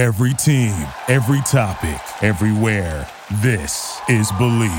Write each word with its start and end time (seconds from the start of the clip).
Every 0.00 0.32
team, 0.32 0.72
every 1.08 1.42
topic, 1.42 2.00
everywhere. 2.24 3.06
This 3.42 4.00
is 4.08 4.32
Believe. 4.38 4.70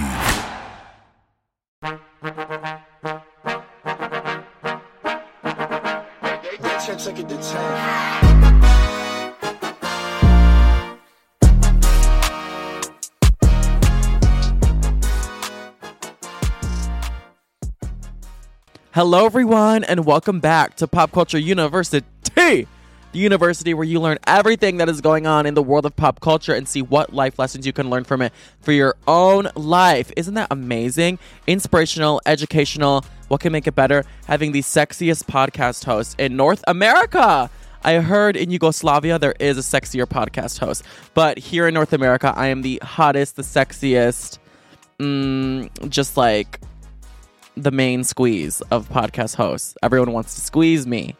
Hello, 18.92 19.28
everyone, 19.28 19.84
and 19.84 20.04
welcome 20.04 20.40
back 20.40 20.78
to 20.78 20.88
Pop 20.88 21.12
Culture 21.12 21.38
University, 21.38 22.08
the 23.12 23.20
university 23.20 23.74
where 23.74 23.86
you 23.86 24.00
learn 24.00 24.18
everything 24.26 24.78
that 24.78 24.90
is 24.90 25.02
going 25.02 25.28
on 25.28 25.46
in 25.46 25.54
the 25.54 25.64
world 25.64 25.86
of 25.86 25.96
pop 25.96 26.20
culture 26.20 26.54
and 26.54 26.68
see 26.68 26.82
what 26.82 27.14
life 27.14 27.38
lessons 27.38 27.66
you 27.66 27.74
can 27.74 27.90
learn 27.90 28.04
from 28.04 28.22
it 28.22 28.34
for 28.62 28.72
your 28.72 28.96
own 29.08 29.50
life. 29.56 30.12
Isn't 30.16 30.36
that 30.36 30.48
amazing? 30.52 31.20
Inspirational, 31.48 32.22
educational. 32.26 33.06
What 33.28 33.42
can 33.42 33.52
make 33.52 33.68
it 33.68 33.76
better? 33.76 34.06
Having 34.28 34.54
the 34.54 34.62
sexiest 34.62 35.26
podcast 35.26 35.86
host 35.86 36.20
in 36.20 36.36
North 36.36 36.64
America. 36.68 37.50
I 37.84 37.96
heard 37.96 38.38
in 38.38 38.52
Yugoslavia 38.52 39.18
there 39.18 39.34
is 39.40 39.58
a 39.58 39.62
sexier 39.62 40.06
podcast 40.06 40.60
host, 40.60 40.84
but 41.16 41.40
here 41.40 41.68
in 41.68 41.74
North 41.74 41.94
America, 41.94 42.32
I 42.36 42.48
am 42.48 42.62
the 42.62 42.80
hottest, 42.84 43.38
the 43.38 43.42
sexiest, 43.42 44.38
mm, 45.00 45.90
just 45.90 46.16
like 46.16 46.60
the 47.58 47.72
main 47.72 48.04
squeeze 48.04 48.62
of 48.70 48.88
podcast 48.90 49.36
hosts. 49.36 49.76
Everyone 49.82 50.14
wants 50.14 50.36
to 50.36 50.42
squeeze 50.42 50.86
me. 50.86 51.16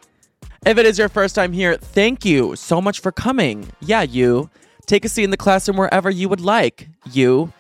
If 0.64 0.78
it 0.78 0.86
is 0.86 1.00
your 1.00 1.10
first 1.10 1.34
time 1.34 1.54
here, 1.54 1.76
thank 1.76 2.24
you 2.24 2.56
so 2.56 2.80
much 2.80 3.00
for 3.00 3.12
coming. 3.12 3.72
Yeah, 3.80 4.04
you. 4.04 4.52
Take 4.86 5.04
a 5.06 5.10
seat 5.10 5.24
in 5.24 5.32
the 5.32 5.38
classroom 5.38 5.76
wherever 5.76 6.08
you 6.08 6.30
would 6.30 6.40
like. 6.40 6.88
You. 7.12 7.52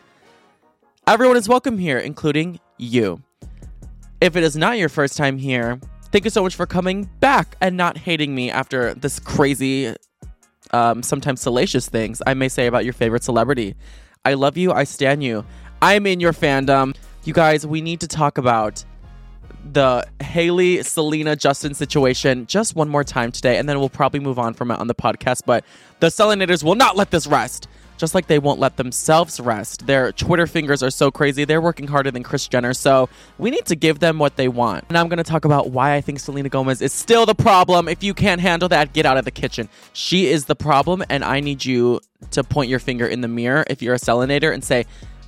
Everyone 1.08 1.36
is 1.36 1.50
welcome 1.50 1.80
here, 1.80 1.98
including 1.98 2.60
you. 2.78 3.24
If 4.22 4.36
it 4.36 4.44
is 4.44 4.56
not 4.56 4.78
your 4.78 4.88
first 4.88 5.18
time 5.18 5.40
here, 5.40 5.80
thank 6.12 6.26
you 6.26 6.30
so 6.30 6.44
much 6.44 6.56
for 6.56 6.68
coming 6.68 7.10
back 7.20 7.58
and 7.60 7.76
not 7.76 7.98
hating 7.98 8.36
me 8.36 8.52
after 8.52 8.94
this 8.94 9.20
crazy, 9.20 9.96
um, 10.70 11.02
sometimes 11.02 11.42
salacious 11.42 11.90
things 11.90 12.22
I 12.28 12.36
may 12.36 12.50
say 12.50 12.68
about 12.68 12.84
your 12.84 12.94
favorite 12.94 13.24
celebrity. 13.24 13.76
I 14.26 14.36
love 14.36 14.58
you. 14.58 14.74
I 14.74 14.84
stand 14.84 15.24
you. 15.24 15.44
I'm 15.82 16.06
in 16.06 16.20
your 16.20 16.34
fandom. 16.34 16.96
You 17.24 17.34
guys, 17.34 17.66
we 17.66 17.82
need 17.82 18.00
to 18.02 18.08
talk 18.08 18.38
about 18.38 18.86
the 19.72 20.08
Hailey, 20.22 20.84
Selena, 20.84 21.36
Justin 21.36 21.74
situation 21.74 22.46
just 22.46 22.76
one 22.76 22.90
more 22.90 23.04
time 23.04 23.32
today, 23.32 23.58
and 23.58 23.68
then 23.68 23.80
we'll 23.80 23.90
probably 23.90 24.20
move 24.20 24.40
on 24.40 24.54
from 24.54 24.72
it 24.72 24.80
on 24.80 24.88
the 24.88 24.96
podcast. 24.96 25.44
But 25.46 25.64
the 26.00 26.08
Selenators 26.08 26.64
will 26.64 26.76
not 26.76 26.96
let 26.98 27.12
this 27.12 27.28
rest, 27.28 27.68
just 27.98 28.16
like 28.16 28.28
they 28.28 28.40
won't 28.40 28.60
let 28.60 28.78
themselves 28.78 29.40
rest. 29.40 29.86
Their 29.86 30.12
Twitter 30.12 30.48
fingers 30.48 30.82
are 30.82 30.90
so 30.90 31.12
crazy. 31.12 31.46
They're 31.46 31.62
working 31.62 31.88
harder 31.88 32.12
than 32.12 32.24
Kris 32.24 32.48
Jenner, 32.48 32.74
so 32.74 33.10
we 33.38 33.52
need 33.52 33.66
to 33.68 33.76
give 33.76 34.00
them 34.00 34.18
what 34.18 34.36
they 34.36 34.48
want. 34.48 34.90
Now 34.90 35.02
I'm 35.02 35.08
going 35.08 35.18
to 35.18 35.24
talk 35.24 35.46
about 35.46 35.72
why 35.72 35.96
I 35.96 36.02
think 36.02 36.20
Selena 36.20 36.50
Gomez 36.50 36.82
is 36.82 36.92
still 36.92 37.26
the 37.26 37.36
problem. 37.36 37.88
If 37.88 38.04
you 38.04 38.14
can't 38.14 38.42
handle 38.42 38.70
that, 38.70 38.94
get 38.94 39.06
out 39.06 39.18
of 39.18 39.26
the 39.26 39.32
kitchen. 39.32 39.70
She 39.94 40.28
is 40.28 40.46
the 40.46 40.56
problem, 40.56 41.04
and 41.10 41.24
I 41.24 41.40
need 41.40 41.64
you 41.64 42.00
to 42.32 42.44
point 42.44 42.70
your 42.70 42.80
finger 42.80 43.08
in 43.08 43.22
the 43.22 43.28
mirror 43.28 43.66
if 43.68 43.82
you're 43.82 43.96
a 43.96 44.00
Selenator 44.00 44.54
and 44.54 44.64
say, 44.64 44.86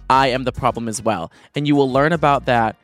I 0.10 0.28
am 0.28 0.44
the 0.44 0.52
problem 0.52 0.88
as 0.88 1.02
well. 1.02 1.32
And 1.56 1.68
you 1.68 1.76
will 1.76 1.92
learn 1.92 2.14
about 2.14 2.46
that 2.46 2.76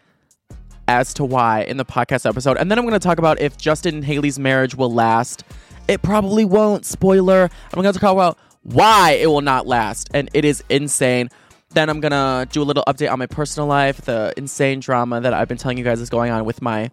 as 0.89 1.13
to 1.13 1.23
why 1.23 1.61
in 1.61 1.77
the 1.77 1.85
podcast 1.85 2.27
episode. 2.27 2.57
And 2.57 2.71
then 2.71 2.79
I'm 2.79 2.83
going 2.83 2.99
to 2.99 3.07
talk 3.07 3.19
about 3.19 3.39
if 3.39 3.55
Justin 3.57 3.95
and 3.95 4.03
Hailey's 4.03 4.39
marriage 4.39 4.73
will 4.73 4.91
last. 4.91 5.43
It 5.87 6.01
probably 6.01 6.45
won't. 6.45 6.83
Spoiler. 6.83 7.43
I'm 7.43 7.81
going 7.81 7.93
to 7.93 7.99
talk 7.99 8.11
about 8.11 8.39
why 8.63 9.11
it 9.11 9.27
will 9.27 9.41
not 9.41 9.67
last. 9.67 10.09
And 10.15 10.31
it 10.33 10.45
is 10.45 10.63
insane. 10.67 11.29
Then 11.75 11.91
I'm 11.91 11.99
going 11.99 12.11
to 12.11 12.51
do 12.51 12.63
a 12.63 12.65
little 12.65 12.83
update 12.87 13.11
on 13.11 13.19
my 13.19 13.27
personal 13.27 13.67
life, 13.67 14.01
the 14.01 14.33
insane 14.35 14.79
drama 14.79 15.21
that 15.21 15.31
I've 15.31 15.47
been 15.47 15.59
telling 15.59 15.77
you 15.77 15.83
guys 15.83 16.01
is 16.01 16.09
going 16.09 16.31
on 16.31 16.43
with 16.43 16.59
my 16.59 16.89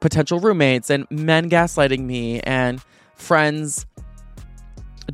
potential 0.00 0.38
roommates 0.38 0.90
and 0.90 1.06
men 1.10 1.48
gaslighting 1.48 2.00
me 2.00 2.40
and 2.40 2.82
friends 3.14 3.86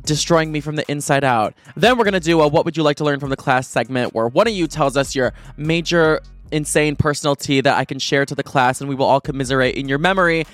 destroying 0.01 0.51
me 0.51 0.59
from 0.59 0.75
the 0.75 0.91
inside 0.91 1.23
out. 1.23 1.53
Then 1.77 1.97
we're 1.97 2.03
going 2.03 2.13
to 2.15 2.19
do 2.19 2.41
a 2.41 2.47
what 2.49 2.65
would 2.65 2.75
you 2.75 2.83
like 2.83 2.97
to 2.97 3.05
learn 3.05 3.21
from 3.21 3.29
the 3.29 3.37
class 3.37 3.65
segment 3.65 4.13
where 4.13 4.27
one 4.27 4.45
of 4.47 4.53
you 4.53 4.67
tells 4.67 4.97
us 4.97 5.15
your 5.15 5.33
major 5.55 6.19
insane 6.53 6.95
personal 6.95 7.35
tea 7.35 7.61
that 7.61 7.77
I 7.77 7.85
can 7.85 7.99
share 7.99 8.25
to 8.25 8.35
the 8.35 8.43
class 8.43 8.79
and 8.79 8.89
we 8.89 8.95
will 8.95 9.05
all 9.05 9.21
commiserate 9.21 9.75
in 9.75 9.89
your 9.89 9.97
memory, 9.97 10.45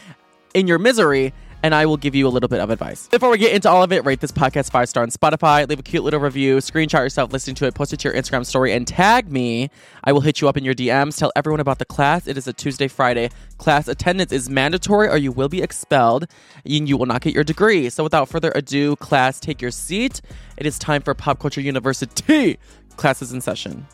in 0.54 0.68
your 0.68 0.80
misery, 0.80 1.34
and 1.64 1.76
I 1.76 1.86
will 1.86 1.98
give 1.98 2.16
you 2.16 2.28
a 2.28 2.30
little 2.30 2.48
bit 2.48 2.60
of 2.60 2.70
advice. 2.70 3.08
Before 3.08 3.30
we 3.30 3.38
get 3.38 3.54
into 3.54 3.70
all 3.70 3.84
of 3.84 3.92
it, 3.92 4.06
rate 4.06 4.22
this 4.22 4.32
podcast 4.32 4.72
five 4.72 4.90
star 4.90 5.04
on 5.04 5.10
Spotify, 5.10 5.68
leave 5.68 5.80
a 5.80 5.84
cute 5.84 6.04
little 6.04 6.20
review, 6.20 6.58
screenshot 6.58 7.00
yourself 7.00 7.34
listening 7.34 7.56
to 7.56 7.66
it, 7.66 7.76
post 7.76 7.94
it 7.94 8.00
to 8.00 8.08
your 8.08 8.16
Instagram 8.16 8.46
story, 8.46 8.74
and 8.74 8.88
tag 8.88 9.32
me. 9.32 9.70
I 10.04 10.12
will 10.12 10.22
hit 10.22 10.42
you 10.42 10.48
up 10.48 10.58
in 10.58 10.64
your 10.64 10.74
DMs. 10.74 11.18
Tell 11.18 11.32
everyone 11.36 11.60
about 11.60 11.80
the 11.80 11.86
class. 11.86 12.28
It 12.28 12.38
is 12.38 12.48
a 12.48 12.54
Tuesday, 12.54 12.88
Friday. 12.88 13.30
Class 13.58 13.88
attendance 13.88 14.32
is 14.32 14.50
mandatory 14.50 15.10
or 15.10 15.18
you 15.18 15.32
will 15.32 15.50
be 15.50 15.62
expelled 15.62 16.28
and 16.66 16.88
you 16.88 16.98
will 16.98 17.06
not 17.06 17.22
get 17.22 17.34
your 17.34 17.44
degree. 17.44 17.90
So 17.90 18.04
without 18.04 18.30
further 18.30 18.52
ado, 18.56 18.96
class, 18.98 19.40
take 19.40 19.62
your 19.62 19.72
seat. 19.72 20.22
It 20.58 20.66
is 20.66 20.80
time 20.80 21.02
for 21.02 21.14
Pop 21.14 21.40
Culture 21.40 21.62
University. 21.62 22.58
Classes 22.96 23.32
in 23.32 23.42
session. 23.42 23.86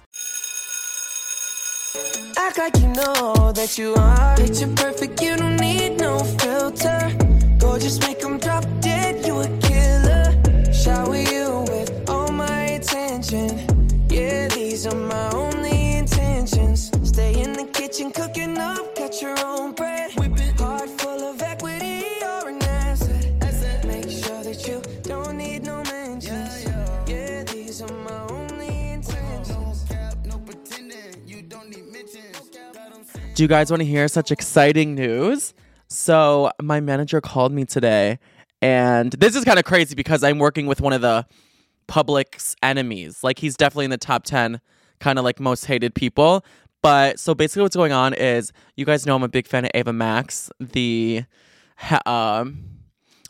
Act 2.57 2.75
like 2.75 2.83
you 2.83 2.89
know 2.93 3.51
that 3.51 3.77
you 3.77 3.93
are 3.95 4.35
picture 4.37 4.67
perfect, 4.75 5.21
you 5.21 5.35
don't 5.35 5.57
need 5.57 5.97
no 5.99 6.19
filter. 6.19 7.11
Gorgeous, 7.57 7.99
make 7.99 8.19
them 8.19 8.37
drop 8.37 8.63
dead, 8.79 9.25
you 9.25 9.39
a 9.39 9.47
killer. 9.59 10.31
Shower 10.71 11.17
you 11.17 11.65
with 11.67 12.09
all 12.09 12.31
my 12.31 12.61
attention. 12.77 13.49
Yeah, 14.09 14.47
these 14.49 14.85
are 14.87 14.95
my 14.95 15.29
only 15.31 15.95
intentions. 15.97 16.91
Stay 17.03 17.41
in 17.41 17.53
the 17.53 17.65
kitchen, 17.65 18.11
cooking 18.11 18.57
up, 18.57 18.95
cut 18.95 19.21
your 19.21 19.35
own 19.45 19.73
bread. 19.73 20.11
Heart 20.11 20.34
Do 33.35 33.43
you 33.43 33.49
guys 33.49 33.69
want 33.69 33.81
to 33.81 33.85
hear 33.85 34.07
such 34.07 34.31
exciting 34.31 34.95
news? 34.95 35.53
So, 35.89 36.51
my 36.61 36.79
manager 36.79 37.19
called 37.19 37.51
me 37.51 37.65
today, 37.65 38.17
and 38.61 39.11
this 39.11 39.35
is 39.35 39.43
kind 39.43 39.59
of 39.59 39.65
crazy 39.65 39.93
because 39.93 40.23
I'm 40.23 40.39
working 40.39 40.67
with 40.67 40.79
one 40.79 40.93
of 40.93 41.01
the 41.01 41.25
public's 41.85 42.55
enemies. 42.63 43.25
Like, 43.25 43.39
he's 43.39 43.57
definitely 43.57 43.85
in 43.85 43.91
the 43.91 43.97
top 43.97 44.23
10 44.23 44.61
kind 45.01 45.19
of 45.19 45.25
like 45.25 45.41
most 45.41 45.65
hated 45.65 45.93
people. 45.93 46.45
But 46.81 47.19
so 47.19 47.35
basically, 47.35 47.63
what's 47.63 47.75
going 47.75 47.91
on 47.91 48.13
is 48.13 48.53
you 48.77 48.85
guys 48.85 49.05
know 49.05 49.17
I'm 49.17 49.23
a 49.23 49.27
big 49.27 49.47
fan 49.47 49.65
of 49.65 49.71
Ava 49.73 49.91
Max, 49.91 50.49
the 50.61 51.25
um, 52.05 52.63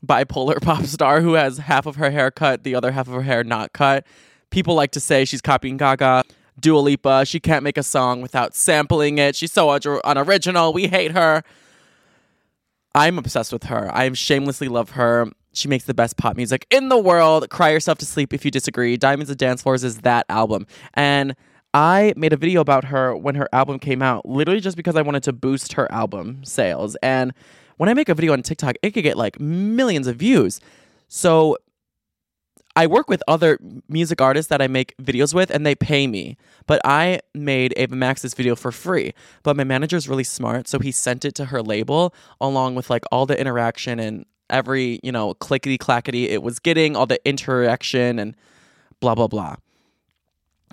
bipolar 0.06 0.62
pop 0.62 0.86
star 0.86 1.22
who 1.22 1.34
has 1.34 1.58
half 1.58 1.88
of 1.88 1.96
her 1.96 2.12
hair 2.12 2.30
cut, 2.30 2.64
the 2.64 2.76
other 2.76 2.92
half 2.92 3.08
of 3.08 3.16
her 3.16 3.24
hair 3.24 3.44
not 3.44 3.74
cut. 3.74 4.06
People 4.52 4.76
like 4.76 4.92
to 4.92 5.00
say 5.00 5.26
she's 5.26 5.42
copying 5.42 5.78
Gaga. 5.78 6.26
Dua 6.60 6.80
Lipa, 6.80 7.26
she 7.26 7.40
can't 7.40 7.64
make 7.64 7.78
a 7.78 7.84
song 7.84 8.22
without 8.22 8.56
sampling 8.56 9.18
it. 9.18 9.36
She's 9.36 9.52
so 9.52 9.70
un- 9.70 10.00
unoriginal. 10.04 10.74
We 10.74 10.88
hate 10.88 11.12
her. 11.12 11.44
I'm 12.94 13.18
obsessed 13.18 13.52
with 13.52 13.66
her. 13.66 13.94
I 13.94 14.12
shamelessly 14.14 14.70
love 14.70 14.92
her. 14.92 15.28
She 15.52 15.68
makes 15.68 15.86
the 15.86 15.94
best 15.94 16.18
pop 16.18 16.38
music 16.38 16.66
in 16.70 16.90
the 16.90 16.98
world. 16.98 17.50
Cry 17.50 17.72
Yourself 17.72 17.98
to 18.00 18.06
Sleep 18.06 18.34
if 18.34 18.46
you 18.46 18.52
disagree. 18.52 18.98
Diamonds 18.98 19.30
and 19.30 19.38
Dance 19.38 19.62
Floors 19.62 19.84
is 19.84 20.00
that 20.00 20.26
album. 20.30 20.66
And 20.94 21.36
I 21.74 22.14
made 22.16 22.32
a 22.32 22.38
video 22.38 22.62
about 22.62 22.86
her 22.86 23.16
when 23.16 23.36
her 23.36 23.50
album 23.52 23.80
came 23.80 24.02
out, 24.02 24.26
literally 24.26 24.62
just 24.62 24.78
because 24.78 24.96
I 24.96 25.02
wanted 25.02 25.24
to 25.24 25.34
boost 25.34 25.74
her 25.74 25.92
album 25.92 26.44
sales. 26.46 26.96
And 27.04 27.34
when 27.78 27.90
I 27.90 27.94
make 27.94 28.08
a 28.08 28.14
video 28.14 28.32
on 28.32 28.42
TikTok, 28.42 28.76
it 28.82 28.92
could 28.92 29.04
get 29.04 29.18
like 29.18 29.40
millions 29.42 30.08
of 30.08 30.16
views. 30.16 30.62
So 31.10 31.58
I 32.76 32.88
work 32.88 33.10
with 33.10 33.24
other 33.28 33.58
music 33.88 34.22
artists 34.22 34.50
that 34.50 34.62
I 34.62 34.68
make 34.68 34.96
videos 34.98 35.34
with 35.34 35.50
and 35.50 35.66
they 35.66 35.76
pay 35.76 36.08
me. 36.08 36.38
But 36.68 36.82
I 36.84 37.22
made 37.34 37.74
Ava 37.78 37.96
Max's 37.96 38.34
video 38.34 38.56
for 38.56 38.72
free. 38.72 39.14
But 39.44 39.56
my 39.56 39.64
manager 39.64 39.96
is 39.96 40.10
really 40.10 40.24
smart, 40.24 40.68
so 40.68 40.80
he 40.80 40.92
sent 40.92 41.24
it 41.24 41.36
to 41.36 41.46
her 41.46 41.62
label 41.62 42.14
along 42.42 42.76
with 42.76 42.90
like 42.90 43.04
all 43.12 43.26
the 43.26 43.40
interaction 43.40 44.00
and 44.00 44.26
every, 44.50 45.00
you 45.04 45.12
know, 45.12 45.34
clickety 45.36 45.78
clackety 45.78 46.30
it 46.30 46.44
was 46.44 46.60
getting, 46.60 46.96
all 46.96 47.06
the 47.06 47.20
interaction 47.28 48.20
and 48.20 48.36
blah 49.00 49.16
blah 49.16 49.28
blah. 49.28 49.56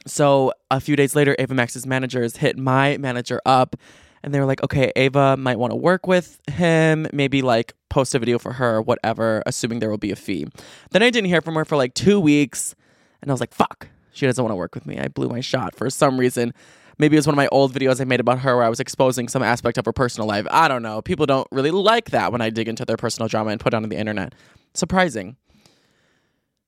So 0.07 0.53
a 0.71 0.81
few 0.81 0.97
days 0.97 1.15
later, 1.15 1.37
Ava 1.39 1.55
Max's 1.55 1.87
managers 1.87 2.39
hit 2.39 2.59
my 2.59 2.97
manager 2.99 3.41
up 3.47 3.77
and 4.23 4.33
they 4.33 4.41
were 4.41 4.47
like, 4.47 4.63
okay, 4.63 4.93
Ava 4.97 5.37
might 5.37 5.59
want 5.59 5.73
to 5.73 5.77
work 5.77 6.07
with 6.07 6.41
him, 6.51 7.07
maybe 7.13 7.43
like 7.43 7.75
post 7.91 8.15
a 8.15 8.19
video 8.19 8.39
for 8.39 8.53
her, 8.53 8.81
whatever, 8.81 9.43
assuming 9.47 9.81
there 9.81 9.91
will 9.91 9.99
be 9.99 10.13
a 10.13 10.17
fee. 10.17 10.47
Then 10.91 11.03
I 11.03 11.11
didn't 11.11 11.29
hear 11.29 11.41
from 11.41 11.55
her 11.55 11.65
for 11.65 11.77
like 11.77 11.95
two 11.95 12.21
weeks, 12.21 12.75
and 13.21 13.31
I 13.31 13.35
was 13.35 13.41
like, 13.41 13.53
fuck, 13.53 13.89
she 14.13 14.27
doesn't 14.27 14.43
want 14.43 14.53
to 14.53 14.57
work 14.57 14.75
with 14.75 14.87
me. 14.87 14.99
I 14.99 15.09
blew 15.09 15.29
my 15.29 15.41
shot 15.41 15.75
for 15.75 15.91
some 15.91 16.19
reason. 16.19 16.53
Maybe 16.99 17.17
it 17.17 17.19
was 17.19 17.27
one 17.27 17.35
of 17.35 17.39
my 17.39 17.49
old 17.49 17.73
videos 17.73 18.01
I 18.01 18.05
made 18.05 18.21
about 18.21 18.41
her 18.41 18.57
where 18.57 18.65
I 18.65 18.69
was 18.69 18.79
exposing 18.79 19.27
some 19.27 19.43
aspect 19.43 19.79
of 19.79 19.85
her 19.87 19.93
personal 19.93 20.29
life. 20.29 20.47
I 20.51 20.69
don't 20.69 20.83
know. 20.83 21.03
People 21.03 21.27
don't 21.27 21.49
really 21.51 21.71
like 21.71 22.11
that 22.11 22.31
when 22.31 22.41
I 22.41 22.51
dig 22.51 22.69
into 22.69 22.85
their 22.85 22.97
personal 22.99 23.29
drama 23.29 23.51
and 23.51 23.61
put 23.61 23.73
it 23.73 23.77
on 23.77 23.89
the 23.89 23.97
internet. 23.97 24.35
Surprising. 24.75 25.37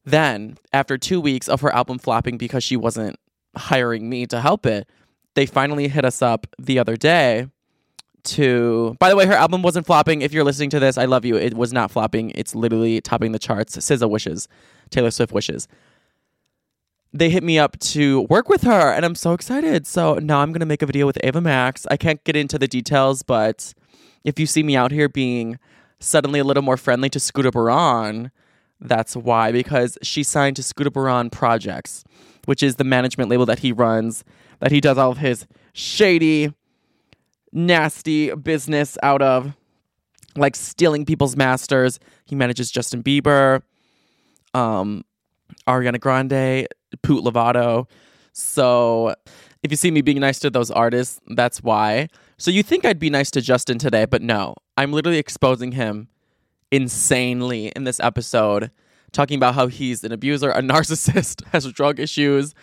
Then, 0.05 0.59
after 0.73 0.99
two 0.99 1.21
weeks 1.21 1.49
of 1.49 1.61
her 1.61 1.75
album 1.75 1.99
flopping 1.99 2.37
because 2.37 2.65
she 2.65 2.77
wasn't 2.77 3.17
hiring 3.57 4.09
me 4.09 4.27
to 4.27 4.41
help 4.41 4.67
it, 4.67 4.89
they 5.35 5.47
finally 5.47 5.89
hit 5.89 6.05
us 6.05 6.23
up 6.23 6.47
the 6.59 6.79
other 6.79 6.97
day 6.97 7.49
to. 8.25 8.97
By 8.99 9.11
the 9.11 9.17
way, 9.17 9.27
her 9.27 9.35
album 9.35 9.63
wasn't 9.63 9.87
flopping. 9.87 10.23
If 10.23 10.33
you're 10.33 10.45
listening 10.45 10.71
to 10.71 10.81
this, 10.81 10.97
I 10.97 11.05
love 11.05 11.25
you. 11.25 11.37
It 11.37 11.55
was 11.55 11.73
not 11.73 11.91
flopping. 11.91 12.31
It's 12.35 12.55
literally 12.55 13.01
topping 13.01 13.33
the 13.33 13.39
charts. 13.39 13.77
SZA 13.77 14.09
wishes, 14.09 14.49
Taylor 14.91 15.11
Swift 15.11 15.33
wishes. 15.33 15.69
They 17.13 17.31
hit 17.31 17.45
me 17.45 17.59
up 17.59 17.79
to 17.79 18.23
work 18.23 18.49
with 18.49 18.63
her, 18.63 18.93
and 18.93 19.05
I'm 19.05 19.15
so 19.15 19.35
excited. 19.35 19.87
So 19.87 20.15
now 20.15 20.41
I'm 20.41 20.53
gonna 20.53 20.67
make 20.67 20.83
a 20.83 20.87
video 20.87 21.07
with 21.07 21.19
Ava 21.23 21.41
Max. 21.41 21.87
I 21.91 21.97
can't 21.97 22.23
get 22.25 22.35
into 22.35 22.59
the 22.59 22.67
details, 22.67 23.23
but 23.23 23.73
if 24.25 24.41
you 24.41 24.47
see 24.47 24.63
me 24.63 24.75
out 24.75 24.91
here 24.91 25.09
being 25.09 25.59
suddenly 26.01 26.41
a 26.41 26.45
little 26.45 26.63
more 26.63 26.77
friendly 26.77 27.09
to 27.11 27.21
Scooter 27.21 27.53
Braun, 27.53 28.33
that's 28.81 29.15
why, 29.15 29.53
because 29.53 29.97
she 30.03 30.23
signed 30.23 30.57
to 30.57 30.63
Scooter 30.63 30.91
Braun 30.91 31.31
Projects, 31.31 32.05
which 32.47 32.63
is 32.63 32.77
the 32.77 32.85
management 32.85 33.31
label 33.31 33.47
that 33.47 33.61
he 33.61 33.71
runs, 33.71 34.25
that 34.65 34.73
he 34.73 34.81
does 34.81 34.97
all 34.97 35.11
of 35.11 35.19
his 35.19 35.47
shady, 35.75 36.51
nasty 37.53 38.35
business 38.35 38.97
out 39.03 39.21
of, 39.21 39.53
like 40.37 40.57
stealing 40.57 41.05
people's 41.05 41.37
masters. 41.37 42.01
He 42.25 42.35
manages 42.35 42.71
Justin 42.71 43.03
Bieber, 43.03 43.61
um, 44.55 45.05
Ariana 45.69 46.01
Grande, 46.01 46.67
Poot 47.03 47.23
Lovato. 47.23 47.91
So 48.33 49.15
if 49.63 49.71
you 49.71 49.77
see 49.77 49.91
me 49.91 50.01
being 50.01 50.21
nice 50.21 50.39
to 50.39 50.49
those 50.49 50.71
artists, 50.71 51.21
that's 51.27 51.63
why. 51.63 52.09
So 52.39 52.51
you 52.51 52.63
think 52.63 52.87
I'd 52.87 52.99
be 52.99 53.11
nice 53.11 53.31
to 53.33 53.43
Justin 53.43 53.77
today, 53.77 54.07
but 54.07 54.23
no. 54.23 54.55
I'm 54.79 54.95
literally 54.95 55.19
exposing 55.19 55.73
him 55.73 56.09
insanely 56.71 57.71
in 57.77 57.85
this 57.85 58.01
episode, 58.01 58.71
talking 59.13 59.37
about 59.37 59.57
how 59.57 59.67
he's 59.67 60.05
an 60.05 60.13
abuser, 60.13 60.49
a 60.49 60.63
narcissist, 60.63 61.45
has 61.49 61.71
drug 61.71 62.01
issues. 62.01 62.55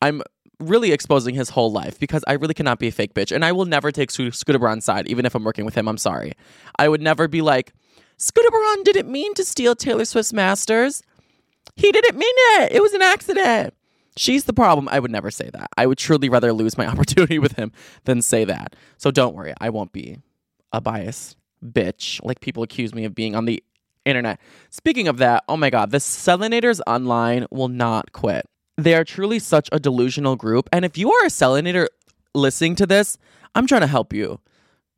I'm 0.00 0.22
really 0.60 0.92
exposing 0.92 1.34
his 1.34 1.50
whole 1.50 1.72
life 1.72 1.98
because 1.98 2.22
I 2.28 2.34
really 2.34 2.54
cannot 2.54 2.78
be 2.78 2.88
a 2.88 2.92
fake 2.92 3.14
bitch. 3.14 3.34
And 3.34 3.44
I 3.44 3.52
will 3.52 3.64
never 3.64 3.90
take 3.90 4.10
Sco- 4.10 4.30
Scooter 4.30 4.58
Braun's 4.58 4.84
side, 4.84 5.08
even 5.08 5.26
if 5.26 5.34
I'm 5.34 5.44
working 5.44 5.64
with 5.64 5.74
him. 5.74 5.88
I'm 5.88 5.98
sorry. 5.98 6.32
I 6.78 6.88
would 6.88 7.00
never 7.00 7.28
be 7.28 7.42
like, 7.42 7.72
Scooter 8.16 8.50
Braun 8.50 8.82
didn't 8.82 9.10
mean 9.10 9.34
to 9.34 9.44
steal 9.44 9.74
Taylor 9.74 10.04
Swift's 10.04 10.32
masters. 10.32 11.02
He 11.76 11.90
didn't 11.90 12.18
mean 12.18 12.34
it. 12.36 12.72
It 12.72 12.82
was 12.82 12.92
an 12.92 13.02
accident. 13.02 13.74
She's 14.16 14.44
the 14.44 14.52
problem. 14.52 14.88
I 14.90 14.98
would 15.00 15.10
never 15.10 15.30
say 15.30 15.48
that. 15.50 15.70
I 15.78 15.86
would 15.86 15.96
truly 15.96 16.28
rather 16.28 16.52
lose 16.52 16.76
my 16.76 16.86
opportunity 16.92 17.38
with 17.38 17.52
him 17.52 17.72
than 18.04 18.20
say 18.20 18.44
that. 18.44 18.76
So 18.98 19.10
don't 19.10 19.34
worry. 19.34 19.54
I 19.60 19.70
won't 19.70 19.92
be 19.92 20.18
a 20.72 20.80
biased 20.80 21.36
bitch 21.64 22.22
like 22.22 22.40
people 22.40 22.62
accuse 22.62 22.94
me 22.94 23.04
of 23.04 23.14
being 23.14 23.34
on 23.34 23.44
the 23.44 23.62
internet. 24.04 24.40
Speaking 24.68 25.08
of 25.08 25.18
that, 25.18 25.44
oh 25.48 25.56
my 25.56 25.70
God, 25.70 25.90
the 25.90 25.98
Selenators 25.98 26.80
online 26.86 27.46
will 27.50 27.68
not 27.68 28.12
quit. 28.12 28.48
They 28.82 28.94
are 28.94 29.04
truly 29.04 29.38
such 29.38 29.68
a 29.72 29.78
delusional 29.78 30.36
group. 30.36 30.68
And 30.72 30.84
if 30.84 30.96
you 30.96 31.12
are 31.12 31.26
a 31.26 31.28
Selenator 31.28 31.86
listening 32.34 32.76
to 32.76 32.86
this, 32.86 33.18
I'm 33.54 33.66
trying 33.66 33.82
to 33.82 33.86
help 33.86 34.12
you. 34.12 34.40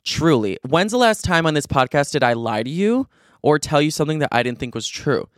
Truly. 0.05 0.58
When's 0.69 0.93
the 0.93 0.99
last 0.99 1.25
time 1.25 1.46
on 1.46 1.55
this 1.55 1.67
podcast 1.67 2.12
did 2.12 2.23
I 2.23 2.34
lie 2.34 2.62
to 2.62 2.70
you 2.70 3.08
or 3.43 3.58
tell 3.58 3.82
you 3.82 3.90
something 3.90 4.20
that 4.20 4.29
I 4.31 4.43
didn't 4.43 4.58
think 4.58 4.75
was 4.75 4.88
true? 4.88 5.29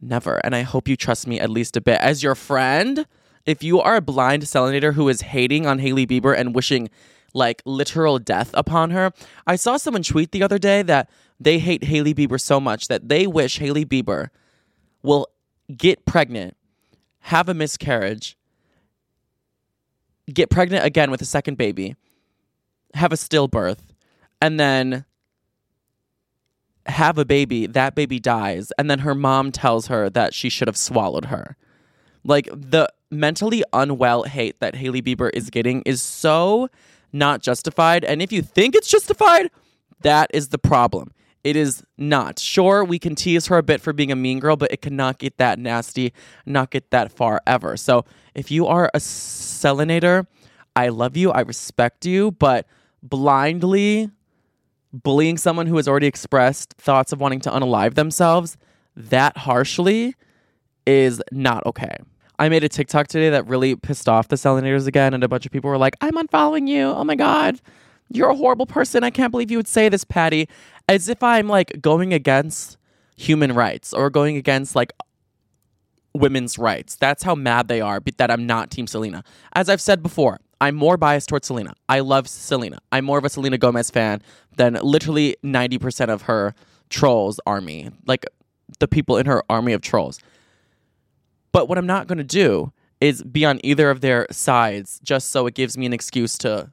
Never. 0.00 0.40
And 0.44 0.54
I 0.54 0.62
hope 0.62 0.88
you 0.88 0.96
trust 0.96 1.26
me 1.26 1.38
at 1.38 1.50
least 1.50 1.76
a 1.76 1.80
bit. 1.80 2.00
As 2.00 2.22
your 2.22 2.34
friend, 2.34 3.06
if 3.44 3.62
you 3.62 3.80
are 3.80 3.96
a 3.96 4.00
blind 4.00 4.44
Selenator 4.44 4.94
who 4.94 5.08
is 5.08 5.20
hating 5.20 5.66
on 5.66 5.78
Hailey 5.78 6.06
Bieber 6.06 6.36
and 6.36 6.54
wishing 6.54 6.88
like 7.34 7.62
literal 7.64 8.18
death 8.18 8.50
upon 8.54 8.90
her, 8.90 9.12
I 9.46 9.56
saw 9.56 9.76
someone 9.76 10.02
tweet 10.02 10.32
the 10.32 10.42
other 10.42 10.58
day 10.58 10.82
that 10.82 11.10
they 11.38 11.58
hate 11.58 11.84
Hailey 11.84 12.14
Bieber 12.14 12.40
so 12.40 12.60
much 12.60 12.88
that 12.88 13.08
they 13.08 13.26
wish 13.26 13.58
Hailey 13.58 13.84
Bieber 13.84 14.28
will 15.02 15.28
get 15.76 16.04
pregnant, 16.04 16.56
have 17.22 17.48
a 17.48 17.54
miscarriage, 17.54 18.36
get 20.32 20.50
pregnant 20.50 20.84
again 20.84 21.10
with 21.10 21.22
a 21.22 21.26
second 21.26 21.56
baby, 21.56 21.96
have 22.94 23.12
a 23.12 23.16
stillbirth, 23.16 23.78
and 24.40 24.58
then 24.58 25.04
have 26.86 27.16
a 27.16 27.24
baby, 27.24 27.66
that 27.66 27.94
baby 27.94 28.18
dies, 28.18 28.72
and 28.76 28.90
then 28.90 29.00
her 29.00 29.14
mom 29.14 29.52
tells 29.52 29.86
her 29.86 30.10
that 30.10 30.34
she 30.34 30.48
should 30.48 30.68
have 30.68 30.76
swallowed 30.76 31.26
her. 31.26 31.56
Like 32.24 32.48
the 32.52 32.88
mentally 33.10 33.62
unwell 33.72 34.24
hate 34.24 34.58
that 34.60 34.74
Hailey 34.74 35.02
Bieber 35.02 35.30
is 35.32 35.50
getting 35.50 35.82
is 35.82 36.02
so 36.02 36.68
not 37.12 37.42
justified. 37.42 38.04
And 38.04 38.22
if 38.22 38.32
you 38.32 38.42
think 38.42 38.74
it's 38.74 38.88
justified, 38.88 39.50
that 40.00 40.30
is 40.34 40.48
the 40.48 40.58
problem. 40.58 41.12
It 41.44 41.56
is 41.56 41.82
not. 41.98 42.38
Sure, 42.38 42.84
we 42.84 42.98
can 42.98 43.14
tease 43.14 43.46
her 43.48 43.58
a 43.58 43.62
bit 43.62 43.80
for 43.80 43.92
being 43.92 44.12
a 44.12 44.16
mean 44.16 44.38
girl, 44.38 44.56
but 44.56 44.72
it 44.72 44.80
cannot 44.80 45.18
get 45.18 45.38
that 45.38 45.58
nasty, 45.58 46.12
not 46.46 46.70
get 46.70 46.90
that 46.90 47.10
far 47.10 47.42
ever. 47.46 47.76
So 47.76 48.04
if 48.34 48.50
you 48.50 48.66
are 48.66 48.90
a 48.94 48.98
Selenator, 48.98 50.26
I 50.76 50.88
love 50.88 51.16
you, 51.16 51.32
I 51.32 51.40
respect 51.40 52.06
you, 52.06 52.30
but 52.32 52.66
blindly 53.02 54.10
bullying 54.92 55.38
someone 55.38 55.66
who 55.66 55.76
has 55.76 55.88
already 55.88 56.06
expressed 56.06 56.74
thoughts 56.74 57.12
of 57.12 57.20
wanting 57.20 57.40
to 57.40 57.50
unalive 57.50 57.94
themselves 57.94 58.56
that 58.94 59.36
harshly 59.38 60.14
is 60.86 61.22
not 61.32 61.64
okay. 61.66 61.96
I 62.38 62.48
made 62.48 62.64
a 62.64 62.68
TikTok 62.68 63.08
today 63.08 63.30
that 63.30 63.46
really 63.46 63.76
pissed 63.76 64.08
off 64.08 64.28
the 64.28 64.36
Selenators 64.36 64.86
again, 64.86 65.14
and 65.14 65.22
a 65.22 65.28
bunch 65.28 65.46
of 65.46 65.52
people 65.52 65.70
were 65.70 65.78
like, 65.78 65.96
I'm 66.00 66.14
unfollowing 66.14 66.68
you. 66.68 66.84
Oh 66.84 67.04
my 67.04 67.14
God. 67.14 67.60
You're 68.10 68.30
a 68.30 68.34
horrible 68.34 68.66
person. 68.66 69.04
I 69.04 69.10
can't 69.10 69.30
believe 69.30 69.50
you 69.50 69.56
would 69.56 69.68
say 69.68 69.88
this, 69.88 70.04
Patty. 70.04 70.48
As 70.88 71.08
if 71.08 71.22
I'm 71.22 71.48
like 71.48 71.80
going 71.80 72.12
against 72.12 72.76
human 73.16 73.52
rights 73.52 73.92
or 73.92 74.10
going 74.10 74.36
against 74.36 74.74
like 74.74 74.92
women's 76.14 76.58
rights. 76.58 76.96
That's 76.96 77.22
how 77.22 77.34
mad 77.34 77.68
they 77.68 77.80
are 77.80 78.00
that 78.18 78.30
I'm 78.30 78.46
not 78.46 78.70
Team 78.70 78.86
Selena. 78.86 79.24
As 79.54 79.68
I've 79.68 79.80
said 79.80 80.02
before, 80.02 80.40
I'm 80.60 80.74
more 80.74 80.96
biased 80.96 81.28
towards 81.28 81.46
Selena. 81.46 81.74
I 81.88 82.00
love 82.00 82.28
Selena. 82.28 82.78
I'm 82.92 83.04
more 83.04 83.18
of 83.18 83.24
a 83.24 83.28
Selena 83.28 83.58
Gomez 83.58 83.90
fan 83.90 84.22
than 84.56 84.74
literally 84.74 85.36
90% 85.42 86.08
of 86.08 86.22
her 86.22 86.54
trolls 86.90 87.40
army, 87.46 87.90
like 88.06 88.26
the 88.78 88.88
people 88.88 89.16
in 89.16 89.26
her 89.26 89.42
army 89.48 89.72
of 89.72 89.80
trolls. 89.80 90.20
But 91.50 91.68
what 91.68 91.78
I'm 91.78 91.86
not 91.86 92.06
going 92.06 92.18
to 92.18 92.24
do 92.24 92.72
is 93.00 93.22
be 93.22 93.44
on 93.44 93.60
either 93.64 93.90
of 93.90 94.00
their 94.00 94.26
sides 94.30 95.00
just 95.02 95.30
so 95.30 95.46
it 95.46 95.54
gives 95.54 95.76
me 95.76 95.86
an 95.86 95.92
excuse 95.92 96.38
to 96.38 96.70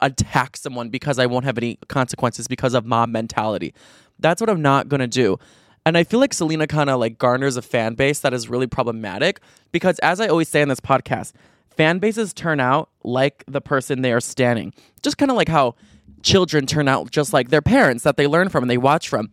attack 0.00 0.56
someone 0.56 0.88
because 0.88 1.18
I 1.18 1.26
won't 1.26 1.44
have 1.44 1.58
any 1.58 1.78
consequences 1.88 2.48
because 2.48 2.74
of 2.74 2.84
mob 2.84 3.08
mentality. 3.08 3.74
That's 4.18 4.40
what 4.40 4.50
I'm 4.50 4.62
not 4.62 4.88
going 4.88 5.00
to 5.00 5.06
do. 5.06 5.38
And 5.84 5.96
I 5.96 6.04
feel 6.04 6.18
like 6.18 6.34
Selena 6.34 6.66
kind 6.66 6.90
of 6.90 6.98
like 6.98 7.16
garners 7.18 7.56
a 7.56 7.62
fan 7.62 7.94
base 7.94 8.20
that 8.20 8.34
is 8.34 8.48
really 8.48 8.66
problematic 8.66 9.40
because 9.70 9.98
as 10.00 10.20
I 10.20 10.26
always 10.26 10.48
say 10.48 10.60
in 10.60 10.68
this 10.68 10.80
podcast, 10.80 11.32
fan 11.76 11.98
bases 11.98 12.34
turn 12.34 12.58
out 12.58 12.90
like 13.04 13.44
the 13.46 13.60
person 13.60 14.02
they 14.02 14.12
are 14.12 14.20
standing. 14.20 14.74
Just 15.02 15.16
kind 15.18 15.30
of 15.30 15.36
like 15.36 15.48
how 15.48 15.76
children 16.22 16.66
turn 16.66 16.88
out 16.88 17.10
just 17.10 17.32
like 17.32 17.50
their 17.50 17.62
parents 17.62 18.02
that 18.02 18.16
they 18.16 18.26
learn 18.26 18.48
from 18.48 18.64
and 18.64 18.70
they 18.70 18.78
watch 18.78 19.08
from. 19.08 19.30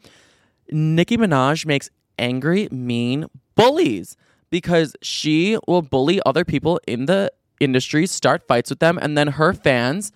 Nicki 0.70 1.18
Minaj 1.18 1.66
makes 1.66 1.90
angry, 2.20 2.68
mean 2.72 3.26
bullies 3.56 4.16
because 4.50 4.96
she 5.02 5.58
will 5.68 5.82
bully 5.82 6.22
other 6.26 6.46
people 6.46 6.80
in 6.88 7.08
the 7.08 7.32
industry, 7.60 8.06
start 8.06 8.48
fights 8.48 8.70
with 8.70 8.80
them, 8.80 9.00
and 9.02 9.18
then 9.18 9.30
her 9.30 9.54
fans. 9.54 10.12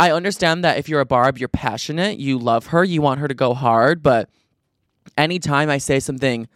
I 0.00 0.12
understand 0.12 0.62
that 0.64 0.78
if 0.78 0.88
you're 0.88 1.00
a 1.00 1.06
Barb, 1.06 1.38
you're 1.38 1.48
passionate, 1.48 2.18
you 2.18 2.38
love 2.38 2.66
her, 2.68 2.84
you 2.84 3.02
want 3.02 3.20
her 3.20 3.28
to 3.28 3.34
go 3.34 3.54
hard, 3.54 4.02
but 4.02 4.28
anytime 5.16 5.68
I 5.68 5.78
say 5.78 5.98
something 5.98 6.48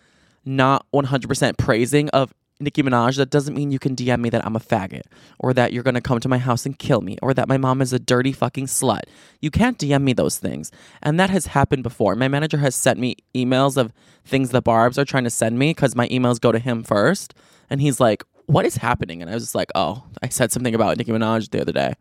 not 0.45 0.87
100% 0.93 1.59
praising 1.59 2.09
of 2.11 2.33
Nicki 2.61 2.83
Minaj, 2.83 3.17
that 3.17 3.31
doesn't 3.31 3.55
mean 3.55 3.73
you 3.73 3.79
can 3.81 3.97
DM 3.97 4.21
me 4.21 4.31
that 4.31 4.47
I'm 4.47 4.55
a 4.55 4.61
faggot 4.61 5.03
or 5.41 5.53
that 5.55 5.73
you're 5.73 5.83
going 5.83 5.95
to 5.95 6.01
come 6.01 6.21
to 6.21 6.29
my 6.29 6.39
house 6.39 6.65
and 6.65 6.79
kill 6.79 7.01
me 7.01 7.19
or 7.21 7.35
that 7.35 7.49
my 7.49 7.57
mom 7.57 7.83
is 7.83 7.93
a 7.93 7.99
dirty 7.99 8.31
fucking 8.33 8.67
slut. 8.67 9.03
You 9.41 9.51
can't 9.51 9.79
DM 9.79 10.03
me 10.03 10.13
those 10.13 10.39
things. 10.39 10.71
And 11.03 11.19
that 11.19 11.31
has 11.31 11.47
happened 11.47 11.83
before. 11.83 12.15
My 12.15 12.29
manager 12.29 12.59
has 12.59 12.77
sent 12.77 13.01
me 13.01 13.17
emails 13.35 13.77
of 13.77 13.93
things 14.25 14.51
the 14.51 14.63
Barbs 14.63 14.99
are 14.99 15.05
trying 15.05 15.25
to 15.25 15.31
send 15.31 15.59
me 15.59 15.71
because 15.71 15.97
my 15.97 16.09
emails 16.09 16.41
go 16.41 16.53
to 16.53 16.61
him 16.61 16.85
first. 16.85 17.35
And 17.69 17.81
he's 17.81 17.99
like, 17.99 18.23
What 18.47 18.65
is 18.65 18.77
happening? 18.77 19.23
And 19.23 19.31
I 19.31 19.35
was 19.35 19.43
just 19.45 19.55
like, 19.55 19.71
Oh, 19.75 20.05
I 20.23 20.29
said 20.29 20.53
something 20.53 20.75
about 20.75 20.99
Nicki 20.99 21.11
Minaj 21.11 21.51
the 21.51 21.61
other 21.61 21.73
day. 21.73 21.95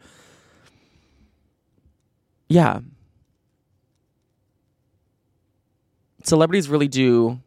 Yeah. 2.51 2.79
Celebrities 6.24 6.70
really 6.70 6.88
do 6.88 7.39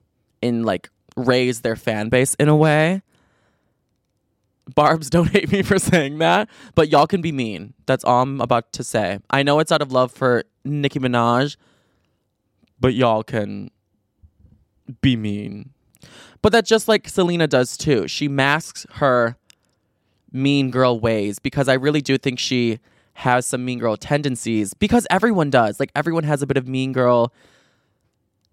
in 0.43 0.65
like 0.65 0.91
raise 1.17 1.61
their 1.61 1.77
fan 1.77 2.09
base 2.09 2.35
in 2.35 2.49
a 2.49 2.57
way. 2.57 3.03
Barbs 4.75 5.11
don't 5.11 5.29
hate 5.29 5.53
me 5.53 5.63
for 5.63 5.79
saying 5.79 6.19
that, 6.19 6.49
but 6.75 6.89
y'all 6.89 7.07
can 7.07 7.21
be 7.21 7.33
mean. 7.33 7.75
That's 7.87 8.05
all 8.05 8.23
I'm 8.23 8.41
about 8.41 8.73
to 8.73 8.85
say. 8.85 9.19
I 9.31 9.43
know 9.43 9.59
it's 9.59 9.71
out 9.71 9.83
of 9.83 9.93
love 9.93 10.11
for 10.11 10.45
Nicki 10.65 10.99
Minaj, 10.99 11.57
but 12.81 12.95
y'all 12.95 13.23
can 13.23 13.71
be 15.03 15.17
mean. 15.17 15.71
But 16.43 16.53
that's 16.53 16.69
just 16.69 16.89
like 16.89 17.09
Selena 17.09 17.47
does 17.47 17.77
too. 17.77 18.09
She 18.09 18.29
masks 18.29 18.87
her 18.95 19.37
mean 20.33 20.71
girl 20.71 20.99
ways 20.99 21.39
because 21.39 21.69
I 21.69 21.75
really 21.75 22.01
do 22.01 22.19
think 22.19 22.39
she 22.39 22.81
has 23.15 23.47
some 23.47 23.65
mean 23.65 23.79
girl 23.79 23.97
tendencies 23.97 24.75
because 24.75 25.07
everyone 25.11 25.51
does. 25.51 25.81
Like 25.81 25.91
everyone 25.95 26.25
has 26.25 26.43
a 26.43 26.47
bit 26.47 26.57
of 26.57 26.69
mean 26.69 26.93
girl 26.93 27.33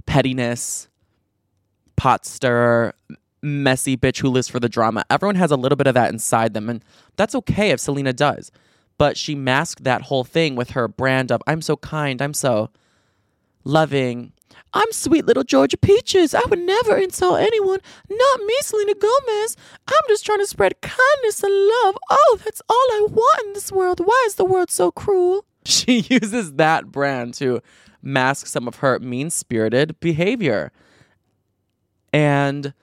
pettiness 0.05 0.87
pot 1.95 2.25
stirrer, 2.25 2.95
messy 3.41 3.97
bitch 3.97 4.19
who 4.21 4.29
lives 4.29 4.47
for 4.47 4.59
the 4.59 4.69
drama. 4.69 5.03
Everyone 5.09 5.35
has 5.35 5.51
a 5.51 5.55
little 5.55 5.75
bit 5.75 5.87
of 5.87 5.93
that 5.93 6.11
inside 6.11 6.53
them, 6.53 6.69
and 6.69 6.83
that's 7.15 7.35
okay 7.35 7.71
if 7.71 7.79
Selena 7.79 8.13
does. 8.13 8.51
But 8.97 9.17
she 9.17 9.35
masked 9.35 9.83
that 9.83 10.03
whole 10.03 10.23
thing 10.23 10.55
with 10.55 10.71
her 10.71 10.87
brand 10.87 11.31
of 11.31 11.41
I'm 11.47 11.61
so 11.61 11.77
kind, 11.77 12.21
I'm 12.21 12.33
so 12.33 12.69
loving. 13.63 14.33
I'm 14.73 14.91
sweet 14.91 15.25
little 15.25 15.43
Georgia 15.43 15.77
Peaches. 15.77 16.33
I 16.33 16.41
would 16.49 16.59
never 16.59 16.97
insult 16.97 17.39
anyone. 17.39 17.79
Not 18.09 18.39
me, 18.41 18.55
Selena 18.61 18.95
Gomez. 18.95 19.57
I'm 19.87 20.07
just 20.07 20.25
trying 20.25 20.39
to 20.39 20.47
spread 20.47 20.81
kindness 20.81 21.43
and 21.43 21.53
love. 21.53 21.97
Oh, 22.09 22.39
that's 22.43 22.61
all 22.69 22.75
I 22.75 23.07
want 23.09 23.47
in 23.47 23.53
this 23.53 23.71
world. 23.71 23.99
Why 23.99 24.23
is 24.27 24.35
the 24.35 24.45
world 24.45 24.71
so 24.71 24.91
cruel? 24.91 25.45
She 25.63 25.99
uses 26.09 26.53
that 26.53 26.91
brand 26.91 27.35
to 27.35 27.61
mask 28.01 28.47
some 28.47 28.67
of 28.67 28.77
her 28.77 28.97
mean 28.97 29.29
spirited 29.29 29.99
behavior. 29.99 30.71
And 32.11 32.73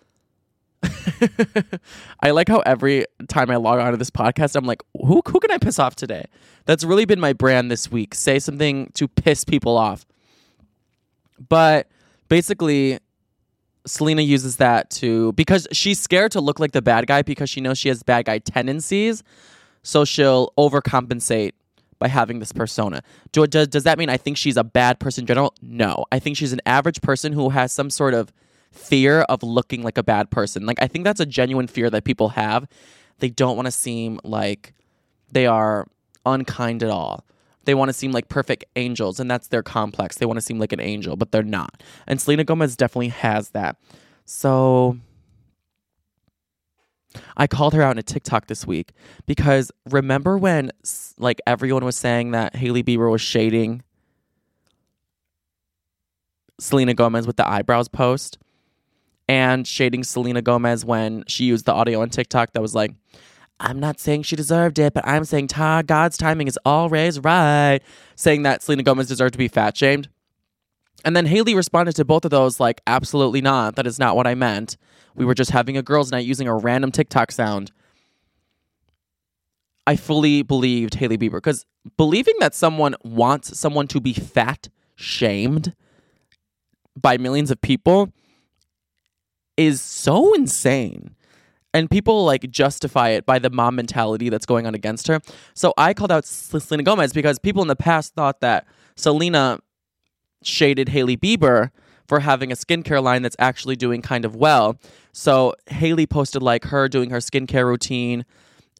I 2.23 2.30
like 2.30 2.49
how 2.49 2.61
every 2.61 3.04
time 3.26 3.50
I 3.50 3.57
log 3.57 3.80
on 3.80 3.90
to 3.90 3.97
this 3.97 4.11
podcast, 4.11 4.54
I'm 4.54 4.64
like, 4.64 4.83
who, 4.95 5.23
who 5.26 5.40
can 5.40 5.50
I 5.50 5.59
piss 5.59 5.80
off 5.80 5.97
today? 5.97 6.26
That's 6.66 6.85
really 6.85 7.04
been 7.04 7.18
my 7.18 7.33
brand 7.33 7.68
this 7.68 7.90
week. 7.90 8.14
Say 8.14 8.38
something 8.38 8.92
to 8.95 9.09
piss 9.09 9.45
people 9.45 9.76
off. 9.76 10.07
But 11.49 11.88
basically, 12.28 12.99
Selena 13.87 14.23
uses 14.23 14.57
that 14.57 14.90
to 14.90 15.33
because 15.33 15.66
she's 15.73 16.00
scared 16.00 16.33
to 16.33 16.40
look 16.40 16.61
like 16.61 16.73
the 16.73 16.83
bad 16.83 17.07
guy 17.07 17.23
because 17.23 17.50
she 17.50 17.61
knows 17.61 17.78
she 17.78 17.88
has 17.88 18.02
bad 18.02 18.26
guy 18.26 18.38
tendencies. 18.38 19.23
So 19.83 20.04
she'll 20.04 20.52
overcompensate 20.59 21.52
by 21.99 22.09
having 22.09 22.38
this 22.38 22.52
persona. 22.52 23.02
Do, 23.33 23.47
does, 23.47 23.68
does 23.68 23.85
that 23.85 23.99
mean 23.99 24.09
I 24.09 24.16
think 24.16 24.37
she's 24.37 24.57
a 24.57 24.64
bad 24.64 25.00
person 25.00 25.23
in 25.23 25.26
general? 25.26 25.54
No. 25.62 26.04
I 26.12 26.18
think 26.18 26.37
she's 26.37 26.52
an 26.52 26.61
average 26.66 27.00
person 27.00 27.33
who 27.33 27.50
has 27.50 27.73
some 27.73 27.90
sort 27.90 28.14
of 28.14 28.33
fear 28.71 29.23
of 29.23 29.42
looking 29.42 29.83
like 29.83 29.99
a 29.99 30.02
bad 30.02 30.30
person. 30.30 30.66
Like, 30.66 30.80
I 30.80 30.87
think 30.87 31.04
that's 31.04 31.21
a 31.21 31.26
genuine 31.26 31.66
fear 31.66 31.90
that 31.90 32.04
people 32.04 32.30
have. 32.30 32.68
They 33.18 33.30
don't 33.30 33.57
want 33.57 33.66
to 33.66 33.73
seem 33.73 34.21
like 34.23 34.75
they 35.33 35.47
are 35.47 35.88
unkind 36.25 36.83
at 36.83 36.90
all. 36.90 37.25
They 37.68 37.75
want 37.75 37.90
to 37.90 37.92
seem 37.92 38.12
like 38.12 38.30
perfect 38.30 38.64
angels, 38.76 39.20
and 39.20 39.30
that's 39.30 39.48
their 39.48 39.62
complex. 39.62 40.16
They 40.16 40.25
want 40.25 40.38
to 40.38 40.40
seem 40.40 40.58
like 40.58 40.72
an 40.72 40.80
angel, 40.80 41.16
but 41.16 41.32
they're 41.32 41.42
not. 41.42 41.82
And 42.06 42.18
Selena 42.18 42.42
Gomez 42.42 42.76
definitely 42.76 43.08
has 43.08 43.50
that. 43.50 43.76
So 44.25 44.96
I 47.37 47.46
called 47.46 47.75
her 47.75 47.82
out 47.82 47.90
in 47.90 47.98
a 47.98 48.02
TikTok 48.02 48.46
this 48.46 48.66
week 48.66 48.92
because 49.26 49.70
remember 49.90 50.38
when 50.38 50.72
like 51.18 51.42
everyone 51.46 51.84
was 51.84 51.94
saying 51.94 52.30
that 52.30 52.56
Hailey 52.56 52.82
Bieber 52.82 53.10
was 53.10 53.20
shading 53.20 53.82
Selena 56.58 56.94
Gomez 56.94 57.26
with 57.26 57.37
the 57.37 57.46
eyebrows 57.46 57.88
post 57.88 58.38
and 59.28 59.66
shading 59.66 60.04
Selena 60.04 60.40
Gomez 60.40 60.87
when 60.87 61.22
she 61.26 61.44
used 61.44 61.66
the 61.66 61.75
audio 61.75 62.00
on 62.00 62.08
TikTok 62.08 62.54
that 62.54 62.62
was 62.62 62.75
like 62.75 62.94
I'm 63.60 63.80
not 63.80 63.98
saying 63.98 64.22
she 64.22 64.36
deserved 64.36 64.78
it, 64.78 64.94
but 64.94 65.06
I'm 65.06 65.24
saying 65.24 65.48
ta 65.48 65.82
God's 65.82 66.16
timing 66.16 66.46
is 66.46 66.58
always 66.64 67.18
right. 67.20 67.80
Saying 68.14 68.42
that 68.42 68.62
Selena 68.62 68.82
Gomez 68.82 69.08
deserved 69.08 69.32
to 69.32 69.38
be 69.38 69.48
fat 69.48 69.76
shamed. 69.76 70.08
And 71.04 71.16
then 71.16 71.26
Hailey 71.26 71.54
responded 71.54 71.96
to 71.96 72.04
both 72.04 72.24
of 72.24 72.30
those 72.30 72.60
like, 72.60 72.80
absolutely 72.86 73.40
not. 73.40 73.76
That 73.76 73.86
is 73.86 73.98
not 73.98 74.16
what 74.16 74.26
I 74.26 74.34
meant. 74.34 74.76
We 75.14 75.24
were 75.24 75.34
just 75.34 75.50
having 75.50 75.76
a 75.76 75.82
girls' 75.82 76.12
night 76.12 76.24
using 76.24 76.46
a 76.46 76.56
random 76.56 76.92
TikTok 76.92 77.32
sound. 77.32 77.72
I 79.86 79.96
fully 79.96 80.42
believed 80.42 80.96
Hailey 80.96 81.16
Bieber 81.16 81.38
because 81.38 81.64
believing 81.96 82.34
that 82.40 82.54
someone 82.54 82.94
wants 83.02 83.58
someone 83.58 83.88
to 83.88 84.00
be 84.00 84.12
fat 84.12 84.68
shamed 84.96 85.74
by 86.94 87.16
millions 87.16 87.50
of 87.50 87.60
people 87.60 88.12
is 89.56 89.80
so 89.80 90.34
insane 90.34 91.14
and 91.78 91.88
people 91.88 92.25
like 92.25 92.50
justify 92.50 93.11
it 93.11 93.25
by 93.25 93.38
the 93.38 93.50
mom 93.50 93.76
mentality 93.76 94.28
that's 94.28 94.47
going 94.47 94.66
on 94.66 94.75
against 94.75 95.06
her. 95.06 95.20
So 95.54 95.73
I 95.78 95.94
called 95.94 96.11
out 96.11 96.25
Selena 96.26 96.82
Gomez 96.82 97.12
because 97.12 97.38
people 97.38 97.62
in 97.62 97.68
the 97.68 97.76
past 97.76 98.14
thought 98.14 98.40
that 98.40 98.66
Selena 98.97 99.61
shaded 100.42 100.88
Hailey 100.88 101.16
Bieber 101.16 101.70
for 102.08 102.18
having 102.18 102.50
a 102.50 102.56
skincare 102.56 103.00
line 103.00 103.23
that's 103.23 103.37
actually 103.38 103.76
doing 103.76 104.02
kind 104.02 104.25
of 104.25 104.35
well. 104.35 104.76
So 105.12 105.54
Hailey 105.68 106.06
posted 106.06 106.42
like 106.42 106.64
her 106.64 106.88
doing 106.88 107.11
her 107.11 107.18
skincare 107.18 107.64
routine 107.64 108.25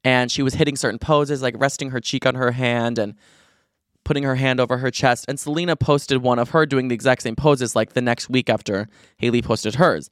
and 0.02 0.31
she 0.31 0.43
was 0.43 0.55
hitting 0.55 0.75
certain 0.75 0.99
poses 0.99 1.40
like 1.40 1.55
resting 1.57 1.90
her 1.90 2.00
cheek 2.00 2.26
on 2.26 2.35
her 2.35 2.50
hand 2.50 2.99
and 2.99 3.14
putting 4.05 4.25
her 4.25 4.37
hand 4.37 4.59
over 4.59 4.78
her 4.78 4.90
chest 4.90 5.25
and 5.28 5.38
Selena 5.38 5.76
posted 5.76 6.23
one 6.23 6.40
of 6.40 6.50
her 6.50 6.67
doing 6.67 6.88
the 6.88 6.95
exact 6.97 7.23
same 7.23 7.37
poses 7.37 7.76
like 7.76 7.93
the 7.93 8.00
next 8.00 8.28
week 8.28 8.50
after 8.50 8.88
Hailey 9.19 9.43
posted 9.43 9.76
hers 9.76 10.11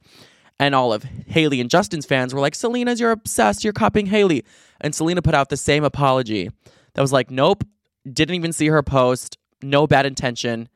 and 0.59 0.73
all 0.73 0.93
of 0.93 1.03
Hailey 1.03 1.61
and 1.61 1.69
Justin's 1.69 2.05
fans 2.05 2.33
were 2.33 2.39
like, 2.39 2.55
Selena's, 2.55 2.99
you're 2.99 3.11
obsessed, 3.11 3.63
you're 3.63 3.73
copying 3.73 4.07
Hailey. 4.07 4.43
And 4.81 4.93
Selena 4.93 5.21
put 5.21 5.35
out 5.35 5.49
the 5.49 5.57
same 5.57 5.83
apology 5.83 6.49
that 6.93 7.01
was 7.01 7.13
like, 7.13 7.29
nope, 7.29 7.63
didn't 8.11 8.35
even 8.35 8.53
see 8.53 8.67
her 8.67 8.83
post, 8.83 9.37
no 9.61 9.87
bad 9.87 10.05
intention, 10.05 10.69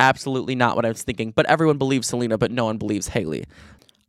absolutely 0.00 0.54
not 0.54 0.76
what 0.76 0.84
I 0.84 0.88
was 0.88 1.02
thinking. 1.02 1.32
But 1.32 1.46
everyone 1.46 1.78
believes 1.78 2.08
Selena, 2.08 2.38
but 2.38 2.50
no 2.50 2.64
one 2.64 2.78
believes 2.78 3.08
Hailey. 3.08 3.44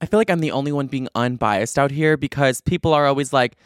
I 0.01 0.05
feel 0.05 0.19
like 0.19 0.29
I'm 0.29 0.39
the 0.39 0.51
only 0.51 0.71
one 0.71 0.87
being 0.87 1.09
unbiased 1.15 1.77
out 1.77 1.91
here 1.91 2.17
because 2.17 2.61
people 2.61 2.93
are 2.93 3.05
always 3.05 3.33
like, 3.33 3.57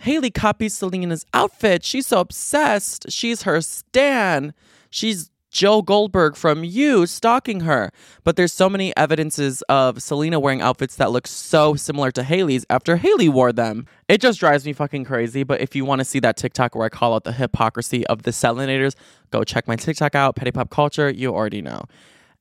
Hailey 0.00 0.30
copies 0.30 0.74
Selena's 0.74 1.24
outfit. 1.34 1.84
She's 1.84 2.06
so 2.06 2.20
obsessed. 2.20 3.10
She's 3.10 3.42
her 3.42 3.60
stan. 3.60 4.54
She's 4.90 5.30
Joe 5.54 5.82
Goldberg 5.82 6.34
from 6.34 6.64
you 6.64 7.06
stalking 7.06 7.60
her. 7.60 7.92
But 8.24 8.34
there's 8.34 8.52
so 8.52 8.68
many 8.68 8.94
evidences 8.96 9.62
of 9.68 10.02
Selena 10.02 10.40
wearing 10.40 10.60
outfits 10.60 10.96
that 10.96 11.12
look 11.12 11.28
so 11.28 11.76
similar 11.76 12.10
to 12.10 12.24
Hailey's 12.24 12.66
after 12.68 12.96
Hailey 12.96 13.28
wore 13.28 13.52
them. 13.52 13.86
It 14.08 14.20
just 14.20 14.40
drives 14.40 14.66
me 14.66 14.72
fucking 14.72 15.04
crazy. 15.04 15.44
But 15.44 15.60
if 15.60 15.76
you 15.76 15.84
want 15.84 16.00
to 16.00 16.04
see 16.04 16.18
that 16.18 16.36
TikTok 16.36 16.74
where 16.74 16.84
I 16.84 16.88
call 16.88 17.14
out 17.14 17.22
the 17.22 17.32
hypocrisy 17.32 18.04
of 18.08 18.24
the 18.24 18.32
Selenators, 18.32 18.96
go 19.30 19.44
check 19.44 19.68
my 19.68 19.76
TikTok 19.76 20.16
out, 20.16 20.34
Petty 20.34 20.50
Pop 20.50 20.70
Culture. 20.70 21.08
You 21.08 21.32
already 21.32 21.62
know. 21.62 21.84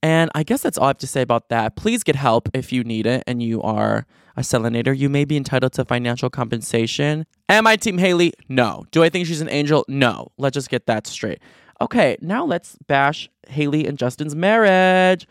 And 0.02 0.32
I 0.34 0.42
guess 0.42 0.64
that's 0.64 0.80
all 0.80 0.86
I 0.86 0.88
have 0.88 0.98
to 0.98 1.08
say 1.08 1.22
about 1.22 1.50
that. 1.50 1.76
Please 1.76 2.04
get 2.04 2.16
help 2.16 2.50
if 2.56 2.74
you 2.74 2.84
need 2.84 3.06
it 3.06 3.24
and 3.28 3.44
you 3.44 3.62
are 3.62 4.08
a 4.36 4.42
Selenator. 4.42 4.98
You 4.98 5.08
may 5.08 5.24
be 5.24 5.38
entitled 5.38 5.74
to 5.74 5.86
financial 5.86 6.32
compensation. 6.32 7.28
Am 7.48 7.68
I 7.68 7.76
Team 7.76 8.00
Hailey? 8.00 8.34
No. 8.50 8.86
Do 8.90 9.04
I 9.04 9.10
think 9.10 9.28
she's 9.28 9.40
an 9.40 9.50
angel? 9.50 9.86
No. 9.88 10.32
Let's 10.38 10.56
just 10.56 10.70
get 10.70 10.88
that 10.88 11.06
straight. 11.06 11.40
Okay, 11.84 12.16
now 12.22 12.46
let's 12.46 12.78
bash 12.88 13.30
Hailey 13.50 13.86
and 13.86 13.98
Justin's 13.98 14.34
marriage. 14.34 15.28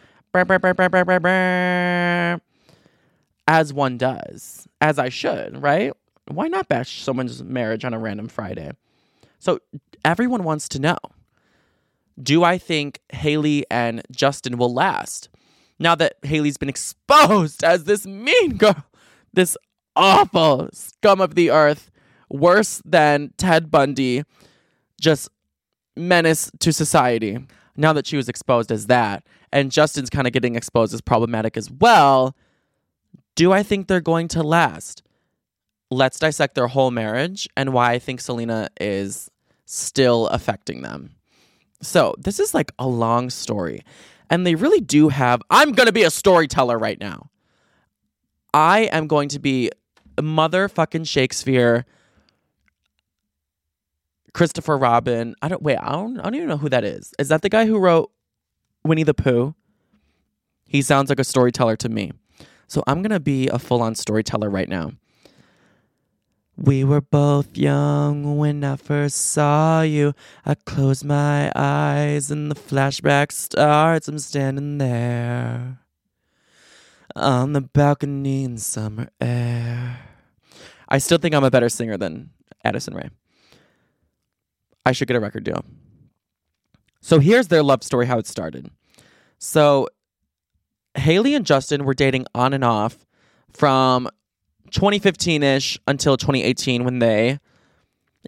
As 3.48 3.72
one 3.72 3.96
does, 3.96 4.68
as 4.78 4.98
I 4.98 5.08
should, 5.08 5.62
right? 5.62 5.94
Why 6.28 6.48
not 6.48 6.68
bash 6.68 7.00
someone's 7.02 7.42
marriage 7.42 7.86
on 7.86 7.94
a 7.94 7.98
random 7.98 8.28
Friday? 8.28 8.70
So 9.38 9.60
everyone 10.04 10.44
wants 10.44 10.68
to 10.68 10.78
know 10.78 10.98
Do 12.22 12.44
I 12.44 12.58
think 12.58 13.00
Hailey 13.14 13.64
and 13.70 14.02
Justin 14.10 14.58
will 14.58 14.74
last? 14.74 15.30
Now 15.78 15.94
that 15.94 16.16
Hailey's 16.22 16.58
been 16.58 16.68
exposed 16.68 17.64
as 17.64 17.84
this 17.84 18.06
mean 18.06 18.58
girl, 18.58 18.84
this 19.32 19.56
awful 19.96 20.68
scum 20.74 21.22
of 21.22 21.34
the 21.34 21.50
earth, 21.50 21.90
worse 22.28 22.82
than 22.84 23.32
Ted 23.38 23.70
Bundy, 23.70 24.24
just 25.00 25.30
menace 25.96 26.50
to 26.60 26.72
society. 26.72 27.38
Now 27.76 27.92
that 27.94 28.06
she 28.06 28.16
was 28.16 28.28
exposed 28.28 28.70
as 28.70 28.86
that, 28.86 29.24
and 29.52 29.72
Justin's 29.72 30.10
kind 30.10 30.26
of 30.26 30.32
getting 30.32 30.56
exposed 30.56 30.92
as 30.92 31.00
problematic 31.00 31.56
as 31.56 31.70
well, 31.70 32.36
do 33.34 33.52
I 33.52 33.62
think 33.62 33.86
they're 33.86 34.00
going 34.00 34.28
to 34.28 34.42
last? 34.42 35.02
Let's 35.90 36.18
dissect 36.18 36.54
their 36.54 36.68
whole 36.68 36.90
marriage 36.90 37.48
and 37.56 37.72
why 37.72 37.92
I 37.92 37.98
think 37.98 38.20
Selena 38.20 38.68
is 38.80 39.30
still 39.66 40.28
affecting 40.28 40.82
them. 40.82 41.10
So, 41.80 42.14
this 42.18 42.38
is 42.38 42.54
like 42.54 42.72
a 42.78 42.86
long 42.86 43.28
story, 43.28 43.82
and 44.30 44.46
they 44.46 44.54
really 44.54 44.80
do 44.80 45.08
have. 45.08 45.42
I'm 45.50 45.72
going 45.72 45.88
to 45.88 45.92
be 45.92 46.04
a 46.04 46.10
storyteller 46.10 46.78
right 46.78 47.00
now. 47.00 47.30
I 48.54 48.82
am 48.92 49.06
going 49.06 49.28
to 49.30 49.38
be 49.38 49.70
motherfucking 50.16 51.08
Shakespeare 51.08 51.84
Christopher 54.34 54.78
Robin. 54.78 55.34
I 55.42 55.48
don't 55.48 55.62
wait. 55.62 55.76
I 55.76 55.92
don't. 55.92 56.18
I 56.20 56.24
don't 56.24 56.34
even 56.34 56.48
know 56.48 56.56
who 56.56 56.68
that 56.68 56.84
is. 56.84 57.12
Is 57.18 57.28
that 57.28 57.42
the 57.42 57.48
guy 57.48 57.66
who 57.66 57.78
wrote 57.78 58.10
Winnie 58.84 59.02
the 59.02 59.14
Pooh? 59.14 59.54
He 60.66 60.80
sounds 60.82 61.10
like 61.10 61.20
a 61.20 61.24
storyteller 61.24 61.76
to 61.76 61.88
me. 61.88 62.12
So 62.66 62.82
I'm 62.86 63.02
gonna 63.02 63.20
be 63.20 63.48
a 63.48 63.58
full-on 63.58 63.94
storyteller 63.94 64.48
right 64.48 64.68
now. 64.68 64.92
We 66.56 66.84
were 66.84 67.00
both 67.00 67.56
young 67.56 68.38
when 68.38 68.62
I 68.64 68.76
first 68.76 69.16
saw 69.16 69.82
you. 69.82 70.14
I 70.46 70.54
close 70.54 71.02
my 71.02 71.50
eyes 71.54 72.30
and 72.30 72.50
the 72.50 72.54
flashback 72.54 73.32
starts. 73.32 74.08
I'm 74.08 74.18
standing 74.18 74.78
there 74.78 75.78
on 77.16 77.52
the 77.52 77.62
balcony 77.62 78.44
in 78.44 78.58
summer 78.58 79.08
air. 79.20 79.98
I 80.88 80.98
still 80.98 81.18
think 81.18 81.34
I'm 81.34 81.44
a 81.44 81.50
better 81.50 81.68
singer 81.68 81.96
than 81.96 82.30
Addison 82.64 82.94
Rae. 82.94 83.10
I 84.84 84.92
should 84.92 85.08
get 85.08 85.16
a 85.16 85.20
record 85.20 85.44
deal. 85.44 85.64
So 87.00 87.18
here's 87.18 87.48
their 87.48 87.62
love 87.62 87.82
story, 87.82 88.06
how 88.06 88.18
it 88.18 88.26
started. 88.26 88.70
So 89.38 89.88
Haley 90.94 91.34
and 91.34 91.44
Justin 91.44 91.84
were 91.84 91.94
dating 91.94 92.26
on 92.34 92.52
and 92.52 92.64
off 92.64 93.06
from 93.52 94.08
2015 94.70 95.42
ish 95.42 95.78
until 95.86 96.16
2018 96.16 96.84
when 96.84 96.98
they 97.00 97.38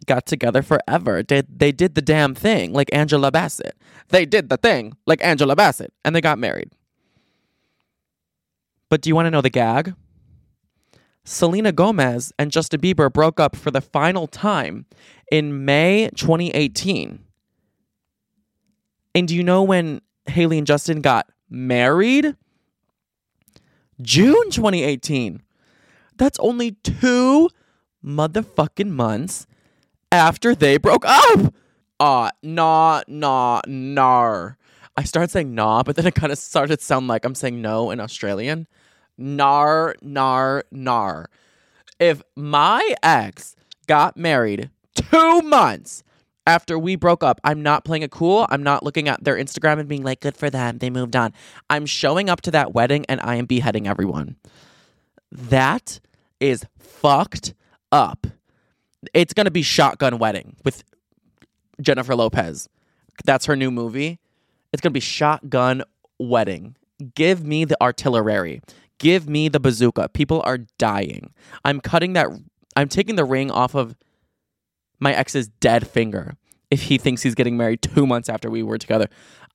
got 0.07 0.27
together 0.27 0.63
forever. 0.63 1.23
They, 1.23 1.43
they 1.43 1.73
did 1.73 1.95
the 1.95 2.03
damn 2.03 2.35
thing 2.35 2.73
like 2.73 2.93
Angela 2.93 3.31
Bassett. 3.31 3.77
They 4.09 4.27
did 4.27 4.49
the 4.49 4.57
thing 4.57 4.97
like 5.07 5.25
Angela 5.25 5.57
Bassett 5.57 5.93
and 6.05 6.15
they 6.15 6.21
got 6.21 6.39
married. 6.39 6.71
But 8.89 9.01
do 9.01 9.09
you 9.09 9.15
want 9.15 9.27
to 9.27 9.31
know 9.31 9.41
the 9.41 9.51
gag? 9.51 9.95
Selena 11.25 11.73
Gomez 11.73 12.33
and 12.39 12.51
Justin 12.51 12.81
Bieber 12.81 13.13
broke 13.13 13.41
up 13.41 13.57
for 13.57 13.71
the 13.71 13.81
final 13.81 14.27
time 14.27 14.87
in 15.33 15.65
May 15.65 16.11
2018. 16.17 17.21
And 19.15 19.29
do 19.29 19.35
you 19.35 19.43
know 19.43 19.63
when 19.63 20.01
Haley 20.27 20.59
and 20.59 20.67
Justin 20.67 21.01
got 21.01 21.31
married? 21.49 22.37
June 24.03 24.51
2018. 24.51 25.43
That's 26.17 26.39
only 26.41 26.73
two 26.73 27.49
motherfucking 28.05 28.91
months 28.91 29.47
after 30.13 30.55
they 30.55 30.79
broke 30.79 31.05
up. 31.07 31.55
Uh, 31.99 32.31
nah, 32.43 33.03
nah, 33.09 33.61
nar. 33.67 34.59
I 34.97 35.05
started 35.05 35.31
saying 35.31 35.55
nah, 35.55 35.83
but 35.83 35.97
then 35.97 36.07
it 36.07 36.15
kind 36.15 36.33
of 36.33 36.39
started 36.39 36.79
to 36.79 36.85
sound 36.85 37.09
like 37.09 37.25
I'm 37.25 37.35
saying 37.35 37.61
no 37.61 37.91
in 37.91 38.01
Australian. 38.01 38.67
Nar, 39.17 39.95
nar, 40.03 40.65
nar. 40.71 41.31
If 41.99 42.23
my 42.37 42.95
ex 43.03 43.57
got 43.87 44.17
married 44.17 44.71
two 44.95 45.43
months 45.43 46.03
after 46.47 46.79
we 46.79 46.97
broke 46.97 47.23
up, 47.23 47.41
I'm 47.45 47.63
not 47.63 47.85
playing 47.85 48.03
it 48.03 48.11
cool. 48.11 48.47
I'm 48.51 48.63
not 48.63 48.83
looking 48.83 49.09
at 49.09 49.23
their 49.25 49.37
Instagram 49.37 49.79
and 49.79 49.89
being 49.89 50.03
like, 50.03 50.21
good 50.21 50.37
for 50.37 50.51
them. 50.51 50.79
They 50.79 50.91
moved 50.91 51.17
on. 51.17 51.33
I'm 51.71 51.87
showing 51.87 52.29
up 52.29 52.43
to 52.43 52.51
that 52.51 52.75
wedding 52.75 53.07
and 53.09 53.21
I 53.23 53.37
am 53.37 53.47
beheading 53.47 53.87
everyone. 53.87 54.37
That 55.31 56.01
is 56.41 56.65
fucked 56.79 57.55
up. 57.91 58.27
It's 59.13 59.35
going 59.35 59.47
to 59.47 59.51
be 59.51 59.63
Shotgun 59.63 60.19
Wedding 60.19 60.57
with 60.65 60.85
Jennifer 61.81 62.15
Lopez. 62.15 62.69
That's 63.25 63.47
her 63.47 63.57
new 63.57 63.71
movie. 63.71 64.19
It's 64.73 64.81
going 64.81 64.91
to 64.91 64.95
be 64.95 65.01
Shotgun 65.01 65.83
Wedding. 66.19 66.77
Give 67.15 67.45
me 67.45 67.65
the 67.65 67.81
artillery. 67.83 68.61
Give 69.05 69.29
me 69.29 69.51
the 69.51 69.61
bazooka. 69.61 70.09
People 70.15 70.41
are 70.47 70.57
dying. 70.79 71.35
I'm 71.63 71.79
cutting 71.79 72.15
that. 72.15 72.29
I'm 72.75 72.89
taking 72.89 73.17
the 73.17 73.25
ring 73.27 73.51
off 73.51 73.75
of 73.75 73.95
my 74.99 75.13
ex's 75.13 75.49
dead 75.61 75.87
finger 75.87 76.39
if 76.71 76.85
he 76.85 76.97
thinks 76.97 77.21
he's 77.21 77.35
getting 77.35 77.59
married 77.59 77.83
two 77.83 78.07
months 78.07 78.31
after 78.31 78.49
we 78.49 78.63
were 78.63 78.79
together. 78.79 79.11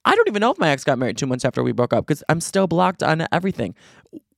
I 0.06 0.16
don't 0.16 0.28
even 0.28 0.42
know 0.42 0.52
if 0.52 0.60
my 0.60 0.70
ex 0.70 0.84
got 0.84 1.00
married 1.00 1.18
two 1.18 1.26
months 1.26 1.44
after 1.44 1.64
we 1.64 1.72
broke 1.72 1.94
up 1.94 2.06
because 2.06 2.24
I'm 2.30 2.42
still 2.42 2.68
blocked 2.68 3.02
on 3.02 3.26
everything. 3.32 3.74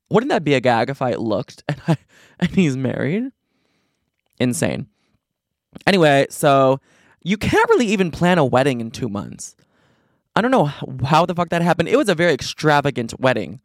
Wouldn't 0.09 0.29
that 0.29 0.45
be 0.45 0.53
a 0.53 0.61
gag 0.61 0.89
if 0.89 1.01
I 1.01 1.15
looked 1.15 1.65
and 1.67 1.81
I 1.89 1.97
and 2.39 2.49
he's 2.51 2.77
married? 2.77 3.33
Insane. 4.39 4.87
Anyway, 5.85 6.27
so 6.29 6.79
you 7.21 7.35
can't 7.35 7.69
really 7.69 7.87
even 7.87 8.11
plan 8.11 8.37
a 8.37 8.45
wedding 8.45 8.79
in 8.79 8.91
two 8.91 9.09
months. 9.09 9.57
I 10.37 10.41
don't 10.41 10.51
know 10.51 10.71
how 11.03 11.25
the 11.25 11.35
fuck 11.35 11.49
that 11.49 11.61
happened. 11.61 11.89
It 11.89 11.97
was 11.97 12.07
a 12.07 12.15
very 12.15 12.31
extravagant 12.31 13.19
wedding, 13.19 13.59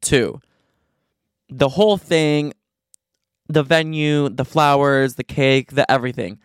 too. 0.00 0.40
The 1.48 1.68
whole 1.70 1.96
thing, 1.96 2.52
the 3.48 3.62
venue, 3.62 4.28
the 4.28 4.44
flowers, 4.44 5.14
the 5.14 5.24
cake, 5.24 5.72
the 5.72 5.90
everything. 5.90 6.38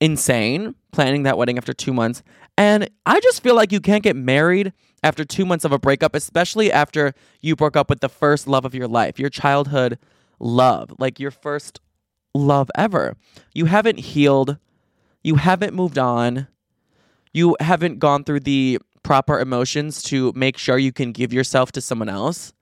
Insane 0.00 0.74
planning 0.92 1.24
that 1.24 1.38
wedding 1.38 1.58
after 1.58 1.72
two 1.72 1.92
months. 1.92 2.22
And 2.56 2.88
I 3.06 3.18
just 3.20 3.42
feel 3.42 3.54
like 3.54 3.72
you 3.72 3.80
can't 3.80 4.02
get 4.02 4.14
married 4.14 4.72
after 5.02 5.24
two 5.24 5.44
months 5.44 5.64
of 5.64 5.72
a 5.72 5.78
breakup, 5.78 6.14
especially 6.14 6.70
after 6.70 7.14
you 7.40 7.56
broke 7.56 7.76
up 7.76 7.88
with 7.88 8.00
the 8.00 8.08
first 8.08 8.46
love 8.46 8.64
of 8.64 8.74
your 8.74 8.86
life, 8.86 9.18
your 9.18 9.30
childhood 9.30 9.98
love, 10.38 10.92
like 10.98 11.18
your 11.18 11.30
first 11.30 11.80
love 12.34 12.70
ever. 12.76 13.16
You 13.54 13.64
haven't 13.66 13.98
healed, 13.98 14.58
you 15.24 15.36
haven't 15.36 15.74
moved 15.74 15.98
on, 15.98 16.46
you 17.32 17.56
haven't 17.60 17.98
gone 17.98 18.24
through 18.24 18.40
the 18.40 18.78
proper 19.02 19.40
emotions 19.40 20.02
to 20.04 20.32
make 20.36 20.58
sure 20.58 20.78
you 20.78 20.92
can 20.92 21.12
give 21.12 21.32
yourself 21.32 21.72
to 21.72 21.80
someone 21.80 22.08
else, 22.08 22.52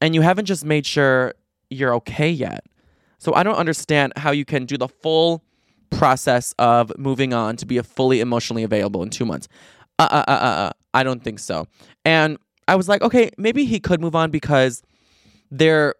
and 0.00 0.14
you 0.14 0.20
haven't 0.20 0.46
just 0.46 0.64
made 0.64 0.86
sure 0.86 1.34
you're 1.68 1.94
okay 1.94 2.30
yet. 2.30 2.64
So 3.18 3.34
I 3.34 3.42
don't 3.42 3.56
understand 3.56 4.14
how 4.16 4.30
you 4.30 4.44
can 4.44 4.64
do 4.64 4.78
the 4.78 4.88
full 4.88 5.44
process 5.90 6.54
of 6.58 6.92
moving 6.98 7.34
on 7.34 7.56
to 7.56 7.66
be 7.66 7.76
a 7.76 7.82
fully 7.82 8.20
emotionally 8.20 8.62
available 8.62 9.02
in 9.02 9.10
two 9.10 9.24
months. 9.24 9.48
Uh, 9.98 10.08
uh, 10.10 10.24
uh, 10.26 10.30
uh, 10.30 10.34
uh, 10.34 10.70
I 10.94 11.02
don't 11.02 11.22
think 11.22 11.38
so. 11.38 11.66
And 12.04 12.38
I 12.68 12.76
was 12.76 12.88
like, 12.88 13.02
okay, 13.02 13.30
maybe 13.36 13.64
he 13.64 13.80
could 13.80 14.00
move 14.00 14.14
on 14.14 14.30
because 14.30 14.82
their 15.50 15.94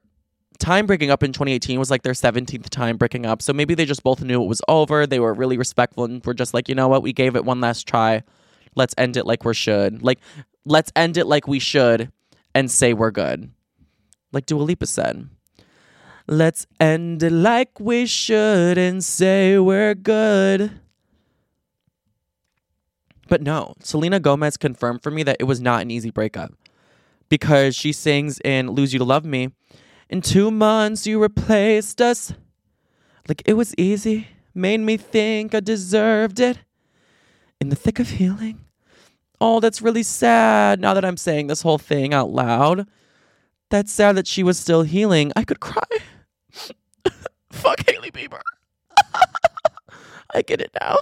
time 0.59 0.87
breaking 0.87 1.11
up 1.11 1.23
in 1.23 1.33
2018 1.33 1.79
was 1.79 1.91
like 1.91 2.03
their 2.03 2.13
17th 2.13 2.69
time 2.69 2.97
breaking 2.97 3.27
up. 3.27 3.43
So 3.43 3.53
maybe 3.53 3.75
they 3.75 3.85
just 3.85 4.03
both 4.03 4.23
knew 4.23 4.43
it 4.43 4.47
was 4.47 4.63
over. 4.69 5.07
They 5.07 5.21
were 5.21 5.35
really 5.35 5.59
respectful 5.59 6.05
and 6.05 6.25
were 6.25 6.35
just 6.35 6.55
like, 6.55 6.69
you 6.69 6.75
know 6.75 6.89
what, 6.89 7.03
we 7.03 7.13
gave 7.13 7.37
it 7.37 7.45
one 7.45 7.61
last 7.61 7.87
try. 7.89 8.23
Let's 8.77 8.95
end 8.97 9.17
it 9.17 9.27
like 9.27 9.45
we 9.45 9.55
should. 9.55 10.03
Like, 10.03 10.21
let's 10.65 10.93
end 10.95 11.17
it 11.17 11.27
like 11.27 11.49
we 11.49 11.59
should 11.59 12.13
and 12.55 12.71
say 12.71 12.93
we're 12.93 13.11
good. 13.11 13.51
Like 14.33 14.47
Dua 14.47 14.63
Lipa 14.63 14.87
said. 14.87 15.29
Let's 16.27 16.67
end 16.79 17.23
it 17.23 17.33
like 17.33 17.81
we 17.81 18.07
should 18.07 18.79
and 18.79 19.03
say 19.03 19.59
we're 19.59 19.95
good. 19.95 20.81
But 23.29 23.43
no, 23.43 23.75
Selena 23.83 24.21
Gomez 24.21 24.57
confirmed 24.57 25.03
for 25.03 25.11
me 25.11 25.23
that 25.23 25.37
it 25.41 25.45
was 25.45 25.61
not 25.61 25.83
an 25.83 25.91
easy 25.91 26.11
breakup 26.11 26.53
because 27.29 27.75
she 27.75 27.93
sings 27.93 28.41
in 28.45 28.71
Lose 28.71 28.93
You 28.93 28.99
to 28.99 29.05
Love 29.05 29.25
Me. 29.25 29.51
In 30.09 30.21
two 30.21 30.51
months, 30.51 31.07
you 31.07 31.23
replaced 31.23 32.01
us. 32.01 32.33
Like 33.29 33.43
it 33.47 33.55
was 33.55 33.75
easy, 33.77 34.29
made 34.55 34.81
me 34.81 34.97
think 34.97 35.55
I 35.55 35.61
deserved 35.61 36.41
it. 36.41 36.59
In 37.61 37.69
the 37.69 37.77
thick 37.77 37.99
of 37.99 38.11
healing. 38.11 38.65
Oh, 39.41 39.61
that's 39.61 39.83
really 39.83 40.03
sad 40.03 40.81
now 40.81 40.95
that 40.95 41.05
I'm 41.05 41.17
saying 41.17 41.47
this 41.47 41.63
whole 41.63 41.79
thing 41.79 42.13
out 42.13 42.31
loud. 42.31 42.87
That's 43.71 43.93
sad 43.93 44.17
that 44.17 44.27
she 44.27 44.43
was 44.43 44.59
still 44.59 44.83
healing. 44.83 45.33
I 45.37 45.45
could 45.45 45.61
cry. 45.61 45.83
Fuck 47.51 47.89
Hailey 47.89 48.11
Bieber. 48.11 48.41
I 50.35 50.43
get 50.43 50.61
it 50.61 50.71
now. 50.81 50.99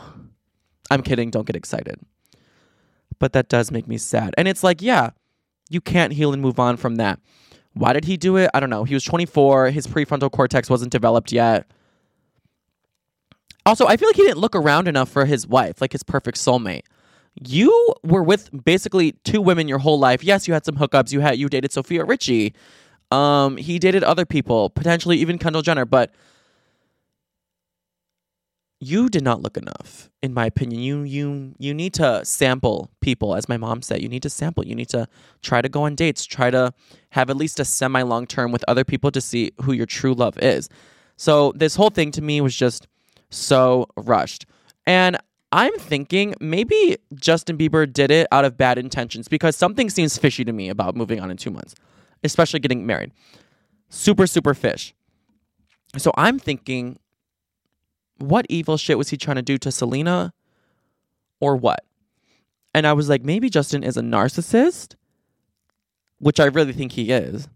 I'm 0.90 1.02
kidding. 1.02 1.30
Don't 1.30 1.46
get 1.46 1.56
excited. 1.56 1.98
But 3.18 3.32
that 3.32 3.48
does 3.48 3.70
make 3.70 3.88
me 3.88 3.98
sad. 3.98 4.34
And 4.38 4.46
it's 4.46 4.62
like, 4.62 4.80
yeah, 4.80 5.10
you 5.68 5.80
can't 5.80 6.12
heal 6.12 6.32
and 6.32 6.40
move 6.40 6.58
on 6.58 6.76
from 6.76 6.96
that. 6.96 7.18
Why 7.74 7.92
did 7.92 8.04
he 8.04 8.16
do 8.16 8.36
it? 8.36 8.50
I 8.54 8.60
don't 8.60 8.70
know. 8.70 8.84
He 8.84 8.94
was 8.94 9.04
24. 9.04 9.70
His 9.70 9.86
prefrontal 9.86 10.30
cortex 10.30 10.70
wasn't 10.70 10.92
developed 10.92 11.32
yet. 11.32 11.66
Also, 13.66 13.86
I 13.86 13.96
feel 13.96 14.08
like 14.08 14.16
he 14.16 14.22
didn't 14.22 14.38
look 14.38 14.56
around 14.56 14.88
enough 14.88 15.10
for 15.10 15.26
his 15.26 15.46
wife, 15.46 15.80
like 15.80 15.92
his 15.92 16.02
perfect 16.02 16.38
soulmate. 16.38 16.82
You 17.46 17.94
were 18.02 18.22
with 18.22 18.50
basically 18.64 19.12
two 19.24 19.40
women 19.40 19.68
your 19.68 19.78
whole 19.78 19.98
life. 19.98 20.24
Yes, 20.24 20.48
you 20.48 20.54
had 20.54 20.64
some 20.64 20.76
hookups. 20.76 21.12
You 21.12 21.20
had 21.20 21.38
you 21.38 21.48
dated 21.48 21.72
Sofia 21.72 22.04
Richie. 22.04 22.54
Um, 23.10 23.56
he 23.56 23.78
dated 23.78 24.04
other 24.04 24.26
people, 24.26 24.70
potentially 24.70 25.16
even 25.18 25.38
Kendall 25.38 25.62
Jenner, 25.62 25.84
but 25.84 26.12
you 28.80 29.08
did 29.08 29.24
not 29.24 29.42
look 29.42 29.56
enough, 29.56 30.08
in 30.22 30.32
my 30.32 30.46
opinion. 30.46 30.80
You 30.80 31.02
you 31.02 31.54
you 31.58 31.74
need 31.74 31.94
to 31.94 32.24
sample 32.24 32.90
people, 33.00 33.34
as 33.34 33.48
my 33.48 33.56
mom 33.56 33.82
said. 33.82 34.02
You 34.02 34.08
need 34.08 34.22
to 34.22 34.30
sample. 34.30 34.64
You 34.64 34.74
need 34.74 34.88
to 34.90 35.08
try 35.42 35.62
to 35.62 35.68
go 35.68 35.82
on 35.82 35.94
dates. 35.94 36.24
Try 36.24 36.50
to 36.50 36.72
have 37.10 37.30
at 37.30 37.36
least 37.36 37.58
a 37.58 37.64
semi 37.64 38.02
long 38.02 38.26
term 38.26 38.52
with 38.52 38.64
other 38.68 38.84
people 38.84 39.10
to 39.10 39.20
see 39.20 39.52
who 39.62 39.72
your 39.72 39.86
true 39.86 40.14
love 40.14 40.38
is. 40.38 40.68
So 41.16 41.52
this 41.56 41.74
whole 41.74 41.90
thing 41.90 42.12
to 42.12 42.22
me 42.22 42.40
was 42.40 42.54
just 42.54 42.86
so 43.30 43.88
rushed, 43.96 44.46
and 44.86 45.18
I'm 45.50 45.76
thinking 45.78 46.34
maybe 46.40 46.98
Justin 47.14 47.56
Bieber 47.56 47.90
did 47.90 48.10
it 48.10 48.26
out 48.30 48.44
of 48.44 48.56
bad 48.56 48.78
intentions 48.78 49.28
because 49.28 49.56
something 49.56 49.88
seems 49.88 50.18
fishy 50.18 50.44
to 50.44 50.52
me 50.52 50.68
about 50.68 50.94
moving 50.94 51.20
on 51.20 51.30
in 51.30 51.36
two 51.36 51.50
months 51.50 51.74
especially 52.22 52.60
getting 52.60 52.86
married. 52.86 53.12
Super, 53.88 54.26
super 54.26 54.54
fish. 54.54 54.94
So 55.96 56.12
I'm 56.16 56.38
thinking, 56.38 56.98
what 58.18 58.46
evil 58.48 58.76
shit 58.76 58.98
was 58.98 59.10
he 59.10 59.16
trying 59.16 59.36
to 59.36 59.42
do 59.42 59.58
to 59.58 59.72
Selena 59.72 60.32
or 61.40 61.56
what? 61.56 61.84
And 62.74 62.86
I 62.86 62.92
was 62.92 63.08
like, 63.08 63.22
maybe 63.22 63.48
Justin 63.48 63.82
is 63.82 63.96
a 63.96 64.02
narcissist, 64.02 64.94
which 66.18 66.38
I 66.38 66.44
really 66.44 66.72
think 66.72 66.92
he 66.92 67.10
is. 67.10 67.48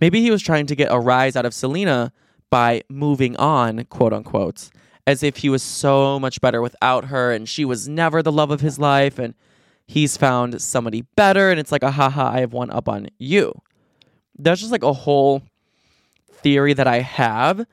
Maybe 0.00 0.20
he 0.20 0.30
was 0.30 0.42
trying 0.42 0.66
to 0.66 0.76
get 0.76 0.92
a 0.92 0.98
rise 0.98 1.36
out 1.36 1.46
of 1.46 1.54
Selena 1.54 2.12
by 2.50 2.82
moving 2.88 3.36
on, 3.36 3.84
quote 3.84 4.12
unquote, 4.12 4.70
as 5.06 5.22
if 5.22 5.38
he 5.38 5.48
was 5.48 5.62
so 5.62 6.18
much 6.18 6.40
better 6.40 6.60
without 6.60 7.06
her 7.06 7.32
and 7.32 7.48
she 7.48 7.64
was 7.64 7.88
never 7.88 8.22
the 8.22 8.32
love 8.32 8.50
of 8.50 8.60
his 8.60 8.78
life 8.78 9.18
and 9.18 9.34
he's 9.86 10.16
found 10.16 10.60
somebody 10.60 11.02
better 11.14 11.50
and 11.50 11.60
it's 11.60 11.70
like 11.70 11.84
a 11.84 11.92
haha 11.92 12.32
I 12.32 12.40
have 12.40 12.52
one 12.52 12.70
up 12.70 12.88
on 12.88 13.08
you. 13.18 13.52
That's 14.38 14.60
just 14.60 14.72
like 14.72 14.82
a 14.82 14.92
whole 14.92 15.42
theory 16.30 16.74
that 16.74 16.86
I 16.86 17.00
have 17.00 17.66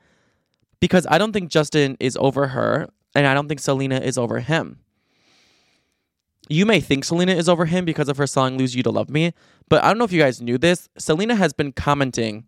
because 0.80 1.06
I 1.10 1.18
don't 1.18 1.32
think 1.32 1.50
Justin 1.50 1.96
is 2.00 2.16
over 2.20 2.48
her 2.48 2.88
and 3.14 3.26
I 3.26 3.34
don't 3.34 3.48
think 3.48 3.60
Selena 3.60 3.98
is 3.98 4.16
over 4.18 4.40
him. 4.40 4.78
you 6.48 6.66
may 6.66 6.78
think 6.80 7.04
Selena 7.04 7.32
is 7.32 7.48
over 7.48 7.64
him 7.66 7.84
because 7.84 8.08
of 8.08 8.16
her 8.18 8.26
song 8.26 8.58
Lose 8.58 8.74
You 8.74 8.82
to 8.82 8.90
Love 8.90 9.08
Me, 9.08 9.32
but 9.68 9.82
I 9.82 9.88
don't 9.88 9.98
know 9.98 10.04
if 10.04 10.12
you 10.12 10.20
guys 10.20 10.42
knew 10.42 10.58
this. 10.58 10.88
Selena 10.98 11.34
has 11.34 11.52
been 11.54 11.72
commenting 11.72 12.44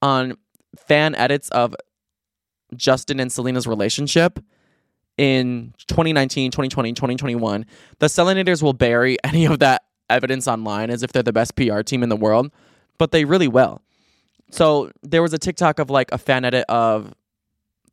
on 0.00 0.36
fan 0.76 1.14
edits 1.16 1.48
of 1.50 1.74
Justin 2.76 3.20
and 3.20 3.32
Selena's 3.32 3.66
relationship 3.66 4.38
in 5.16 5.72
2019, 5.86 6.50
2020, 6.50 6.92
2021. 6.92 7.66
The 7.98 8.06
Selenators 8.06 8.62
will 8.62 8.72
bury 8.72 9.16
any 9.24 9.44
of 9.44 9.58
that 9.60 9.82
evidence 10.10 10.46
online 10.46 10.90
as 10.90 11.02
if 11.02 11.12
they're 11.12 11.22
the 11.22 11.32
best 11.32 11.56
PR 11.56 11.80
team 11.80 12.02
in 12.02 12.08
the 12.08 12.16
world, 12.16 12.52
but 12.98 13.10
they 13.10 13.24
really 13.24 13.48
will. 13.48 13.80
So 14.50 14.90
there 15.02 15.22
was 15.22 15.32
a 15.32 15.38
TikTok 15.38 15.78
of 15.78 15.90
like 15.90 16.12
a 16.12 16.18
fan 16.18 16.44
edit 16.44 16.64
of 16.68 17.14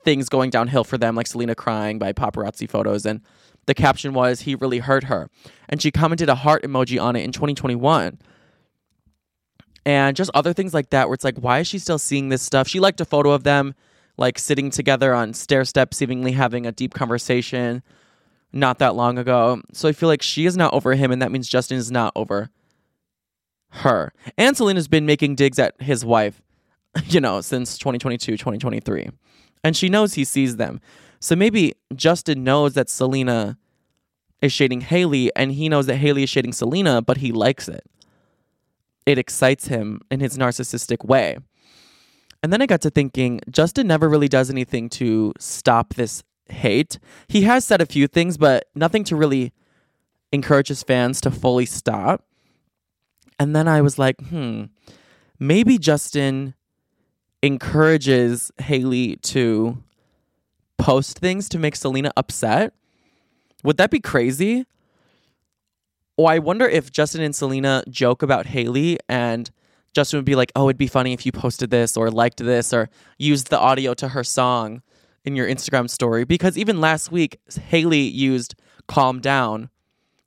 things 0.03 0.29
going 0.29 0.49
downhill 0.49 0.83
for 0.83 0.97
them, 0.97 1.15
like 1.15 1.27
Selena 1.27 1.55
crying 1.55 1.99
by 1.99 2.11
paparazzi 2.11 2.69
photos, 2.69 3.05
and 3.05 3.21
the 3.67 3.73
caption 3.73 4.13
was, 4.13 4.41
He 4.41 4.55
really 4.55 4.79
hurt 4.79 5.05
her. 5.05 5.29
And 5.69 5.81
she 5.81 5.91
commented 5.91 6.29
a 6.29 6.35
heart 6.35 6.63
emoji 6.63 7.01
on 7.01 7.15
it 7.15 7.23
in 7.23 7.31
2021. 7.31 8.19
And 9.85 10.15
just 10.15 10.29
other 10.33 10.53
things 10.53 10.73
like 10.73 10.89
that, 10.91 11.07
where 11.07 11.15
it's 11.15 11.23
like, 11.23 11.37
why 11.37 11.59
is 11.59 11.67
she 11.67 11.79
still 11.79 11.97
seeing 11.97 12.29
this 12.29 12.41
stuff? 12.41 12.67
She 12.67 12.79
liked 12.79 13.01
a 13.01 13.05
photo 13.05 13.31
of 13.31 13.43
them 13.43 13.73
like 14.21 14.39
sitting 14.39 14.69
together 14.69 15.13
on 15.13 15.33
stair 15.33 15.65
steps, 15.65 15.97
seemingly 15.97 16.31
having 16.31 16.65
a 16.65 16.71
deep 16.71 16.93
conversation 16.93 17.83
not 18.53 18.79
that 18.79 18.95
long 18.95 19.17
ago. 19.17 19.61
So 19.73 19.89
I 19.89 19.91
feel 19.91 20.07
like 20.07 20.21
she 20.21 20.45
is 20.45 20.55
not 20.55 20.73
over 20.73 20.93
him, 20.93 21.11
and 21.11 21.21
that 21.21 21.31
means 21.31 21.49
Justin 21.49 21.77
is 21.77 21.91
not 21.91 22.13
over 22.15 22.49
her. 23.69 24.13
And 24.37 24.55
Selena's 24.55 24.87
been 24.87 25.05
making 25.05 25.35
digs 25.35 25.59
at 25.59 25.81
his 25.81 26.05
wife, 26.05 26.41
you 27.05 27.19
know, 27.19 27.41
since 27.41 27.77
2022, 27.77 28.37
2023. 28.37 29.09
And 29.63 29.75
she 29.75 29.89
knows 29.89 30.13
he 30.13 30.23
sees 30.23 30.55
them. 30.55 30.79
So 31.19 31.35
maybe 31.35 31.73
Justin 31.95 32.43
knows 32.43 32.73
that 32.73 32.89
Selena 32.89 33.57
is 34.41 34.53
shading 34.53 34.81
Hailey, 34.81 35.35
and 35.35 35.51
he 35.51 35.67
knows 35.67 35.87
that 35.87 35.97
Hailey 35.97 36.23
is 36.23 36.29
shading 36.29 36.53
Selena, 36.53 37.01
but 37.01 37.17
he 37.17 37.31
likes 37.31 37.67
it. 37.67 37.83
It 39.05 39.17
excites 39.17 39.67
him 39.67 40.01
in 40.11 40.19
his 40.19 40.37
narcissistic 40.37 41.05
way. 41.05 41.37
And 42.43 42.51
then 42.51 42.61
I 42.61 42.65
got 42.65 42.81
to 42.81 42.89
thinking, 42.89 43.39
Justin 43.49 43.87
never 43.87 44.09
really 44.09 44.27
does 44.27 44.49
anything 44.49 44.89
to 44.89 45.33
stop 45.37 45.93
this 45.93 46.23
hate. 46.49 46.99
He 47.27 47.43
has 47.43 47.65
said 47.65 47.81
a 47.81 47.85
few 47.85 48.07
things, 48.07 48.37
but 48.37 48.67
nothing 48.75 49.03
to 49.05 49.15
really 49.15 49.53
encourage 50.31 50.69
his 50.69 50.83
fans 50.83 51.21
to 51.21 51.31
fully 51.31 51.65
stop. 51.65 52.25
And 53.39 53.55
then 53.55 53.67
I 53.67 53.81
was 53.81 53.99
like, 53.99 54.19
hmm, 54.19 54.65
maybe 55.39 55.77
Justin 55.77 56.55
encourages 57.43 58.51
Hailey 58.59 59.17
to 59.17 59.83
post 60.77 61.19
things 61.19 61.49
to 61.49 61.59
make 61.59 61.75
Selena 61.75 62.11
upset. 62.17 62.73
Would 63.63 63.77
that 63.77 63.91
be 63.91 63.99
crazy? 63.99 64.65
Or 66.17 66.29
I 66.29 66.39
wonder 66.39 66.67
if 66.67 66.91
Justin 66.91 67.21
and 67.21 67.35
Selena 67.35 67.83
joke 67.89 68.21
about 68.21 68.47
Hailey 68.47 68.97
and 69.07 69.49
Justin 69.93 70.17
would 70.17 70.25
be 70.25 70.35
like, 70.35 70.51
oh, 70.55 70.67
it'd 70.67 70.77
be 70.77 70.87
funny 70.87 71.13
if 71.13 71.25
you 71.25 71.31
posted 71.31 71.69
this 71.69 71.97
or 71.97 72.09
liked 72.09 72.37
this 72.37 72.73
or 72.73 72.89
used 73.17 73.49
the 73.49 73.59
audio 73.59 73.93
to 73.95 74.09
her 74.09 74.23
song 74.23 74.81
in 75.25 75.35
your 75.35 75.47
Instagram 75.47 75.89
story. 75.89 76.23
Because 76.23 76.57
even 76.57 76.79
last 76.79 77.11
week, 77.11 77.39
Hailey 77.67 78.01
used 78.01 78.55
Calm 78.87 79.19
Down, 79.19 79.69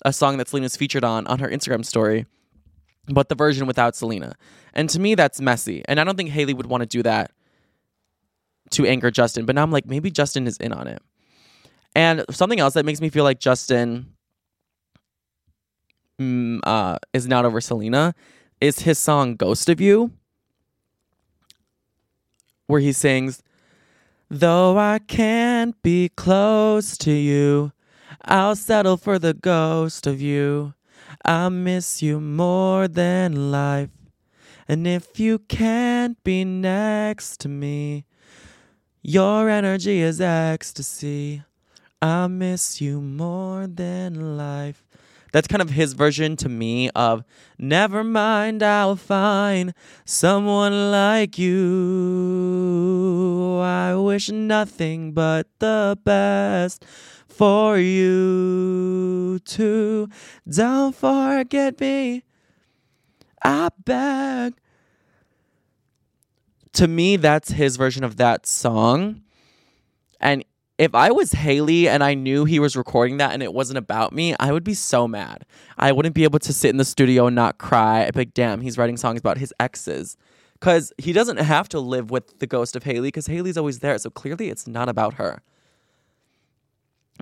a 0.04 0.12
song 0.12 0.36
that 0.36 0.48
Selena's 0.48 0.76
featured 0.76 1.04
on, 1.04 1.26
on 1.26 1.38
her 1.38 1.48
Instagram 1.48 1.84
story, 1.84 2.26
but 3.06 3.28
the 3.28 3.34
version 3.34 3.66
without 3.66 3.96
Selena. 3.96 4.34
And 4.74 4.88
to 4.90 5.00
me, 5.00 5.14
that's 5.14 5.40
messy. 5.40 5.82
And 5.86 5.98
I 5.98 6.04
don't 6.04 6.16
think 6.16 6.30
Hailey 6.30 6.54
would 6.54 6.66
want 6.66 6.82
to 6.82 6.86
do 6.86 7.02
that 7.02 7.30
to 8.70 8.86
anger 8.86 9.10
Justin. 9.10 9.46
But 9.46 9.54
now 9.54 9.62
I'm 9.62 9.70
like, 9.70 9.86
maybe 9.86 10.10
Justin 10.10 10.46
is 10.46 10.56
in 10.58 10.72
on 10.72 10.88
it. 10.88 11.00
And 11.94 12.24
something 12.30 12.60
else 12.60 12.74
that 12.74 12.84
makes 12.84 13.00
me 13.00 13.08
feel 13.08 13.24
like 13.24 13.38
Justin 13.38 14.14
mm, 16.20 16.60
uh, 16.64 16.98
is 17.12 17.28
not 17.28 17.44
over 17.44 17.60
Selena 17.60 18.14
is 18.60 18.80
his 18.80 18.98
song 18.98 19.36
Ghost 19.36 19.68
of 19.68 19.80
You, 19.80 20.12
where 22.66 22.80
he 22.80 22.92
sings, 22.92 23.42
Though 24.30 24.78
I 24.78 24.98
can't 24.98 25.80
be 25.82 26.08
close 26.08 26.96
to 26.98 27.12
you, 27.12 27.72
I'll 28.24 28.56
settle 28.56 28.96
for 28.96 29.18
the 29.18 29.34
ghost 29.34 30.06
of 30.06 30.20
you. 30.20 30.74
I 31.24 31.48
miss 31.48 32.02
you 32.02 32.20
more 32.20 32.88
than 32.88 33.50
life. 33.50 33.90
And 34.66 34.86
if 34.86 35.20
you 35.20 35.38
can't 35.38 36.22
be 36.24 36.44
next 36.44 37.40
to 37.40 37.48
me, 37.48 38.06
your 39.02 39.50
energy 39.50 40.00
is 40.00 40.20
ecstasy. 40.20 41.42
I 42.00 42.26
miss 42.26 42.80
you 42.80 43.00
more 43.00 43.66
than 43.66 44.36
life. 44.38 44.83
That's 45.34 45.48
kind 45.48 45.60
of 45.60 45.70
his 45.70 45.94
version 45.94 46.36
to 46.36 46.48
me 46.48 46.90
of 46.90 47.24
never 47.58 48.04
mind, 48.04 48.62
I'll 48.62 48.94
find 48.94 49.74
someone 50.04 50.92
like 50.92 51.36
you. 51.40 52.78
I 53.60 53.96
wish 53.96 54.28
nothing 54.28 55.10
but 55.10 55.48
the 55.58 55.98
best 56.04 56.84
for 57.26 57.76
you 57.80 59.40
too. 59.44 60.08
Don't 60.48 60.94
forget 60.94 61.80
me. 61.80 62.22
I 63.42 63.70
beg. 63.84 64.54
To 66.74 66.86
me, 66.86 67.16
that's 67.16 67.50
his 67.50 67.76
version 67.76 68.04
of 68.04 68.18
that 68.18 68.46
song. 68.46 69.22
And 70.20 70.44
if 70.78 70.94
I 70.94 71.12
was 71.12 71.32
Hailey 71.32 71.88
and 71.88 72.02
I 72.02 72.14
knew 72.14 72.44
he 72.44 72.58
was 72.58 72.76
recording 72.76 73.18
that 73.18 73.32
and 73.32 73.42
it 73.42 73.54
wasn't 73.54 73.78
about 73.78 74.12
me, 74.12 74.34
I 74.40 74.52
would 74.52 74.64
be 74.64 74.74
so 74.74 75.06
mad. 75.06 75.44
I 75.78 75.92
wouldn't 75.92 76.14
be 76.14 76.24
able 76.24 76.40
to 76.40 76.52
sit 76.52 76.70
in 76.70 76.78
the 76.78 76.84
studio 76.84 77.26
and 77.26 77.36
not 77.36 77.58
cry. 77.58 78.04
I'd 78.04 78.14
be 78.14 78.20
like, 78.20 78.34
damn, 78.34 78.60
he's 78.60 78.76
writing 78.76 78.96
songs 78.96 79.20
about 79.20 79.38
his 79.38 79.54
exes. 79.60 80.16
Because 80.54 80.92
he 80.98 81.12
doesn't 81.12 81.36
have 81.36 81.68
to 81.70 81.80
live 81.80 82.10
with 82.10 82.38
the 82.38 82.46
ghost 82.46 82.74
of 82.74 82.82
Hailey 82.82 83.08
because 83.08 83.26
Hailey's 83.26 83.56
always 83.56 83.80
there. 83.80 83.96
So 83.98 84.10
clearly 84.10 84.48
it's 84.48 84.66
not 84.66 84.88
about 84.88 85.14
her. 85.14 85.42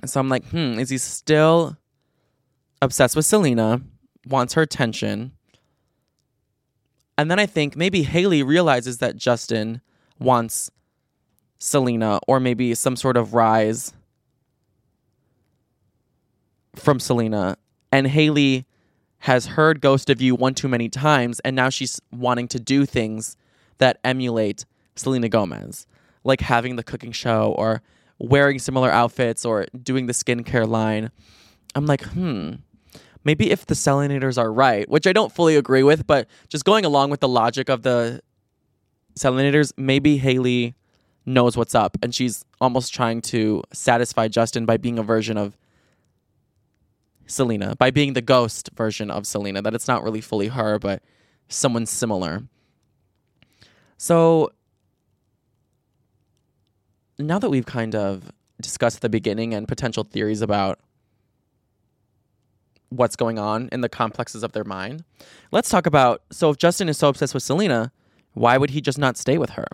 And 0.01 0.09
so 0.09 0.19
I'm 0.19 0.29
like, 0.29 0.45
hmm, 0.47 0.79
is 0.79 0.89
he 0.89 0.97
still 0.97 1.77
obsessed 2.81 3.15
with 3.15 3.25
Selena, 3.25 3.81
wants 4.25 4.55
her 4.55 4.61
attention? 4.63 5.33
And 7.17 7.29
then 7.29 7.37
I 7.37 7.45
think 7.45 7.75
maybe 7.75 8.03
Haley 8.03 8.41
realizes 8.41 8.97
that 8.97 9.15
Justin 9.15 9.81
wants 10.19 10.71
Selena 11.63 12.19
or 12.27 12.41
maybe 12.41 12.75
some 12.75 12.97
sort 12.97 13.15
of 13.15 13.33
rise 13.33 13.93
from 16.75 16.99
Selena. 16.99 17.55
And 17.89 18.07
Hailey 18.07 18.65
has 19.19 19.45
heard 19.45 19.79
Ghost 19.79 20.09
of 20.09 20.21
You 20.21 20.35
one 20.35 20.55
too 20.55 20.67
many 20.67 20.89
times, 20.89 21.39
and 21.39 21.55
now 21.55 21.69
she's 21.69 22.01
wanting 22.11 22.49
to 22.49 22.59
do 22.59 22.85
things 22.85 23.37
that 23.77 23.97
emulate 24.03 24.65
Selena 24.97 25.29
Gomez, 25.29 25.87
like 26.25 26.41
having 26.41 26.75
the 26.75 26.83
cooking 26.83 27.13
show 27.13 27.55
or 27.57 27.81
wearing 28.19 28.59
similar 28.59 28.91
outfits 28.91 29.45
or 29.45 29.65
doing 29.81 30.07
the 30.07 30.13
skincare 30.13 30.67
line. 30.67 31.11
I'm 31.75 31.85
like, 31.85 32.03
hmm, 32.03 32.55
maybe 33.23 33.51
if 33.51 33.67
the 33.67 33.73
Selenators 33.73 34.37
are 34.37 34.51
right, 34.51 34.89
which 34.89 35.07
I 35.07 35.13
don't 35.13 35.31
fully 35.31 35.55
agree 35.55 35.83
with, 35.83 36.05
but 36.05 36.27
just 36.49 36.65
going 36.65 36.83
along 36.83 37.09
with 37.09 37.21
the 37.21 37.29
logic 37.29 37.69
of 37.69 37.83
the 37.83 38.21
Selenators, 39.17 39.71
maybe 39.77 40.17
Hailey 40.17 40.75
knows 41.25 41.55
what's 41.55 41.73
up 41.75 41.97
and 42.01 42.13
she's 42.13 42.43
almost 42.59 42.93
trying 42.93 43.21
to 43.21 43.63
satisfy 43.71 44.27
Justin 44.27 44.65
by 44.65 44.77
being 44.77 44.99
a 44.99 45.03
version 45.03 45.37
of 45.37 45.57
Selena, 47.25 47.75
by 47.75 47.91
being 47.91 48.13
the 48.13 48.21
ghost 48.21 48.69
version 48.75 49.09
of 49.09 49.25
Selena, 49.25 49.61
that 49.61 49.73
it's 49.73 49.87
not 49.87 50.03
really 50.03 50.21
fully 50.21 50.49
her, 50.49 50.77
but 50.79 51.01
someone 51.47 51.85
similar. 51.85 52.43
So 53.97 54.51
now 57.17 57.39
that 57.39 57.49
we've 57.49 57.65
kind 57.65 57.95
of 57.95 58.31
discussed 58.61 59.01
the 59.01 59.09
beginning 59.09 59.53
and 59.53 59.67
potential 59.67 60.03
theories 60.03 60.41
about 60.41 60.79
what's 62.89 63.15
going 63.15 63.39
on 63.39 63.69
in 63.71 63.81
the 63.81 63.89
complexes 63.89 64.43
of 64.43 64.51
their 64.51 64.63
mind, 64.63 65.03
let's 65.51 65.69
talk 65.69 65.85
about 65.85 66.21
so 66.31 66.49
if 66.49 66.57
Justin 66.57 66.89
is 66.89 66.97
so 66.97 67.09
obsessed 67.09 67.33
with 67.33 67.43
Selena, 67.43 67.91
why 68.33 68.57
would 68.57 68.71
he 68.71 68.81
just 68.81 68.97
not 68.97 69.17
stay 69.17 69.37
with 69.37 69.51
her? 69.51 69.67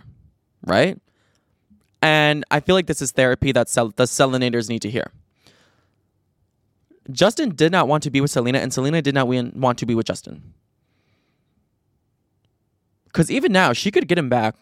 Right? 0.64 0.98
And 2.02 2.44
I 2.50 2.60
feel 2.60 2.74
like 2.74 2.86
this 2.86 3.02
is 3.02 3.12
therapy 3.12 3.52
that 3.52 3.68
the 3.68 4.04
Selenators 4.04 4.68
need 4.68 4.82
to 4.82 4.90
hear. 4.90 5.10
Justin 7.10 7.54
did 7.54 7.72
not 7.72 7.88
want 7.88 8.02
to 8.04 8.10
be 8.10 8.20
with 8.20 8.30
Selena, 8.30 8.58
and 8.58 8.72
Selena 8.72 9.02
did 9.02 9.14
not 9.14 9.26
want 9.28 9.78
to 9.78 9.86
be 9.86 9.94
with 9.94 10.06
Justin. 10.06 10.54
Because 13.04 13.30
even 13.30 13.52
now, 13.52 13.72
she 13.72 13.90
could 13.90 14.06
get 14.08 14.18
him 14.18 14.28
back. 14.28 14.54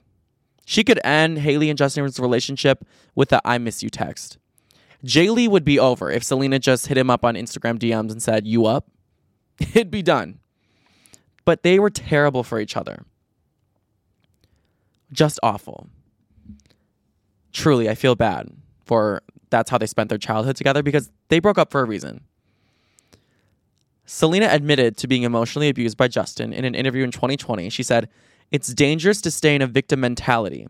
She 0.64 0.82
could 0.82 1.00
end 1.04 1.38
Hailey 1.38 1.70
and 1.70 1.78
Justin's 1.78 2.18
relationship 2.18 2.84
with 3.14 3.28
the 3.28 3.40
I 3.44 3.58
miss 3.58 3.82
you 3.82 3.90
text. 3.90 4.38
Jailey 5.04 5.48
would 5.48 5.64
be 5.64 5.78
over 5.78 6.10
if 6.10 6.24
Selena 6.24 6.58
just 6.58 6.88
hit 6.88 6.98
him 6.98 7.10
up 7.10 7.24
on 7.24 7.34
Instagram 7.34 7.78
DMs 7.78 8.10
and 8.10 8.22
said, 8.22 8.46
You 8.46 8.66
up? 8.66 8.90
It'd 9.60 9.90
be 9.90 10.02
done. 10.02 10.40
But 11.44 11.62
they 11.62 11.78
were 11.78 11.90
terrible 11.90 12.42
for 12.42 12.58
each 12.58 12.76
other. 12.76 13.04
Just 15.12 15.38
awful 15.42 15.88
truly, 17.52 17.88
I 17.88 17.94
feel 17.94 18.14
bad 18.14 18.48
for 18.84 19.22
that's 19.50 19.70
how 19.70 19.78
they 19.78 19.86
spent 19.86 20.08
their 20.08 20.18
childhood 20.18 20.56
together 20.56 20.82
because 20.82 21.10
they 21.28 21.38
broke 21.38 21.58
up 21.58 21.70
for 21.70 21.80
a 21.80 21.84
reason. 21.84 22.22
Selena 24.04 24.48
admitted 24.50 24.96
to 24.96 25.06
being 25.06 25.22
emotionally 25.22 25.68
abused 25.68 25.98
by 25.98 26.08
Justin 26.08 26.52
in 26.52 26.64
an 26.64 26.74
interview 26.74 27.04
in 27.04 27.10
2020. 27.10 27.68
She 27.68 27.82
said, 27.82 28.08
It's 28.50 28.72
dangerous 28.72 29.20
to 29.20 29.30
stay 29.30 29.54
in 29.54 29.62
a 29.62 29.66
victim 29.66 30.00
mentality. 30.00 30.66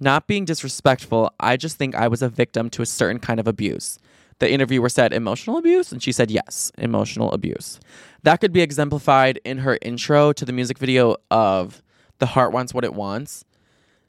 Not 0.00 0.26
being 0.26 0.44
disrespectful, 0.44 1.32
I 1.38 1.56
just 1.56 1.76
think 1.76 1.94
I 1.94 2.08
was 2.08 2.20
a 2.20 2.28
victim 2.28 2.68
to 2.70 2.82
a 2.82 2.86
certain 2.86 3.20
kind 3.20 3.38
of 3.38 3.46
abuse. 3.46 3.98
The 4.40 4.50
interviewer 4.50 4.88
said, 4.88 5.12
Emotional 5.12 5.56
abuse? 5.56 5.92
And 5.92 6.02
she 6.02 6.10
said, 6.10 6.32
Yes, 6.32 6.72
emotional 6.76 7.30
abuse. 7.30 7.78
That 8.24 8.40
could 8.40 8.52
be 8.52 8.60
exemplified 8.60 9.38
in 9.44 9.58
her 9.58 9.78
intro 9.80 10.32
to 10.32 10.44
the 10.44 10.52
music 10.52 10.78
video 10.78 11.14
of 11.30 11.80
The 12.18 12.26
Heart 12.26 12.52
Wants 12.52 12.74
What 12.74 12.84
It 12.84 12.94
Wants. 12.94 13.44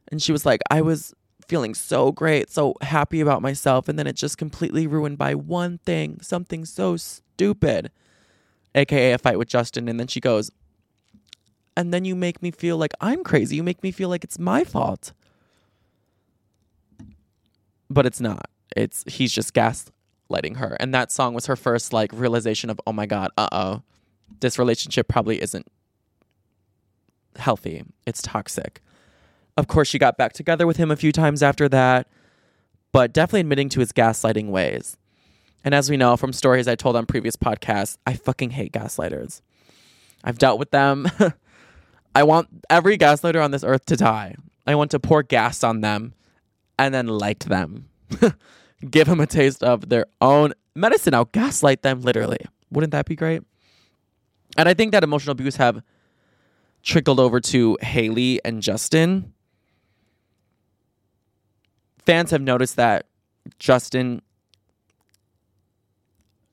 And 0.08 0.20
she 0.22 0.32
was 0.32 0.44
like, 0.44 0.62
I 0.72 0.82
was 0.82 1.14
feeling 1.48 1.74
so 1.74 2.12
great, 2.12 2.50
so 2.50 2.76
happy 2.82 3.22
about 3.22 3.42
myself. 3.42 3.88
And 3.88 3.98
then 3.98 4.08
it 4.08 4.16
just 4.16 4.38
completely 4.38 4.88
ruined 4.88 5.18
by 5.18 5.36
one 5.36 5.78
thing, 5.80 6.20
something 6.22 6.66
so 6.66 6.98
stupid, 6.98 7.92
AKA 8.74 9.14
a 9.14 9.18
fight 9.18 9.38
with 9.38 9.48
Justin. 9.48 9.88
And 9.88 10.00
then 10.00 10.08
she 10.08 10.20
goes, 10.20 10.52
And 11.78 11.94
then 11.94 12.06
you 12.06 12.16
make 12.16 12.42
me 12.42 12.52
feel 12.52 12.78
like 12.78 12.94
I'm 13.02 13.24
crazy. 13.24 13.56
You 13.56 13.64
make 13.64 13.84
me 13.84 13.92
feel 13.92 14.10
like 14.10 14.24
it's 14.24 14.40
my 14.40 14.64
fault. 14.64 15.14
But 17.90 18.06
it's 18.06 18.20
not. 18.20 18.50
It's 18.76 19.04
he's 19.08 19.32
just 19.32 19.54
gaslighting 19.54 20.58
her. 20.58 20.76
And 20.80 20.94
that 20.94 21.12
song 21.12 21.34
was 21.34 21.46
her 21.46 21.56
first 21.56 21.94
like 21.94 22.12
realization 22.14 22.70
of, 22.70 22.80
oh 22.86 22.94
my 22.94 23.06
God, 23.06 23.32
uh 23.38 23.48
oh. 23.52 23.84
This 24.40 24.58
relationship 24.58 25.08
probably 25.08 25.42
isn't 25.42 25.68
healthy. 27.38 27.84
It's 28.06 28.22
toxic. 28.22 28.82
Of 29.58 29.68
course, 29.68 29.88
she 29.88 30.00
got 30.00 30.18
back 30.18 30.34
together 30.34 30.68
with 30.68 30.78
him 30.78 30.92
a 30.92 30.96
few 30.96 31.12
times 31.12 31.42
after 31.42 31.70
that, 31.70 32.08
but 32.92 33.14
definitely 33.14 33.42
admitting 33.42 33.70
to 33.70 33.80
his 33.80 33.92
gaslighting 33.92 34.50
ways. 34.50 34.98
And 35.64 35.74
as 35.74 35.90
we 35.90 35.98
know 35.98 36.16
from 36.18 36.34
stories 36.34 36.68
I 36.68 36.76
told 36.76 36.96
on 36.96 37.06
previous 37.06 37.36
podcasts, 37.36 37.98
I 38.06 38.14
fucking 38.14 38.52
hate 38.52 38.72
gaslighters. 38.72 39.42
I've 40.24 40.38
dealt 40.38 40.60
with 40.60 40.72
them. 40.72 41.08
I 42.16 42.24
want 42.24 42.48
every 42.70 42.98
gaslighter 42.98 43.44
on 43.44 43.52
this 43.52 43.64
earth 43.64 43.86
to 43.88 43.96
die. 43.96 44.36
I 44.68 44.76
want 44.76 44.92
to 44.92 45.00
pour 45.00 45.24
gas 45.24 45.64
on 45.64 45.82
them 45.82 46.14
and 46.78 46.94
then 46.94 47.08
light 47.08 47.42
them. 47.42 47.90
Give 48.90 49.08
them 49.08 49.20
a 49.20 49.28
taste 49.28 49.64
of 49.64 49.90
their 49.90 50.06
own 50.22 50.54
medicine. 50.76 51.14
I'll 51.14 51.26
gaslight 51.26 51.82
them 51.82 52.02
literally. 52.02 52.40
Wouldn't 52.72 52.92
that 52.92 53.06
be 53.06 53.16
great? 53.16 53.42
And 54.58 54.70
I 54.70 54.74
think 54.74 54.92
that 54.92 55.04
emotional 55.04 55.32
abuse 55.32 55.56
have 55.58 55.82
trickled 56.84 57.20
over 57.20 57.40
to 57.40 57.78
Hailey 57.82 58.40
and 58.46 58.62
Justin. 58.62 59.34
Fans 62.06 62.32
have 62.32 62.42
noticed 62.42 62.76
that 62.76 63.08
Justin 63.60 64.22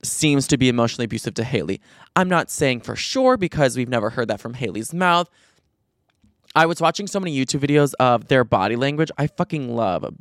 seems 0.03 0.47
to 0.49 0.57
be 0.57 0.69
emotionally 0.69 1.05
abusive 1.05 1.35
to 1.35 1.45
Hailey. 1.45 1.81
I'm 2.17 2.29
not 2.29 2.51
saying 2.51 2.81
for 2.81 2.97
sure 2.97 3.37
because 3.37 3.77
we've 3.77 3.88
never 3.88 4.11
heard 4.11 4.29
that 4.29 4.41
from 4.41 4.55
Hailey's 4.55 4.93
mouth. 4.93 5.29
I 6.55 6.67
was 6.67 6.81
watching 6.81 7.07
so 7.07 7.21
many 7.21 7.37
YouTube 7.37 7.61
videos 7.61 7.95
of 8.01 8.29
their 8.29 8.45
body 8.45 8.77
language. 8.77 9.11
I 9.17 9.27
fucking 9.27 9.75
love 9.75 10.15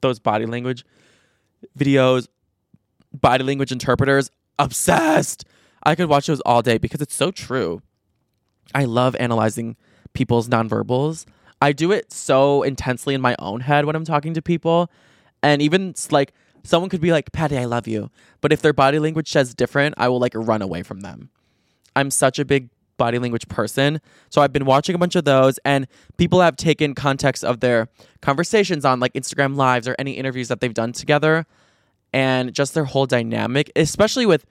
those 0.00 0.18
body 0.18 0.46
language 0.46 0.84
videos, 1.78 2.26
body 3.12 3.44
language 3.44 3.70
interpreters. 3.70 4.30
Obsessed. 4.58 5.44
I 5.82 5.94
could 5.94 6.08
watch 6.08 6.26
those 6.26 6.40
all 6.40 6.62
day 6.62 6.78
because 6.78 7.00
it's 7.00 7.14
so 7.14 7.30
true. 7.30 7.82
I 8.74 8.84
love 8.84 9.16
analyzing 9.18 9.76
people's 10.12 10.48
nonverbals. 10.48 11.26
I 11.62 11.70
do 11.70 11.92
it 11.92 12.12
so 12.12 12.64
intensely 12.64 13.14
in 13.14 13.20
my 13.20 13.36
own 13.38 13.60
head 13.60 13.84
when 13.84 13.94
I'm 13.94 14.04
talking 14.04 14.34
to 14.34 14.42
people. 14.42 14.90
And 15.44 15.62
even 15.62 15.94
like 16.10 16.34
someone 16.64 16.90
could 16.90 17.00
be 17.00 17.12
like, 17.12 17.30
Patty, 17.30 17.56
I 17.56 17.66
love 17.66 17.86
you. 17.86 18.10
But 18.40 18.52
if 18.52 18.62
their 18.62 18.72
body 18.72 18.98
language 18.98 19.30
says 19.30 19.54
different, 19.54 19.94
I 19.96 20.08
will 20.08 20.18
like 20.18 20.32
run 20.34 20.60
away 20.60 20.82
from 20.82 21.02
them. 21.02 21.30
I'm 21.94 22.10
such 22.10 22.40
a 22.40 22.44
big 22.44 22.68
body 22.96 23.20
language 23.20 23.46
person. 23.46 24.00
So 24.28 24.42
I've 24.42 24.52
been 24.52 24.64
watching 24.64 24.96
a 24.96 24.98
bunch 24.98 25.14
of 25.14 25.24
those, 25.24 25.58
and 25.64 25.86
people 26.16 26.40
have 26.40 26.56
taken 26.56 26.96
context 26.96 27.44
of 27.44 27.60
their 27.60 27.88
conversations 28.22 28.84
on 28.84 28.98
like 28.98 29.12
Instagram 29.12 29.54
lives 29.54 29.86
or 29.86 29.94
any 30.00 30.12
interviews 30.12 30.48
that 30.48 30.60
they've 30.60 30.74
done 30.74 30.92
together 30.92 31.46
and 32.12 32.52
just 32.52 32.74
their 32.74 32.86
whole 32.86 33.06
dynamic, 33.06 33.70
especially 33.76 34.26
with 34.26 34.46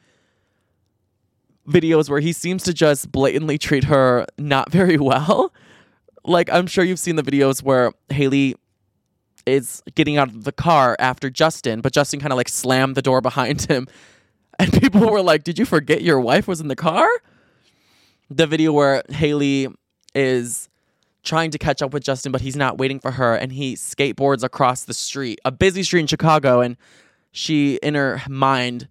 videos 1.68 2.10
where 2.10 2.22
he 2.22 2.32
seems 2.32 2.64
to 2.64 2.74
just 2.74 3.12
blatantly 3.12 3.58
treat 3.58 3.84
her 3.84 4.26
not 4.38 4.72
very 4.80 4.98
well. 4.98 5.54
Like 6.24 6.50
I'm 6.52 6.68
sure 6.68 6.84
you've 6.84 7.00
seen 7.00 7.16
the 7.16 7.24
videos 7.24 7.64
where 7.64 7.92
Hailey 8.10 8.56
is 9.46 9.82
getting 9.96 10.18
out 10.18 10.30
of 10.30 10.44
the 10.44 10.52
car 10.52 10.96
after 11.00 11.30
Justin, 11.30 11.82
but 11.82 11.94
Justin 11.94 12.20
kind 12.20 12.32
of 12.32 12.38
like 12.38 12.50
slammed 12.50 12.96
the 12.96 13.02
door 13.02 13.22
behind 13.22 13.62
him. 13.70 13.88
And 14.60 14.72
people 14.72 15.10
were 15.10 15.22
like, 15.22 15.44
"Did 15.44 15.58
you 15.58 15.66
forget 15.66 16.02
your 16.02 16.20
wife 16.20 16.48
was 16.48 16.62
in 16.62 16.68
the 16.68 16.76
car?" 16.76 17.08
The 18.30 18.48
video 18.48 18.72
where 18.72 19.04
Hailey 19.10 19.68
is 20.14 20.70
trying 21.24 21.52
to 21.52 21.58
catch 21.58 21.82
up 21.82 21.94
with 21.94 22.04
Justin, 22.04 22.32
but 22.32 22.42
he's 22.42 22.56
not 22.56 22.78
waiting 22.78 23.00
for 23.00 23.12
her, 23.12 23.36
and 23.36 23.52
he 23.52 23.76
skateboards 23.76 24.44
across 24.44 24.84
the 24.84 24.94
street, 24.94 25.40
a 25.46 25.52
busy 25.52 25.84
street 25.84 26.02
in 26.02 26.08
Chicago, 26.08 26.62
and 26.62 26.78
she, 27.32 27.76
in 27.84 27.96
her 27.96 28.22
mind, 28.28 28.88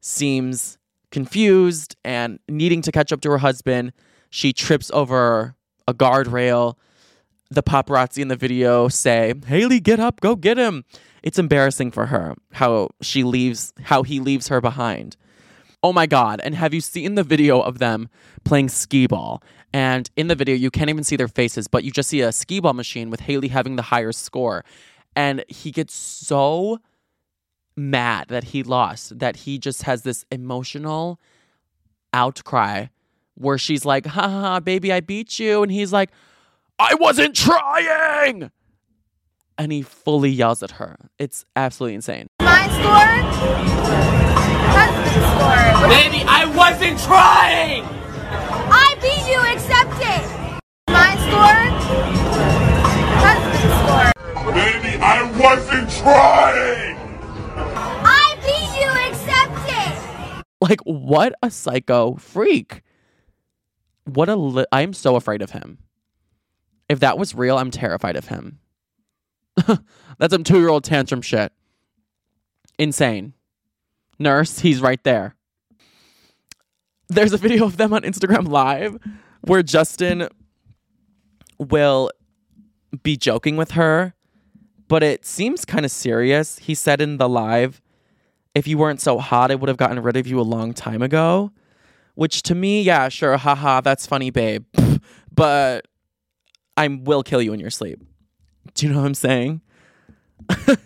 seems 0.00 0.78
confused 1.10 1.96
and 2.04 2.38
needing 2.48 2.82
to 2.82 2.92
catch 2.92 3.12
up 3.12 3.20
to 3.22 3.30
her 3.30 3.38
husband. 3.38 3.92
She 4.30 4.52
trips 4.52 4.90
over 4.92 5.54
a 5.86 5.94
guardrail. 5.94 6.76
The 7.50 7.62
paparazzi 7.62 8.22
in 8.22 8.28
the 8.28 8.36
video 8.36 8.88
say, 8.88 9.34
Hailey, 9.46 9.80
get 9.80 10.00
up, 10.00 10.20
go 10.20 10.34
get 10.34 10.58
him. 10.58 10.84
It's 11.22 11.38
embarrassing 11.38 11.90
for 11.90 12.06
her 12.06 12.34
how 12.52 12.90
she 13.00 13.22
leaves, 13.22 13.72
how 13.82 14.02
he 14.02 14.20
leaves 14.20 14.48
her 14.48 14.60
behind. 14.60 15.16
Oh 15.82 15.92
my 15.92 16.06
God. 16.06 16.40
And 16.42 16.54
have 16.54 16.72
you 16.72 16.80
seen 16.80 17.14
the 17.14 17.22
video 17.22 17.60
of 17.60 17.78
them 17.78 18.08
playing 18.44 18.70
skee 18.70 19.06
ball? 19.06 19.42
And 19.72 20.10
in 20.16 20.28
the 20.28 20.34
video, 20.34 20.54
you 20.54 20.70
can't 20.70 20.88
even 20.88 21.04
see 21.04 21.16
their 21.16 21.28
faces, 21.28 21.68
but 21.68 21.84
you 21.84 21.90
just 21.90 22.08
see 22.08 22.22
a 22.22 22.32
skee 22.32 22.60
ball 22.60 22.72
machine 22.72 23.10
with 23.10 23.20
Hailey 23.20 23.48
having 23.48 23.76
the 23.76 23.82
higher 23.82 24.12
score. 24.12 24.64
And 25.14 25.44
he 25.48 25.70
gets 25.70 25.94
so 25.94 26.78
mad 27.76 28.28
that 28.28 28.44
he 28.44 28.62
lost 28.62 29.18
that 29.18 29.36
he 29.36 29.58
just 29.58 29.82
has 29.82 30.02
this 30.02 30.24
emotional 30.30 31.20
outcry 32.12 32.86
where 33.34 33.58
she's 33.58 33.84
like, 33.84 34.06
ha 34.06 34.22
ha, 34.22 34.40
ha, 34.40 34.60
baby, 34.60 34.92
I 34.92 35.00
beat 35.00 35.38
you. 35.38 35.62
And 35.62 35.70
he's 35.70 35.92
like, 35.92 36.10
I 36.78 36.94
wasn't 36.94 37.34
trying. 37.36 38.50
And 39.56 39.70
he 39.72 39.82
fully 39.82 40.30
yells 40.30 40.62
at 40.62 40.72
her. 40.72 40.96
It's 41.18 41.44
absolutely 41.54 41.94
insane. 41.94 42.26
My 42.40 42.66
score? 42.68 43.14
Husband's 44.74 45.26
score. 45.30 45.88
Baby, 45.88 46.24
I 46.26 46.44
wasn't 46.56 46.98
trying. 47.00 47.84
I 48.26 48.96
beat 49.00 49.26
you, 49.30 49.38
accept 49.54 50.00
it. 50.00 50.24
My 50.90 51.14
score? 51.22 51.64
Husband's 53.22 53.76
score. 53.84 54.10
Baby, 54.52 54.98
I 55.00 55.22
wasn't 55.38 55.90
trying! 55.90 56.96
I 57.56 58.36
beat 58.44 58.70
you, 58.80 58.90
accept 59.10 59.62
it. 59.68 60.44
Like, 60.60 60.80
what 60.82 61.34
a 61.42 61.50
psycho 61.50 62.14
freak. 62.16 62.82
What 64.04 64.28
a. 64.28 64.36
Li- 64.36 64.66
I'm 64.72 64.92
so 64.92 65.16
afraid 65.16 65.42
of 65.42 65.50
him. 65.50 65.78
If 66.88 67.00
that 67.00 67.18
was 67.18 67.34
real, 67.34 67.56
I'm 67.56 67.70
terrified 67.70 68.16
of 68.16 68.28
him. 68.28 68.58
That's 70.18 70.32
some 70.32 70.44
two 70.44 70.58
year 70.58 70.68
old 70.68 70.84
tantrum 70.84 71.22
shit. 71.22 71.52
Insane. 72.78 73.34
Nurse, 74.18 74.60
he's 74.60 74.80
right 74.80 75.02
there. 75.04 75.34
There's 77.08 77.32
a 77.32 77.38
video 77.38 77.64
of 77.64 77.76
them 77.76 77.92
on 77.92 78.02
Instagram 78.02 78.48
Live 78.48 78.98
where 79.42 79.62
Justin 79.62 80.28
will 81.58 82.10
be 83.02 83.16
joking 83.16 83.56
with 83.56 83.72
her, 83.72 84.14
but 84.88 85.02
it 85.02 85.24
seems 85.24 85.64
kind 85.64 85.84
of 85.84 85.90
serious. 85.90 86.58
He 86.58 86.74
said 86.74 87.00
in 87.00 87.18
the 87.18 87.28
live, 87.28 87.80
if 88.54 88.66
you 88.66 88.78
weren't 88.78 89.00
so 89.00 89.18
hot, 89.18 89.50
I 89.50 89.56
would 89.56 89.68
have 89.68 89.76
gotten 89.76 90.00
rid 90.02 90.16
of 90.16 90.26
you 90.26 90.40
a 90.40 90.42
long 90.42 90.72
time 90.72 91.02
ago. 91.02 91.50
Which 92.14 92.42
to 92.44 92.54
me, 92.54 92.82
yeah, 92.82 93.08
sure, 93.08 93.36
haha, 93.36 93.80
that's 93.80 94.06
funny, 94.06 94.30
babe. 94.30 94.64
but 95.34 95.86
I 96.76 96.88
will 96.88 97.22
kill 97.22 97.42
you 97.42 97.52
in 97.52 97.60
your 97.60 97.70
sleep. 97.70 98.00
Do 98.74 98.86
you 98.86 98.92
know 98.92 99.00
what 99.00 99.06
I'm 99.06 99.14
saying? 99.14 99.60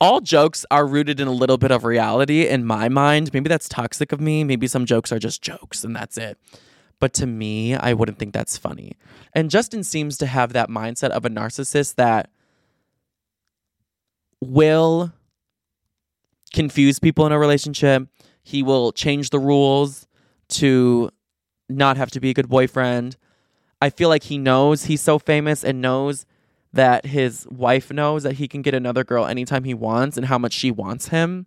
All 0.00 0.20
jokes 0.20 0.66
are 0.70 0.86
rooted 0.86 1.20
in 1.20 1.28
a 1.28 1.32
little 1.32 1.58
bit 1.58 1.70
of 1.70 1.84
reality 1.84 2.46
in 2.48 2.64
my 2.64 2.88
mind. 2.88 3.32
Maybe 3.32 3.48
that's 3.48 3.68
toxic 3.68 4.12
of 4.12 4.20
me. 4.20 4.42
Maybe 4.42 4.66
some 4.66 4.84
jokes 4.84 5.12
are 5.12 5.18
just 5.18 5.42
jokes 5.42 5.84
and 5.84 5.94
that's 5.94 6.18
it. 6.18 6.38
But 6.98 7.14
to 7.14 7.26
me, 7.26 7.74
I 7.74 7.94
wouldn't 7.94 8.18
think 8.18 8.32
that's 8.32 8.56
funny. 8.56 8.92
And 9.32 9.50
Justin 9.50 9.84
seems 9.84 10.18
to 10.18 10.26
have 10.26 10.52
that 10.52 10.68
mindset 10.68 11.10
of 11.10 11.24
a 11.24 11.30
narcissist 11.30 11.96
that 11.96 12.30
will 14.40 15.12
confuse 16.52 16.98
people 16.98 17.26
in 17.26 17.32
a 17.32 17.38
relationship. 17.38 18.08
He 18.42 18.62
will 18.62 18.92
change 18.92 19.30
the 19.30 19.38
rules 19.38 20.06
to 20.50 21.10
not 21.68 21.96
have 21.96 22.10
to 22.12 22.20
be 22.20 22.30
a 22.30 22.34
good 22.34 22.48
boyfriend. 22.48 23.16
I 23.80 23.90
feel 23.90 24.08
like 24.08 24.24
he 24.24 24.38
knows 24.38 24.84
he's 24.84 25.00
so 25.00 25.18
famous 25.18 25.64
and 25.64 25.80
knows 25.80 26.26
that 26.72 27.06
his 27.06 27.46
wife 27.50 27.90
knows 27.90 28.22
that 28.22 28.34
he 28.34 28.48
can 28.48 28.62
get 28.62 28.74
another 28.74 29.04
girl 29.04 29.26
anytime 29.26 29.64
he 29.64 29.74
wants 29.74 30.16
and 30.16 30.26
how 30.26 30.38
much 30.38 30.52
she 30.52 30.70
wants 30.70 31.08
him, 31.08 31.46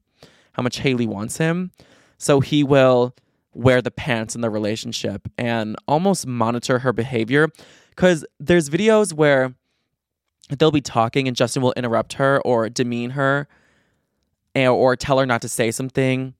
how 0.53 0.63
much 0.63 0.79
Hailey 0.79 1.07
wants 1.07 1.37
him. 1.37 1.71
So 2.17 2.39
he 2.39 2.63
will 2.63 3.15
wear 3.53 3.81
the 3.81 3.91
pants 3.91 4.35
in 4.35 4.41
the 4.41 4.49
relationship 4.49 5.27
and 5.37 5.75
almost 5.87 6.27
monitor 6.27 6.79
her 6.79 6.93
behavior. 6.93 7.49
Because 7.89 8.25
there's 8.39 8.69
videos 8.69 9.13
where 9.13 9.55
they'll 10.49 10.71
be 10.71 10.81
talking 10.81 11.27
and 11.27 11.35
Justin 11.35 11.61
will 11.61 11.73
interrupt 11.75 12.13
her 12.13 12.41
or 12.41 12.69
demean 12.69 13.11
her 13.11 13.47
eh, 14.53 14.67
or 14.67 14.95
tell 14.95 15.19
her 15.19 15.25
not 15.25 15.41
to 15.41 15.49
say 15.49 15.71
something. 15.71 16.33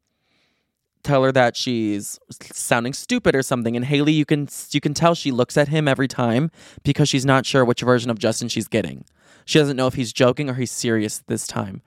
Tell 1.05 1.23
her 1.23 1.31
that 1.33 1.55
she's 1.55 2.19
sounding 2.31 2.91
stupid 2.91 3.35
or 3.35 3.43
something. 3.43 3.75
And 3.75 3.85
Hailey, 3.85 4.11
you 4.11 4.25
can 4.25 4.49
you 4.71 4.81
can 4.81 4.95
tell 4.95 5.13
she 5.13 5.29
looks 5.29 5.55
at 5.55 5.67
him 5.67 5.87
every 5.87 6.07
time 6.07 6.49
because 6.83 7.07
she's 7.07 7.23
not 7.23 7.45
sure 7.45 7.63
which 7.63 7.81
version 7.81 8.09
of 8.09 8.17
Justin 8.17 8.49
she's 8.49 8.67
getting. 8.67 9.05
She 9.45 9.59
doesn't 9.59 9.77
know 9.77 9.85
if 9.85 9.93
he's 9.93 10.11
joking 10.11 10.49
or 10.49 10.55
he's 10.55 10.71
serious 10.71 11.19
this 11.27 11.45
time. 11.45 11.83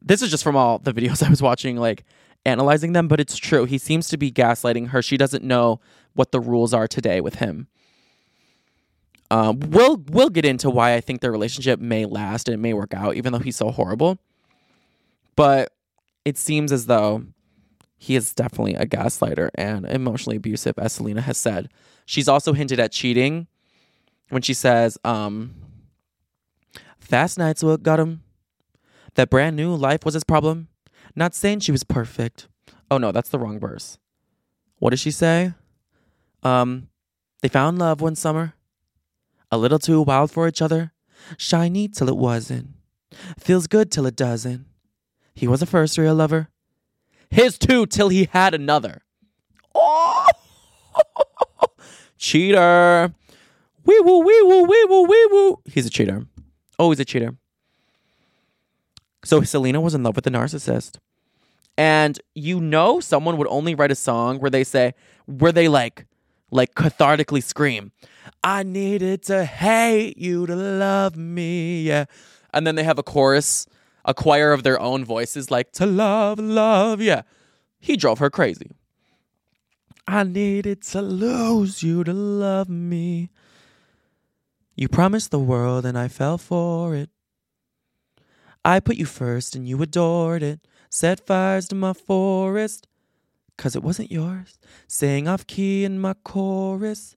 This 0.00 0.22
is 0.22 0.30
just 0.30 0.42
from 0.42 0.56
all 0.56 0.78
the 0.78 0.94
videos 0.94 1.22
I 1.22 1.28
was 1.28 1.42
watching, 1.42 1.76
like 1.76 2.04
analyzing 2.46 2.94
them, 2.94 3.06
but 3.06 3.20
it's 3.20 3.36
true. 3.36 3.66
He 3.66 3.76
seems 3.76 4.08
to 4.08 4.16
be 4.16 4.32
gaslighting 4.32 4.88
her. 4.88 5.02
She 5.02 5.18
doesn't 5.18 5.44
know 5.44 5.78
what 6.14 6.32
the 6.32 6.40
rules 6.40 6.72
are 6.72 6.88
today 6.88 7.20
with 7.20 7.34
him. 7.34 7.68
Um, 9.30 9.60
we'll 9.60 9.98
we'll 10.08 10.30
get 10.30 10.46
into 10.46 10.70
why 10.70 10.94
I 10.94 11.02
think 11.02 11.20
their 11.20 11.32
relationship 11.32 11.80
may 11.80 12.06
last 12.06 12.48
and 12.48 12.54
it 12.54 12.62
may 12.62 12.72
work 12.72 12.94
out, 12.94 13.16
even 13.16 13.34
though 13.34 13.40
he's 13.40 13.56
so 13.56 13.70
horrible. 13.70 14.16
But 15.36 15.70
it 16.24 16.38
seems 16.38 16.72
as 16.72 16.86
though 16.86 17.26
he 17.98 18.14
is 18.14 18.32
definitely 18.32 18.74
a 18.74 18.86
gaslighter 18.86 19.50
and 19.56 19.84
emotionally 19.84 20.36
abusive, 20.36 20.78
as 20.78 20.92
Selena 20.92 21.20
has 21.20 21.36
said. 21.36 21.68
She's 22.06 22.28
also 22.28 22.52
hinted 22.52 22.78
at 22.78 22.92
cheating 22.92 23.48
when 24.30 24.40
she 24.42 24.54
says, 24.54 24.96
um, 25.04 25.54
Fast 27.00 27.38
nights 27.38 27.62
what 27.62 27.82
got 27.82 27.98
him. 27.98 28.22
That 29.14 29.30
brand 29.30 29.56
new 29.56 29.74
life 29.74 30.04
was 30.04 30.14
his 30.14 30.24
problem. 30.24 30.68
Not 31.16 31.34
saying 31.34 31.60
she 31.60 31.72
was 31.72 31.82
perfect. 31.82 32.46
Oh 32.90 32.98
no, 32.98 33.10
that's 33.10 33.30
the 33.30 33.38
wrong 33.38 33.58
verse. 33.58 33.98
What 34.78 34.90
did 34.90 35.00
she 35.00 35.10
say? 35.10 35.54
Um, 36.42 36.88
they 37.42 37.48
found 37.48 37.78
love 37.78 38.00
one 38.00 38.14
summer. 38.14 38.54
A 39.50 39.58
little 39.58 39.78
too 39.78 40.02
wild 40.02 40.30
for 40.30 40.46
each 40.46 40.62
other. 40.62 40.92
Shiny 41.36 41.88
till 41.88 42.08
it 42.08 42.16
wasn't. 42.16 42.68
Feels 43.38 43.66
good 43.66 43.90
till 43.90 44.06
it 44.06 44.14
doesn't. 44.14 44.66
He 45.34 45.48
was 45.48 45.62
a 45.62 45.66
first 45.66 45.98
real 45.98 46.14
lover. 46.14 46.48
His 47.30 47.58
two 47.58 47.86
till 47.86 48.08
he 48.08 48.28
had 48.32 48.54
another. 48.54 49.02
Oh! 49.74 50.26
cheater. 52.18 53.12
Wee 53.84 54.00
woo, 54.00 54.18
wee 54.18 54.42
woo, 54.42 54.64
wee 54.64 54.86
woo, 54.88 55.02
wee 55.04 55.28
woo. 55.30 55.60
He's 55.64 55.86
a 55.86 55.90
cheater. 55.90 56.26
Oh, 56.78 56.90
he's 56.90 57.00
a 57.00 57.04
cheater. 57.04 57.34
So 59.24 59.42
Selena 59.42 59.80
was 59.80 59.94
in 59.94 60.02
love 60.02 60.16
with 60.16 60.24
the 60.24 60.30
narcissist. 60.30 60.98
And 61.76 62.20
you 62.34 62.60
know 62.60 63.00
someone 63.00 63.36
would 63.36 63.46
only 63.48 63.74
write 63.74 63.92
a 63.92 63.94
song 63.94 64.40
where 64.40 64.50
they 64.50 64.64
say 64.64 64.94
where 65.26 65.52
they 65.52 65.68
like 65.68 66.06
like 66.50 66.74
cathartically 66.74 67.42
scream, 67.42 67.92
I 68.42 68.62
needed 68.62 69.22
to 69.24 69.44
hate 69.44 70.18
you 70.18 70.46
to 70.46 70.56
love 70.56 71.16
me. 71.16 71.82
Yeah. 71.82 72.06
And 72.52 72.66
then 72.66 72.74
they 72.74 72.84
have 72.84 72.98
a 72.98 73.02
chorus, 73.02 73.66
a 74.08 74.14
choir 74.14 74.52
of 74.52 74.62
their 74.62 74.80
own 74.80 75.04
voices 75.04 75.50
like 75.50 75.70
to 75.72 75.84
love, 75.84 76.38
love. 76.38 77.00
Yeah. 77.02 77.22
He 77.78 77.94
drove 77.94 78.18
her 78.20 78.30
crazy. 78.30 78.70
I 80.06 80.24
needed 80.24 80.80
to 80.84 81.02
lose 81.02 81.82
you 81.82 82.02
to 82.04 82.14
love 82.14 82.70
me. 82.70 83.28
You 84.74 84.88
promised 84.88 85.30
the 85.30 85.38
world 85.38 85.84
and 85.84 85.98
I 85.98 86.08
fell 86.08 86.38
for 86.38 86.94
it. 86.94 87.10
I 88.64 88.80
put 88.80 88.96
you 88.96 89.04
first 89.04 89.54
and 89.54 89.68
you 89.68 89.80
adored 89.82 90.42
it. 90.42 90.60
Set 90.88 91.26
fires 91.26 91.68
to 91.68 91.74
my 91.74 91.92
forest, 91.92 92.88
cause 93.58 93.76
it 93.76 93.82
wasn't 93.82 94.10
yours. 94.10 94.58
Sang 94.86 95.28
off 95.28 95.46
key 95.46 95.84
in 95.84 96.00
my 96.00 96.14
chorus, 96.24 97.14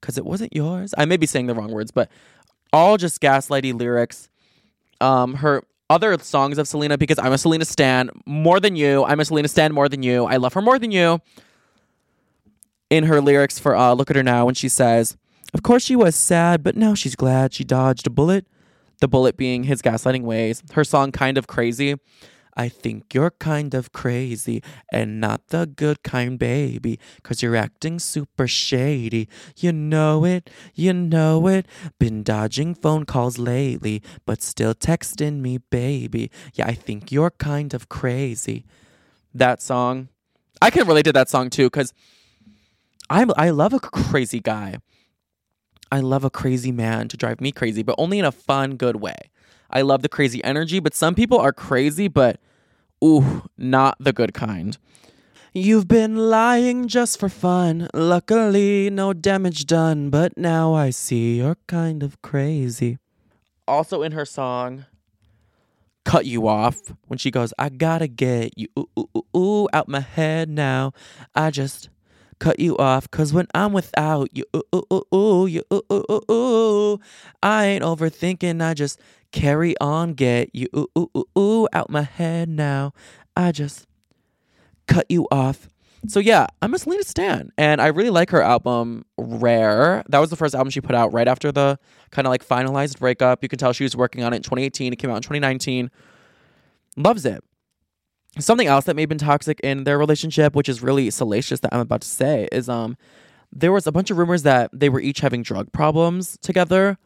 cause 0.00 0.16
it 0.16 0.24
wasn't 0.24 0.54
yours. 0.54 0.94
I 0.96 1.06
may 1.06 1.16
be 1.16 1.26
saying 1.26 1.46
the 1.46 1.54
wrong 1.54 1.72
words, 1.72 1.90
but 1.90 2.08
all 2.72 2.96
just 2.96 3.20
gaslighty 3.20 3.76
lyrics. 3.76 4.28
Um, 5.00 5.34
her 5.34 5.64
other 5.90 6.16
songs 6.20 6.56
of 6.56 6.66
Selena, 6.66 6.96
because 6.96 7.18
I'm 7.18 7.32
a 7.32 7.38
Selena 7.38 7.66
Stan 7.66 8.10
more 8.24 8.60
than 8.60 8.76
you. 8.76 9.04
I'm 9.04 9.20
a 9.20 9.24
Selena 9.24 9.48
Stan 9.48 9.74
more 9.74 9.88
than 9.88 10.02
you. 10.02 10.24
I 10.24 10.36
love 10.36 10.54
her 10.54 10.62
more 10.62 10.78
than 10.78 10.92
you. 10.92 11.20
In 12.88 13.04
her 13.04 13.20
lyrics 13.20 13.58
for 13.58 13.76
uh, 13.76 13.92
Look 13.92 14.08
at 14.08 14.16
Her 14.16 14.22
Now, 14.22 14.46
when 14.46 14.54
she 14.54 14.68
says, 14.68 15.16
Of 15.52 15.62
course 15.62 15.84
she 15.84 15.96
was 15.96 16.16
sad, 16.16 16.62
but 16.62 16.76
now 16.76 16.94
she's 16.94 17.14
glad 17.14 17.52
she 17.52 17.64
dodged 17.64 18.06
a 18.06 18.10
bullet. 18.10 18.46
The 19.00 19.08
bullet 19.08 19.36
being 19.36 19.64
his 19.64 19.82
gaslighting 19.82 20.22
ways. 20.22 20.62
Her 20.72 20.84
song, 20.84 21.12
Kind 21.12 21.36
of 21.36 21.46
Crazy. 21.46 21.96
I 22.60 22.68
think 22.68 23.14
you're 23.14 23.30
kind 23.30 23.72
of 23.72 23.90
crazy 23.90 24.62
and 24.92 25.18
not 25.18 25.48
the 25.48 25.64
good 25.64 26.02
kind, 26.02 26.38
baby, 26.38 27.00
cause 27.22 27.42
you're 27.42 27.56
acting 27.56 27.98
super 27.98 28.46
shady. 28.46 29.30
You 29.56 29.72
know 29.72 30.26
it, 30.26 30.50
you 30.74 30.92
know 30.92 31.46
it. 31.46 31.64
Been 31.98 32.22
dodging 32.22 32.74
phone 32.74 33.06
calls 33.06 33.38
lately, 33.38 34.02
but 34.26 34.42
still 34.42 34.74
texting 34.74 35.40
me, 35.40 35.56
baby. 35.56 36.30
Yeah, 36.52 36.66
I 36.66 36.74
think 36.74 37.10
you're 37.10 37.30
kind 37.30 37.72
of 37.72 37.88
crazy. 37.88 38.66
That 39.32 39.62
song, 39.62 40.10
I 40.60 40.68
can 40.68 40.86
relate 40.86 41.06
to 41.06 41.14
that 41.14 41.30
song 41.30 41.48
too, 41.48 41.70
cause 41.70 41.94
I'm 43.08 43.30
I 43.38 43.48
love 43.48 43.72
a 43.72 43.80
crazy 43.80 44.40
guy. 44.40 44.76
I 45.90 46.00
love 46.00 46.24
a 46.24 46.30
crazy 46.30 46.72
man 46.72 47.08
to 47.08 47.16
drive 47.16 47.40
me 47.40 47.52
crazy, 47.52 47.82
but 47.82 47.94
only 47.96 48.18
in 48.18 48.26
a 48.26 48.32
fun, 48.32 48.76
good 48.76 48.96
way. 48.96 49.16
I 49.70 49.80
love 49.80 50.02
the 50.02 50.10
crazy 50.10 50.44
energy, 50.44 50.78
but 50.78 50.94
some 50.94 51.14
people 51.14 51.38
are 51.38 51.54
crazy, 51.54 52.06
but 52.06 52.38
ooh, 53.04 53.42
not 53.56 53.96
the 54.00 54.12
good 54.12 54.34
kind. 54.34 54.76
You've 55.52 55.88
been 55.88 56.16
lying 56.16 56.86
just 56.86 57.18
for 57.18 57.28
fun. 57.28 57.88
Luckily, 57.92 58.88
no 58.88 59.12
damage 59.12 59.66
done, 59.66 60.08
but 60.08 60.38
now 60.38 60.74
I 60.74 60.90
see 60.90 61.38
you're 61.38 61.56
kind 61.66 62.04
of 62.04 62.22
crazy. 62.22 62.98
Also, 63.66 64.02
in 64.02 64.12
her 64.12 64.24
song, 64.24 64.86
Cut 66.04 66.24
You 66.24 66.46
Off, 66.46 66.78
when 67.08 67.18
she 67.18 67.30
goes, 67.30 67.52
I 67.58 67.68
gotta 67.68 68.06
get 68.06 68.56
you 68.56 68.68
ooh, 68.78 68.88
ooh, 68.98 69.08
ooh, 69.16 69.36
ooh, 69.36 69.68
out 69.72 69.88
my 69.88 70.00
head 70.00 70.48
now. 70.48 70.92
I 71.34 71.50
just 71.50 71.88
cut 72.40 72.58
you 72.58 72.76
off, 72.78 73.10
cause 73.10 73.32
when 73.32 73.46
I'm 73.54 73.72
without 73.72 74.28
you, 74.36 74.44
ooh, 74.56 74.62
ooh, 74.74 75.02
ooh, 75.14 75.46
you, 75.46 75.62
ooh, 75.72 75.82
ooh, 75.92 76.04
ooh, 76.10 76.32
ooh, 76.32 77.00
I 77.42 77.66
ain't 77.66 77.84
overthinking, 77.84 78.60
I 78.60 78.74
just 78.74 78.98
carry 79.30 79.76
on, 79.80 80.14
get 80.14 80.50
you, 80.52 80.66
ooh, 80.76 80.88
ooh, 80.98 81.10
ooh, 81.16 81.38
ooh, 81.38 81.68
out 81.72 81.90
my 81.90 82.02
head 82.02 82.48
now. 82.48 82.92
I 83.36 83.52
just 83.52 83.86
cut 84.88 85.06
you 85.08 85.28
off. 85.30 85.68
So 86.08 86.18
yeah, 86.18 86.46
I'm 86.62 86.72
a 86.72 86.78
Selena 86.78 87.02
Stan, 87.02 87.50
and 87.58 87.80
I 87.80 87.88
really 87.88 88.10
like 88.10 88.30
her 88.30 88.42
album 88.42 89.04
Rare. 89.18 90.02
That 90.08 90.18
was 90.18 90.30
the 90.30 90.36
first 90.36 90.54
album 90.54 90.70
she 90.70 90.80
put 90.80 90.94
out 90.94 91.12
right 91.12 91.28
after 91.28 91.52
the 91.52 91.78
kind 92.10 92.26
of 92.26 92.30
like 92.30 92.46
finalized 92.46 92.98
breakup. 92.98 93.42
You 93.42 93.48
can 93.50 93.58
tell 93.58 93.72
she 93.74 93.84
was 93.84 93.94
working 93.94 94.24
on 94.24 94.32
it 94.32 94.36
in 94.36 94.42
2018. 94.42 94.94
It 94.94 94.96
came 94.96 95.10
out 95.10 95.16
in 95.16 95.22
2019. 95.22 95.90
Loves 96.96 97.26
it. 97.26 97.44
Something 98.38 98.68
else 98.68 98.84
that 98.84 98.94
may 98.94 99.02
have 99.02 99.08
been 99.08 99.18
toxic 99.18 99.58
in 99.60 99.84
their 99.84 99.98
relationship, 99.98 100.54
which 100.54 100.68
is 100.68 100.82
really 100.82 101.10
salacious 101.10 101.60
that 101.60 101.74
I'm 101.74 101.80
about 101.80 102.02
to 102.02 102.08
say, 102.08 102.48
is 102.52 102.68
um 102.68 102.96
there 103.52 103.72
was 103.72 103.86
a 103.86 103.92
bunch 103.92 104.10
of 104.10 104.18
rumors 104.18 104.44
that 104.44 104.70
they 104.72 104.88
were 104.88 105.00
each 105.00 105.20
having 105.20 105.42
drug 105.42 105.72
problems 105.72 106.38
together. 106.40 106.98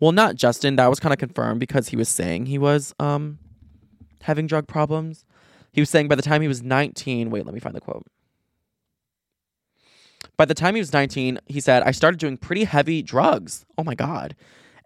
Well, 0.00 0.12
not 0.12 0.36
Justin. 0.36 0.76
That 0.76 0.88
was 0.88 1.00
kind 1.00 1.12
of 1.12 1.18
confirmed 1.18 1.60
because 1.60 1.88
he 1.88 1.96
was 1.96 2.08
saying 2.08 2.46
he 2.46 2.58
was 2.58 2.94
um 2.98 3.38
having 4.22 4.46
drug 4.46 4.66
problems. 4.66 5.24
He 5.72 5.80
was 5.80 5.90
saying 5.90 6.08
by 6.08 6.14
the 6.14 6.22
time 6.22 6.40
he 6.40 6.48
was 6.48 6.62
19, 6.62 7.30
wait, 7.30 7.44
let 7.44 7.52
me 7.52 7.60
find 7.60 7.74
the 7.74 7.80
quote. 7.80 8.06
By 10.36 10.44
the 10.44 10.54
time 10.54 10.74
he 10.74 10.80
was 10.80 10.92
19, 10.92 11.38
he 11.46 11.60
said, 11.60 11.82
I 11.82 11.90
started 11.90 12.18
doing 12.18 12.36
pretty 12.36 12.64
heavy 12.64 13.02
drugs. 13.02 13.66
Oh 13.76 13.84
my 13.84 13.94
God. 13.94 14.34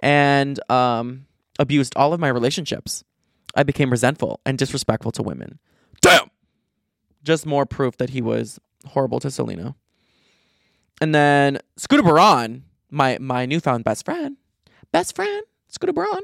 And 0.00 0.58
um, 0.70 1.26
abused 1.58 1.94
all 1.96 2.12
of 2.12 2.20
my 2.20 2.28
relationships. 2.28 3.04
I 3.54 3.62
became 3.62 3.90
resentful 3.90 4.40
and 4.44 4.58
disrespectful 4.58 5.12
to 5.12 5.22
women. 5.22 5.58
Damn! 6.00 6.30
Just 7.24 7.46
more 7.46 7.66
proof 7.66 7.96
that 7.96 8.10
he 8.10 8.22
was 8.22 8.58
horrible 8.86 9.20
to 9.20 9.30
Selena. 9.30 9.74
And 11.00 11.14
then 11.14 11.58
Scooter 11.76 12.02
Braun, 12.02 12.64
my, 12.90 13.18
my 13.20 13.46
newfound 13.46 13.84
best 13.84 14.04
friend, 14.04 14.36
best 14.92 15.14
friend, 15.14 15.44
Scooter 15.68 15.92
Braun, 15.92 16.22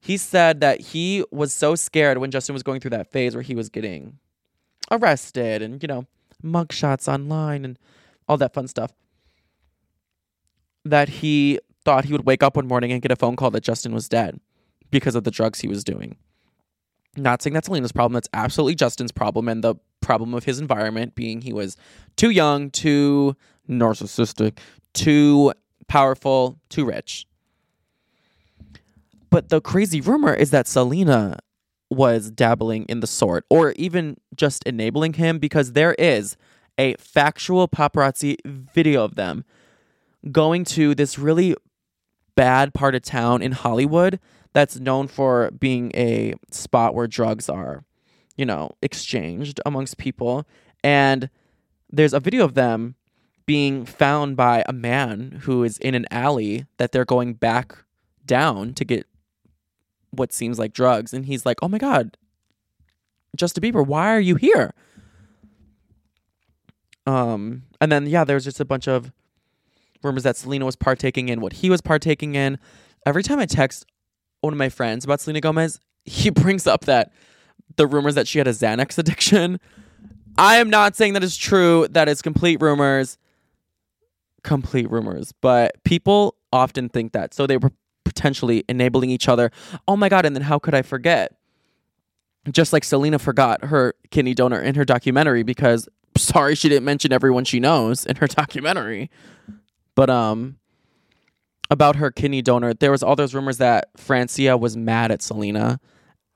he 0.00 0.16
said 0.16 0.60
that 0.60 0.80
he 0.80 1.24
was 1.30 1.52
so 1.52 1.74
scared 1.74 2.18
when 2.18 2.30
Justin 2.30 2.52
was 2.52 2.62
going 2.62 2.80
through 2.80 2.90
that 2.90 3.10
phase 3.10 3.34
where 3.34 3.42
he 3.42 3.54
was 3.54 3.68
getting 3.68 4.18
arrested 4.90 5.62
and, 5.62 5.82
you 5.82 5.86
know, 5.86 6.06
mugshots 6.42 7.12
online 7.12 7.64
and 7.64 7.78
all 8.28 8.36
that 8.36 8.54
fun 8.54 8.68
stuff. 8.68 8.92
That 10.84 11.08
he 11.08 11.58
thought 11.84 12.04
he 12.04 12.12
would 12.12 12.26
wake 12.26 12.42
up 12.42 12.56
one 12.56 12.66
morning 12.66 12.92
and 12.92 13.02
get 13.02 13.10
a 13.10 13.16
phone 13.16 13.36
call 13.36 13.50
that 13.50 13.62
Justin 13.62 13.92
was 13.92 14.08
dead 14.08 14.40
because 14.90 15.14
of 15.14 15.24
the 15.24 15.30
drugs 15.30 15.60
he 15.60 15.68
was 15.68 15.84
doing. 15.84 16.16
Not 17.18 17.42
saying 17.42 17.54
that's 17.54 17.66
Selena's 17.66 17.92
problem, 17.92 18.14
that's 18.14 18.28
absolutely 18.32 18.74
Justin's 18.74 19.12
problem 19.12 19.48
and 19.48 19.62
the 19.62 19.74
problem 20.00 20.34
of 20.34 20.44
his 20.44 20.60
environment 20.60 21.14
being 21.14 21.42
he 21.42 21.52
was 21.52 21.76
too 22.16 22.30
young, 22.30 22.70
too 22.70 23.36
narcissistic, 23.68 24.58
too 24.94 25.52
powerful, 25.88 26.58
too 26.68 26.84
rich. 26.84 27.26
But 29.30 29.50
the 29.50 29.60
crazy 29.60 30.00
rumor 30.00 30.32
is 30.32 30.50
that 30.50 30.66
Selena 30.66 31.38
was 31.90 32.30
dabbling 32.30 32.84
in 32.84 33.00
the 33.00 33.06
sort 33.06 33.44
or 33.50 33.72
even 33.72 34.16
just 34.34 34.62
enabling 34.64 35.14
him 35.14 35.38
because 35.38 35.72
there 35.72 35.94
is 35.94 36.36
a 36.78 36.94
factual 36.94 37.66
paparazzi 37.66 38.36
video 38.44 39.04
of 39.04 39.16
them 39.16 39.44
going 40.30 40.64
to 40.64 40.94
this 40.94 41.18
really 41.18 41.54
bad 42.36 42.72
part 42.72 42.94
of 42.94 43.02
town 43.02 43.42
in 43.42 43.52
Hollywood 43.52 44.20
that's 44.58 44.80
known 44.80 45.06
for 45.06 45.52
being 45.52 45.92
a 45.94 46.34
spot 46.50 46.92
where 46.92 47.06
drugs 47.06 47.48
are, 47.48 47.84
you 48.36 48.44
know, 48.44 48.72
exchanged 48.82 49.60
amongst 49.64 49.98
people. 49.98 50.48
And 50.82 51.30
there's 51.88 52.12
a 52.12 52.18
video 52.18 52.44
of 52.44 52.54
them 52.54 52.96
being 53.46 53.84
found 53.84 54.36
by 54.36 54.64
a 54.66 54.72
man 54.72 55.42
who 55.42 55.62
is 55.62 55.78
in 55.78 55.94
an 55.94 56.06
alley 56.10 56.66
that 56.78 56.90
they're 56.90 57.04
going 57.04 57.34
back 57.34 57.84
down 58.26 58.74
to 58.74 58.84
get 58.84 59.06
what 60.10 60.32
seems 60.32 60.58
like 60.58 60.72
drugs. 60.72 61.14
And 61.14 61.26
he's 61.26 61.46
like, 61.46 61.58
oh 61.62 61.68
my 61.68 61.78
God, 61.78 62.16
Justin 63.36 63.62
Bieber, 63.62 63.86
why 63.86 64.12
are 64.12 64.20
you 64.20 64.34
here? 64.34 64.74
Um, 67.06 67.62
and 67.80 67.92
then 67.92 68.08
yeah, 68.08 68.24
there's 68.24 68.44
just 68.44 68.58
a 68.58 68.64
bunch 68.64 68.88
of 68.88 69.12
rumors 70.02 70.24
that 70.24 70.36
Selena 70.36 70.64
was 70.64 70.74
partaking 70.74 71.28
in 71.28 71.40
what 71.40 71.52
he 71.52 71.70
was 71.70 71.80
partaking 71.80 72.34
in. 72.34 72.58
Every 73.06 73.22
time 73.22 73.38
I 73.38 73.46
text 73.46 73.86
one 74.40 74.52
of 74.52 74.58
my 74.58 74.68
friends 74.68 75.04
about 75.04 75.20
Selena 75.20 75.40
Gomez, 75.40 75.80
he 76.04 76.30
brings 76.30 76.66
up 76.66 76.84
that 76.86 77.12
the 77.76 77.86
rumors 77.86 78.14
that 78.14 78.28
she 78.28 78.38
had 78.38 78.46
a 78.46 78.52
Xanax 78.52 78.98
addiction. 78.98 79.60
I 80.36 80.56
am 80.56 80.70
not 80.70 80.96
saying 80.96 81.14
that 81.14 81.24
is 81.24 81.36
true. 81.36 81.88
That 81.90 82.08
is 82.08 82.22
complete 82.22 82.60
rumors. 82.60 83.18
Complete 84.44 84.90
rumors. 84.90 85.32
But 85.32 85.82
people 85.84 86.36
often 86.52 86.88
think 86.88 87.12
that. 87.12 87.34
So 87.34 87.46
they 87.46 87.56
were 87.56 87.72
potentially 88.04 88.64
enabling 88.68 89.10
each 89.10 89.28
other. 89.28 89.50
Oh 89.86 89.96
my 89.96 90.08
God. 90.08 90.24
And 90.24 90.34
then 90.34 90.42
how 90.42 90.58
could 90.58 90.74
I 90.74 90.82
forget? 90.82 91.34
Just 92.50 92.72
like 92.72 92.84
Selena 92.84 93.18
forgot 93.18 93.64
her 93.64 93.94
kidney 94.10 94.32
donor 94.32 94.60
in 94.60 94.74
her 94.76 94.84
documentary 94.84 95.42
because 95.42 95.88
sorry 96.16 96.54
she 96.54 96.68
didn't 96.68 96.84
mention 96.84 97.12
everyone 97.12 97.44
she 97.44 97.60
knows 97.60 98.06
in 98.06 98.16
her 98.16 98.26
documentary. 98.28 99.10
But 99.94 100.08
um 100.08 100.57
about 101.70 101.96
her 101.96 102.10
kidney 102.10 102.42
donor, 102.42 102.74
there 102.74 102.90
was 102.90 103.02
all 103.02 103.16
those 103.16 103.34
rumors 103.34 103.58
that 103.58 103.88
Francia 103.96 104.56
was 104.56 104.76
mad 104.76 105.10
at 105.10 105.22
Selena 105.22 105.80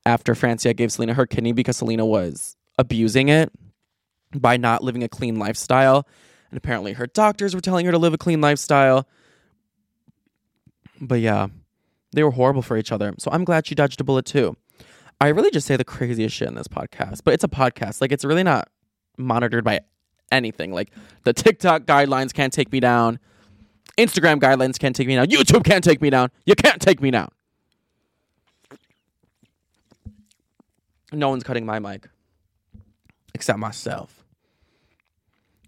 after 0.04 0.34
Francia 0.34 0.74
gave 0.74 0.92
Selena 0.92 1.14
her 1.14 1.26
kidney 1.26 1.52
because 1.52 1.76
Selena 1.76 2.04
was 2.04 2.56
abusing 2.78 3.28
it 3.28 3.50
by 4.34 4.56
not 4.56 4.82
living 4.82 5.02
a 5.02 5.08
clean 5.08 5.38
lifestyle. 5.38 6.06
And 6.50 6.58
apparently 6.58 6.92
her 6.94 7.06
doctors 7.06 7.54
were 7.54 7.60
telling 7.60 7.86
her 7.86 7.92
to 7.92 7.98
live 7.98 8.12
a 8.12 8.18
clean 8.18 8.40
lifestyle. 8.40 9.08
But 11.00 11.20
yeah, 11.20 11.48
they 12.12 12.22
were 12.22 12.30
horrible 12.30 12.62
for 12.62 12.76
each 12.76 12.92
other. 12.92 13.14
So 13.18 13.30
I'm 13.30 13.44
glad 13.44 13.66
she 13.66 13.74
dodged 13.74 14.00
a 14.00 14.04
bullet 14.04 14.26
too. 14.26 14.56
I 15.20 15.28
really 15.28 15.50
just 15.50 15.66
say 15.66 15.76
the 15.76 15.84
craziest 15.84 16.34
shit 16.34 16.48
in 16.48 16.56
this 16.56 16.68
podcast, 16.68 17.20
but 17.24 17.32
it's 17.32 17.44
a 17.44 17.48
podcast. 17.48 18.00
Like 18.00 18.12
it's 18.12 18.24
really 18.24 18.42
not 18.42 18.68
monitored 19.16 19.64
by 19.64 19.80
anything. 20.30 20.72
Like 20.72 20.90
the 21.24 21.32
TikTok 21.32 21.82
guidelines 21.84 22.34
can't 22.34 22.52
take 22.52 22.72
me 22.72 22.80
down. 22.80 23.18
Instagram 23.98 24.40
guidelines 24.40 24.78
can't 24.78 24.96
take 24.96 25.06
me 25.06 25.14
down. 25.16 25.26
YouTube 25.26 25.64
can't 25.64 25.84
take 25.84 26.00
me 26.00 26.10
down. 26.10 26.30
You 26.46 26.54
can't 26.54 26.80
take 26.80 27.00
me 27.00 27.10
down. 27.10 27.28
No 31.12 31.28
one's 31.28 31.44
cutting 31.44 31.66
my 31.66 31.78
mic 31.78 32.08
except 33.34 33.58
myself. 33.58 34.24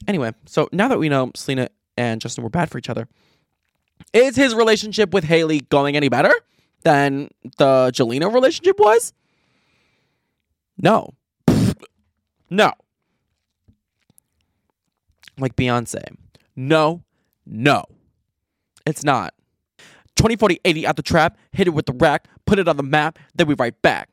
Anyway, 0.06 0.32
so 0.46 0.68
now 0.72 0.88
that 0.88 0.98
we 0.98 1.08
know 1.08 1.30
Selena 1.34 1.68
and 1.96 2.20
Justin 2.20 2.44
were 2.44 2.50
bad 2.50 2.70
for 2.70 2.78
each 2.78 2.88
other, 2.90 3.08
is 4.12 4.36
his 4.36 4.54
relationship 4.54 5.12
with 5.12 5.24
Hailey 5.24 5.60
going 5.60 5.96
any 5.96 6.08
better 6.08 6.32
than 6.82 7.28
the 7.58 7.90
Jelena 7.94 8.32
relationship 8.32 8.78
was? 8.78 9.12
No. 10.78 11.14
No. 12.50 12.72
Like 15.38 15.56
Beyonce. 15.56 16.04
No, 16.54 17.02
no. 17.46 17.84
It's 18.86 19.04
not. 19.04 19.34
2040 20.16 20.60
80 20.64 20.86
out 20.86 20.96
the 20.96 21.02
trap, 21.02 21.36
hit 21.52 21.66
it 21.66 21.70
with 21.70 21.86
the 21.86 21.92
rack, 21.92 22.28
put 22.46 22.58
it 22.58 22.68
on 22.68 22.76
the 22.76 22.82
map, 22.82 23.18
then 23.34 23.46
we 23.46 23.54
right 23.54 23.80
back. 23.82 24.08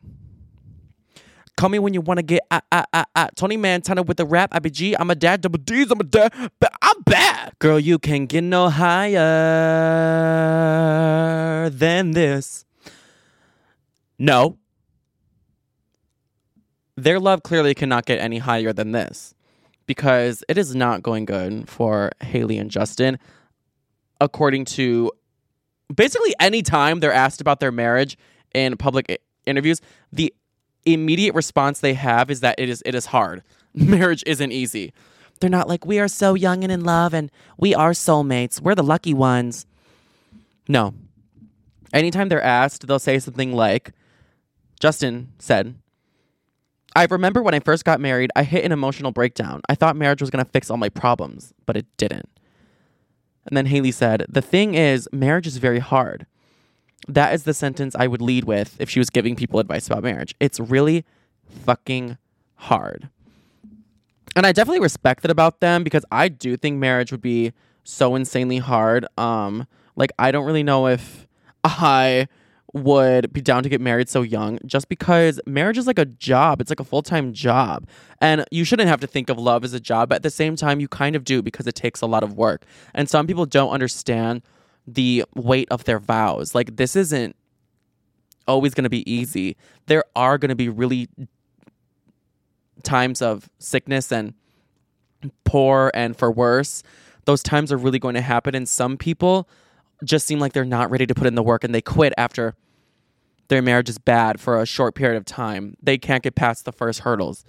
Call 1.58 1.70
me 1.70 1.80
when 1.80 1.94
you 1.94 2.02
want 2.02 2.18
to 2.18 2.24
get 2.24 2.42
ah, 2.50 2.62
ah, 2.72 2.86
ah, 2.94 3.06
ah. 3.16 3.28
Tony 3.36 3.56
Montana 3.58 4.02
with 4.02 4.18
the 4.18 4.26
rap. 4.26 4.52
IBG, 4.52 4.96
I'm 4.98 5.12
a 5.12 5.16
dad, 5.16 5.42
double 5.42 5.60
D's, 5.60 5.92
I'm 5.92 6.00
a 6.00 6.04
dad, 6.04 6.34
but 6.60 6.74
I'm 6.82 7.02
bad. 7.04 7.54
Girl, 7.60 7.80
you 7.80 8.00
can 8.00 8.26
get 8.26 8.44
no 8.44 8.70
higher 8.70 9.20
than 11.70 12.12
this. 12.12 12.66
No. 14.18 14.58
Their 16.96 17.20
love 17.20 17.44
clearly 17.44 17.76
cannot 17.76 18.06
get 18.06 18.20
any 18.20 18.40
higher 18.40 18.74
than 18.74 18.92
this 18.92 19.36
because 19.86 20.44
it 20.48 20.58
is 20.58 20.74
not 20.74 21.04
going 21.04 21.26
good 21.26 21.70
for 21.70 22.12
Hailey 22.22 22.58
and 22.58 22.72
Justin. 22.72 23.20
According 24.22 24.66
to 24.66 25.12
basically 25.94 26.34
any 26.40 26.62
time 26.62 27.02
they're 27.02 27.12
asked 27.12 27.42
about 27.42 27.60
their 27.60 27.72
marriage 27.72 28.18
in 28.54 28.78
public 28.78 29.22
interviews, 29.46 29.82
the 30.14 30.34
immediate 30.86 31.36
response 31.36 31.80
they 31.80 31.94
have 31.94 32.32
is 32.32 32.40
that 32.40 32.56
it 32.58 32.70
is 32.70 32.82
it 32.86 32.96
is 32.96 33.08
hard. 33.08 33.44
Marriage 33.74 34.24
isn't 34.26 34.52
easy. 34.52 34.94
They're 35.40 35.50
not 35.50 35.68
like 35.68 35.86
we 35.86 36.00
are 36.00 36.08
so 36.08 36.36
young 36.36 36.64
and 36.64 36.72
in 36.72 36.84
love 36.84 37.14
and 37.14 37.32
we 37.58 37.74
are 37.74 37.92
soulmates. 37.92 38.62
We're 38.62 38.76
the 38.76 38.84
lucky 38.84 39.14
ones. 39.14 39.66
No. 40.68 40.94
Anytime 41.94 42.30
they're 42.30 42.42
asked, 42.42 42.88
they'll 42.88 43.00
say 43.00 43.20
something 43.20 43.52
like 43.52 43.92
Justin 44.80 45.34
said, 45.40 45.76
I 46.96 47.06
remember 47.06 47.42
when 47.42 47.54
I 47.54 47.60
first 47.60 47.86
got 47.86 48.00
married, 48.00 48.32
I 48.36 48.44
hit 48.44 48.66
an 48.66 48.72
emotional 48.72 49.12
breakdown. 49.12 49.62
I 49.70 49.76
thought 49.76 49.96
marriage 49.96 50.22
was 50.22 50.30
going 50.30 50.44
to 50.44 50.52
fix 50.52 50.70
all 50.70 50.78
my 50.78 50.90
problems, 50.90 51.54
but 51.66 51.78
it 51.78 51.86
didn't. 51.98 52.30
And 53.46 53.58
then 53.58 53.66
Hailey 53.68 53.92
said, 53.92 54.26
The 54.30 54.42
thing 54.42 54.76
is, 54.76 55.08
marriage 55.12 55.48
is 55.48 55.58
very 55.58 55.80
hard. 55.80 56.26
That 57.08 57.34
is 57.34 57.44
the 57.44 57.54
sentence 57.54 57.96
I 57.96 58.08
would 58.08 58.22
lead 58.22 58.46
with 58.46 58.80
if 58.80 58.90
she 58.90 59.00
was 59.00 59.10
giving 59.10 59.36
people 59.36 59.60
advice 59.60 59.88
about 59.88 60.04
marriage. 60.04 60.36
It's 60.40 60.60
really 60.60 61.04
fucking 61.66 62.18
hard. 62.56 63.10
And 64.36 64.46
I 64.46 64.52
definitely 64.52 64.80
respect 64.82 65.24
that 65.24 65.32
about 65.32 65.60
them 65.60 65.84
because 65.84 66.06
I 66.12 66.30
do 66.30 66.56
think 66.56 66.78
marriage 66.78 67.12
would 67.12 67.22
be 67.22 67.54
so 67.84 68.16
insanely 68.16 68.60
hard. 68.60 69.06
Um, 69.18 69.68
like 69.96 70.12
I 70.18 70.32
don't 70.32 70.46
really 70.46 70.64
know 70.64 70.88
if 70.88 71.28
I 71.64 72.28
would 72.74 73.34
be 73.34 73.42
down 73.42 73.64
to 73.64 73.70
get 73.70 73.82
married 73.82 74.10
so 74.10 74.22
young 74.22 74.60
just 74.66 74.88
because 74.88 75.40
marriage 75.46 75.78
is 75.78 75.88
like 75.88 76.00
a 76.00 76.06
job. 76.06 76.62
It's 76.62 76.70
like 76.70 76.80
a 76.80 76.86
full 76.86 77.02
time 77.02 77.34
job. 77.34 77.88
And 78.20 78.46
you 78.52 78.64
shouldn't 78.64 78.90
have 78.90 79.02
to 79.02 79.08
think 79.08 79.30
of 79.30 79.38
love 79.38 79.64
as 79.64 79.74
a 79.74 79.80
job, 79.80 80.10
but 80.10 80.16
at 80.16 80.24
the 80.24 80.30
same 80.30 80.56
time, 80.56 80.80
you 80.80 80.88
kind 80.88 81.16
of 81.16 81.24
do 81.24 81.42
because 81.42 81.68
it 81.68 81.76
takes 81.76 82.02
a 82.02 82.06
lot 82.06 82.24
of 82.24 82.34
work. 82.34 82.66
And 82.94 83.10
some 83.10 83.28
people 83.28 83.46
don't 83.46 83.72
understand 83.72 84.42
the 84.88 85.26
weight 85.36 85.68
of 85.70 85.84
their 85.84 86.00
vows. 86.00 86.56
Like, 86.56 86.78
this 86.78 86.96
isn't 86.96 87.36
always 88.48 88.74
going 88.74 88.84
to 88.84 88.90
be 88.90 89.10
easy. 89.12 89.58
There 89.88 90.04
are 90.16 90.38
going 90.38 90.50
to 90.50 90.56
be 90.56 90.70
really 90.70 91.08
times 92.84 93.22
of 93.22 93.50
sickness 93.60 94.12
and 94.12 94.34
poor 95.44 95.92
and 95.94 96.18
for 96.18 96.32
worse. 96.32 96.84
Those 97.26 97.44
times 97.44 97.72
are 97.72 97.78
really 97.78 98.00
going 98.00 98.16
to 98.16 98.22
happen. 98.22 98.56
And 98.56 98.68
some 98.68 98.98
people 98.98 99.48
just 100.04 100.26
seem 100.26 100.40
like 100.40 100.54
they're 100.54 100.66
not 100.66 100.90
ready 100.90 101.06
to 101.06 101.14
put 101.14 101.28
in 101.28 101.36
the 101.36 101.44
work 101.44 101.64
and 101.64 101.76
they 101.76 101.82
quit 101.82 102.14
after 102.18 102.56
their 103.52 103.62
marriage 103.62 103.90
is 103.90 103.98
bad 103.98 104.40
for 104.40 104.62
a 104.62 104.66
short 104.66 104.96
period 104.96 105.18
of 105.18 105.26
time. 105.26 105.76
They 105.84 105.98
can't 105.98 106.24
get 106.24 106.36
past 106.36 106.64
the 106.64 106.72
first 106.72 107.02
hurdles. 107.02 107.44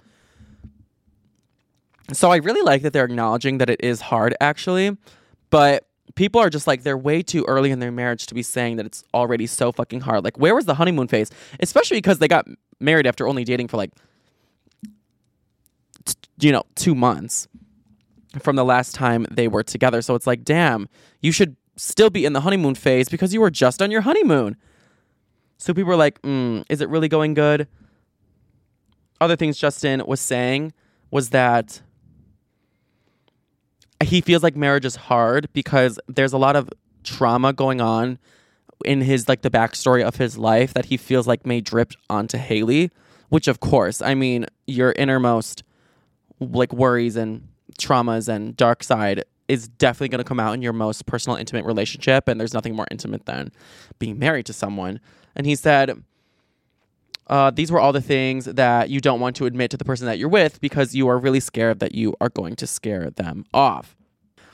So 2.11 2.29
I 2.29 2.35
really 2.35 2.61
like 2.61 2.81
that 2.81 2.91
they're 2.91 3.05
acknowledging 3.05 3.59
that 3.59 3.69
it 3.69 3.79
is 3.81 4.01
hard 4.01 4.35
actually, 4.41 4.97
but 5.49 5.87
people 6.15 6.41
are 6.41 6.49
just 6.49 6.67
like 6.67 6.83
they're 6.83 6.97
way 6.97 7.23
too 7.23 7.45
early 7.47 7.71
in 7.71 7.79
their 7.79 7.89
marriage 7.89 8.27
to 8.27 8.33
be 8.33 8.43
saying 8.43 8.75
that 8.75 8.85
it's 8.85 9.05
already 9.13 9.47
so 9.47 9.71
fucking 9.71 10.01
hard. 10.01 10.25
Like 10.25 10.37
where 10.37 10.53
was 10.53 10.65
the 10.65 10.73
honeymoon 10.73 11.07
phase? 11.07 11.31
Especially 11.61 11.99
because 11.99 12.19
they 12.19 12.27
got 12.27 12.45
married 12.81 13.07
after 13.07 13.25
only 13.25 13.45
dating 13.45 13.69
for 13.69 13.77
like 13.77 13.91
t- 16.03 16.15
you 16.41 16.51
know, 16.51 16.63
2 16.75 16.93
months 16.93 17.47
from 18.41 18.57
the 18.57 18.65
last 18.65 18.93
time 18.93 19.25
they 19.31 19.47
were 19.47 19.63
together. 19.63 20.01
So 20.01 20.15
it's 20.15 20.27
like, 20.27 20.43
damn, 20.43 20.89
you 21.21 21.31
should 21.31 21.55
still 21.77 22.09
be 22.09 22.25
in 22.25 22.33
the 22.33 22.41
honeymoon 22.41 22.75
phase 22.75 23.07
because 23.07 23.33
you 23.33 23.39
were 23.39 23.49
just 23.49 23.81
on 23.81 23.89
your 23.89 24.01
honeymoon. 24.01 24.57
So 25.57 25.73
people 25.73 25.89
were 25.89 25.95
like, 25.95 26.21
mm, 26.21 26.63
is 26.69 26.81
it 26.81 26.89
really 26.89 27.07
going 27.07 27.33
good? 27.33 27.67
Other 29.21 29.35
things 29.35 29.57
Justin 29.57 30.03
was 30.05 30.19
saying 30.19 30.73
was 31.11 31.29
that 31.29 31.81
he 34.03 34.21
feels 34.21 34.43
like 34.43 34.55
marriage 34.55 34.85
is 34.85 34.95
hard 34.95 35.47
because 35.53 35.99
there's 36.07 36.33
a 36.33 36.37
lot 36.37 36.55
of 36.55 36.69
trauma 37.03 37.53
going 37.53 37.81
on 37.81 38.19
in 38.85 39.01
his 39.01 39.29
like 39.29 39.41
the 39.41 39.49
backstory 39.49 40.03
of 40.03 40.17
his 40.17 40.37
life 40.37 40.73
that 40.73 40.85
he 40.85 40.97
feels 40.97 41.27
like 41.27 41.45
may 41.45 41.61
drip 41.61 41.93
onto 42.09 42.37
Hailey, 42.37 42.91
which 43.29 43.47
of 43.47 43.59
course, 43.59 44.01
I 44.01 44.13
mean, 44.15 44.45
your 44.67 44.93
innermost 44.93 45.63
like 46.39 46.73
worries 46.73 47.15
and 47.15 47.47
traumas 47.79 48.27
and 48.27 48.55
dark 48.57 48.83
side 48.83 49.23
is 49.47 49.67
definitely 49.67 50.09
going 50.09 50.23
to 50.23 50.27
come 50.27 50.39
out 50.39 50.53
in 50.53 50.61
your 50.61 50.73
most 50.73 51.05
personal 51.05 51.37
intimate 51.37 51.65
relationship 51.65 52.27
and 52.27 52.39
there's 52.39 52.53
nothing 52.53 52.75
more 52.75 52.87
intimate 52.91 53.25
than 53.25 53.51
being 53.99 54.17
married 54.19 54.45
to 54.45 54.53
someone. 54.53 54.99
And 55.35 55.45
he 55.45 55.55
said 55.55 56.03
Uh, 57.27 57.49
these 57.51 57.71
were 57.71 57.79
all 57.79 57.93
the 57.93 58.01
things 58.01 58.45
that 58.45 58.89
you 58.89 58.99
don't 58.99 59.21
want 59.21 59.35
to 59.37 59.45
admit 59.45 59.71
to 59.71 59.77
the 59.77 59.85
person 59.85 60.05
that 60.05 60.19
you're 60.19 60.29
with 60.29 60.59
because 60.59 60.93
you 60.93 61.07
are 61.07 61.17
really 61.17 61.39
scared 61.39 61.79
that 61.79 61.95
you 61.95 62.13
are 62.19 62.29
going 62.29 62.55
to 62.55 62.67
scare 62.67 63.09
them 63.09 63.45
off. 63.53 63.95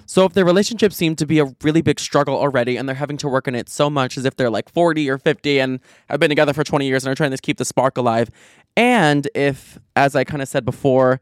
So 0.06 0.26
if 0.26 0.34
their 0.34 0.46
relationship 0.46 0.94
seemed 0.94 1.18
to 1.20 1.26
be 1.26 1.40
a 1.40 1.46
really 1.64 1.82
big 1.82 2.00
struggle 2.00 2.36
already 2.36 2.78
and 2.78 2.88
they're 2.88 2.96
having 2.96 3.18
to 3.18 3.28
work 3.28 3.48
on 3.48 3.56
it 3.56 3.70
so 3.70 3.90
much 3.90 4.18
as 4.18 4.26
if 4.26 4.36
they're 4.36 4.50
like 4.50 4.72
40 4.72 5.10
or 5.10 5.18
50 5.18 5.60
and 5.60 5.80
have 6.10 6.20
been 6.20 6.30
together 6.30 6.54
for 6.54 6.64
20 6.64 6.88
years 6.88 7.04
and 7.04 7.12
are 7.12 7.16
trying 7.16 7.32
to 7.32 7.38
keep 7.38 7.58
the 7.58 7.66
spark 7.66 7.98
alive, 7.98 8.32
and 8.76 9.28
if, 9.36 9.78
as 9.96 10.16
I 10.16 10.24
kind 10.24 10.42
of 10.42 10.48
said 10.48 10.66
before, 10.66 11.22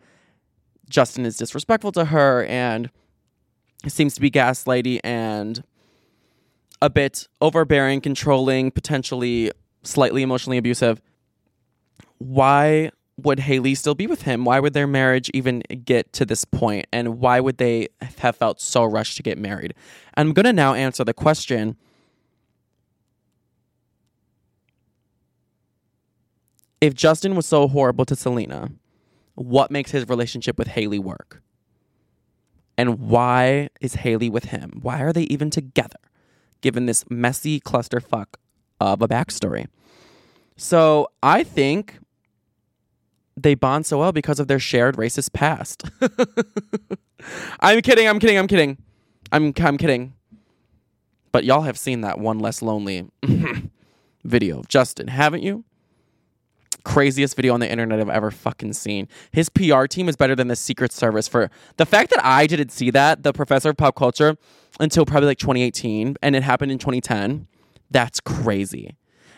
Justin 0.89 1.25
is 1.25 1.35
disrespectful 1.37 1.91
to 1.93 2.05
her 2.05 2.45
and 2.45 2.89
seems 3.87 4.15
to 4.15 4.21
be 4.21 4.31
gaslighty 4.31 4.99
and 5.03 5.63
a 6.81 6.89
bit 6.89 7.27
overbearing, 7.41 8.01
controlling, 8.01 8.71
potentially 8.71 9.51
slightly 9.83 10.21
emotionally 10.21 10.57
abusive, 10.57 11.01
why 12.19 12.91
would 13.17 13.39
Hailey 13.39 13.73
still 13.73 13.95
be 13.95 14.05
with 14.05 14.23
him? 14.23 14.45
Why 14.45 14.59
would 14.59 14.73
their 14.73 14.87
marriage 14.87 15.31
even 15.33 15.61
get 15.83 16.13
to 16.13 16.25
this 16.25 16.45
point? 16.45 16.85
And 16.93 17.19
why 17.19 17.39
would 17.39 17.57
they 17.57 17.87
have 18.19 18.35
felt 18.35 18.61
so 18.61 18.83
rushed 18.83 19.17
to 19.17 19.23
get 19.23 19.37
married? 19.37 19.73
I'm 20.15 20.33
going 20.33 20.45
to 20.45 20.53
now 20.53 20.75
answer 20.75 21.03
the 21.03 21.13
question 21.13 21.77
if 26.79 26.93
Justin 26.93 27.35
was 27.35 27.45
so 27.45 27.67
horrible 27.67 28.05
to 28.05 28.15
Selena, 28.15 28.69
what 29.35 29.71
makes 29.71 29.91
his 29.91 30.07
relationship 30.07 30.57
with 30.57 30.67
Hailey 30.67 30.99
work? 30.99 31.41
And 32.77 32.99
why 32.99 33.69
is 33.81 33.95
Hailey 33.95 34.29
with 34.29 34.45
him? 34.45 34.79
Why 34.81 35.01
are 35.01 35.11
they 35.11 35.23
even 35.23 35.49
together, 35.49 35.99
given 36.61 36.85
this 36.85 37.03
messy 37.09 37.59
clusterfuck 37.59 38.27
of 38.79 39.01
a 39.01 39.07
backstory? 39.07 39.67
So 40.55 41.07
I 41.21 41.43
think 41.43 41.99
they 43.37 43.53
bond 43.55 43.85
so 43.85 43.99
well 43.99 44.11
because 44.11 44.39
of 44.39 44.47
their 44.47 44.59
shared 44.59 44.97
racist 44.97 45.33
past. 45.33 45.83
I'm 47.59 47.81
kidding, 47.81 48.07
I'm 48.07 48.19
kidding, 48.19 48.37
I'm 48.37 48.47
kidding. 48.47 48.77
I'm 49.31 49.53
I'm 49.59 49.77
kidding. 49.77 50.13
But 51.31 51.43
y'all 51.43 51.61
have 51.61 51.77
seen 51.77 52.01
that 52.01 52.19
one 52.19 52.39
less 52.39 52.61
lonely 52.61 53.09
video 54.23 54.59
of 54.59 54.67
Justin, 54.67 55.07
haven't 55.07 55.43
you? 55.43 55.63
Craziest 56.87 57.35
video 57.35 57.53
on 57.53 57.59
the 57.59 57.69
internet 57.69 57.99
I've 57.99 58.07
ever 58.07 58.31
fucking 58.31 58.71
seen. 58.71 59.09
His 59.31 59.49
PR 59.49 59.87
team 59.87 60.07
is 60.07 60.15
better 60.15 60.37
than 60.37 60.47
the 60.47 60.55
Secret 60.55 60.93
Service 60.93 61.27
for 61.27 61.51
the 61.75 61.85
fact 61.85 62.11
that 62.11 62.25
I 62.25 62.47
didn't 62.47 62.71
see 62.71 62.91
that, 62.91 63.23
the 63.23 63.33
professor 63.33 63.71
of 63.71 63.77
pop 63.77 63.95
culture, 63.95 64.37
until 64.79 65.05
probably 65.05 65.27
like 65.27 65.37
2018, 65.37 66.15
and 66.21 66.33
it 66.33 66.43
happened 66.43 66.71
in 66.71 66.77
2010. 66.77 67.45
That's 67.91 68.21
crazy. 68.21 68.95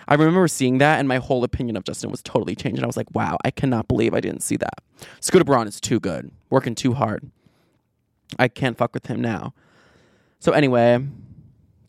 I 0.07 0.13
remember 0.13 0.47
seeing 0.47 0.77
that, 0.77 0.99
and 0.99 1.07
my 1.07 1.17
whole 1.17 1.43
opinion 1.43 1.75
of 1.75 1.83
Justin 1.85 2.11
was 2.11 2.21
totally 2.21 2.55
changed. 2.55 2.77
And 2.77 2.83
I 2.83 2.87
was 2.87 2.97
like, 2.97 3.13
wow, 3.15 3.39
I 3.43 3.49
cannot 3.49 3.87
believe 3.87 4.13
I 4.13 4.19
didn't 4.19 4.43
see 4.43 4.57
that. 4.57 4.83
Scooter 5.19 5.43
Braun 5.43 5.67
is 5.67 5.81
too 5.81 5.99
good, 5.99 6.29
working 6.51 6.75
too 6.75 6.93
hard. 6.93 7.31
I 8.37 8.47
can't 8.47 8.77
fuck 8.77 8.93
with 8.93 9.07
him 9.07 9.21
now. 9.21 9.55
So, 10.39 10.51
anyway, 10.51 11.03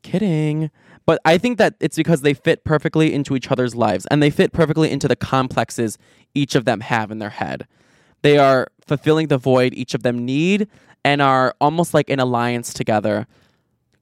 kidding. 0.02 0.70
But 1.11 1.20
I 1.24 1.38
think 1.38 1.58
that 1.58 1.74
it's 1.80 1.96
because 1.96 2.20
they 2.20 2.34
fit 2.34 2.62
perfectly 2.62 3.12
into 3.12 3.34
each 3.34 3.50
other's 3.50 3.74
lives 3.74 4.06
and 4.12 4.22
they 4.22 4.30
fit 4.30 4.52
perfectly 4.52 4.92
into 4.92 5.08
the 5.08 5.16
complexes 5.16 5.98
each 6.36 6.54
of 6.54 6.66
them 6.66 6.78
have 6.82 7.11
in 7.11 7.18
their 7.18 7.30
head. 7.30 7.66
They 8.22 8.38
are 8.38 8.68
fulfilling 8.86 9.26
the 9.26 9.36
void 9.36 9.74
each 9.74 9.92
of 9.92 10.04
them 10.04 10.24
need 10.24 10.68
and 11.04 11.20
are 11.20 11.52
almost 11.61 11.94
like 11.94 12.11
an 12.11 12.20
alliance 12.20 12.72
together 12.72 13.26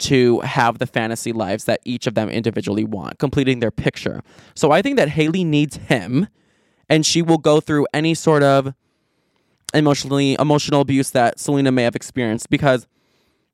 to 0.00 0.40
have 0.40 0.80
the 0.80 0.86
fantasy 0.86 1.32
lives 1.32 1.64
that 1.64 1.80
each 1.86 2.06
of 2.06 2.12
them 2.12 2.28
individually 2.28 2.84
want, 2.84 3.18
completing 3.18 3.60
their 3.60 3.70
picture. 3.70 4.20
So 4.54 4.70
I 4.70 4.82
think 4.82 4.98
that 4.98 5.08
Hailey 5.08 5.44
needs 5.44 5.76
him 5.76 6.28
and 6.90 7.06
she 7.06 7.22
will 7.22 7.38
go 7.38 7.58
through 7.58 7.86
any 7.94 8.12
sort 8.12 8.42
of 8.42 8.74
emotionally 9.72 10.36
emotional 10.38 10.82
abuse 10.82 11.08
that 11.12 11.40
Selena 11.40 11.72
may 11.72 11.84
have 11.84 11.96
experienced 11.96 12.50
because 12.50 12.86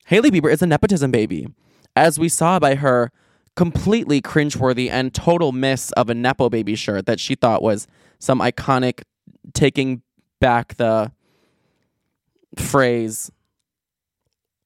Hailey 0.06 0.32
Bieber 0.32 0.52
is 0.52 0.60
a 0.60 0.66
nepotism 0.66 1.12
baby. 1.12 1.46
As 1.94 2.18
we 2.18 2.28
saw 2.28 2.58
by 2.58 2.74
her 2.74 3.12
completely 3.56 4.20
cringeworthy 4.20 4.90
and 4.90 5.14
total 5.14 5.52
miss 5.52 5.92
of 5.92 6.10
a 6.10 6.14
Nepo 6.14 6.48
baby 6.48 6.74
shirt 6.74 7.06
that 7.06 7.20
she 7.20 7.34
thought 7.34 7.62
was 7.62 7.86
some 8.18 8.40
iconic 8.40 9.02
taking 9.52 10.02
back 10.40 10.76
the 10.76 11.12
phrase 12.56 13.30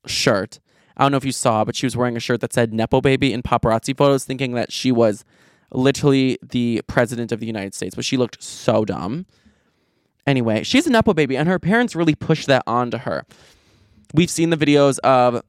shirt. 0.07 0.61
I 0.97 1.03
don't 1.03 1.13
know 1.13 1.19
if 1.19 1.25
you 1.25 1.33
saw, 1.33 1.65
but 1.65 1.77
she 1.77 1.87
was 1.87 1.97
wearing 1.97 2.17
a 2.17 2.21
shirt 2.21 2.41
that 2.41 2.53
said 2.53 2.73
Nepo 2.73 3.01
baby 3.01 3.33
in 3.33 3.43
paparazzi 3.43 3.97
photos, 3.97 4.25
thinking 4.25 4.53
that 4.53 4.73
she 4.73 4.91
was 4.91 5.25
literally 5.71 6.39
the 6.43 6.83
president 6.87 7.31
of 7.31 7.41
the 7.41 7.47
United 7.47 7.75
States, 7.75 7.95
but 7.95 8.05
she 8.05 8.17
looked 8.17 8.43
so 8.43 8.85
dumb. 8.85 9.27
Anyway, 10.27 10.63
she's 10.63 10.87
a 10.87 10.91
Nepo 10.91 11.15
baby, 11.15 11.37
and 11.37 11.49
her 11.49 11.59
parents 11.59 11.95
really 11.95 12.15
pushed 12.15 12.47
that 12.49 12.63
onto 12.67 12.99
her. 12.99 13.25
We've 14.15 14.31
seen 14.31 14.51
the 14.51 14.57
videos 14.57 14.99
of 15.01 15.43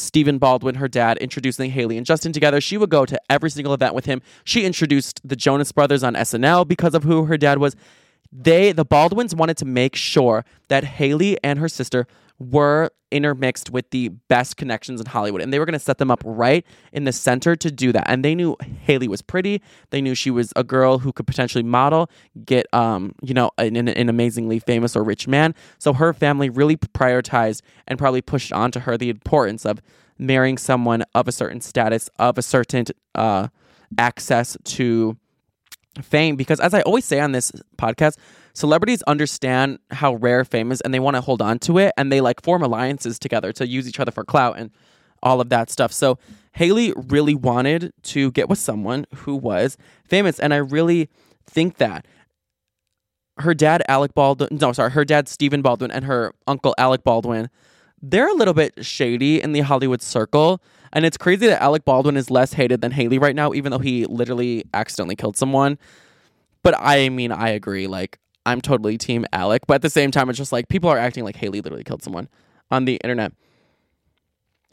Stephen 0.00 0.38
Baldwin, 0.38 0.76
her 0.76 0.88
dad, 0.88 1.18
introducing 1.18 1.70
Hailey 1.70 1.96
and 1.96 2.06
Justin 2.06 2.32
together. 2.32 2.60
She 2.60 2.76
would 2.76 2.90
go 2.90 3.04
to 3.04 3.20
every 3.28 3.50
single 3.50 3.74
event 3.74 3.94
with 3.94 4.06
him. 4.06 4.22
She 4.44 4.64
introduced 4.64 5.20
the 5.26 5.36
Jonas 5.36 5.72
Brothers 5.72 6.02
on 6.02 6.14
SNL 6.14 6.66
because 6.66 6.94
of 6.94 7.04
who 7.04 7.24
her 7.24 7.36
dad 7.36 7.58
was. 7.58 7.76
They, 8.30 8.72
the 8.72 8.84
Baldwins, 8.84 9.34
wanted 9.34 9.56
to 9.58 9.64
make 9.64 9.96
sure 9.96 10.44
that 10.68 10.84
Hailey 10.84 11.38
and 11.42 11.58
her 11.58 11.68
sister 11.68 12.06
were 12.38 12.90
intermixed 13.10 13.70
with 13.70 13.90
the 13.90 14.08
best 14.28 14.56
connections 14.56 15.00
in 15.00 15.06
Hollywood. 15.06 15.40
And 15.40 15.52
they 15.52 15.58
were 15.58 15.64
going 15.64 15.72
to 15.72 15.78
set 15.78 15.98
them 15.98 16.10
up 16.10 16.22
right 16.24 16.64
in 16.92 17.04
the 17.04 17.12
center 17.12 17.56
to 17.56 17.70
do 17.70 17.90
that. 17.92 18.08
And 18.08 18.24
they 18.24 18.34
knew 18.34 18.56
Hailey 18.82 19.08
was 19.08 19.22
pretty. 19.22 19.62
They 19.90 20.00
knew 20.00 20.14
she 20.14 20.30
was 20.30 20.52
a 20.54 20.62
girl 20.62 20.98
who 20.98 21.12
could 21.12 21.26
potentially 21.26 21.64
model, 21.64 22.10
get, 22.44 22.72
um, 22.72 23.14
you 23.22 23.34
know, 23.34 23.50
an, 23.58 23.76
an 23.88 24.08
amazingly 24.08 24.58
famous 24.58 24.94
or 24.94 25.02
rich 25.02 25.26
man. 25.26 25.54
So 25.78 25.92
her 25.94 26.12
family 26.12 26.50
really 26.50 26.76
prioritized 26.76 27.62
and 27.86 27.98
probably 27.98 28.20
pushed 28.20 28.52
onto 28.52 28.80
her 28.80 28.96
the 28.96 29.10
importance 29.10 29.64
of 29.64 29.80
marrying 30.18 30.58
someone 30.58 31.04
of 31.14 31.28
a 31.28 31.32
certain 31.32 31.60
status, 31.60 32.10
of 32.18 32.38
a 32.38 32.42
certain 32.42 32.84
uh, 33.14 33.48
access 33.96 34.56
to 34.64 35.16
fame. 36.02 36.36
Because 36.36 36.60
as 36.60 36.74
I 36.74 36.82
always 36.82 37.04
say 37.04 37.20
on 37.20 37.32
this 37.32 37.52
podcast, 37.78 38.16
celebrities 38.58 39.02
understand 39.04 39.78
how 39.90 40.14
rare 40.16 40.44
fame 40.44 40.72
is 40.72 40.80
and 40.80 40.92
they 40.92 40.98
want 40.98 41.14
to 41.14 41.20
hold 41.20 41.40
on 41.40 41.58
to 41.60 41.78
it 41.78 41.92
and 41.96 42.10
they 42.10 42.20
like 42.20 42.42
form 42.42 42.62
alliances 42.62 43.18
together 43.18 43.52
to 43.52 43.66
use 43.66 43.88
each 43.88 44.00
other 44.00 44.10
for 44.10 44.24
clout 44.24 44.58
and 44.58 44.70
all 45.22 45.40
of 45.40 45.48
that 45.48 45.70
stuff. 45.70 45.92
So 45.92 46.18
Hailey 46.52 46.92
really 46.96 47.34
wanted 47.34 47.92
to 48.02 48.32
get 48.32 48.48
with 48.48 48.58
someone 48.58 49.06
who 49.14 49.36
was 49.36 49.76
famous 50.04 50.40
and 50.40 50.52
I 50.52 50.58
really 50.58 51.08
think 51.46 51.76
that 51.76 52.06
her 53.38 53.54
dad 53.54 53.82
Alec 53.88 54.14
Baldwin 54.14 54.48
no 54.60 54.72
sorry 54.72 54.90
her 54.90 55.04
dad 55.04 55.28
Stephen 55.28 55.62
Baldwin 55.62 55.92
and 55.92 56.04
her 56.04 56.34
uncle 56.48 56.74
Alec 56.76 57.04
Baldwin 57.04 57.48
they're 58.02 58.28
a 58.28 58.34
little 58.34 58.54
bit 58.54 58.84
shady 58.84 59.40
in 59.40 59.52
the 59.52 59.60
Hollywood 59.60 60.02
circle 60.02 60.60
and 60.92 61.06
it's 61.06 61.16
crazy 61.16 61.46
that 61.46 61.62
Alec 61.62 61.84
Baldwin 61.84 62.16
is 62.16 62.30
less 62.30 62.54
hated 62.54 62.80
than 62.80 62.90
Hailey 62.90 63.18
right 63.18 63.36
now 63.36 63.54
even 63.54 63.70
though 63.70 63.78
he 63.78 64.04
literally 64.06 64.64
accidentally 64.74 65.14
killed 65.14 65.36
someone 65.36 65.78
but 66.64 66.74
I 66.76 67.08
mean 67.08 67.30
I 67.30 67.50
agree 67.50 67.86
like 67.86 68.18
I'm 68.48 68.62
totally 68.62 68.96
team 68.96 69.26
Alec, 69.32 69.66
but 69.66 69.74
at 69.74 69.82
the 69.82 69.90
same 69.90 70.10
time, 70.10 70.30
it's 70.30 70.38
just 70.38 70.52
like 70.52 70.68
people 70.68 70.88
are 70.88 70.96
acting 70.96 71.22
like 71.22 71.36
Hailey 71.36 71.60
literally 71.60 71.84
killed 71.84 72.02
someone 72.02 72.28
on 72.70 72.86
the 72.86 72.96
internet. 73.04 73.32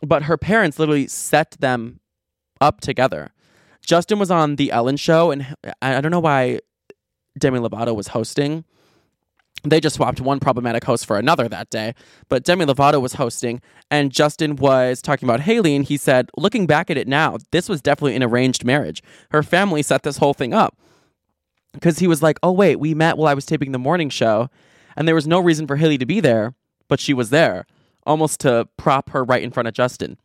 But 0.01 0.23
her 0.23 0.37
parents 0.37 0.79
literally 0.79 1.07
set 1.07 1.51
them 1.59 1.99
up 2.61 2.79
together. 2.79 3.33
Justin 3.81 4.17
was 4.17 4.31
on 4.31 4.55
the 4.55 4.71
Ellen 4.71 4.95
show, 4.95 5.29
and 5.29 5.55
I 5.81 5.99
don't 5.99 6.11
know 6.11 6.21
why 6.21 6.59
Demi 7.37 7.59
Lovato 7.59 7.93
was 7.93 8.07
hosting. 8.07 8.63
They 9.63 9.81
just 9.81 9.97
swapped 9.97 10.21
one 10.21 10.39
problematic 10.39 10.85
host 10.85 11.05
for 11.05 11.17
another 11.17 11.49
that 11.49 11.69
day. 11.69 11.95
But 12.29 12.45
Demi 12.45 12.65
Lovato 12.65 13.01
was 13.01 13.13
hosting, 13.13 13.61
and 13.91 14.09
Justin 14.11 14.55
was 14.55 15.01
talking 15.01 15.27
about 15.27 15.41
Hailey, 15.41 15.75
and 15.75 15.83
he 15.83 15.97
said, 15.97 16.29
looking 16.37 16.65
back 16.65 16.89
at 16.89 16.97
it 16.97 17.09
now, 17.09 17.37
this 17.51 17.67
was 17.67 17.81
definitely 17.81 18.15
an 18.15 18.23
arranged 18.23 18.63
marriage. 18.63 19.03
Her 19.31 19.43
family 19.43 19.83
set 19.83 20.03
this 20.03 20.17
whole 20.17 20.33
thing 20.33 20.53
up 20.53 20.77
because 21.75 21.99
he 21.99 22.07
was 22.07 22.23
like, 22.23 22.39
"Oh 22.41 22.51
wait, 22.51 22.77
we 22.77 22.93
met 22.93 23.17
while 23.17 23.27
I 23.27 23.33
was 23.33 23.45
taping 23.45 23.71
the 23.71 23.79
morning 23.79 24.09
show, 24.09 24.49
and 24.95 25.07
there 25.07 25.15
was 25.15 25.27
no 25.27 25.39
reason 25.39 25.67
for 25.67 25.75
Hailey 25.75 25.97
to 25.97 26.05
be 26.05 26.19
there, 26.19 26.55
but 26.87 26.99
she 26.99 27.13
was 27.13 27.29
there, 27.29 27.65
almost 28.05 28.39
to 28.41 28.67
prop 28.77 29.11
her 29.11 29.23
right 29.23 29.43
in 29.43 29.51
front 29.51 29.67
of 29.67 29.73
Justin." 29.73 30.17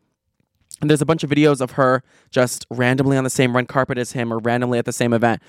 And 0.81 0.89
there's 0.89 1.01
a 1.01 1.05
bunch 1.05 1.23
of 1.23 1.29
videos 1.29 1.61
of 1.61 1.71
her 1.71 2.01
just 2.31 2.65
randomly 2.71 3.15
on 3.15 3.23
the 3.23 3.29
same 3.29 3.55
red 3.55 3.67
carpet 3.67 3.99
as 3.99 4.13
him 4.13 4.33
or 4.33 4.39
randomly 4.39 4.79
at 4.79 4.85
the 4.85 4.91
same 4.91 5.13
event. 5.13 5.41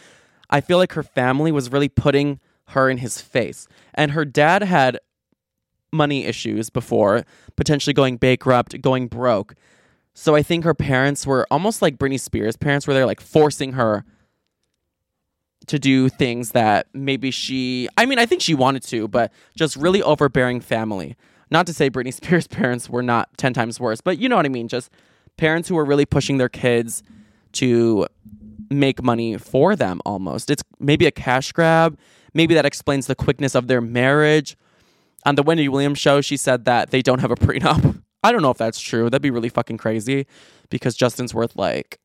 I 0.51 0.61
feel 0.61 0.77
like 0.77 0.93
her 0.93 1.03
family 1.03 1.51
was 1.51 1.73
really 1.73 1.89
putting 1.89 2.39
her 2.69 2.91
in 2.91 2.99
his 2.99 3.21
face. 3.21 3.67
And 3.95 4.11
her 4.13 4.27
dad 4.27 4.63
had 4.63 4.99
money 5.93 6.25
issues 6.25 6.71
before, 6.71 7.25
potentially 7.57 7.95
going 7.95 8.19
bankrupt, 8.19 8.81
going 8.83 9.09
broke. 9.09 9.55
So 10.15 10.35
I 10.35 10.43
think 10.43 10.65
her 10.65 10.75
parents 10.75 11.27
were 11.27 11.47
almost 11.51 11.81
like 11.81 11.99
Britney 11.99 12.21
Spears' 12.21 12.57
parents, 12.57 12.87
where 12.87 12.95
they're 12.95 13.07
like 13.07 13.21
forcing 13.21 13.73
her 13.73 14.05
to 15.67 15.79
do 15.79 16.09
things 16.09 16.53
that 16.53 16.87
maybe 16.93 17.31
she 17.31 17.89
I 17.97 18.07
mean 18.07 18.19
I 18.19 18.27
think 18.27 18.43
she 18.43 18.55
wanted 18.55 18.83
to 18.85 19.09
but 19.09 19.33
just 19.57 19.77
really 19.77 20.03
overbearing 20.03 20.61
family 20.61 21.17
not 21.51 21.67
to 21.67 21.75
say 21.75 21.91
Britney 21.91 22.13
Spears 22.15 22.47
parents 22.47 22.89
were 22.89 23.03
not 23.03 23.37
10 23.39 23.55
times 23.55 23.79
worse 23.79 24.01
but 24.01 24.19
you 24.19 24.29
know 24.29 24.37
what 24.37 24.47
I 24.47 24.51
mean 24.51 24.69
just 24.69 24.91
parents 25.37 25.69
who 25.69 25.75
were 25.75 25.85
really 25.85 26.07
pushing 26.07 26.39
their 26.39 26.49
kids 26.49 27.03
to 27.53 28.07
make 28.71 29.03
money 29.03 29.37
for 29.37 29.77
them 29.77 30.01
almost. 30.05 30.51
It's 30.51 30.63
maybe 30.81 31.07
a 31.07 31.11
cash 31.11 31.53
grab. 31.53 31.99
Maybe 32.35 32.55
that 32.55 32.65
explains 32.65 33.07
the 33.07 33.15
quickness 33.15 33.55
of 33.55 33.67
their 33.67 33.81
marriage. 33.81 34.57
On 35.25 35.35
the 35.37 35.43
Wendy 35.43 35.69
Williams 35.69 35.99
show, 35.99 36.21
she 36.21 36.37
said 36.37 36.65
that 36.65 36.91
they 36.91 37.03
don't 37.03 37.21
have 37.21 37.31
a 37.31 37.37
prenup. 37.37 38.03
I 38.25 38.33
don't 38.33 38.43
know 38.43 38.51
if 38.51 38.59
that's 38.59 38.81
true. 38.81 39.05
That'd 39.11 39.23
be 39.23 39.31
really 39.31 39.49
fucking 39.49 39.79
crazy 39.79 40.27
because 40.71 40.95
Justin's 40.95 41.35
worth 41.35 41.57
like 41.57 41.99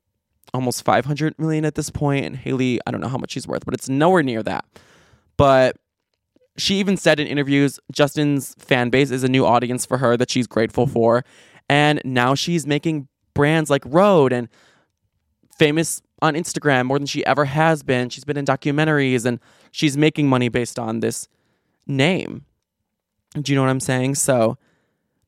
almost 0.58 0.84
500 0.84 1.38
million 1.40 1.66
at 1.66 1.76
this 1.76 1.90
point 1.90 2.26
and 2.26 2.36
Hailey, 2.36 2.80
I 2.86 2.92
don't 2.92 3.00
know 3.00 3.08
how 3.08 3.18
much 3.18 3.32
she's 3.32 3.48
worth, 3.48 3.64
but 3.64 3.74
it's 3.74 3.88
nowhere 3.88 4.24
near 4.24 4.44
that. 4.44 4.66
But 5.38 5.78
she 6.58 6.80
even 6.80 6.98
said 6.98 7.20
in 7.20 7.28
interviews 7.28 7.80
Justin's 7.92 8.56
fan 8.58 8.90
base 8.90 9.12
is 9.12 9.24
a 9.24 9.30
new 9.30 9.46
audience 9.46 9.86
for 9.86 10.00
her 10.00 10.18
that 10.18 10.32
she's 10.32 10.48
grateful 10.48 10.88
for. 10.88 11.24
And 11.70 12.02
now 12.04 12.34
she's 12.34 12.66
making 12.66 13.08
brands 13.36 13.70
like 13.70 13.84
Rhode 13.86 14.34
and 14.34 14.50
famous 15.58 16.02
on 16.22 16.34
Instagram 16.34 16.88
more 16.88 16.98
than 16.98 17.06
she 17.06 17.24
ever 17.26 17.46
has 17.46 17.84
been. 17.84 18.10
She's 18.10 18.26
been 18.26 18.38
in 18.38 18.46
documentaries 18.46 19.26
and 19.26 19.40
she's 19.72 19.96
making 19.96 20.28
money 20.28 20.50
based 20.50 20.80
on 20.80 21.02
this 21.02 21.28
name. 21.86 22.46
Do 23.40 23.52
you 23.52 23.56
know 23.56 23.62
what 23.62 23.70
I'm 23.70 23.80
saying? 23.80 24.16
So 24.16 24.58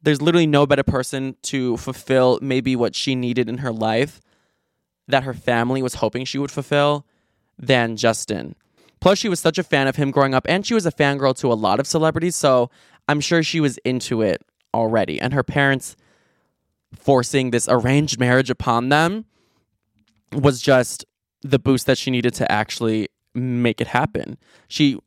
there's 0.01 0.21
literally 0.21 0.47
no 0.47 0.65
better 0.65 0.83
person 0.83 1.35
to 1.43 1.77
fulfill 1.77 2.39
maybe 2.41 2.75
what 2.75 2.95
she 2.95 3.13
needed 3.13 3.47
in 3.47 3.59
her 3.59 3.71
life 3.71 4.19
that 5.09 5.23
her 5.23 5.33
family 5.33 5.81
was 5.81 5.95
hoping 5.95 6.23
she 6.23 6.37
would 6.37 6.51
fulfill 6.51 7.05
than 7.57 7.97
Justin. 7.97 8.55
Plus, 9.01 9.17
she 9.17 9.29
was 9.29 9.39
such 9.39 9.57
a 9.57 9.63
fan 9.63 9.87
of 9.87 9.95
him 9.95 10.11
growing 10.11 10.33
up, 10.33 10.45
and 10.47 10.65
she 10.65 10.73
was 10.73 10.85
a 10.85 10.91
fangirl 10.91 11.35
to 11.37 11.51
a 11.51 11.55
lot 11.55 11.79
of 11.79 11.87
celebrities, 11.87 12.35
so 12.35 12.69
I'm 13.07 13.19
sure 13.19 13.43
she 13.43 13.59
was 13.59 13.77
into 13.79 14.21
it 14.21 14.41
already. 14.73 15.19
And 15.19 15.33
her 15.33 15.43
parents 15.43 15.95
forcing 16.95 17.51
this 17.51 17.67
arranged 17.69 18.19
marriage 18.19 18.49
upon 18.49 18.89
them 18.89 19.25
was 20.31 20.61
just 20.61 21.05
the 21.41 21.59
boost 21.59 21.85
that 21.87 21.97
she 21.97 22.11
needed 22.11 22.33
to 22.35 22.51
actually 22.51 23.07
make 23.33 23.81
it 23.81 23.87
happen. 23.87 24.37
She 24.67 24.99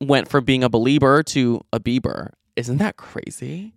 went 0.00 0.28
from 0.28 0.44
being 0.44 0.64
a 0.64 0.68
believer 0.68 1.22
to 1.22 1.60
a 1.72 1.80
Bieber. 1.80 2.32
Isn't 2.56 2.78
that 2.78 2.96
crazy? 2.96 3.74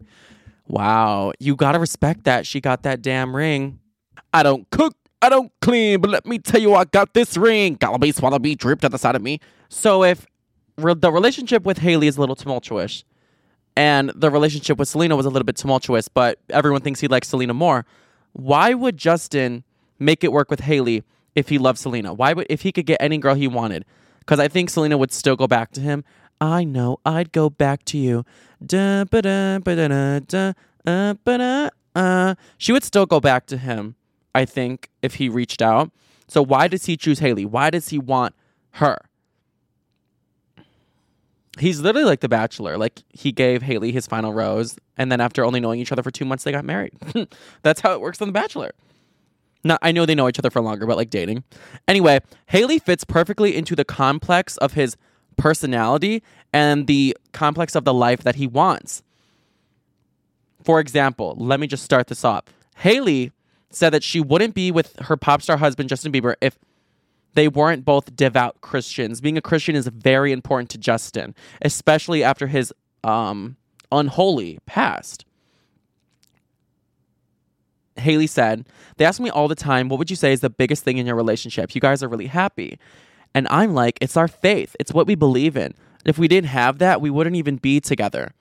Wow. 0.68 1.34
You 1.40 1.56
got 1.56 1.74
to 1.74 1.80
respect 1.80 2.24
that. 2.24 2.46
She 2.46 2.60
got 2.60 2.84
that 2.84 3.02
damn 3.02 3.36
ring. 3.36 3.80
I 4.34 4.44
don't 4.44 4.70
cook, 4.72 4.96
I 5.24 5.30
don't 5.30 5.54
clean, 5.62 6.02
but 6.02 6.10
let 6.10 6.26
me 6.26 6.38
tell 6.38 6.60
you, 6.60 6.76
I 6.76 6.84
got 6.84 7.14
this 7.14 7.38
ring. 7.38 7.78
Gallaby, 7.78 8.14
Swallaby, 8.14 8.58
dripped 8.58 8.84
on 8.84 8.92
the 8.92 8.98
side 8.98 9.16
of 9.16 9.22
me. 9.22 9.40
So 9.70 10.04
if 10.04 10.28
re- 10.78 10.96
the 10.96 11.14
relationship 11.14 11.64
with 11.64 11.78
Hailey 11.78 12.08
is 12.08 12.18
a 12.18 12.20
little 12.20 12.36
tumultuous, 12.36 13.06
and 13.78 14.12
the 14.14 14.30
relationship 14.30 14.78
with 14.78 14.90
Selena 14.90 15.16
was 15.16 15.26
a 15.26 15.30
little 15.30 15.46
bit 15.46 15.56
tumultuous, 15.56 16.10
but 16.10 16.40
everyone 16.50 16.82
thinks 16.82 17.00
he 17.00 17.08
likes 17.08 17.30
Selena 17.30 17.54
more, 17.54 17.86
why 18.34 18.74
would 18.74 18.98
Justin 18.98 19.64
make 19.98 20.26
it 20.26 20.34
work 20.34 20.52
with 20.52 20.60
Hailey 20.60 21.04
if 21.36 21.48
he 21.48 21.58
loved 21.58 21.80
Selena? 21.80 22.14
Why 22.14 22.34
would 22.34 22.46
if 22.50 22.64
he 22.64 22.74
could 22.74 22.86
get 22.86 22.98
any 23.00 23.18
girl 23.18 23.34
he 23.36 23.48
wanted? 23.48 23.86
Because 24.20 24.42
I 24.42 24.50
think 24.50 24.70
Selena 24.70 24.98
would 24.98 25.14
still 25.14 25.38
go 25.38 25.48
back 25.48 25.72
to 25.72 25.80
him. 25.80 26.04
I 26.42 26.66
know 26.66 27.00
I'd 27.06 27.32
go 27.32 27.50
back 27.50 27.86
to 27.86 27.98
you. 27.98 28.26
Da, 28.64 29.06
ba, 29.06 29.22
da, 29.22 29.60
ba, 29.60 29.76
da, 29.76 29.88
da, 29.88 30.20
da, 30.20 30.54
uh, 30.86 31.14
da, 31.26 31.70
uh. 31.96 32.36
She 32.58 32.74
would 32.74 32.84
still 32.84 33.06
go 33.06 33.22
back 33.22 33.46
to 33.46 33.58
him, 33.58 33.96
I 34.36 34.46
think, 34.46 34.90
if 35.02 35.16
he 35.16 35.30
reached 35.30 35.62
out. 35.62 35.92
So 36.28 36.42
why 36.42 36.68
does 36.68 36.86
he 36.86 36.98
choose 36.98 37.20
Hailey? 37.20 37.46
Why 37.46 37.70
does 37.70 37.90
he 37.90 38.00
want 38.00 38.34
her? 38.72 38.98
He's 41.60 41.80
literally 41.82 42.06
like 42.06 42.22
the 42.22 42.30
bachelor. 42.30 42.78
Like 42.78 43.04
he 43.10 43.32
gave 43.32 43.62
Hailey 43.62 43.92
his 43.92 44.08
final 44.08 44.34
rose, 44.34 44.78
and 44.98 45.12
then 45.12 45.22
after 45.22 45.46
only 45.46 45.60
knowing 45.60 45.80
each 45.80 45.92
other 45.92 46.02
for 46.02 46.10
two 46.10 46.26
months, 46.26 46.44
they 46.44 46.52
got 46.52 46.66
married. 46.66 46.94
That's 47.62 47.82
how 47.82 47.94
it 47.94 48.02
works 48.02 48.22
on 48.22 48.28
The 48.28 48.32
Bachelor. 48.32 48.72
Now 49.64 49.78
I 49.82 49.92
know 49.92 50.06
they 50.06 50.16
know 50.16 50.28
each 50.28 50.40
other 50.40 50.50
for 50.50 50.62
longer, 50.62 50.88
but 50.88 50.98
like 50.98 51.10
dating. 51.10 51.44
Anyway, 51.88 52.22
Hailey 52.48 52.80
fits 52.80 53.04
perfectly 53.04 53.56
into 53.56 53.76
the 53.76 53.86
complex 53.86 54.58
of 54.58 54.74
his 54.74 54.98
personality 55.38 56.24
and 56.52 56.88
the 56.88 57.16
complex 57.32 57.76
of 57.76 57.86
the 57.86 57.94
life 57.94 58.24
that 58.24 58.36
he 58.36 58.48
wants. 58.48 59.04
For 60.64 60.80
example, 60.80 61.36
let 61.38 61.60
me 61.60 61.68
just 61.68 61.84
start 61.84 62.08
this 62.08 62.26
off. 62.26 62.46
Hailey 62.78 63.32
said 63.76 63.92
that 63.92 64.04
she 64.04 64.20
wouldn't 64.20 64.54
be 64.54 64.72
with 64.72 64.96
her 65.00 65.18
pop 65.18 65.42
star 65.42 65.58
husband 65.58 65.90
Justin 65.90 66.12
Bieber 66.12 66.36
if 66.42 66.58
they 67.34 67.48
weren't 67.48 67.84
both 67.86 68.16
devout 68.16 68.62
Christians. 68.62 69.22
Being 69.22 69.38
a 69.38 69.42
Christian 69.42 69.76
is 69.76 69.88
very 69.88 70.32
important 70.32 70.70
to 70.72 70.78
Justin, 70.78 71.36
especially 71.62 72.24
after 72.24 72.48
his 72.48 72.74
um, 73.04 73.58
unholy 73.92 74.60
past. 74.66 75.26
Hailey 77.98 78.28
said, 78.28 78.68
They 78.98 79.06
ask 79.06 79.20
me 79.20 79.30
all 79.30 79.48
the 79.48 79.56
time, 79.56 79.90
what 79.90 80.00
would 80.00 80.10
you 80.10 80.16
say 80.16 80.34
is 80.34 80.42
the 80.42 80.50
biggest 80.50 80.84
thing 80.84 80.98
in 80.98 81.06
your 81.06 81.16
relationship? 81.16 81.74
You 81.76 81.82
guys 81.82 82.02
are 82.04 82.08
really 82.08 82.28
happy. 82.28 82.80
And 83.36 83.48
I'm 83.50 83.74
like, 83.74 83.98
it's 84.02 84.18
our 84.18 84.28
faith, 84.28 84.76
it's 84.80 84.94
what 84.94 85.08
we 85.08 85.16
believe 85.16 85.58
in. 85.58 85.74
If 86.06 86.18
we 86.18 86.28
didn't 86.28 86.50
have 86.50 86.80
that, 86.80 87.02
we 87.02 87.10
wouldn't 87.10 87.36
even 87.36 87.56
be 87.56 87.80
together. 87.80 88.34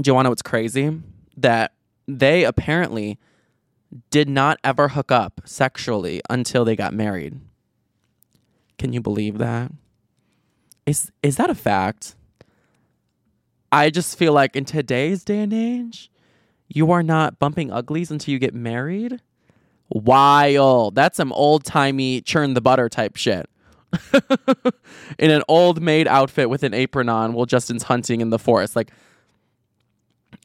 Do 0.00 0.12
to 0.14 0.22
know 0.22 0.30
what's 0.30 0.42
crazy? 0.42 1.00
That 1.36 1.72
they 2.18 2.44
apparently 2.44 3.18
did 4.10 4.28
not 4.28 4.58
ever 4.64 4.88
hook 4.88 5.12
up 5.12 5.40
sexually 5.44 6.20
until 6.30 6.64
they 6.64 6.76
got 6.76 6.94
married. 6.94 7.40
Can 8.78 8.92
you 8.92 9.00
believe 9.00 9.38
that? 9.38 9.70
Is 10.86 11.12
is 11.22 11.36
that 11.36 11.50
a 11.50 11.54
fact? 11.54 12.16
I 13.70 13.90
just 13.90 14.18
feel 14.18 14.32
like 14.32 14.56
in 14.56 14.64
today's 14.64 15.24
day 15.24 15.38
and 15.38 15.52
age, 15.52 16.10
you 16.68 16.90
are 16.90 17.02
not 17.02 17.38
bumping 17.38 17.70
uglies 17.70 18.10
until 18.10 18.32
you 18.32 18.38
get 18.38 18.54
married. 18.54 19.20
Wild. 19.88 20.94
That's 20.94 21.16
some 21.16 21.32
old 21.32 21.64
timey 21.64 22.20
churn 22.20 22.54
the 22.54 22.60
butter 22.60 22.88
type 22.88 23.16
shit. 23.16 23.48
in 25.18 25.30
an 25.30 25.42
old 25.48 25.82
maid 25.82 26.08
outfit 26.08 26.48
with 26.48 26.62
an 26.62 26.72
apron 26.72 27.08
on 27.08 27.34
while 27.34 27.46
Justin's 27.46 27.82
hunting 27.84 28.20
in 28.20 28.30
the 28.30 28.38
forest. 28.38 28.74
Like, 28.74 28.90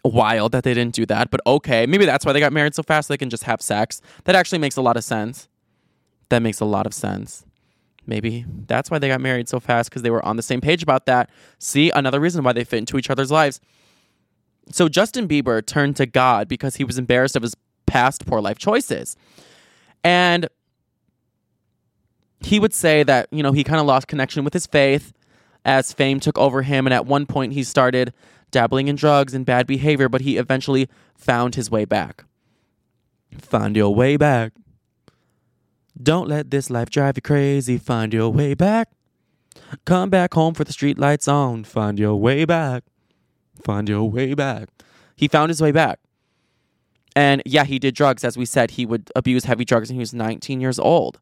wild 0.08 0.51
that 0.53 0.64
they 0.64 0.74
didn't 0.74 0.95
do 0.95 1.05
that, 1.05 1.30
but 1.30 1.41
okay. 1.45 1.86
Maybe 1.86 2.05
that's 2.05 2.26
why 2.26 2.34
they 2.34 2.39
got 2.39 2.53
married 2.53 2.76
so 2.76 2.84
fast 2.84 3.10
they 3.10 3.18
can 3.18 3.30
just 3.30 3.43
have 3.43 3.62
sex. 3.62 4.01
That 4.26 4.36
actually 4.36 4.60
makes 4.60 4.78
a 4.78 4.82
lot 4.82 4.97
of 4.97 5.03
sense. 5.03 5.47
That 6.30 6.41
makes 6.41 6.60
a 6.60 6.66
lot 6.66 6.86
of 6.86 6.93
sense. 6.93 7.45
Maybe 8.05 8.45
that's 8.68 8.89
why 8.89 8.99
they 8.99 9.10
got 9.10 9.22
married 9.22 9.49
so 9.49 9.60
fast 9.60 9.89
because 9.89 10.01
they 10.01 10.10
were 10.10 10.24
on 10.26 10.38
the 10.38 10.43
same 10.43 10.62
page 10.62 10.82
about 10.82 11.05
that. 11.08 11.30
See, 11.60 11.91
another 11.91 12.20
reason 12.20 12.43
why 12.43 12.53
they 12.53 12.64
fit 12.64 12.80
into 12.80 12.97
each 12.97 13.10
other's 13.10 13.32
lives. 13.32 13.60
So 14.72 14.88
Justin 14.89 15.28
Bieber 15.28 15.66
turned 15.66 15.97
to 15.97 16.05
God 16.05 16.47
because 16.47 16.78
he 16.78 16.84
was 16.84 16.97
embarrassed 16.97 17.36
of 17.36 17.43
his 17.43 17.55
past 17.86 18.26
poor 18.26 18.39
life 18.41 18.58
choices. 18.58 19.18
And 20.03 20.47
he 22.39 22.60
would 22.60 22.74
say 22.74 23.03
that, 23.03 23.28
you 23.32 23.43
know, 23.43 23.51
he 23.51 23.64
kind 23.64 23.80
of 23.80 23.86
lost 23.86 24.08
connection 24.08 24.43
with 24.43 24.53
his 24.53 24.66
faith 24.66 25.14
as 25.66 25.91
fame 25.91 26.20
took 26.20 26.38
over 26.38 26.62
him. 26.62 26.88
And 26.88 26.93
at 26.93 27.05
one 27.05 27.26
point, 27.26 27.53
he 27.53 27.64
started 27.64 28.14
dabbling 28.52 28.88
in 28.88 28.95
drugs 28.95 29.34
and 29.34 29.45
bad 29.45 29.68
behavior, 29.68 30.10
but 30.10 30.22
he 30.22 30.38
eventually 30.38 30.88
found 31.16 31.56
his 31.56 31.70
way 31.70 31.86
back. 31.86 32.26
Find 33.38 33.76
your 33.76 33.93
way 33.93 34.18
back. 34.18 34.54
Don't 36.02 36.28
let 36.28 36.52
this 36.52 36.70
life 36.70 36.89
drive 36.89 37.18
you 37.18 37.22
crazy. 37.22 37.78
Find 37.78 38.14
your 38.14 38.30
way 38.30 38.54
back. 38.54 38.89
Come 39.86 40.10
back 40.10 40.34
home 40.34 40.54
for 40.54 40.64
the 40.64 40.72
street 40.72 40.98
lights 40.98 41.28
on. 41.28 41.64
Find 41.64 41.98
your 41.98 42.16
way 42.16 42.45
back. 42.45 42.84
Find 43.64 43.89
your 43.89 44.10
way 44.10 44.34
back. 44.34 44.70
He 45.16 45.28
found 45.28 45.50
his 45.50 45.62
way 45.62 45.72
back. 45.72 46.00
And 47.16 47.41
yeah, 47.45 47.64
he 47.64 47.80
did 47.80 47.95
drugs. 47.95 48.24
As 48.24 48.38
we 48.38 48.45
said, 48.45 48.72
he 48.72 48.86
would 48.86 49.10
abuse 49.16 49.45
heavy 49.45 49.66
drugs 49.66 49.89
when 49.89 49.95
he 49.95 50.00
was 50.00 50.14
19 50.14 50.62
years 50.62 50.78
old. 50.78 51.20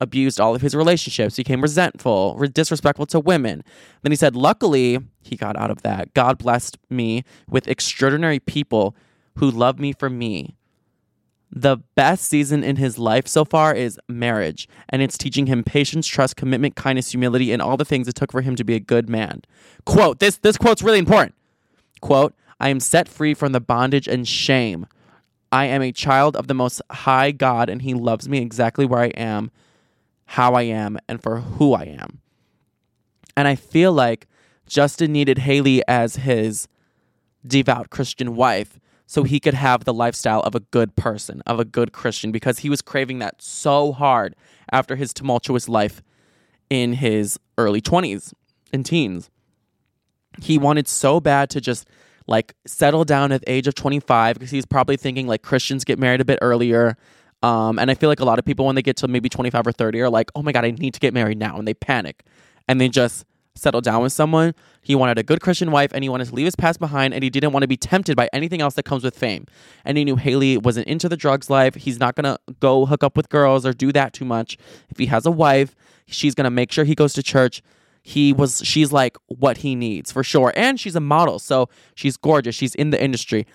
Abused 0.00 0.40
all 0.40 0.54
of 0.54 0.62
his 0.62 0.76
relationships, 0.76 1.36
became 1.36 1.60
resentful, 1.60 2.38
disrespectful 2.52 3.06
to 3.06 3.18
women. 3.18 3.64
Then 4.02 4.12
he 4.12 4.16
said, 4.16 4.36
Luckily, 4.36 4.98
he 5.22 5.34
got 5.36 5.56
out 5.56 5.70
of 5.70 5.82
that. 5.82 6.14
God 6.14 6.38
blessed 6.38 6.78
me 6.88 7.24
with 7.48 7.66
extraordinary 7.66 8.38
people 8.38 8.94
who 9.38 9.50
love 9.50 9.78
me 9.80 9.92
for 9.92 10.08
me. 10.08 10.56
The 11.50 11.78
best 11.94 12.26
season 12.26 12.62
in 12.62 12.76
his 12.76 12.98
life 12.98 13.26
so 13.26 13.44
far 13.44 13.74
is 13.74 13.98
marriage, 14.06 14.68
and 14.90 15.00
it's 15.00 15.16
teaching 15.16 15.46
him 15.46 15.64
patience, 15.64 16.06
trust, 16.06 16.36
commitment, 16.36 16.76
kindness, 16.76 17.10
humility, 17.10 17.52
and 17.52 17.62
all 17.62 17.78
the 17.78 17.86
things 17.86 18.06
it 18.06 18.14
took 18.14 18.30
for 18.30 18.42
him 18.42 18.54
to 18.56 18.64
be 18.64 18.74
a 18.74 18.80
good 18.80 19.08
man. 19.08 19.42
Quote, 19.86 20.18
this 20.18 20.36
this 20.36 20.58
quote's 20.58 20.82
really 20.82 20.98
important. 20.98 21.34
Quote, 22.00 22.34
I 22.60 22.68
am 22.68 22.80
set 22.80 23.08
free 23.08 23.34
from 23.34 23.52
the 23.52 23.60
bondage 23.60 24.06
and 24.06 24.28
shame. 24.28 24.86
I 25.50 25.66
am 25.66 25.80
a 25.80 25.92
child 25.92 26.36
of 26.36 26.48
the 26.48 26.54
most 26.54 26.82
high 26.90 27.30
God, 27.30 27.70
and 27.70 27.80
he 27.82 27.94
loves 27.94 28.28
me 28.28 28.38
exactly 28.38 28.84
where 28.84 29.00
I 29.00 29.08
am, 29.08 29.50
how 30.28 30.52
I 30.52 30.62
am, 30.62 30.98
and 31.08 31.22
for 31.22 31.40
who 31.40 31.72
I 31.72 31.84
am. 31.84 32.20
And 33.34 33.48
I 33.48 33.54
feel 33.54 33.92
like 33.92 34.26
Justin 34.66 35.10
needed 35.12 35.38
Hailey 35.38 35.82
as 35.88 36.16
his 36.16 36.68
devout 37.46 37.88
Christian 37.88 38.36
wife 38.36 38.78
so 39.06 39.22
he 39.22 39.40
could 39.40 39.54
have 39.54 39.84
the 39.84 39.94
lifestyle 39.94 40.40
of 40.40 40.54
a 40.54 40.60
good 40.60 40.94
person, 40.96 41.42
of 41.46 41.58
a 41.58 41.64
good 41.64 41.92
Christian, 41.92 42.30
because 42.30 42.58
he 42.58 42.68
was 42.68 42.82
craving 42.82 43.20
that 43.20 43.40
so 43.40 43.92
hard 43.92 44.36
after 44.70 44.96
his 44.96 45.14
tumultuous 45.14 45.66
life 45.66 46.02
in 46.68 46.92
his 46.92 47.38
early 47.56 47.80
20s 47.80 48.34
and 48.70 48.84
teens. 48.84 49.30
He 50.42 50.58
wanted 50.58 50.86
so 50.88 51.20
bad 51.20 51.48
to 51.50 51.60
just 51.62 51.88
like 52.26 52.54
settle 52.66 53.06
down 53.06 53.32
at 53.32 53.40
the 53.40 53.50
age 53.50 53.66
of 53.66 53.74
25 53.74 54.34
because 54.34 54.50
he's 54.50 54.66
probably 54.66 54.98
thinking 54.98 55.26
like 55.26 55.40
Christians 55.40 55.84
get 55.84 55.98
married 55.98 56.20
a 56.20 56.26
bit 56.26 56.38
earlier. 56.42 56.98
Um, 57.42 57.78
and 57.78 57.90
I 57.90 57.94
feel 57.94 58.08
like 58.08 58.20
a 58.20 58.24
lot 58.24 58.38
of 58.38 58.44
people, 58.44 58.66
when 58.66 58.74
they 58.74 58.82
get 58.82 58.96
to 58.98 59.08
maybe 59.08 59.28
25 59.28 59.66
or 59.66 59.72
30, 59.72 60.00
are 60.00 60.10
like, 60.10 60.30
oh 60.34 60.42
my 60.42 60.52
God, 60.52 60.64
I 60.64 60.72
need 60.72 60.94
to 60.94 61.00
get 61.00 61.14
married 61.14 61.38
now. 61.38 61.56
And 61.56 61.68
they 61.68 61.74
panic 61.74 62.24
and 62.66 62.80
they 62.80 62.88
just 62.88 63.24
settle 63.58 63.80
down 63.80 64.02
with 64.02 64.12
someone. 64.12 64.54
He 64.82 64.94
wanted 64.94 65.18
a 65.18 65.22
good 65.22 65.40
Christian 65.40 65.70
wife 65.70 65.90
and 65.92 66.02
he 66.02 66.08
wanted 66.08 66.28
to 66.28 66.34
leave 66.34 66.46
his 66.46 66.56
past 66.56 66.78
behind 66.78 67.12
and 67.12 67.22
he 67.22 67.30
didn't 67.30 67.52
want 67.52 67.62
to 67.62 67.68
be 67.68 67.76
tempted 67.76 68.16
by 68.16 68.28
anything 68.32 68.60
else 68.60 68.74
that 68.74 68.84
comes 68.84 69.04
with 69.04 69.16
fame. 69.16 69.46
And 69.84 69.98
he 69.98 70.04
knew 70.04 70.16
Hailey 70.16 70.56
wasn't 70.56 70.86
into 70.86 71.08
the 71.08 71.16
drugs 71.16 71.50
life. 71.50 71.74
He's 71.74 71.98
not 71.98 72.14
going 72.14 72.24
to 72.24 72.38
go 72.60 72.86
hook 72.86 73.02
up 73.02 73.16
with 73.16 73.28
girls 73.28 73.66
or 73.66 73.72
do 73.72 73.92
that 73.92 74.12
too 74.12 74.24
much. 74.24 74.56
If 74.88 74.98
he 74.98 75.06
has 75.06 75.26
a 75.26 75.30
wife, 75.30 75.74
she's 76.06 76.34
going 76.34 76.44
to 76.44 76.50
make 76.50 76.72
sure 76.72 76.84
he 76.84 76.94
goes 76.94 77.12
to 77.14 77.22
church. 77.22 77.62
He 78.02 78.32
was 78.32 78.62
she's 78.64 78.92
like 78.92 79.16
what 79.26 79.58
he 79.58 79.74
needs 79.74 80.10
for 80.10 80.24
sure. 80.24 80.52
And 80.56 80.80
she's 80.80 80.96
a 80.96 81.00
model, 81.00 81.38
so 81.38 81.68
she's 81.94 82.16
gorgeous. 82.16 82.54
She's 82.54 82.74
in 82.74 82.90
the 82.90 83.02
industry. 83.02 83.46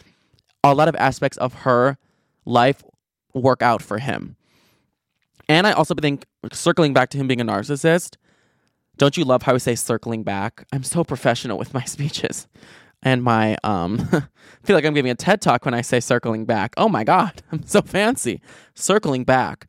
A 0.63 0.75
lot 0.75 0.87
of 0.87 0.95
aspects 0.97 1.37
of 1.37 1.53
her 1.53 1.97
life 2.45 2.83
work 3.33 3.61
out 3.61 3.81
for 3.81 3.99
him. 3.99 4.35
And 5.49 5.67
I 5.67 5.71
also 5.73 5.93
think 5.95 6.25
circling 6.51 6.93
back 6.93 7.09
to 7.09 7.17
him 7.17 7.27
being 7.27 7.41
a 7.41 7.45
narcissist, 7.45 8.15
don't 8.97 9.17
you 9.17 9.25
love 9.25 9.43
how 9.43 9.55
I 9.55 9.57
say 9.57 9.75
circling 9.75 10.23
back? 10.23 10.65
I'm 10.71 10.83
so 10.83 11.03
professional 11.03 11.57
with 11.57 11.73
my 11.73 11.83
speeches. 11.85 12.47
And 13.01 13.21
my 13.21 13.57
um 13.63 14.07
I 14.13 14.65
feel 14.65 14.75
like 14.75 14.85
I'm 14.85 14.93
giving 14.93 15.11
a 15.11 15.15
TED 15.15 15.41
talk 15.41 15.65
when 15.65 15.73
I 15.73 15.81
say 15.81 15.99
circling 15.99 16.45
back. 16.45 16.73
Oh 16.77 16.87
my 16.87 17.03
god, 17.03 17.43
I'm 17.51 17.65
so 17.65 17.81
fancy. 17.81 18.41
Circling 18.75 19.25
back. 19.25 19.67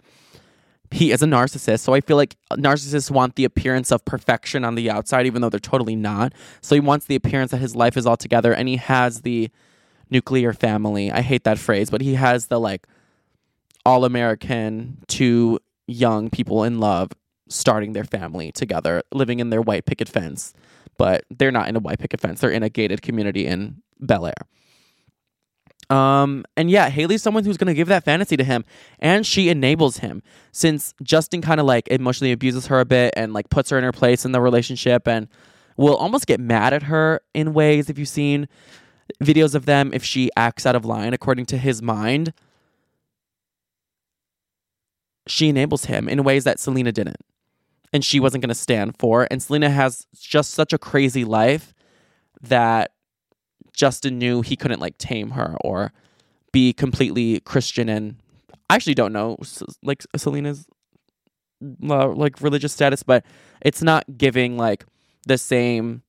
He 0.91 1.11
is 1.11 1.23
a 1.23 1.27
narcissist, 1.27 1.81
so 1.81 1.93
I 1.93 2.01
feel 2.01 2.17
like 2.17 2.37
narcissists 2.53 3.11
want 3.11 3.35
the 3.35 3.45
appearance 3.45 3.91
of 3.91 4.05
perfection 4.05 4.65
on 4.65 4.77
the 4.77 4.89
outside 4.89 5.27
even 5.27 5.43
though 5.43 5.49
they're 5.49 5.59
totally 5.59 5.97
not. 5.97 6.33
So 6.61 6.77
he 6.77 6.81
wants 6.81 7.07
the 7.07 7.17
appearance 7.17 7.51
that 7.51 7.57
his 7.57 7.75
life 7.75 7.97
is 7.97 8.07
all 8.07 8.17
together 8.17 8.55
and 8.55 8.69
he 8.69 8.77
has 8.77 9.23
the 9.23 9.51
nuclear 10.11 10.53
family. 10.53 11.11
I 11.11 11.23
hate 11.23 11.43
that 11.43 11.59
phrase, 11.59 11.91
but 11.91 12.01
he 12.01 12.15
has 12.15 12.47
the 12.47 12.61
like 12.61 12.87
all 13.85 14.05
American 14.05 14.99
two 15.09 15.59
young 15.87 16.30
people 16.30 16.64
in 16.64 16.78
love 16.78 17.12
starting 17.49 17.93
their 17.93 18.05
family 18.05 18.51
together, 18.53 19.03
living 19.12 19.39
in 19.39 19.51
their 19.51 19.61
white 19.61 19.85
picket 19.85 20.09
fence. 20.09 20.55
But 20.97 21.24
they're 21.30 21.53
not 21.53 21.68
in 21.68 21.76
a 21.76 21.80
white 21.80 21.99
picket 21.99 22.20
fence, 22.20 22.41
they're 22.41 22.51
in 22.51 22.62
a 22.62 22.68
gated 22.68 23.03
community 23.03 23.47
in 23.47 23.82
Bel 24.01 24.26
Air. 24.26 24.35
Um, 25.91 26.45
and 26.57 26.70
yeah, 26.70 26.89
Hailey's 26.89 27.22
someone 27.22 27.45
who's 27.45 27.57
gonna 27.57 27.74
give 27.74 27.89
that 27.89 28.05
fantasy 28.05 28.37
to 28.37 28.45
him, 28.45 28.64
and 28.99 29.26
she 29.26 29.49
enables 29.49 29.99
him. 29.99 30.22
Since 30.53 30.95
Justin 31.03 31.43
kind 31.43 31.61
of 31.61 31.66
like 31.66 31.89
emotionally 31.89 32.32
abuses 32.32 32.66
her 32.68 32.80
a 32.80 32.85
bit 32.85 33.12
and 33.16 33.32
like 33.32 33.51
puts 33.51 33.70
her 33.70 33.78
in 33.78 33.85
her 33.85 33.93
place 33.93 34.24
in 34.24 34.32
the 34.32 34.41
relationship, 34.41 35.07
and 35.07 35.28
will 35.76 35.97
almost 35.97 36.26
get 36.26 36.41
mad 36.41 36.72
at 36.72 36.85
her 36.85 37.20
in 37.35 37.53
ways. 37.53 37.91
If 37.91 37.99
you've 37.99 38.09
seen 38.09 38.49
videos 39.22 39.55
of 39.55 39.66
them, 39.66 39.93
if 39.93 40.05
she 40.05 40.30
acts 40.37 40.64
out 40.64 40.74
of 40.76 40.85
line 40.85 41.12
according 41.12 41.47
to 41.47 41.59
his 41.59 41.82
mind, 41.82 42.32
she 45.27 45.49
enables 45.49 45.87
him 45.87 46.09
in 46.09 46.22
ways 46.25 46.45
that 46.45 46.61
Selena 46.61 46.93
didn't. 46.93 47.20
And 47.93 48.05
she 48.05 48.18
wasn't 48.18 48.43
going 48.43 48.49
to 48.49 48.55
stand 48.55 48.99
for. 48.99 49.29
And 49.31 49.43
Selena 49.43 49.70
has 49.70 50.07
just 50.18 50.51
such 50.51 50.72
a 50.72 50.79
crazy 50.79 51.25
life 51.25 51.72
that 52.43 52.91
Justin 53.72 54.18
knew 54.18 54.43
he 54.43 54.57
couldn't 54.57 54.81
like 54.81 54.99
tame 54.99 55.31
her 55.31 55.57
or 55.61 55.93
be 56.53 56.72
completely 56.72 57.41
Christian. 57.41 57.89
And 57.89 58.16
I 58.68 58.75
actually 58.75 58.95
don't 58.95 59.12
know 59.12 59.39
like 59.83 60.05
Selena's 60.16 60.66
like 61.61 62.41
religious 62.41 62.72
status, 62.72 63.03
but 63.03 63.25
it's 63.62 63.83
not 63.83 64.05
giving 64.18 64.57
like 64.57 64.85
the 65.27 65.39
same 65.39 66.03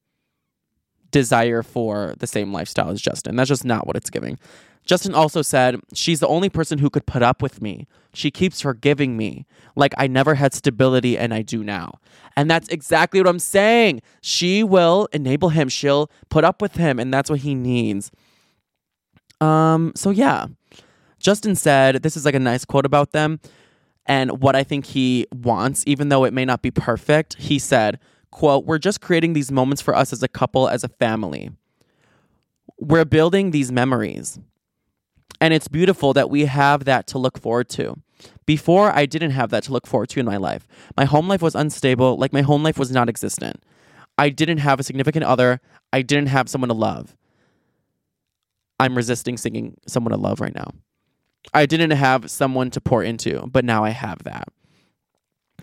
desire 1.11 1.63
for 1.63 2.15
the 2.19 2.27
same 2.27 2.51
lifestyle 2.51 2.89
as 2.89 3.01
Justin. 3.01 3.35
That's 3.35 3.47
just 3.47 3.63
not 3.63 3.87
what 3.87 3.95
it's 3.95 4.09
giving. 4.09 4.37
Justin 4.85 5.13
also 5.13 5.41
said, 5.41 5.79
She's 5.93 6.19
the 6.19 6.27
only 6.27 6.49
person 6.49 6.79
who 6.79 6.89
could 6.89 7.05
put 7.05 7.23
up 7.23 7.41
with 7.41 7.61
me. 7.61 7.87
She 8.13 8.31
keeps 8.31 8.61
forgiving 8.61 9.17
me. 9.17 9.45
Like 9.75 9.93
I 9.97 10.07
never 10.07 10.35
had 10.35 10.53
stability 10.53 11.17
and 11.17 11.33
I 11.33 11.41
do 11.41 11.63
now. 11.63 11.99
And 12.37 12.49
that's 12.49 12.69
exactly 12.69 13.19
what 13.19 13.27
I'm 13.27 13.39
saying. 13.39 14.01
She 14.21 14.63
will 14.63 15.07
enable 15.11 15.49
him. 15.49 15.69
She'll 15.69 16.09
put 16.29 16.43
up 16.43 16.61
with 16.61 16.75
him, 16.75 16.99
and 16.99 17.13
that's 17.13 17.29
what 17.29 17.39
he 17.39 17.55
needs. 17.55 18.11
Um, 19.41 19.91
so 19.95 20.09
yeah. 20.09 20.47
Justin 21.19 21.55
said, 21.55 22.03
this 22.03 22.15
is 22.15 22.25
like 22.25 22.35
a 22.35 22.39
nice 22.39 22.65
quote 22.65 22.85
about 22.85 23.11
them 23.11 23.39
and 24.05 24.41
what 24.41 24.55
I 24.55 24.63
think 24.63 24.85
he 24.85 25.25
wants, 25.33 25.83
even 25.87 26.09
though 26.09 26.23
it 26.23 26.33
may 26.33 26.45
not 26.45 26.61
be 26.61 26.71
perfect. 26.71 27.35
He 27.37 27.57
said, 27.57 27.99
quote, 28.31 28.65
We're 28.65 28.77
just 28.77 29.01
creating 29.01 29.33
these 29.33 29.51
moments 29.51 29.81
for 29.81 29.95
us 29.95 30.13
as 30.13 30.21
a 30.21 30.27
couple, 30.27 30.67
as 30.67 30.83
a 30.83 30.89
family. 30.89 31.49
We're 32.79 33.05
building 33.05 33.51
these 33.51 33.71
memories. 33.71 34.39
And 35.41 35.53
it's 35.53 35.67
beautiful 35.67 36.13
that 36.13 36.29
we 36.29 36.45
have 36.45 36.85
that 36.85 37.07
to 37.07 37.17
look 37.17 37.37
forward 37.37 37.69
to. 37.69 37.95
Before, 38.45 38.91
I 38.91 39.05
didn't 39.05 39.31
have 39.31 39.49
that 39.49 39.63
to 39.63 39.73
look 39.73 39.87
forward 39.87 40.09
to 40.09 40.19
in 40.19 40.25
my 40.25 40.37
life. 40.37 40.67
My 40.95 41.05
home 41.05 41.27
life 41.27 41.41
was 41.41 41.55
unstable, 41.55 42.17
like 42.17 42.33
my 42.33 42.41
home 42.41 42.63
life 42.63 42.77
was 42.77 42.91
non 42.91 43.09
existent. 43.09 43.63
I 44.17 44.29
didn't 44.29 44.59
have 44.59 44.79
a 44.79 44.83
significant 44.83 45.25
other. 45.25 45.59
I 45.91 46.01
didn't 46.01 46.27
have 46.27 46.47
someone 46.47 46.69
to 46.69 46.75
love. 46.75 47.15
I'm 48.79 48.95
resisting 48.95 49.37
singing 49.37 49.77
someone 49.87 50.11
to 50.11 50.17
love 50.17 50.39
right 50.39 50.55
now. 50.55 50.71
I 51.53 51.65
didn't 51.65 51.91
have 51.91 52.29
someone 52.29 52.71
to 52.71 52.81
pour 52.81 53.03
into, 53.03 53.47
but 53.47 53.65
now 53.65 53.83
I 53.83 53.89
have 53.89 54.23
that. 54.23 54.47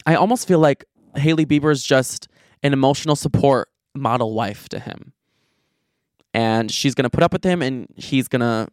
I 0.06 0.14
almost 0.14 0.46
feel 0.46 0.58
like 0.58 0.84
Hailey 1.16 1.46
Bieber 1.46 1.72
is 1.72 1.84
just 1.84 2.28
an 2.62 2.72
emotional 2.72 3.16
support 3.16 3.68
model 3.94 4.34
wife 4.34 4.68
to 4.70 4.78
him. 4.78 5.12
And 6.34 6.70
she's 6.70 6.94
going 6.94 7.04
to 7.04 7.10
put 7.10 7.22
up 7.22 7.32
with 7.32 7.44
him 7.44 7.60
and 7.60 7.88
he's 7.96 8.28
going 8.28 8.40
to 8.40 8.68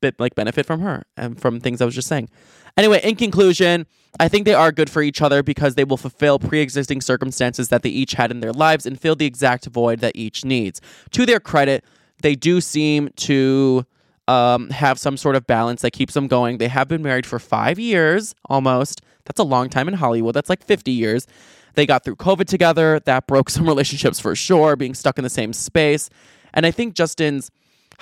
bit 0.00 0.18
like 0.18 0.34
benefit 0.34 0.66
from 0.66 0.80
her 0.80 1.04
and 1.16 1.40
from 1.40 1.60
things 1.60 1.80
I 1.80 1.84
was 1.84 1.94
just 1.94 2.08
saying. 2.08 2.28
Anyway, 2.76 3.00
in 3.02 3.16
conclusion, 3.16 3.86
I 4.18 4.28
think 4.28 4.44
they 4.44 4.54
are 4.54 4.72
good 4.72 4.90
for 4.90 5.02
each 5.02 5.20
other 5.20 5.42
because 5.42 5.74
they 5.74 5.84
will 5.84 5.96
fulfill 5.96 6.38
pre-existing 6.38 7.00
circumstances 7.00 7.68
that 7.68 7.82
they 7.82 7.90
each 7.90 8.12
had 8.12 8.30
in 8.30 8.40
their 8.40 8.52
lives 8.52 8.86
and 8.86 8.98
fill 9.00 9.14
the 9.14 9.26
exact 9.26 9.66
void 9.66 10.00
that 10.00 10.12
each 10.14 10.44
needs. 10.44 10.80
To 11.12 11.26
their 11.26 11.40
credit, 11.40 11.84
they 12.22 12.34
do 12.34 12.60
seem 12.60 13.10
to 13.16 13.84
um, 14.28 14.70
have 14.70 14.98
some 14.98 15.16
sort 15.16 15.36
of 15.36 15.46
balance 15.46 15.82
that 15.82 15.92
keeps 15.92 16.14
them 16.14 16.28
going. 16.28 16.58
They 16.58 16.68
have 16.68 16.88
been 16.88 17.02
married 17.02 17.26
for 17.26 17.38
five 17.38 17.78
years 17.78 18.34
almost. 18.46 19.02
That's 19.24 19.40
a 19.40 19.44
long 19.44 19.68
time 19.68 19.88
in 19.88 19.94
Hollywood. 19.94 20.34
That's 20.34 20.48
like 20.48 20.62
50 20.62 20.90
years. 20.90 21.26
They 21.74 21.86
got 21.86 22.04
through 22.04 22.16
COVID 22.16 22.46
together. 22.46 23.00
That 23.00 23.26
broke 23.26 23.50
some 23.50 23.66
relationships 23.68 24.20
for 24.20 24.34
sure, 24.34 24.76
being 24.76 24.94
stuck 24.94 25.18
in 25.18 25.24
the 25.24 25.30
same 25.30 25.52
space. 25.52 26.10
And 26.54 26.66
I 26.66 26.70
think 26.70 26.94
Justin's 26.94 27.50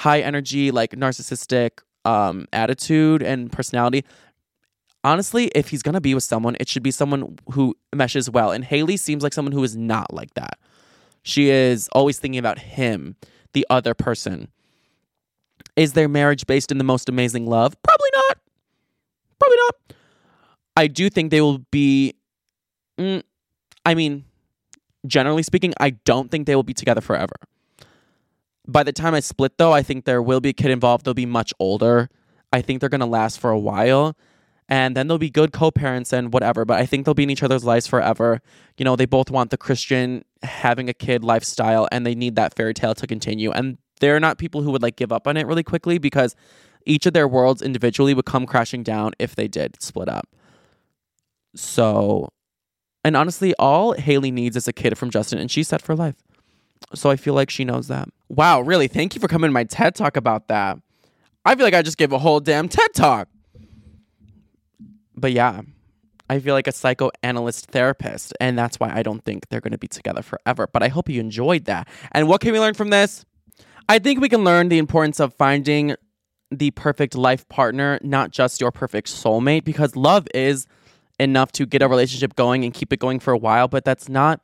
high 0.00 0.20
energy, 0.20 0.70
like 0.70 0.92
narcissistic 0.92 1.80
um, 2.06 2.46
attitude 2.54 3.22
and 3.22 3.52
personality. 3.52 4.02
Honestly, 5.04 5.50
if 5.54 5.68
he's 5.68 5.82
gonna 5.82 6.00
be 6.00 6.14
with 6.14 6.24
someone, 6.24 6.56
it 6.58 6.68
should 6.68 6.82
be 6.82 6.90
someone 6.90 7.38
who 7.52 7.76
meshes 7.94 8.30
well. 8.30 8.50
And 8.50 8.64
Hailey 8.64 8.96
seems 8.96 9.22
like 9.22 9.34
someone 9.34 9.52
who 9.52 9.62
is 9.62 9.76
not 9.76 10.12
like 10.12 10.32
that. 10.34 10.58
She 11.22 11.50
is 11.50 11.86
always 11.92 12.18
thinking 12.18 12.38
about 12.38 12.58
him, 12.58 13.16
the 13.52 13.66
other 13.68 13.92
person. 13.92 14.48
Is 15.76 15.92
their 15.92 16.08
marriage 16.08 16.46
based 16.46 16.72
in 16.72 16.78
the 16.78 16.84
most 16.84 17.10
amazing 17.10 17.46
love? 17.46 17.76
Probably 17.82 18.08
not. 18.14 18.38
Probably 19.38 19.56
not. 19.58 19.96
I 20.78 20.86
do 20.86 21.10
think 21.10 21.30
they 21.30 21.42
will 21.42 21.58
be. 21.70 22.14
Mm, 22.98 23.22
I 23.84 23.94
mean, 23.94 24.24
generally 25.06 25.42
speaking, 25.42 25.74
I 25.78 25.90
don't 25.90 26.30
think 26.30 26.46
they 26.46 26.56
will 26.56 26.62
be 26.62 26.74
together 26.74 27.02
forever. 27.02 27.36
By 28.66 28.82
the 28.82 28.92
time 28.92 29.14
I 29.14 29.20
split, 29.20 29.58
though, 29.58 29.72
I 29.72 29.82
think 29.82 30.04
there 30.04 30.22
will 30.22 30.40
be 30.40 30.50
a 30.50 30.54
kid 30.54 30.70
involved. 30.70 31.04
They'll 31.04 31.14
be 31.14 31.26
much 31.26 31.52
older. 31.58 32.08
I 32.52 32.62
think 32.62 32.80
they're 32.80 32.88
going 32.88 33.00
to 33.00 33.06
last 33.06 33.40
for 33.40 33.50
a 33.50 33.58
while. 33.58 34.16
And 34.68 34.96
then 34.96 35.08
they'll 35.08 35.18
be 35.18 35.30
good 35.30 35.52
co 35.52 35.70
parents 35.70 36.12
and 36.12 36.32
whatever. 36.32 36.64
But 36.64 36.78
I 36.78 36.86
think 36.86 37.04
they'll 37.04 37.14
be 37.14 37.24
in 37.24 37.30
each 37.30 37.42
other's 37.42 37.64
lives 37.64 37.86
forever. 37.88 38.40
You 38.78 38.84
know, 38.84 38.94
they 38.94 39.06
both 39.06 39.30
want 39.30 39.50
the 39.50 39.56
Christian 39.56 40.24
having 40.42 40.88
a 40.88 40.94
kid 40.94 41.24
lifestyle 41.24 41.88
and 41.90 42.06
they 42.06 42.14
need 42.14 42.36
that 42.36 42.54
fairy 42.54 42.74
tale 42.74 42.94
to 42.94 43.06
continue. 43.06 43.50
And 43.50 43.78
they're 44.00 44.20
not 44.20 44.38
people 44.38 44.62
who 44.62 44.70
would 44.70 44.82
like 44.82 44.96
give 44.96 45.12
up 45.12 45.26
on 45.26 45.36
it 45.36 45.46
really 45.46 45.64
quickly 45.64 45.98
because 45.98 46.36
each 46.86 47.06
of 47.06 47.12
their 47.12 47.28
worlds 47.28 47.62
individually 47.62 48.14
would 48.14 48.24
come 48.24 48.46
crashing 48.46 48.82
down 48.82 49.12
if 49.18 49.34
they 49.34 49.48
did 49.48 49.82
split 49.82 50.08
up. 50.08 50.28
So, 51.54 52.28
and 53.04 53.16
honestly, 53.16 53.54
all 53.58 53.92
Hailey 53.92 54.30
needs 54.30 54.56
is 54.56 54.68
a 54.68 54.72
kid 54.72 54.96
from 54.96 55.10
Justin, 55.10 55.38
and 55.38 55.50
she's 55.50 55.68
set 55.68 55.82
for 55.82 55.96
life. 55.96 56.14
So 56.94 57.10
I 57.10 57.16
feel 57.16 57.34
like 57.34 57.50
she 57.50 57.64
knows 57.64 57.88
that. 57.88 58.08
Wow, 58.28 58.60
really? 58.60 58.88
Thank 58.88 59.14
you 59.14 59.20
for 59.20 59.28
coming 59.28 59.48
to 59.48 59.52
my 59.52 59.64
TED 59.64 59.94
talk 59.94 60.16
about 60.16 60.48
that. 60.48 60.78
I 61.44 61.54
feel 61.54 61.64
like 61.64 61.74
I 61.74 61.82
just 61.82 61.98
gave 61.98 62.12
a 62.12 62.18
whole 62.18 62.40
damn 62.40 62.68
TED 62.68 62.94
talk. 62.94 63.28
But 65.16 65.32
yeah, 65.32 65.62
I 66.28 66.38
feel 66.38 66.54
like 66.54 66.66
a 66.66 66.72
psychoanalyst 66.72 67.66
therapist, 67.66 68.32
and 68.40 68.58
that's 68.58 68.78
why 68.78 68.92
I 68.94 69.02
don't 69.02 69.24
think 69.24 69.48
they're 69.48 69.60
going 69.60 69.72
to 69.72 69.78
be 69.78 69.88
together 69.88 70.22
forever. 70.22 70.66
But 70.72 70.82
I 70.82 70.88
hope 70.88 71.08
you 71.08 71.20
enjoyed 71.20 71.64
that. 71.66 71.88
And 72.12 72.28
what 72.28 72.40
can 72.40 72.52
we 72.52 72.60
learn 72.60 72.74
from 72.74 72.90
this? 72.90 73.24
I 73.88 73.98
think 73.98 74.20
we 74.20 74.28
can 74.28 74.44
learn 74.44 74.68
the 74.68 74.78
importance 74.78 75.18
of 75.20 75.34
finding 75.34 75.96
the 76.50 76.70
perfect 76.72 77.14
life 77.14 77.48
partner, 77.48 77.98
not 78.02 78.30
just 78.30 78.60
your 78.60 78.70
perfect 78.70 79.08
soulmate, 79.08 79.64
because 79.64 79.96
love 79.96 80.26
is 80.34 80.66
enough 81.18 81.52
to 81.52 81.66
get 81.66 81.82
a 81.82 81.88
relationship 81.88 82.34
going 82.34 82.64
and 82.64 82.72
keep 82.72 82.92
it 82.92 82.98
going 82.98 83.20
for 83.20 83.32
a 83.32 83.38
while, 83.38 83.68
but 83.68 83.84
that's 83.84 84.08
not 84.08 84.40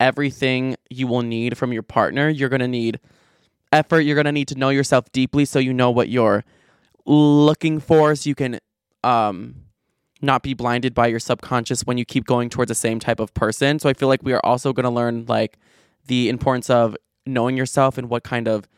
everything 0.00 0.76
you 0.90 1.06
will 1.06 1.22
need 1.22 1.56
from 1.56 1.72
your 1.72 1.82
partner. 1.82 2.28
You're 2.28 2.48
going 2.48 2.60
to 2.60 2.68
need 2.68 3.00
effort. 3.72 4.00
You're 4.00 4.14
going 4.14 4.26
to 4.26 4.32
need 4.32 4.48
to 4.48 4.54
know 4.54 4.70
yourself 4.70 5.10
deeply 5.12 5.44
so 5.44 5.58
you 5.58 5.72
know 5.72 5.90
what 5.90 6.08
you're 6.08 6.44
looking 7.04 7.80
for, 7.80 8.14
so 8.14 8.28
you 8.28 8.34
can 8.34 8.58
um 9.04 9.54
not 10.22 10.42
be 10.42 10.54
blinded 10.54 10.94
by 10.94 11.06
your 11.06 11.20
subconscious 11.20 11.82
when 11.82 11.98
you 11.98 12.04
keep 12.04 12.24
going 12.24 12.48
towards 12.48 12.68
the 12.68 12.74
same 12.74 12.98
type 12.98 13.20
of 13.20 13.32
person. 13.34 13.78
So 13.78 13.88
I 13.88 13.92
feel 13.92 14.08
like 14.08 14.22
we 14.22 14.32
are 14.32 14.40
also 14.44 14.72
going 14.72 14.84
to 14.84 14.90
learn 14.90 15.26
like 15.26 15.58
the 16.06 16.28
importance 16.28 16.70
of 16.70 16.96
knowing 17.26 17.56
yourself 17.56 17.98
and 17.98 18.08
what 18.08 18.24
kind 18.24 18.48
of 18.48 18.68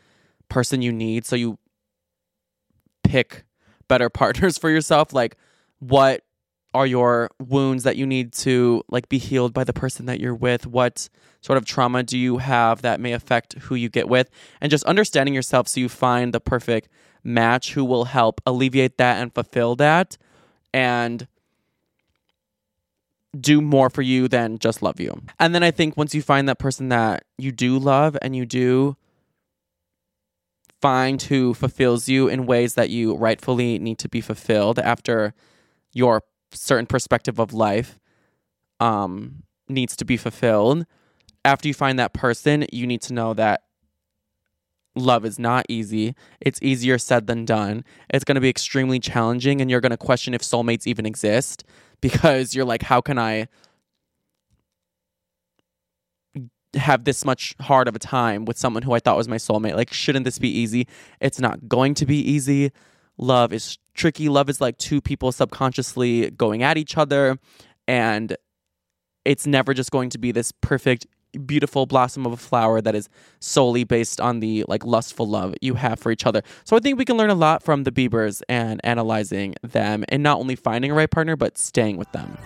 person 0.49 0.81
you 0.81 0.91
need 0.91 1.25
so 1.25 1.35
you 1.35 1.57
pick 3.03 3.45
better 3.87 4.09
partners 4.09 4.57
for 4.57 4.69
yourself 4.69 5.13
like 5.13 5.37
what 5.79 6.23
are 6.73 6.85
your 6.85 7.31
wounds 7.39 7.83
that 7.83 7.95
you 7.95 8.05
need 8.05 8.31
to 8.31 8.83
like 8.89 9.09
be 9.09 9.17
healed 9.17 9.53
by 9.53 9.63
the 9.63 9.73
person 9.73 10.05
that 10.05 10.19
you're 10.19 10.35
with 10.35 10.67
what 10.67 11.09
sort 11.41 11.57
of 11.57 11.65
trauma 11.65 12.03
do 12.03 12.17
you 12.17 12.37
have 12.37 12.81
that 12.81 12.99
may 12.99 13.13
affect 13.13 13.53
who 13.53 13.75
you 13.75 13.89
get 13.89 14.07
with 14.07 14.29
and 14.61 14.69
just 14.69 14.83
understanding 14.83 15.33
yourself 15.33 15.67
so 15.67 15.79
you 15.79 15.89
find 15.89 16.33
the 16.33 16.39
perfect 16.39 16.87
match 17.23 17.73
who 17.73 17.83
will 17.83 18.05
help 18.05 18.41
alleviate 18.45 18.97
that 18.97 19.21
and 19.21 19.33
fulfill 19.33 19.75
that 19.75 20.17
and 20.73 21.27
do 23.39 23.61
more 23.61 23.89
for 23.89 24.01
you 24.01 24.27
than 24.27 24.57
just 24.57 24.81
love 24.81 24.99
you. 24.99 25.21
And 25.39 25.53
then 25.53 25.63
I 25.63 25.71
think 25.71 25.97
once 25.97 26.15
you 26.15 26.21
find 26.21 26.49
that 26.49 26.59
person 26.59 26.89
that 26.89 27.23
you 27.37 27.51
do 27.51 27.77
love 27.77 28.17
and 28.21 28.35
you 28.35 28.45
do 28.45 28.95
find 30.81 31.21
who 31.21 31.53
fulfills 31.53 32.07
you 32.07 32.27
in 32.27 32.45
ways 32.45 32.75
that 32.75 32.89
you 32.89 33.15
rightfully 33.15 33.77
need 33.79 33.99
to 33.99 34.09
be 34.09 34.21
fulfilled 34.21 34.79
after 34.79 35.33
your 35.93 36.23
certain 36.51 36.85
perspective 36.85 37.39
of 37.39 37.53
life 37.53 37.99
um 38.79 39.43
needs 39.67 39.95
to 39.95 40.05
be 40.05 40.17
fulfilled 40.17 40.85
after 41.45 41.67
you 41.67 41.73
find 41.73 41.99
that 41.99 42.13
person 42.13 42.65
you 42.71 42.87
need 42.87 43.01
to 43.01 43.13
know 43.13 43.33
that 43.33 43.63
love 44.95 45.23
is 45.25 45.37
not 45.37 45.65
easy 45.69 46.15
it's 46.41 46.61
easier 46.61 46.97
said 46.97 47.27
than 47.27 47.45
done 47.45 47.83
it's 48.09 48.23
going 48.23 48.35
to 48.35 48.41
be 48.41 48.49
extremely 48.49 48.99
challenging 48.99 49.61
and 49.61 49.69
you're 49.69 49.81
going 49.81 49.91
to 49.91 49.97
question 49.97 50.33
if 50.33 50.41
soulmates 50.41 50.87
even 50.87 51.05
exist 51.05 51.63
because 52.01 52.55
you're 52.55 52.65
like 52.65 52.81
how 52.83 52.99
can 52.99 53.17
i 53.17 53.47
have 56.75 57.03
this 57.03 57.25
much 57.25 57.55
hard 57.61 57.87
of 57.87 57.95
a 57.95 57.99
time 57.99 58.45
with 58.45 58.57
someone 58.57 58.83
who 58.83 58.93
I 58.93 58.99
thought 58.99 59.17
was 59.17 59.27
my 59.27 59.37
soulmate. 59.37 59.75
Like, 59.75 59.91
shouldn't 59.91 60.25
this 60.25 60.37
be 60.37 60.49
easy? 60.49 60.87
It's 61.19 61.39
not 61.39 61.67
going 61.67 61.93
to 61.95 62.05
be 62.05 62.17
easy. 62.17 62.71
Love 63.19 63.51
is 63.53 63.77
tricky. 63.93 64.29
Love 64.29 64.49
is 64.49 64.61
like 64.61 64.77
two 64.77 65.01
people 65.01 65.31
subconsciously 65.31 66.31
going 66.31 66.63
at 66.63 66.77
each 66.77 66.97
other, 66.97 67.37
and 67.87 68.35
it's 69.25 69.45
never 69.45 69.73
just 69.73 69.91
going 69.91 70.09
to 70.09 70.17
be 70.17 70.31
this 70.31 70.53
perfect, 70.61 71.05
beautiful 71.45 71.85
blossom 71.85 72.25
of 72.25 72.31
a 72.31 72.37
flower 72.37 72.81
that 72.81 72.95
is 72.95 73.09
solely 73.39 73.83
based 73.83 74.19
on 74.21 74.39
the 74.39 74.63
like 74.67 74.85
lustful 74.85 75.27
love 75.27 75.53
you 75.61 75.75
have 75.75 75.99
for 75.99 76.11
each 76.11 76.25
other. 76.25 76.41
So 76.63 76.77
I 76.77 76.79
think 76.79 76.97
we 76.97 77.05
can 77.05 77.17
learn 77.17 77.29
a 77.29 77.35
lot 77.35 77.61
from 77.61 77.83
the 77.83 77.91
Biebers 77.91 78.41
and 78.47 78.79
analyzing 78.83 79.55
them, 79.61 80.05
and 80.07 80.23
not 80.23 80.39
only 80.39 80.55
finding 80.55 80.91
a 80.91 80.93
right 80.93 81.11
partner, 81.11 81.35
but 81.35 81.57
staying 81.57 81.97
with 81.97 82.11
them. 82.13 82.37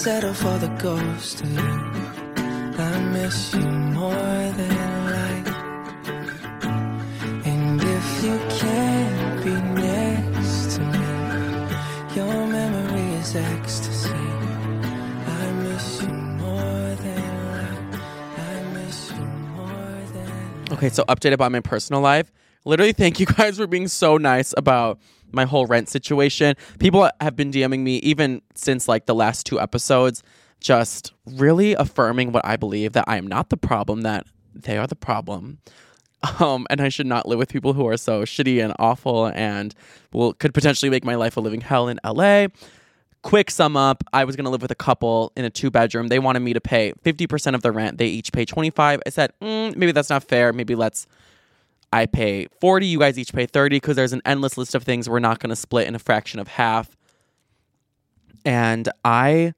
Settle 0.00 0.32
for 0.32 0.56
the 0.56 0.68
ghost 0.82 1.42
of 1.42 1.52
you. 1.52 1.58
I 1.58 3.00
miss 3.12 3.52
you 3.52 3.60
more 3.60 4.52
than 4.60 5.04
life. 5.12 5.48
And 7.44 7.82
if 7.82 8.24
you 8.24 8.38
can't 8.48 9.44
be 9.44 9.52
next 9.82 10.76
to 10.76 10.80
me, 10.80 11.06
your 12.16 12.46
memory 12.46 13.12
is 13.20 13.36
ecstasy. 13.36 14.08
I 14.08 15.52
miss 15.64 16.00
you 16.00 16.08
more 16.08 16.94
than 17.04 17.24
life. 17.52 18.00
I 18.38 18.62
miss 18.72 19.10
you 19.10 19.26
more 19.54 20.00
than 20.14 20.72
Okay, 20.72 20.88
so 20.88 21.04
update 21.10 21.34
about 21.34 21.52
my 21.52 21.60
personal 21.60 22.00
life. 22.00 22.32
Literally, 22.64 22.94
thank 22.94 23.20
you 23.20 23.26
guys 23.26 23.58
for 23.58 23.66
being 23.66 23.86
so 23.86 24.16
nice 24.16 24.54
about 24.56 24.98
my 25.32 25.44
whole 25.44 25.66
rent 25.66 25.88
situation. 25.88 26.56
People 26.78 27.08
have 27.20 27.36
been 27.36 27.50
DMing 27.50 27.80
me 27.80 27.96
even 27.98 28.42
since 28.54 28.88
like 28.88 29.06
the 29.06 29.14
last 29.14 29.46
two 29.46 29.60
episodes, 29.60 30.22
just 30.60 31.12
really 31.26 31.74
affirming 31.74 32.32
what 32.32 32.44
I 32.44 32.56
believe 32.56 32.92
that 32.92 33.04
I 33.06 33.16
am 33.16 33.26
not 33.26 33.50
the 33.50 33.56
problem, 33.56 34.02
that 34.02 34.26
they 34.54 34.76
are 34.76 34.86
the 34.86 34.96
problem. 34.96 35.58
Um, 36.38 36.66
and 36.68 36.82
I 36.82 36.90
should 36.90 37.06
not 37.06 37.26
live 37.26 37.38
with 37.38 37.48
people 37.48 37.72
who 37.72 37.88
are 37.88 37.96
so 37.96 38.24
shitty 38.24 38.62
and 38.62 38.74
awful 38.78 39.28
and 39.34 39.74
will 40.12 40.34
could 40.34 40.52
potentially 40.52 40.90
make 40.90 41.02
my 41.02 41.14
life 41.14 41.38
a 41.38 41.40
living 41.40 41.62
hell 41.62 41.88
in 41.88 41.98
LA. 42.04 42.48
Quick 43.22 43.50
sum 43.50 43.74
up, 43.74 44.04
I 44.12 44.24
was 44.24 44.36
gonna 44.36 44.50
live 44.50 44.60
with 44.60 44.70
a 44.70 44.74
couple 44.74 45.32
in 45.34 45.46
a 45.46 45.50
two 45.50 45.70
bedroom. 45.70 46.08
They 46.08 46.18
wanted 46.18 46.40
me 46.40 46.52
to 46.52 46.60
pay 46.60 46.92
50% 47.04 47.54
of 47.54 47.62
the 47.62 47.72
rent. 47.72 47.96
They 47.96 48.06
each 48.06 48.32
pay 48.32 48.44
25. 48.44 49.00
I 49.06 49.08
said, 49.08 49.32
mm, 49.40 49.74
maybe 49.76 49.92
that's 49.92 50.10
not 50.10 50.24
fair. 50.24 50.52
Maybe 50.52 50.74
let's 50.74 51.06
I 51.92 52.06
pay 52.06 52.46
40, 52.60 52.86
you 52.86 52.98
guys 52.98 53.18
each 53.18 53.32
pay 53.32 53.46
30 53.46 53.76
because 53.76 53.96
there's 53.96 54.12
an 54.12 54.22
endless 54.24 54.56
list 54.56 54.74
of 54.74 54.84
things 54.84 55.08
we're 55.08 55.18
not 55.18 55.40
going 55.40 55.50
to 55.50 55.56
split 55.56 55.88
in 55.88 55.94
a 55.94 55.98
fraction 55.98 56.38
of 56.38 56.48
half. 56.48 56.96
And 58.44 58.88
I 59.04 59.54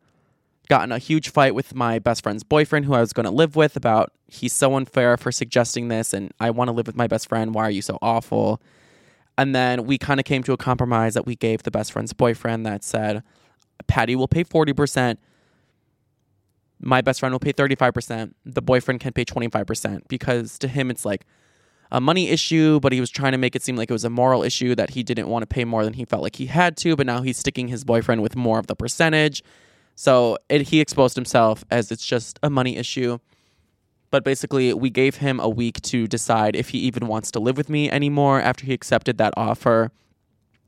got 0.68 0.84
in 0.84 0.92
a 0.92 0.98
huge 0.98 1.28
fight 1.28 1.54
with 1.54 1.74
my 1.74 1.98
best 1.98 2.22
friend's 2.22 2.42
boyfriend 2.42 2.86
who 2.86 2.94
I 2.94 3.00
was 3.00 3.12
going 3.12 3.24
to 3.24 3.30
live 3.30 3.56
with 3.56 3.76
about 3.76 4.12
he's 4.28 4.54
so 4.54 4.74
unfair 4.76 5.16
for 5.18 5.30
suggesting 5.30 5.88
this 5.88 6.14
and 6.14 6.32
I 6.40 6.50
want 6.50 6.68
to 6.68 6.72
live 6.72 6.86
with 6.86 6.96
my 6.96 7.06
best 7.06 7.28
friend. 7.28 7.54
Why 7.54 7.64
are 7.64 7.70
you 7.70 7.82
so 7.82 7.98
awful? 8.00 8.62
And 9.36 9.54
then 9.54 9.84
we 9.84 9.98
kind 9.98 10.18
of 10.18 10.24
came 10.24 10.42
to 10.44 10.52
a 10.52 10.56
compromise 10.56 11.14
that 11.14 11.26
we 11.26 11.36
gave 11.36 11.62
the 11.62 11.70
best 11.70 11.92
friend's 11.92 12.12
boyfriend 12.12 12.64
that 12.64 12.84
said 12.84 13.22
Patty 13.86 14.16
will 14.16 14.28
pay 14.28 14.44
40%. 14.44 15.18
My 16.80 17.02
best 17.02 17.20
friend 17.20 17.32
will 17.32 17.40
pay 17.40 17.52
35%. 17.52 18.32
The 18.44 18.62
boyfriend 18.62 19.00
can 19.00 19.12
pay 19.12 19.24
25% 19.24 20.08
because 20.08 20.58
to 20.58 20.68
him 20.68 20.90
it's 20.90 21.04
like 21.04 21.26
a 21.93 22.01
money 22.01 22.30
issue, 22.30 22.80
but 22.80 22.90
he 22.90 23.01
was 23.01 23.11
trying 23.11 23.32
to 23.32 23.38
make 23.38 23.55
it 23.55 23.62
seem 23.62 23.76
like 23.76 23.90
it 23.90 23.93
was 23.93 24.05
a 24.05 24.11
moral 24.11 24.43
issue 24.43 24.74
that 24.74 24.90
he 24.90 25.03
didn't 25.03 25.28
want 25.28 25.43
to 25.43 25.47
pay 25.47 25.64
more 25.64 25.84
than 25.84 25.93
he 25.93 26.07
felt 26.07 26.22
like 26.22 26.36
he 26.36 26.47
had 26.47 26.74
to, 26.78 26.97
but 26.97 27.07
now 27.07 27.20
he's 27.20 27.36
sticking 27.36 27.68
his 27.68 27.84
boyfriend 27.84 28.22
with 28.22 28.34
more 28.34 28.59
of 28.59 28.66
the 28.66 28.74
percentage. 28.74 29.45
So 29.95 30.38
it, 30.49 30.62
he 30.62 30.80
exposed 30.80 31.16
himself 31.16 31.64
as 31.70 31.93
it's 31.93 32.07
just 32.07 32.38
a 32.43 32.49
money 32.49 32.78
issue. 32.78 33.18
But 34.11 34.24
basically, 34.24 34.72
we 34.72 34.88
gave 34.88 35.16
him 35.16 35.38
a 35.38 35.51
week 35.51 35.82
to 35.82 36.07
decide 36.07 36.57
if 36.57 36.70
he 36.70 36.78
even 36.78 37.09
wants 37.09 37.30
to 37.32 37.40
live 37.40 37.59
with 37.59 37.68
me 37.68 37.90
anymore 37.90 38.40
after 38.40 38.64
he 38.64 38.72
accepted 38.72 39.18
that 39.18 39.34
offer. 39.36 39.93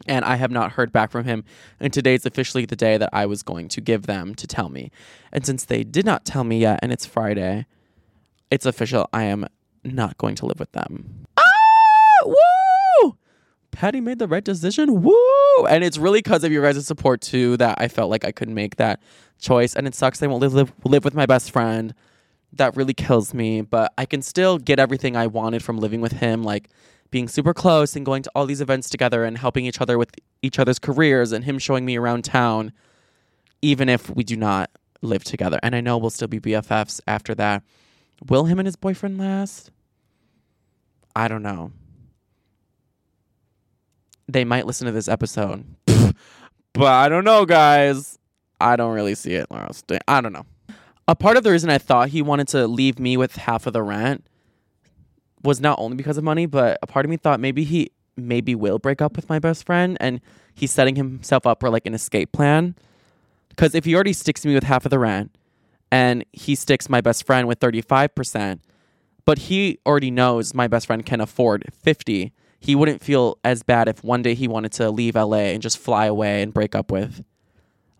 And 0.07 0.27
I 0.27 0.37
have 0.37 0.51
not 0.51 0.73
heard 0.73 0.93
back 0.93 1.11
from 1.11 1.25
him. 1.25 1.45
And 1.81 1.91
today's 1.91 2.27
officially 2.27 2.67
the 2.67 2.77
day 2.77 2.99
that 2.99 3.11
I 3.13 3.25
was 3.25 3.43
going 3.43 3.69
to 3.69 3.81
give 3.81 4.03
them 4.03 4.35
to 4.35 4.47
tell 4.47 4.69
me. 4.69 4.91
And 5.33 5.47
since 5.47 5.65
they 5.65 5.85
did 5.85 6.05
not 6.05 6.27
tell 6.27 6.45
me 6.45 6.59
yet, 6.59 6.81
and 6.83 6.93
it's 6.93 7.07
Friday, 7.07 7.67
it's 8.51 8.67
official. 8.67 9.09
I 9.13 9.25
am 9.25 9.47
not 9.85 10.19
going 10.19 10.35
to 10.37 10.47
live 10.47 10.59
with 10.59 10.73
them. 10.73 11.27
Ah, 11.37 12.27
woo! 12.27 13.17
Patty 13.71 14.01
made 14.01 14.19
the 14.19 14.29
right 14.29 14.45
decision. 14.45 15.03
Woo! 15.03 15.67
And 15.69 15.85
it's 15.85 15.99
really 15.99 16.21
because 16.21 16.45
of 16.45 16.53
your 16.53 16.63
guys' 16.63 16.87
support 16.87 17.21
too 17.21 17.57
that 17.59 17.81
I 17.81 17.89
felt 17.89 18.11
like 18.11 18.25
I 18.25 18.33
could 18.33 18.49
make 18.49 18.77
that 18.77 19.01
choice. 19.39 19.75
And 19.75 19.87
it 19.87 19.95
sucks 19.95 20.23
I 20.23 20.27
won't 20.27 20.41
live, 20.41 20.55
live 20.55 20.73
live 20.85 21.05
with 21.05 21.15
my 21.15 21.27
best 21.27 21.51
friend. 21.51 21.95
That 22.53 22.77
really 22.77 22.95
kills 22.95 23.35
me. 23.35 23.63
But 23.63 23.93
I 23.99 24.07
can 24.07 24.23
still 24.23 24.59
get 24.59 24.79
everything 24.79 25.17
I 25.17 25.27
wanted 25.27 25.63
from 25.63 25.79
living 25.79 26.01
with 26.01 26.13
him, 26.13 26.43
like 26.43 26.71
being 27.11 27.29
super 27.29 27.55
close 27.55 27.95
and 27.97 28.07
going 28.07 28.23
to 28.23 28.31
all 28.35 28.47
these 28.47 28.61
events 28.61 28.89
together 28.89 29.25
and 29.25 29.39
helping 29.39 29.67
each 29.67 29.81
other 29.81 29.99
with 29.99 30.11
each 30.43 30.59
other's 30.59 30.79
careers 30.79 31.33
and 31.33 31.45
him 31.45 31.59
showing 31.59 31.85
me 31.85 31.97
around 31.97 32.25
town, 32.25 32.73
even 33.63 33.89
if 33.89 34.11
we 34.11 34.25
do 34.25 34.37
not 34.37 34.71
live 35.03 35.25
together. 35.25 35.59
And 35.63 35.75
I 35.75 35.81
know 35.81 35.99
we'll 35.99 36.11
still 36.11 36.29
be 36.29 36.41
BFFs 36.41 37.01
after 37.07 37.35
that. 37.37 37.63
Will 38.29 38.45
him 38.45 38.59
and 38.59 38.67
his 38.67 38.77
boyfriend 38.77 39.19
last? 39.19 39.71
I 41.17 41.29
don't 41.29 41.43
know. 41.43 41.73
They 44.27 44.45
might 44.45 44.67
listen 44.67 44.87
to 44.87 44.93
this 44.93 45.09
episode. 45.09 45.65
but 45.87 46.87
I 46.87 47.09
don't 47.09 47.25
know, 47.25 47.45
guys. 47.45 48.19
I 48.61 48.77
don't 48.77 48.95
really 48.95 49.15
see 49.15 49.35
it. 49.35 49.47
I 50.09 50.21
don't 50.21 50.33
know. 50.33 50.47
A 51.07 51.15
part 51.15 51.37
of 51.37 51.43
the 51.45 51.51
reason 51.51 51.69
I 51.69 51.79
thought 51.79 52.09
he 52.09 52.23
wanted 52.23 52.49
to 52.49 52.67
leave 52.67 52.99
me 52.99 53.17
with 53.17 53.37
half 53.37 53.67
of 53.67 53.75
the 53.75 53.83
rent 53.83 54.27
was 55.43 55.61
not 55.61 55.79
only 55.79 55.97
because 55.97 56.17
of 56.17 56.25
money, 56.25 56.47
but 56.47 56.79
a 56.83 56.87
part 56.87 57.05
of 57.05 57.11
me 57.11 57.19
thought 57.19 57.39
maybe 57.39 57.65
he 57.65 57.91
maybe 58.17 58.55
will 58.55 58.79
break 58.79 59.03
up 59.03 59.17
with 59.17 59.29
my 59.29 59.39
best 59.39 59.67
friend 59.67 59.97
and 60.01 60.21
he's 60.55 60.71
setting 60.71 60.97
himself 60.97 61.47
up 61.47 61.61
for 61.61 61.69
like 61.69 61.87
an 61.87 61.95
escape 61.95 62.33
plan. 62.33 62.75
Because 63.51 63.75
if 63.75 63.85
he 63.85 63.95
already 63.95 64.13
sticks 64.13 64.47
me 64.47 64.55
with 64.55 64.65
half 64.65 64.87
of 64.87 64.91
the 64.91 64.99
rent 64.99 65.37
and 65.93 66.25
he 66.33 66.55
sticks 66.55 66.89
my 66.89 67.01
best 67.01 67.27
friend 67.27 67.47
with 67.47 67.61
35%, 67.61 68.61
but 69.25 69.39
he 69.39 69.79
already 69.87 70.11
knows 70.11 70.55
my 70.55 70.69
best 70.69 70.87
friend 70.87 71.05
can 71.05 71.21
afford 71.21 71.65
50, 71.73 72.33
he 72.61 72.75
wouldn't 72.75 73.03
feel 73.03 73.39
as 73.45 73.63
bad 73.63 73.89
if 73.89 74.03
one 74.03 74.23
day 74.23 74.35
he 74.35 74.49
wanted 74.49 74.73
to 74.73 74.91
leave 74.91 75.15
LA 75.15 75.53
and 75.53 75.63
just 75.63 75.79
fly 75.79 76.07
away 76.07 76.43
and 76.43 76.55
break 76.55 76.75
up 76.75 76.91
with 76.91 77.25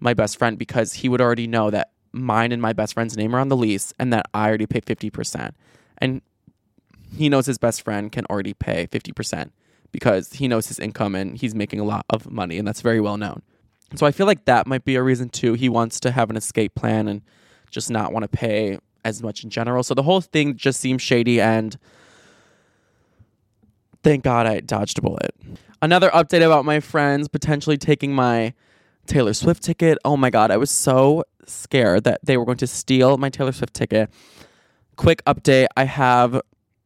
my 0.01 0.15
best 0.15 0.39
friend 0.39 0.59
because 0.59 0.95
he 0.95 1.09
would 1.09 1.21
already 1.21 1.47
know 1.47 1.71
that 1.71 1.91
mine 2.13 2.53
and 2.53 2.63
my 2.63 2.73
best 2.73 2.95
friend's 2.95 3.17
name 3.17 3.35
are 3.35 3.41
on 3.41 3.49
the 3.49 3.57
lease 3.57 3.93
and 3.99 4.13
that 4.13 4.27
I 4.33 4.49
already 4.49 4.67
pay 4.67 4.81
50%. 4.81 5.53
And 5.99 6.23
he 7.17 7.29
knows 7.29 7.47
his 7.47 7.59
best 7.59 7.83
friend 7.83 8.11
can 8.11 8.25
already 8.27 8.55
pay 8.55 8.87
50% 8.87 9.51
because 9.93 10.35
he 10.35 10.49
knows 10.49 10.67
his 10.67 10.79
income 10.79 11.15
and 11.15 11.37
he's 11.37 11.55
making 11.55 11.79
a 11.79 11.85
lot 11.85 12.05
of 12.11 12.31
money, 12.31 12.59
and 12.59 12.67
that's 12.67 12.81
very 12.81 13.01
well 13.01 13.17
known. 13.17 13.43
So 13.95 14.07
I 14.07 14.11
feel 14.11 14.27
like 14.27 14.45
that 14.47 14.67
might 14.67 14.85
be 14.85 14.97
a 14.97 15.03
reason 15.03 15.29
too. 15.29 15.55
He 15.55 15.69
wants 15.69 16.01
to 16.01 16.11
have 16.11 16.31
an 16.31 16.37
escape 16.37 16.75
plan 16.75 17.07
and 17.07 17.23
just 17.71 17.91
not 17.91 18.13
want 18.13 18.25
to 18.25 18.29
pay 18.29 18.79
as 19.05 19.23
much 19.23 19.45
in 19.45 19.51
general. 19.51 19.83
So 19.83 19.95
the 19.95 20.03
whole 20.03 20.21
thing 20.21 20.57
just 20.57 20.81
seems 20.81 21.03
shady 21.03 21.41
and 21.41 21.77
thank 24.03 24.25
God 24.25 24.47
I 24.47 24.61
dodged 24.61 24.99
a 24.99 25.03
bullet. 25.03 25.35
Another 25.83 26.11
update 26.11 26.45
about 26.45 26.65
my 26.65 26.81
friends 26.81 27.29
potentially 27.29 27.77
taking 27.77 28.15
my 28.15 28.55
Taylor 29.07 29.35
Swift 29.35 29.63
ticket. 29.63 29.99
Oh 30.05 30.17
my 30.17 30.31
God, 30.31 30.51
I 30.51 30.57
was 30.57 30.71
so 30.71 31.25
scared 31.47 32.05
that 32.05 32.21
they 32.23 32.37
were 32.37 32.45
going 32.45 32.59
to 32.59 32.67
steal 32.67 33.19
my 33.19 33.29
Taylor 33.29 33.53
Swift 33.53 33.75
ticket. 33.75 34.11
Quick 34.97 35.23
update 35.25 35.67
I 35.77 35.85
have 35.85 36.41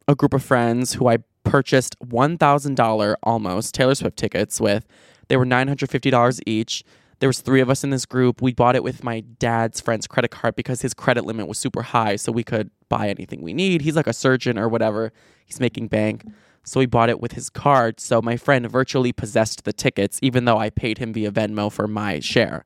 a 0.08 0.14
group 0.14 0.34
of 0.34 0.42
friends 0.42 0.94
who 0.94 1.08
I 1.08 1.18
purchased 1.44 1.98
$1,000 2.00 3.14
almost 3.22 3.74
Taylor 3.74 3.94
Swift 3.94 4.16
tickets 4.16 4.60
with. 4.60 4.86
They 5.28 5.36
were 5.36 5.46
$950 5.46 6.40
each. 6.46 6.84
There 7.20 7.28
was 7.28 7.40
three 7.40 7.60
of 7.60 7.68
us 7.68 7.82
in 7.82 7.90
this 7.90 8.06
group. 8.06 8.40
We 8.40 8.52
bought 8.52 8.76
it 8.76 8.84
with 8.84 9.02
my 9.02 9.20
dad's 9.20 9.80
friend's 9.80 10.06
credit 10.06 10.30
card 10.30 10.54
because 10.54 10.82
his 10.82 10.94
credit 10.94 11.24
limit 11.24 11.48
was 11.48 11.58
super 11.58 11.82
high, 11.82 12.16
so 12.16 12.30
we 12.30 12.44
could 12.44 12.70
buy 12.88 13.08
anything 13.08 13.42
we 13.42 13.52
need. 13.52 13.82
He's 13.82 13.96
like 13.96 14.06
a 14.06 14.12
surgeon 14.12 14.58
or 14.58 14.68
whatever. 14.68 15.12
He's 15.44 15.58
making 15.58 15.88
bank. 15.88 16.24
So 16.64 16.80
we 16.80 16.86
bought 16.86 17.08
it 17.08 17.20
with 17.20 17.32
his 17.32 17.50
card. 17.50 17.98
So 17.98 18.20
my 18.22 18.36
friend 18.36 18.70
virtually 18.70 19.12
possessed 19.12 19.64
the 19.64 19.72
tickets, 19.72 20.18
even 20.22 20.44
though 20.44 20.58
I 20.58 20.70
paid 20.70 20.98
him 20.98 21.12
via 21.12 21.30
Venmo 21.30 21.72
for 21.72 21.88
my 21.88 22.20
share. 22.20 22.64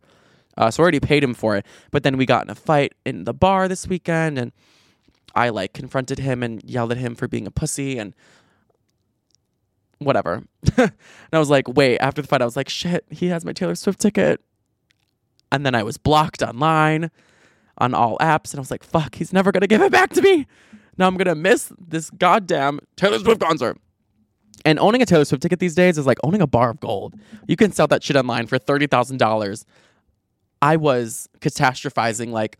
Uh, 0.57 0.70
so 0.70 0.82
I 0.82 0.84
already 0.84 1.00
paid 1.00 1.24
him 1.24 1.34
for 1.34 1.57
it. 1.57 1.64
But 1.90 2.03
then 2.03 2.16
we 2.16 2.26
got 2.26 2.44
in 2.44 2.50
a 2.50 2.55
fight 2.55 2.94
in 3.07 3.24
the 3.24 3.32
bar 3.32 3.68
this 3.68 3.86
weekend, 3.86 4.38
and 4.38 4.53
I 5.34 5.48
like 5.48 5.72
confronted 5.72 6.18
him 6.18 6.42
and 6.42 6.62
yelled 6.64 6.92
at 6.92 6.98
him 6.98 7.14
for 7.14 7.26
being 7.26 7.46
a 7.46 7.50
pussy 7.50 7.96
and 7.96 8.14
whatever. 10.05 10.44
and 10.76 10.92
I 11.32 11.38
was 11.38 11.50
like, 11.50 11.68
wait, 11.68 11.98
after 11.98 12.22
the 12.22 12.28
fight, 12.28 12.42
I 12.42 12.44
was 12.44 12.57
like, 12.57 12.68
shit, 12.68 13.05
he 13.11 13.28
has 13.28 13.44
my 13.44 13.53
Taylor 13.53 13.74
Swift 13.74 14.00
ticket. 14.00 14.40
And 15.50 15.66
then 15.66 15.74
I 15.74 15.82
was 15.82 15.98
blocked 15.98 16.42
online 16.42 17.11
on 17.78 17.94
all 17.94 18.16
apps, 18.18 18.53
and 18.53 18.59
I 18.59 18.61
was 18.61 18.70
like, 18.70 18.84
fuck, 18.84 19.14
he's 19.14 19.32
never 19.32 19.53
gonna 19.53 19.66
give 19.66 19.82
it 19.82 19.92
back 19.92 20.11
to 20.11 20.22
me. 20.22 20.46
Now 20.96 21.07
I'm 21.07 21.16
gonna 21.16 21.34
miss 21.34 21.72
this 21.78 22.11
goddamn 22.11 22.80
Taylor 22.96 23.18
Swift 23.18 23.40
concert. 23.40 23.78
And 24.64 24.78
owning 24.78 25.03
a 25.03 25.07
Taylor 25.07 25.24
Swift 25.24 25.42
ticket 25.42 25.59
these 25.59 25.74
days 25.74 25.98
is 25.98 26.07
like 26.07 26.18
owning 26.22 26.40
a 26.40 26.46
bar 26.46 26.70
of 26.70 26.80
gold. 26.80 27.14
You 27.48 27.57
can 27.57 27.72
sell 27.72 27.88
that 27.88 28.03
shit 28.03 28.16
online 28.16 28.46
for 28.46 28.59
thirty 28.59 28.86
thousand 28.86 29.16
dollars. 29.16 29.64
I 30.61 30.76
was 30.76 31.28
catastrophizing 31.40 32.30
like 32.30 32.59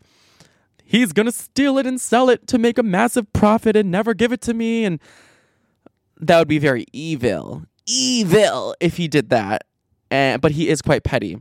he's 0.83 1.13
gonna 1.13 1.31
steal 1.31 1.77
it 1.77 1.85
and 1.85 2.01
sell 2.01 2.29
it 2.29 2.47
to 2.47 2.57
make 2.57 2.77
a 2.77 2.83
massive 2.83 3.31
profit 3.31 3.75
and 3.75 3.89
never 3.89 4.13
give 4.13 4.33
it 4.33 4.41
to 4.41 4.53
me 4.53 4.83
and 4.83 4.99
that 6.27 6.39
would 6.39 6.47
be 6.47 6.59
very 6.59 6.85
evil. 6.93 7.63
Evil 7.85 8.75
if 8.79 8.97
he 8.97 9.07
did 9.07 9.29
that. 9.29 9.65
And 10.11 10.41
but 10.41 10.51
he 10.51 10.69
is 10.69 10.81
quite 10.81 11.03
petty. 11.03 11.37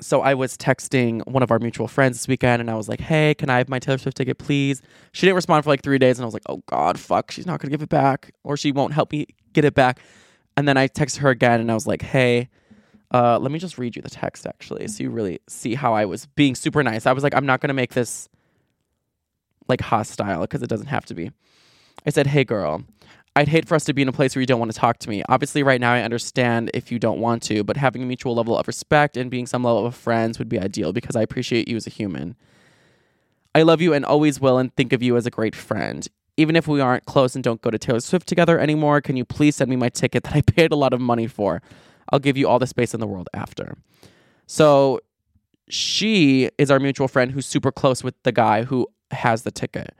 So 0.00 0.22
i 0.22 0.34
was 0.34 0.56
texting 0.56 1.26
one 1.26 1.42
of 1.42 1.50
our 1.50 1.58
mutual 1.58 1.88
friends 1.88 2.18
this 2.18 2.28
weekend 2.28 2.60
and 2.60 2.70
i 2.70 2.74
was 2.74 2.88
like 2.88 3.00
hey 3.00 3.32
can 3.34 3.48
i 3.48 3.58
have 3.58 3.68
my 3.68 3.78
taylor 3.78 3.96
swift 3.96 4.16
ticket 4.16 4.38
please? 4.38 4.82
She 5.12 5.24
didn't 5.26 5.36
respond 5.36 5.64
for 5.64 5.70
like 5.70 5.82
three 5.82 5.98
days 5.98 6.18
and 6.18 6.24
i 6.24 6.26
was 6.26 6.34
like 6.34 6.42
oh 6.48 6.62
god 6.66 6.98
fuck 6.98 7.30
she's 7.30 7.46
not 7.46 7.60
gonna 7.60 7.70
give 7.70 7.80
it 7.80 7.88
back 7.88 8.34
or 8.42 8.56
she 8.56 8.72
won't 8.72 8.92
help 8.92 9.12
me 9.12 9.26
get 9.52 9.64
it 9.64 9.74
back. 9.74 10.00
And 10.56 10.66
then 10.68 10.76
i 10.76 10.88
texted 10.88 11.18
her 11.18 11.30
again 11.30 11.60
and 11.60 11.70
i 11.70 11.74
was 11.74 11.86
like 11.86 12.02
hey 12.02 12.48
uh, 13.12 13.38
let 13.38 13.52
me 13.52 13.60
just 13.60 13.78
read 13.78 13.94
you 13.94 14.02
the 14.02 14.10
text 14.10 14.44
actually, 14.44 14.88
so 14.88 15.00
you 15.04 15.08
really 15.08 15.38
see 15.46 15.76
how 15.76 15.94
I 15.94 16.04
was 16.04 16.26
being 16.26 16.56
super 16.56 16.82
nice. 16.82 17.06
I 17.06 17.12
was 17.12 17.22
like, 17.22 17.32
I'm 17.32 17.46
not 17.46 17.60
gonna 17.60 17.72
make 17.72 17.94
this 17.94 18.28
like 19.68 19.80
hostile 19.80 20.40
because 20.40 20.62
it 20.62 20.68
doesn't 20.68 20.88
have 20.88 21.04
to 21.06 21.14
be. 21.14 21.30
I 22.04 22.10
said, 22.10 22.26
Hey 22.26 22.42
girl, 22.42 22.82
I'd 23.36 23.48
hate 23.48 23.66
for 23.66 23.74
us 23.74 23.84
to 23.84 23.92
be 23.92 24.02
in 24.02 24.08
a 24.08 24.12
place 24.12 24.36
where 24.36 24.40
you 24.40 24.46
don't 24.46 24.60
want 24.60 24.72
to 24.72 24.78
talk 24.78 24.98
to 24.98 25.10
me. 25.10 25.22
Obviously, 25.28 25.64
right 25.64 25.80
now 25.80 25.92
I 25.92 26.02
understand 26.02 26.70
if 26.72 26.92
you 26.92 27.00
don't 27.00 27.18
want 27.18 27.42
to, 27.44 27.64
but 27.64 27.76
having 27.76 28.02
a 28.02 28.06
mutual 28.06 28.34
level 28.34 28.56
of 28.56 28.68
respect 28.68 29.16
and 29.16 29.30
being 29.30 29.46
some 29.46 29.64
level 29.64 29.86
of 29.86 29.94
friends 29.96 30.38
would 30.38 30.48
be 30.48 30.58
ideal 30.58 30.92
because 30.92 31.16
I 31.16 31.22
appreciate 31.22 31.66
you 31.66 31.76
as 31.76 31.86
a 31.86 31.90
human. 31.90 32.36
I 33.52 33.62
love 33.62 33.80
you 33.80 33.92
and 33.92 34.04
always 34.04 34.40
will 34.40 34.58
and 34.58 34.74
think 34.74 34.92
of 34.92 35.02
you 35.02 35.16
as 35.16 35.26
a 35.26 35.30
great 35.30 35.56
friend. 35.56 36.06
Even 36.36 36.54
if 36.54 36.68
we 36.68 36.80
aren't 36.80 37.06
close 37.06 37.34
and 37.34 37.42
don't 37.42 37.60
go 37.60 37.70
to 37.70 37.78
Taylor 37.78 38.00
Swift 38.00 38.28
together 38.28 38.58
anymore, 38.58 39.00
can 39.00 39.16
you 39.16 39.24
please 39.24 39.56
send 39.56 39.68
me 39.68 39.76
my 39.76 39.88
ticket 39.88 40.24
that 40.24 40.34
I 40.34 40.40
paid 40.40 40.72
a 40.72 40.76
lot 40.76 40.92
of 40.92 41.00
money 41.00 41.26
for? 41.26 41.60
I'll 42.10 42.18
give 42.20 42.36
you 42.36 42.48
all 42.48 42.58
the 42.58 42.66
space 42.66 42.94
in 42.94 43.00
the 43.00 43.06
world 43.06 43.28
after. 43.34 43.76
So 44.46 45.00
she 45.68 46.50
is 46.58 46.70
our 46.70 46.78
mutual 46.78 47.08
friend 47.08 47.30
who's 47.30 47.46
super 47.46 47.72
close 47.72 48.04
with 48.04 48.20
the 48.22 48.32
guy 48.32 48.64
who 48.64 48.86
has 49.10 49.42
the 49.42 49.50
ticket. 49.50 49.94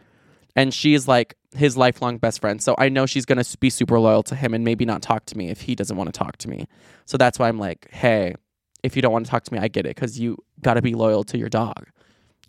And 0.56 0.72
she's 0.72 1.08
like 1.08 1.34
his 1.54 1.76
lifelong 1.76 2.18
best 2.18 2.40
friend. 2.40 2.62
So 2.62 2.74
I 2.78 2.88
know 2.88 3.06
she's 3.06 3.24
going 3.24 3.42
to 3.42 3.58
be 3.58 3.70
super 3.70 3.98
loyal 3.98 4.22
to 4.24 4.34
him 4.34 4.54
and 4.54 4.64
maybe 4.64 4.84
not 4.84 5.02
talk 5.02 5.26
to 5.26 5.38
me 5.38 5.50
if 5.50 5.62
he 5.62 5.74
doesn't 5.74 5.96
want 5.96 6.12
to 6.12 6.18
talk 6.18 6.36
to 6.38 6.48
me. 6.48 6.66
So 7.04 7.16
that's 7.16 7.38
why 7.38 7.48
I'm 7.48 7.58
like, 7.58 7.88
hey, 7.92 8.34
if 8.82 8.96
you 8.96 9.02
don't 9.02 9.12
want 9.12 9.26
to 9.26 9.30
talk 9.30 9.44
to 9.44 9.54
me, 9.54 9.58
I 9.60 9.68
get 9.68 9.86
it 9.86 9.94
because 9.94 10.18
you 10.18 10.38
got 10.60 10.74
to 10.74 10.82
be 10.82 10.94
loyal 10.94 11.24
to 11.24 11.38
your 11.38 11.48
dog. 11.48 11.88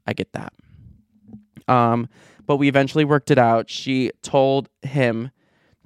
I 0.07 0.13
get 0.13 0.33
that. 0.33 0.53
Um, 1.67 2.09
but 2.45 2.57
we 2.57 2.67
eventually 2.67 3.05
worked 3.05 3.31
it 3.31 3.37
out. 3.37 3.69
She 3.69 4.11
told 4.21 4.69
him 4.81 5.31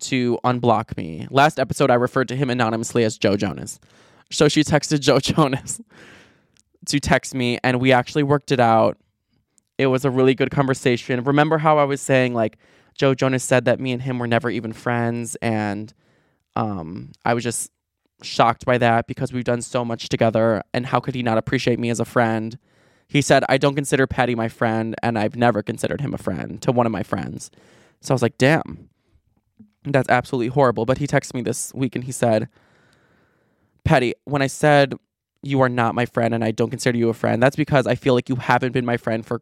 to 0.02 0.40
unblock 0.44 0.98
me. 0.98 1.28
Last 1.30 1.60
episode, 1.60 1.92
I 1.92 1.96
referred 1.96 2.28
to 2.30 2.36
him 2.36 2.50
anonymously 2.50 3.04
as 3.04 3.18
Joe 3.18 3.38
Jonas. 3.38 3.80
So 4.32 4.48
she 4.48 4.64
texted 4.64 5.00
Joe 5.02 5.20
Jonas 5.20 5.82
to 6.88 7.00
text 7.00 7.36
me, 7.36 7.60
and 7.64 7.80
we 7.80 7.92
actually 7.92 8.24
worked 8.24 8.52
it 8.52 8.60
out. 8.60 8.98
It 9.78 9.88
was 9.88 10.04
a 10.04 10.10
really 10.10 10.36
good 10.36 10.52
conversation. 10.52 11.24
Remember 11.24 11.58
how 11.58 11.78
I 11.78 11.86
was 11.86 12.02
saying, 12.02 12.34
like, 12.34 12.58
Joe 13.00 13.16
Jonas 13.16 13.46
said 13.46 13.64
that 13.64 13.80
me 13.80 13.94
and 13.94 14.02
him 14.02 14.20
were 14.20 14.28
never 14.28 14.50
even 14.50 14.74
friends, 14.74 15.38
and 15.42 15.94
um, 16.58 17.14
I 17.24 17.34
was 17.34 17.46
just 17.46 17.72
shocked 18.22 18.66
by 18.66 18.78
that 18.78 19.08
because 19.08 19.32
we've 19.32 19.46
done 19.46 19.62
so 19.62 19.86
much 19.86 20.10
together, 20.10 20.62
and 20.74 20.86
how 20.86 21.00
could 21.00 21.16
he 21.16 21.24
not 21.24 21.38
appreciate 21.38 21.80
me 21.80 21.90
as 21.90 22.02
a 22.02 22.06
friend? 22.06 22.60
He 23.08 23.22
said, 23.22 23.46
I 23.48 23.58
don't 23.58 23.76
consider 23.76 24.06
Patty 24.06 24.36
my 24.36 24.50
friend, 24.50 24.96
and 25.02 25.18
I've 25.18 25.38
never 25.38 25.64
considered 25.64 26.02
him 26.02 26.14
a 26.14 26.18
friend 26.18 26.62
to 26.62 26.74
one 26.74 26.86
of 26.86 26.92
my 26.92 27.02
friends. 27.02 27.50
So 28.02 28.14
I 28.14 28.16
was 28.16 28.22
like, 28.22 28.38
damn, 28.38 28.90
that's 29.86 30.10
absolutely 30.10 30.50
horrible. 30.50 30.86
But 30.86 30.98
he 30.98 31.08
texted 31.08 31.36
me 31.36 31.42
this 31.42 31.74
week 31.74 31.96
and 31.96 32.04
he 32.04 32.12
said, 32.12 32.50
Patty, 33.86 34.14
when 34.26 34.42
I 34.42 34.48
said 34.48 34.94
you 35.42 35.62
are 35.62 35.70
not 35.70 35.96
my 35.96 36.06
friend 36.06 36.34
and 36.34 36.44
I 36.44 36.52
don't 36.52 36.70
consider 36.70 36.98
you 36.98 37.10
a 37.10 37.14
friend, 37.14 37.42
that's 37.42 37.56
because 37.56 37.88
I 37.88 37.96
feel 37.96 38.14
like 38.14 38.30
you 38.30 38.36
haven't 38.36 38.74
been 38.74 38.86
my 38.86 38.98
friend 38.98 39.26
for 39.26 39.42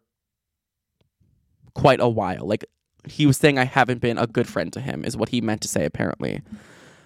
quite 1.74 2.00
a 2.00 2.08
while. 2.08 2.48
Like 2.48 2.66
he 3.12 3.26
was 3.26 3.38
saying 3.38 3.58
I 3.58 3.66
haven't 3.66 4.02
been 4.02 4.18
a 4.18 4.28
good 4.28 4.48
friend 4.48 4.72
to 4.74 4.82
him, 4.82 5.04
is 5.06 5.18
what 5.18 5.30
he 5.30 5.42
meant 5.42 5.62
to 5.62 5.68
say, 5.68 5.86
apparently. 5.86 6.42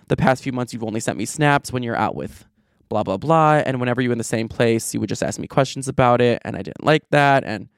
The 0.07 0.17
past 0.17 0.43
few 0.43 0.51
months, 0.51 0.73
you've 0.73 0.83
only 0.83 0.99
sent 0.99 1.17
me 1.17 1.25
snaps 1.25 1.71
when 1.71 1.83
you're 1.83 1.95
out 1.95 2.15
with 2.15 2.45
blah, 2.89 3.03
blah, 3.03 3.17
blah. 3.17 3.63
And 3.65 3.79
whenever 3.79 4.01
you're 4.01 4.11
in 4.11 4.17
the 4.17 4.23
same 4.23 4.49
place, 4.49 4.93
you 4.93 4.99
would 4.99 5.09
just 5.09 5.23
ask 5.23 5.39
me 5.39 5.47
questions 5.47 5.87
about 5.87 6.19
it. 6.19 6.41
And 6.43 6.57
I 6.57 6.61
didn't 6.61 6.83
like 6.83 7.09
that. 7.11 7.45
And 7.45 7.69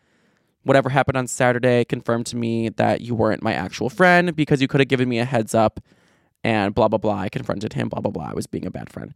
whatever 0.63 0.89
happened 0.89 1.17
on 1.17 1.27
Saturday 1.27 1.85
confirmed 1.85 2.25
to 2.27 2.35
me 2.35 2.69
that 2.69 3.01
you 3.01 3.13
weren't 3.13 3.43
my 3.43 3.53
actual 3.53 3.89
friend 3.89 4.35
because 4.35 4.59
you 4.59 4.67
could 4.67 4.79
have 4.79 4.87
given 4.87 5.07
me 5.07 5.19
a 5.19 5.25
heads 5.25 5.53
up 5.53 5.79
and 6.43 6.73
blah, 6.73 6.87
blah, 6.87 6.97
blah. 6.97 7.19
I 7.19 7.29
confronted 7.29 7.73
him, 7.73 7.89
blah, 7.89 8.01
blah, 8.01 8.11
blah. 8.11 8.31
I 8.31 8.33
was 8.33 8.47
being 8.47 8.65
a 8.65 8.71
bad 8.71 8.89
friend. 8.89 9.13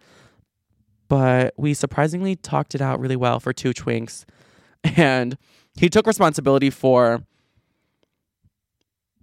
But 1.07 1.55
we 1.57 1.73
surprisingly 1.73 2.35
talked 2.35 2.75
it 2.75 2.81
out 2.81 2.99
really 2.99 3.15
well 3.15 3.39
for 3.39 3.51
two 3.51 3.73
twinks. 3.73 4.25
And 4.83 5.37
he 5.79 5.89
took 5.89 6.05
responsibility 6.05 6.69
for, 6.69 7.23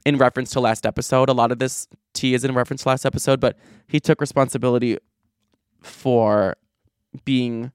in 0.05 0.18
reference 0.18 0.50
to 0.50 0.61
last 0.61 0.86
episode, 0.86 1.28
a 1.28 1.32
lot 1.32 1.50
of 1.50 1.59
this 1.59 1.88
tea 2.12 2.34
is 2.34 2.44
in 2.44 2.55
reference 2.55 2.82
to 2.82 2.88
last 2.88 3.07
episode, 3.07 3.40
but 3.40 3.59
he 3.86 4.00
took 4.00 4.20
responsibility 4.20 4.98
for 5.82 6.57
being 7.24 7.72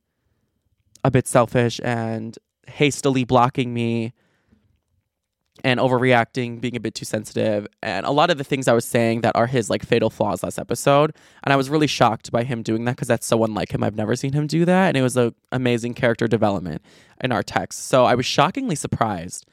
a 1.03 1.11
bit 1.11 1.27
selfish 1.27 1.79
and 1.83 2.37
hastily 2.67 3.23
blocking 3.23 3.73
me 3.73 4.13
and 5.63 5.79
overreacting, 5.79 6.61
being 6.61 6.75
a 6.75 6.79
bit 6.79 6.95
too 6.95 7.03
sensitive, 7.03 7.67
and 7.83 8.05
a 8.05 8.11
lot 8.11 8.29
of 8.29 8.37
the 8.37 8.45
things 8.45 8.67
I 8.67 8.73
was 8.73 8.85
saying 8.85 9.21
that 9.21 9.35
are 9.35 9.47
his 9.47 9.69
like 9.69 9.83
fatal 9.83 10.09
flaws 10.09 10.41
last 10.41 10.57
episode. 10.57 11.13
And 11.43 11.51
I 11.51 11.57
was 11.57 11.69
really 11.69 11.87
shocked 11.87 12.31
by 12.31 12.43
him 12.43 12.63
doing 12.63 12.85
that 12.85 12.95
because 12.95 13.09
that's 13.09 13.25
so 13.25 13.43
unlike 13.43 13.73
him. 13.73 13.83
I've 13.83 13.95
never 13.95 14.15
seen 14.15 14.31
him 14.31 14.47
do 14.47 14.63
that, 14.65 14.87
and 14.87 14.97
it 14.97 15.01
was 15.01 15.17
an 15.17 15.35
amazing 15.51 15.95
character 15.95 16.27
development 16.27 16.81
in 17.21 17.33
our 17.33 17.43
text. 17.43 17.87
So 17.87 18.05
I 18.05 18.15
was 18.15 18.25
shockingly 18.25 18.75
surprised 18.75 19.45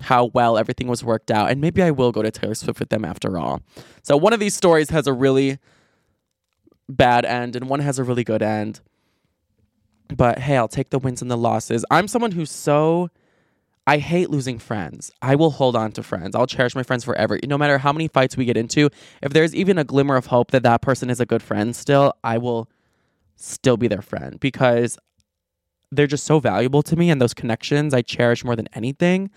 how 0.00 0.26
well 0.26 0.58
everything 0.58 0.88
was 0.88 1.04
worked 1.04 1.30
out, 1.30 1.50
and 1.50 1.60
maybe 1.60 1.82
I 1.82 1.90
will 1.90 2.12
go 2.12 2.22
to 2.22 2.30
Taylor 2.30 2.54
Swift 2.54 2.80
with 2.80 2.88
them 2.88 3.04
after 3.04 3.38
all. 3.38 3.62
So 4.02 4.16
one 4.16 4.32
of 4.32 4.40
these 4.40 4.54
stories 4.54 4.90
has 4.90 5.06
a 5.06 5.12
really 5.12 5.58
bad 6.88 7.24
end, 7.24 7.56
and 7.56 7.68
one 7.68 7.80
has 7.80 7.98
a 7.98 8.04
really 8.04 8.24
good 8.24 8.42
end. 8.42 8.80
But 10.14 10.38
hey, 10.38 10.56
I'll 10.56 10.68
take 10.68 10.90
the 10.90 10.98
wins 10.98 11.20
and 11.20 11.30
the 11.30 11.36
losses. 11.36 11.84
I'm 11.90 12.08
someone 12.08 12.32
who's 12.32 12.50
so 12.50 13.10
I 13.88 13.96
hate 13.96 14.28
losing 14.28 14.58
friends. 14.58 15.10
I 15.22 15.34
will 15.34 15.50
hold 15.50 15.74
on 15.74 15.92
to 15.92 16.02
friends. 16.02 16.36
I'll 16.36 16.46
cherish 16.46 16.74
my 16.74 16.82
friends 16.82 17.04
forever. 17.04 17.38
No 17.46 17.56
matter 17.56 17.78
how 17.78 17.90
many 17.90 18.06
fights 18.06 18.36
we 18.36 18.44
get 18.44 18.58
into, 18.58 18.90
if 19.22 19.32
there's 19.32 19.54
even 19.54 19.78
a 19.78 19.84
glimmer 19.84 20.16
of 20.16 20.26
hope 20.26 20.50
that 20.50 20.62
that 20.64 20.82
person 20.82 21.08
is 21.08 21.20
a 21.20 21.26
good 21.26 21.42
friend 21.42 21.74
still, 21.74 22.12
I 22.22 22.36
will 22.36 22.68
still 23.36 23.78
be 23.78 23.88
their 23.88 24.02
friend 24.02 24.38
because 24.40 24.98
they're 25.90 26.06
just 26.06 26.24
so 26.24 26.38
valuable 26.38 26.82
to 26.82 26.96
me 26.96 27.08
and 27.08 27.18
those 27.18 27.32
connections 27.32 27.94
I 27.94 28.02
cherish 28.02 28.44
more 28.44 28.56
than 28.56 28.68
anything. 28.74 29.30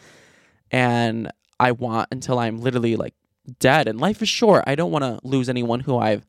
And 0.72 1.32
I 1.60 1.74
want 1.74 2.08
until 2.12 2.40
I'm 2.40 2.58
literally 2.58 2.96
like 2.96 3.14
dead 3.60 3.88
and 3.88 4.00
life 4.00 4.22
is 4.22 4.30
short. 4.30 4.64
I 4.66 4.76
don't 4.76 4.92
want 4.92 5.04
to 5.04 5.20
lose 5.24 5.50
anyone 5.50 5.82
who 5.82 5.98
I've 5.98 6.26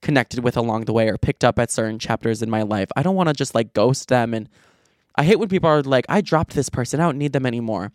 connected 0.00 0.42
with 0.42 0.56
along 0.56 0.84
the 0.84 0.92
way 0.92 1.08
or 1.08 1.18
picked 1.18 1.44
up 1.44 1.58
at 1.58 1.70
certain 1.70 1.98
chapters 1.98 2.42
in 2.42 2.48
my 2.48 2.62
life. 2.62 2.88
I 2.96 3.02
don't 3.02 3.16
want 3.16 3.28
to 3.28 3.34
just 3.34 3.54
like 3.54 3.74
ghost 3.74 4.08
them. 4.08 4.32
And 4.32 4.48
I 5.16 5.24
hate 5.24 5.38
when 5.38 5.48
people 5.48 5.68
are 5.68 5.82
like, 5.82 6.06
I 6.08 6.20
dropped 6.20 6.54
this 6.54 6.68
person, 6.68 7.00
I 7.00 7.04
don't 7.04 7.18
need 7.18 7.32
them 7.32 7.44
anymore. 7.44 7.92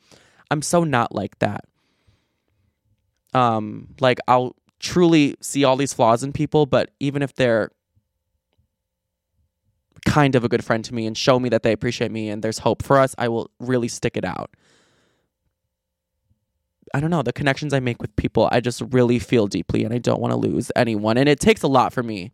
I'm 0.51 0.61
so 0.61 0.83
not 0.83 1.15
like 1.15 1.39
that. 1.39 1.65
Um, 3.33 3.95
like 3.99 4.19
I'll 4.27 4.55
truly 4.79 5.35
see 5.41 5.63
all 5.63 5.77
these 5.77 5.93
flaws 5.93 6.23
in 6.23 6.31
people, 6.31 6.65
but 6.65 6.91
even 6.99 7.21
if 7.21 7.33
they're 7.33 7.71
kind 10.05 10.35
of 10.35 10.43
a 10.43 10.47
good 10.47 10.63
friend 10.63 10.85
to 10.85 10.93
me 10.93 11.07
and 11.07 11.17
show 11.17 11.39
me 11.39 11.49
that 11.49 11.63
they 11.63 11.71
appreciate 11.71 12.11
me 12.11 12.29
and 12.29 12.43
there's 12.43 12.59
hope 12.59 12.83
for 12.83 12.99
us, 12.99 13.15
I 13.17 13.27
will 13.27 13.49
really 13.59 13.87
stick 13.87 14.15
it 14.15 14.23
out. 14.23 14.51
I 16.95 17.01
don't 17.01 17.09
know, 17.09 17.21
the 17.21 17.33
connections 17.33 17.73
I 17.73 17.81
make 17.81 18.01
with 18.01 18.15
people, 18.15 18.47
I 18.53 18.61
just 18.61 18.81
really 18.91 19.19
feel 19.19 19.47
deeply 19.47 19.83
and 19.83 19.93
I 19.93 19.97
don't 19.97 20.21
want 20.21 20.31
to 20.31 20.37
lose 20.37 20.71
anyone. 20.77 21.17
And 21.17 21.27
it 21.27 21.41
takes 21.41 21.61
a 21.61 21.67
lot 21.67 21.91
for 21.91 22.01
me 22.01 22.31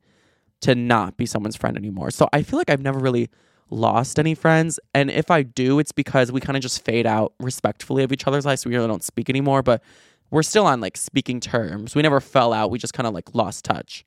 to 0.61 0.75
not 0.75 1.17
be 1.17 1.25
someone's 1.25 1.55
friend 1.55 1.75
anymore. 1.75 2.11
So 2.11 2.29
I 2.31 2.43
feel 2.43 2.59
like 2.59 2.69
I've 2.69 2.83
never 2.83 2.99
really 2.99 3.31
lost 3.71 4.19
any 4.19 4.35
friends. 4.35 4.79
And 4.93 5.09
if 5.09 5.31
I 5.31 5.41
do, 5.41 5.79
it's 5.79 5.91
because 5.91 6.31
we 6.31 6.41
kind 6.41 6.55
of 6.55 6.61
just 6.61 6.85
fade 6.85 7.07
out 7.07 7.33
respectfully 7.39 8.03
of 8.03 8.11
each 8.11 8.27
other's 8.27 8.45
lives. 8.45 8.63
We 8.63 8.75
really 8.75 8.87
don't 8.87 9.03
speak 9.03 9.31
anymore, 9.31 9.63
but 9.63 9.81
we're 10.29 10.43
still 10.43 10.67
on 10.67 10.79
like 10.79 10.95
speaking 10.95 11.39
terms. 11.39 11.95
We 11.95 12.03
never 12.03 12.21
fell 12.21 12.53
out. 12.53 12.69
We 12.69 12.77
just 12.77 12.93
kind 12.93 13.07
of 13.07 13.15
like 13.15 13.33
lost 13.33 13.65
touch. 13.65 14.05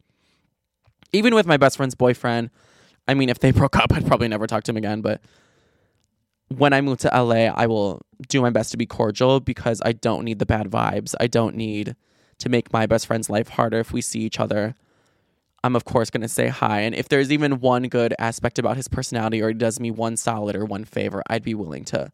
Even 1.13 1.35
with 1.35 1.47
my 1.47 1.57
best 1.57 1.79
friend's 1.79 1.97
boyfriend, 1.97 2.51
I 3.09 3.15
mean, 3.15 3.29
if 3.29 3.41
they 3.41 3.51
broke 3.61 3.77
up, 3.77 3.93
I'd 3.93 4.07
probably 4.07 4.29
never 4.29 4.47
talk 4.47 4.63
to 4.65 4.71
him 4.71 4.77
again. 4.77 5.01
But 5.01 5.21
when 6.49 6.72
I 6.72 6.80
move 6.80 6.99
to 6.99 7.09
LA, 7.09 7.53
I 7.55 7.66
will 7.66 8.03
do 8.28 8.40
my 8.40 8.51
best 8.51 8.70
to 8.72 8.76
be 8.76 8.86
cordial 8.86 9.40
because 9.40 9.80
I 9.84 9.92
don't 9.92 10.24
need 10.24 10.38
the 10.38 10.47
bad 10.47 10.70
vibes. 10.70 11.14
I 11.20 11.26
don't 11.26 11.57
need 11.57 11.97
to 12.38 12.49
make 12.49 12.72
my 12.72 12.86
best 12.86 13.07
friend's 13.07 13.30
life 13.30 13.49
harder 13.49 13.78
if 13.78 13.92
we 13.92 14.01
see 14.01 14.20
each 14.20 14.40
other. 14.40 14.74
I'm 15.62 15.76
of 15.76 15.84
course 15.84 16.11
going 16.11 16.20
to 16.20 16.28
say 16.28 16.49
hi. 16.49 16.80
And 16.80 16.95
if 16.95 17.09
there's 17.09 17.32
even 17.32 17.61
one 17.61 17.84
good 17.84 18.14
aspect 18.18 18.59
about 18.59 18.76
his 18.76 18.88
personality 18.88 19.40
or 19.40 19.49
he 19.49 19.55
does 19.55 19.80
me 19.80 19.90
one 19.90 20.16
solid 20.16 20.55
or 20.55 20.64
one 20.64 20.84
favor, 20.84 21.22
I'd 21.28 21.42
be 21.42 21.55
willing 21.55 21.84
to 21.86 22.12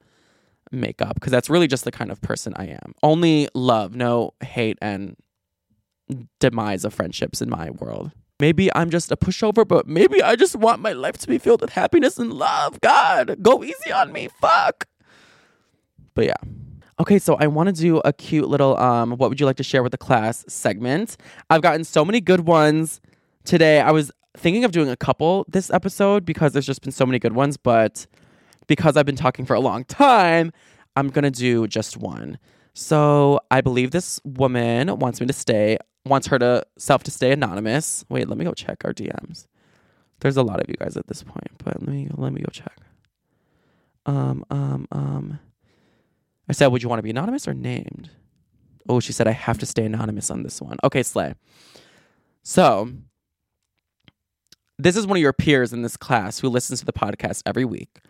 make 0.70 1.02
up 1.02 1.14
because 1.14 1.32
that's 1.32 1.50
really 1.50 1.66
just 1.66 1.84
the 1.84 1.90
kind 1.90 2.12
of 2.12 2.20
person 2.20 2.52
I 2.56 2.66
am. 2.66 2.94
Only 3.02 3.48
love, 3.54 3.96
no 3.96 4.34
hate 4.40 4.78
and 4.80 5.16
demise 6.38 6.84
of 6.84 6.94
friendships 6.94 7.42
in 7.42 7.50
my 7.50 7.70
world. 7.70 8.12
Maybe 8.40 8.74
I'm 8.74 8.90
just 8.90 9.12
a 9.12 9.16
pushover, 9.16 9.68
but 9.68 9.86
maybe 9.86 10.22
I 10.22 10.34
just 10.34 10.56
want 10.56 10.80
my 10.80 10.92
life 10.92 11.18
to 11.18 11.28
be 11.28 11.38
filled 11.38 11.60
with 11.60 11.70
happiness 11.70 12.18
and 12.18 12.32
love. 12.32 12.80
God, 12.80 13.36
go 13.42 13.62
easy 13.62 13.92
on 13.92 14.12
me. 14.12 14.28
Fuck. 14.40 14.86
But 16.14 16.26
yeah. 16.26 16.36
Okay, 16.98 17.18
so 17.18 17.36
I 17.36 17.46
want 17.46 17.68
to 17.68 17.72
do 17.72 17.98
a 17.98 18.12
cute 18.12 18.48
little 18.48 18.76
um 18.78 19.12
what 19.12 19.30
would 19.30 19.40
you 19.40 19.46
like 19.46 19.56
to 19.56 19.62
share 19.62 19.82
with 19.82 19.92
the 19.92 19.98
class 19.98 20.44
segment. 20.48 21.16
I've 21.50 21.62
gotten 21.62 21.84
so 21.84 22.04
many 22.04 22.20
good 22.20 22.46
ones 22.46 23.00
today. 23.44 23.80
I 23.80 23.90
was 23.90 24.10
thinking 24.36 24.64
of 24.64 24.72
doing 24.72 24.88
a 24.88 24.96
couple 24.96 25.44
this 25.48 25.70
episode 25.70 26.24
because 26.24 26.52
there's 26.52 26.66
just 26.66 26.82
been 26.82 26.92
so 26.92 27.06
many 27.06 27.18
good 27.18 27.34
ones, 27.34 27.56
but 27.56 28.06
because 28.66 28.96
I've 28.96 29.06
been 29.06 29.16
talking 29.16 29.44
for 29.44 29.54
a 29.54 29.60
long 29.60 29.84
time, 29.84 30.52
I'm 30.96 31.08
going 31.08 31.24
to 31.24 31.30
do 31.30 31.66
just 31.66 31.96
one. 31.96 32.38
So, 32.72 33.40
I 33.50 33.60
believe 33.60 33.90
this 33.90 34.20
woman 34.24 34.96
wants 34.98 35.20
me 35.20 35.26
to 35.26 35.32
stay 35.32 35.76
wants 36.10 36.26
her 36.26 36.38
to 36.38 36.66
self 36.76 37.02
to 37.04 37.10
stay 37.10 37.32
anonymous. 37.32 38.04
Wait, 38.08 38.28
let 38.28 38.36
me 38.36 38.44
go 38.44 38.52
check 38.52 38.84
our 38.84 38.92
DMs. 38.92 39.46
There's 40.20 40.36
a 40.36 40.42
lot 40.42 40.60
of 40.60 40.68
you 40.68 40.74
guys 40.74 40.96
at 40.96 41.06
this 41.06 41.22
point, 41.22 41.50
but 41.64 41.80
let 41.80 41.88
me 41.88 42.08
let 42.14 42.32
me 42.32 42.42
go 42.42 42.50
check. 42.52 42.76
Um 44.04 44.44
um 44.50 44.86
um 44.92 45.38
I 46.48 46.52
said, 46.52 46.66
would 46.66 46.82
you 46.82 46.88
want 46.88 46.98
to 46.98 47.04
be 47.04 47.10
anonymous 47.10 47.46
or 47.46 47.54
named? 47.54 48.10
Oh, 48.88 48.98
she 48.98 49.12
said 49.12 49.28
I 49.28 49.32
have 49.32 49.58
to 49.58 49.66
stay 49.66 49.84
anonymous 49.84 50.30
on 50.30 50.42
this 50.42 50.60
one. 50.60 50.78
Okay, 50.82 51.04
Slay. 51.04 51.34
So, 52.42 52.90
this 54.76 54.96
is 54.96 55.06
one 55.06 55.16
of 55.16 55.22
your 55.22 55.32
peers 55.32 55.72
in 55.72 55.82
this 55.82 55.96
class 55.96 56.40
who 56.40 56.48
listens 56.48 56.80
to 56.80 56.86
the 56.86 56.92
podcast 56.92 57.42
every 57.46 57.64
week. 57.64 58.00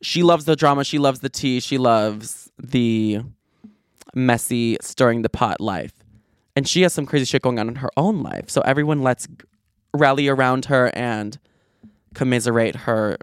She 0.00 0.22
loves 0.22 0.46
the 0.46 0.56
drama, 0.56 0.84
she 0.84 0.98
loves 0.98 1.20
the 1.20 1.28
tea, 1.28 1.60
she 1.60 1.76
loves 1.76 2.50
the 2.58 3.20
messy 4.14 4.78
stirring 4.80 5.22
the 5.22 5.28
pot 5.28 5.60
life 5.60 6.01
and 6.54 6.68
she 6.68 6.82
has 6.82 6.92
some 6.92 7.06
crazy 7.06 7.24
shit 7.24 7.42
going 7.42 7.58
on 7.58 7.68
in 7.68 7.76
her 7.76 7.90
own 7.96 8.22
life. 8.22 8.50
So 8.50 8.60
everyone 8.62 9.02
lets 9.02 9.26
rally 9.94 10.28
around 10.28 10.66
her 10.66 10.90
and 10.94 11.38
commiserate 12.14 12.76
her 12.76 13.18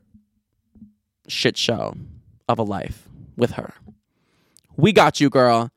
shit 1.28 1.58
show 1.58 1.96
of 2.48 2.60
a 2.60 2.64
life 2.64 3.08
with 3.38 3.52
her. 3.52 3.74
We 4.76 4.94
got 4.94 5.20
you, 5.20 5.30
girl. 5.30 5.72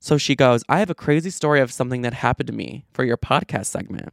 So 0.00 0.18
she 0.18 0.34
goes, 0.36 0.62
I 0.68 0.78
have 0.78 0.90
a 0.90 0.94
crazy 0.94 1.30
story 1.30 1.60
of 1.60 1.72
something 1.72 2.02
that 2.02 2.14
happened 2.14 2.46
to 2.48 2.52
me 2.52 2.84
for 2.92 3.04
your 3.04 3.16
podcast 3.16 3.66
segment. 3.66 4.12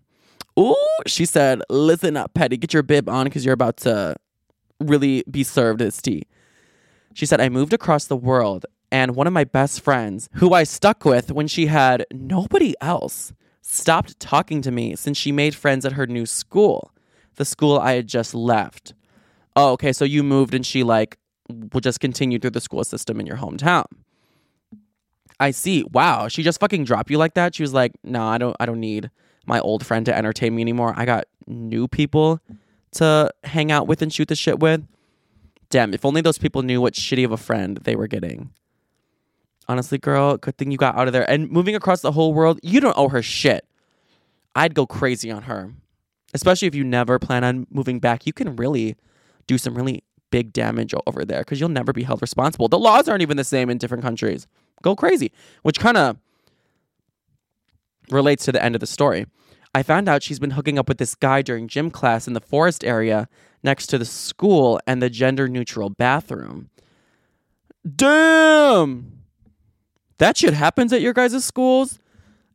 Ooh, 0.60 0.76
she 1.06 1.26
said, 1.26 1.62
listen 1.70 2.18
up, 2.18 2.34
Petty, 2.34 2.58
get 2.58 2.74
your 2.74 2.84
bib 2.84 3.08
on 3.10 3.26
because 3.26 3.46
you're 3.46 3.54
about 3.54 3.78
to 3.78 4.16
really 4.80 5.24
be 5.30 5.44
served 5.44 5.80
this 5.80 6.02
tea. 6.02 6.24
She 7.14 7.26
said, 7.26 7.42
I 7.42 7.50
moved 7.50 7.74
across 7.74 8.06
the 8.06 8.18
world 8.18 8.66
and 8.92 9.16
one 9.16 9.28
of 9.28 9.34
my 9.34 9.46
best 9.46 9.82
friends, 9.82 10.30
who 10.34 10.54
I 10.54 10.64
stuck 10.64 11.06
with 11.06 11.32
when 11.32 11.48
she 11.48 11.68
had 11.68 12.06
nobody 12.12 12.76
else, 12.82 13.34
stopped 13.62 14.20
talking 14.20 14.62
to 14.62 14.72
me 14.72 14.96
since 14.96 15.18
she 15.18 15.32
made 15.32 15.56
friends 15.56 15.86
at 15.86 15.94
her 15.94 16.06
new 16.06 16.26
school, 16.26 16.92
the 17.36 17.46
school 17.46 17.80
I 17.80 17.94
had 17.94 18.08
just 18.08 18.34
left. 18.34 18.94
Oh, 19.56 19.72
okay, 19.74 19.94
so 19.94 20.06
you 20.06 20.24
moved 20.24 20.54
and 20.54 20.66
she 20.66 20.84
like 20.84 21.18
will 21.74 21.82
just 21.82 22.00
continue 22.00 22.40
through 22.40 22.52
the 22.52 22.62
school 22.62 22.84
system 22.84 23.20
in 23.20 23.26
your 23.26 23.38
hometown. 23.38 23.86
I 25.40 25.52
see. 25.52 25.84
Wow, 25.92 26.28
she 26.28 26.44
just 26.44 26.60
fucking 26.60 26.84
dropped 26.84 27.10
you 27.10 27.18
like 27.18 27.34
that. 27.34 27.56
She 27.56 27.64
was 27.64 27.74
like, 27.74 27.94
"No, 28.04 28.24
I 28.24 28.38
don't 28.38 28.56
I 28.60 28.66
don't 28.66 28.80
need 28.80 29.10
my 29.46 29.60
old 29.60 29.86
friend 29.86 30.06
to 30.06 30.16
entertain 30.16 30.56
me 30.56 30.62
anymore. 30.62 30.94
I 30.96 31.06
got 31.06 31.26
new 31.48 31.88
people 31.88 32.40
to 32.94 33.32
hang 33.44 33.72
out 33.72 33.88
with 33.88 34.02
and 34.02 34.14
shoot 34.14 34.28
the 34.28 34.36
shit 34.36 34.60
with." 34.60 34.86
Damn, 35.70 35.94
if 35.94 36.06
only 36.06 36.22
those 36.22 36.38
people 36.38 36.62
knew 36.62 36.82
what 36.82 36.94
shitty 36.94 37.26
of 37.26 37.32
a 37.32 37.38
friend 37.38 37.78
they 37.78 37.96
were 37.96 38.08
getting. 38.08 38.52
Honestly, 39.68 39.98
girl, 39.98 40.38
good 40.38 40.58
thing 40.58 40.72
you 40.72 40.78
got 40.78 40.98
out 40.98 41.08
of 41.08 41.14
there. 41.14 41.30
And 41.30 41.50
moving 41.50 41.76
across 41.76 42.02
the 42.02 42.12
whole 42.12 42.34
world, 42.34 42.60
you 42.64 42.80
don't 42.80 42.98
owe 42.98 43.10
her 43.10 43.22
shit. 43.22 43.66
I'd 44.56 44.74
go 44.74 44.86
crazy 44.86 45.32
on 45.32 45.44
her. 45.44 45.72
Especially 46.34 46.68
if 46.68 46.76
you 46.76 46.84
never 46.84 47.20
plan 47.20 47.44
on 47.44 47.68
moving 47.70 48.00
back. 48.00 48.26
You 48.26 48.34
can 48.34 48.56
really 48.56 48.96
do 49.48 49.58
some 49.58 49.76
really 49.76 50.04
big 50.30 50.54
damage 50.54 50.94
over 51.06 51.26
there 51.26 51.40
because 51.42 51.60
you'll 51.60 51.70
never 51.70 51.94
be 51.94 52.04
held 52.04 52.22
responsible. 52.22 52.68
The 52.68 52.80
laws 52.80 53.08
aren't 53.08 53.22
even 53.22 53.38
the 53.38 53.44
same 53.44 53.70
in 53.70 53.78
different 53.78 54.04
countries. 54.04 54.48
Go 54.82 54.96
crazy. 54.96 55.32
Which 55.62 55.80
kind 55.80 55.98
of 55.98 56.18
relates 58.10 58.46
to 58.46 58.52
the 58.52 58.64
end 58.64 58.76
of 58.76 58.82
the 58.82 58.88
story. 58.88 59.26
I 59.74 59.84
found 59.84 60.10
out 60.10 60.24
she's 60.24 60.40
been 60.40 60.52
hooking 60.52 60.78
up 60.78 60.90
with 60.90 60.98
this 60.98 61.16
guy 61.16 61.42
during 61.42 61.68
gym 61.68 61.92
class 61.92 62.28
in 62.28 62.34
the 62.34 62.42
forest 62.42 62.84
area 62.84 63.30
next 63.64 63.88
to 63.88 63.98
the 63.98 64.06
school 64.06 64.80
and 64.86 65.02
the 65.02 65.10
gender 65.10 65.48
neutral 65.48 65.90
bathroom. 65.90 66.70
Damn! 67.96 69.21
That 70.22 70.38
shit 70.38 70.54
happens 70.54 70.94
at 70.94 71.02
your 71.02 71.14
guys' 71.14 71.44
schools. 71.44 71.98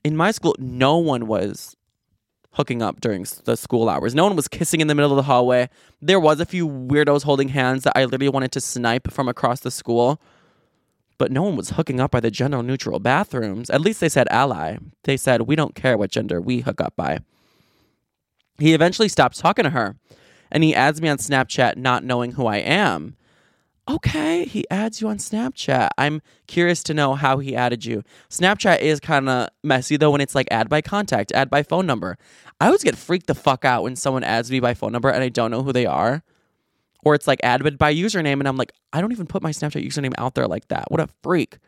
In 0.05 0.17
my 0.17 0.31
school, 0.31 0.55
no 0.57 0.99
one 0.99 1.27
was 1.27 1.75
hooking 2.53 2.81
up 2.81 3.01
during 3.01 3.27
the 3.43 3.57
school 3.57 3.89
hours. 3.89 4.15
No 4.15 4.23
one 4.23 4.37
was 4.37 4.47
kissing 4.47 4.81
in 4.81 4.87
the 4.87 4.95
middle 4.95 5.11
of 5.11 5.17
the 5.17 5.25
hallway. 5.25 5.69
There 6.01 6.21
was 6.21 6.39
a 6.39 6.47
few 6.47 6.69
weirdos 6.69 7.25
holding 7.25 7.49
hands 7.49 7.83
that 7.83 7.95
I 7.97 8.05
literally 8.05 8.29
wanted 8.29 8.53
to 8.53 8.61
snipe 8.61 9.11
from 9.11 9.29
across 9.29 9.59
the 9.59 9.73
school. 9.73 10.21
But 11.19 11.33
no 11.33 11.43
one 11.43 11.57
was 11.57 11.71
hooking 11.71 11.99
up 11.99 12.13
by 12.13 12.21
the 12.21 12.31
gender 12.31 12.63
neutral 12.63 13.01
bathrooms. 13.01 13.69
At 13.69 13.81
least 13.81 13.99
they 13.99 14.09
said 14.09 14.29
ally. 14.31 14.77
They 15.03 15.17
said, 15.17 15.43
we 15.43 15.57
don't 15.57 15.75
care 15.75 15.99
what 15.99 16.13
gender 16.13 16.41
we 16.41 16.61
hook 16.61 16.81
up 16.81 16.95
by. 16.95 17.19
He 18.61 18.75
eventually 18.75 19.09
stops 19.09 19.41
talking 19.41 19.65
to 19.65 19.71
her 19.71 19.97
and 20.53 20.63
he 20.63 20.73
adds 20.73 21.03
me 21.03 21.09
on 21.09 21.19
Snapchat 21.19 21.77
not 21.77 22.05
knowing 22.05 22.31
who 22.33 22.47
I 22.47 22.59
am 22.59 23.17
okay, 23.89 24.45
he 24.45 24.69
adds 24.71 25.01
you 25.01 25.09
on 25.09 25.19
Snapchat. 25.19 25.91
I'm 25.97 26.21
curious 26.47 26.83
to 26.85 26.95
know 26.95 27.15
how 27.15 27.39
he 27.39 27.55
added 27.55 27.85
you. 27.85 28.03
Snapchat 28.31 28.81
is 28.81 29.01
kind 29.01 29.29
of 29.29 29.49
messy 29.63 29.97
though 29.97 30.11
when 30.11 30.21
it's 30.21 30.35
like 30.35 30.49
add 30.51 30.69
by 30.69 30.83
contact, 30.83 31.33
add 31.33 31.51
by 31.51 31.63
phone 31.63 31.87
number. 31.87 32.19
I 32.61 32.67
always 32.67 32.83
get 32.83 32.97
freaked 32.97 33.27
the 33.27 33.35
fuck 33.35 33.65
out 33.65 33.83
when 33.83 33.97
someone 33.97 34.25
adds 34.25 34.51
me 34.51 34.61
by 34.61 34.75
phone 34.75 34.93
number 34.93 35.09
and 35.09 35.23
I 35.23 35.29
don't 35.29 35.51
know 35.51 35.63
who 35.63 35.73
they 35.73 35.87
are. 35.87 36.23
Or 37.05 37.15
it's 37.15 37.29
like 37.29 37.39
added 37.45 37.79
by 37.79 37.95
username 37.95 38.41
and 38.41 38.49
I'm 38.49 38.57
like, 38.57 38.73
I 38.93 39.01
don't 39.01 39.13
even 39.13 39.27
put 39.27 39.43
my 39.43 39.51
Snapchat 39.51 39.87
username 39.87 40.15
out 40.19 40.35
there 40.35 40.49
like 40.49 40.69
that. 40.69 40.91
What 40.91 41.01
a 41.01 41.09
freak. 41.23 41.59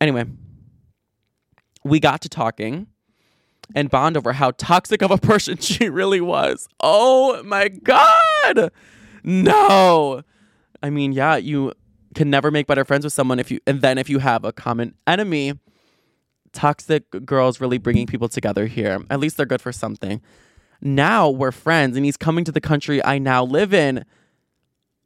Anyway, 0.00 0.24
we 1.84 2.00
got 2.00 2.22
to 2.22 2.28
talking 2.28 2.88
and 3.74 3.90
bond 3.90 4.16
over 4.16 4.32
how 4.32 4.50
toxic 4.52 5.02
of 5.02 5.10
a 5.10 5.18
person 5.18 5.56
she 5.60 5.88
really 5.88 6.20
was. 6.20 6.68
Oh 6.80 7.42
my 7.44 7.68
God. 7.68 8.72
No. 9.22 10.22
I 10.82 10.90
mean, 10.90 11.12
yeah, 11.12 11.36
you 11.36 11.72
can 12.14 12.30
never 12.30 12.50
make 12.50 12.66
better 12.66 12.84
friends 12.84 13.04
with 13.04 13.12
someone 13.12 13.38
if 13.38 13.50
you, 13.50 13.60
and 13.66 13.82
then 13.82 13.98
if 13.98 14.08
you 14.08 14.18
have 14.18 14.44
a 14.44 14.52
common 14.52 14.94
enemy, 15.06 15.54
toxic 16.52 17.04
girls 17.24 17.60
really 17.60 17.78
bringing 17.78 18.06
people 18.06 18.28
together 18.28 18.66
here. 18.66 19.00
At 19.10 19.20
least 19.20 19.36
they're 19.36 19.46
good 19.46 19.60
for 19.60 19.72
something. 19.72 20.20
Now 20.80 21.28
we're 21.28 21.52
friends, 21.52 21.96
and 21.96 22.04
he's 22.04 22.16
coming 22.16 22.44
to 22.44 22.52
the 22.52 22.60
country 22.60 23.04
I 23.04 23.18
now 23.18 23.44
live 23.44 23.74
in. 23.74 24.04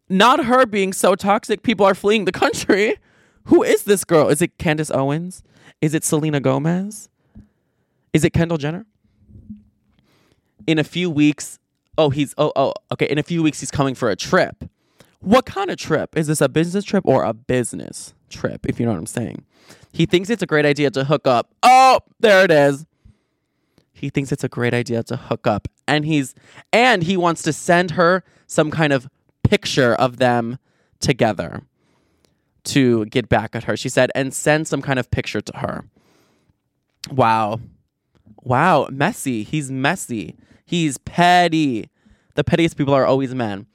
Not 0.09 0.45
her 0.45 0.67
being 0.67 0.93
so 0.93 1.15
toxic, 1.15 1.63
people 1.63 1.85
are 1.87 1.95
fleeing 1.95 2.25
the 2.25 2.33
country. 2.33 2.97
Who 3.45 3.63
is 3.63 3.83
this 3.83 4.05
girl? 4.05 4.29
Is 4.29 4.41
it 4.41 4.57
Candace 4.59 4.91
Owens? 4.91 5.43
Is 5.81 5.93
it 5.93 6.05
Selena 6.05 6.41
Gomez? 6.41 7.09
Is 8.13 8.25
it 8.25 8.33
Kendall 8.33 8.57
Jenner? 8.57 8.87
in 10.67 10.79
a 10.79 10.85
few 10.85 11.11
weeks, 11.11 11.59
oh, 11.99 12.11
he's, 12.11 12.35
oh, 12.39 12.53
oh, 12.57 12.75
okay, 12.93 13.07
in 13.07 13.19
a 13.19 13.23
few 13.23 13.43
weeks, 13.43 13.61
he's 13.61 13.71
coming 13.71 13.95
for 13.95 14.11
a 14.11 14.17
trip. 14.17 14.65
What 15.25 15.47
kind 15.47 15.71
of 15.71 15.77
trip? 15.79 16.17
Is 16.17 16.27
this 16.27 16.41
a 16.41 16.49
business 16.49 16.85
trip 16.85 17.05
or 17.07 17.25
a 17.25 17.33
business 17.33 18.15
trip, 18.29 18.67
if 18.67 18.79
you 18.79 18.87
know 18.87 18.93
what 18.93 18.99
I'm 18.99 19.07
saying? 19.07 19.45
He 19.93 20.07
thinks 20.07 20.29
it's 20.29 20.43
a 20.43 20.47
great 20.47 20.67
idea 20.67 20.91
to 20.91 21.05
hook 21.05 21.27
up. 21.27 21.55
Oh, 21.63 22.01
there 22.21 22.45
it 22.45 22.51
is. 22.51 22.85
He 23.93 24.11
thinks 24.11 24.33
it's 24.33 24.45
a 24.45 24.49
great 24.49 24.75
idea 24.75 25.03
to 25.05 25.17
hook 25.17 25.47
up. 25.47 25.69
And 25.89 26.05
he's 26.05 26.35
and 26.73 27.03
he 27.03 27.17
wants 27.17 27.43
to 27.45 27.53
send 27.53 27.93
her 27.93 28.23
some 28.47 28.71
kind 28.71 28.93
of 28.93 29.09
picture 29.43 29.95
of 29.95 30.19
them 30.19 30.59
together 31.01 31.63
to 32.65 33.07
get 33.07 33.29
back 33.29 33.55
at 33.55 33.65
her. 33.65 33.77
She 33.77 33.89
said, 33.89 34.11
and 34.15 34.35
send 34.35 34.67
some 34.69 34.83
kind 34.83 34.99
of 34.99 35.11
picture 35.11 35.41
to 35.41 35.57
her. 35.59 35.85
Wow. 37.11 37.61
Wow. 38.43 38.89
Messy. 38.91 39.43
He's 39.43 39.71
messy. 39.71 40.37
He's 40.67 40.99
petty. 40.99 41.89
The 42.35 42.45
pettiest 42.45 42.77
people 42.77 42.95
are 42.95 43.07
always 43.07 43.35
men. 43.35 43.67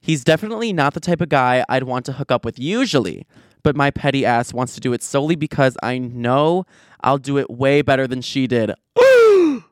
He's 0.00 0.24
definitely 0.24 0.72
not 0.72 0.94
the 0.94 1.00
type 1.00 1.20
of 1.20 1.28
guy 1.28 1.64
I'd 1.68 1.84
want 1.84 2.06
to 2.06 2.12
hook 2.12 2.30
up 2.30 2.44
with 2.44 2.58
usually, 2.58 3.26
but 3.62 3.76
my 3.76 3.90
petty 3.90 4.24
ass 4.24 4.52
wants 4.52 4.74
to 4.74 4.80
do 4.80 4.92
it 4.92 5.02
solely 5.02 5.36
because 5.36 5.76
I 5.82 5.98
know 5.98 6.64
I'll 7.02 7.18
do 7.18 7.38
it 7.38 7.50
way 7.50 7.82
better 7.82 8.06
than 8.06 8.22
she 8.22 8.46
did. 8.46 8.72
oh 8.96 9.62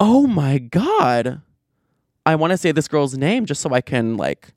my 0.00 0.58
god. 0.58 1.42
I 2.26 2.34
want 2.36 2.52
to 2.52 2.56
say 2.56 2.72
this 2.72 2.88
girl's 2.88 3.16
name 3.16 3.46
just 3.46 3.60
so 3.60 3.72
I 3.72 3.80
can 3.80 4.16
like 4.16 4.54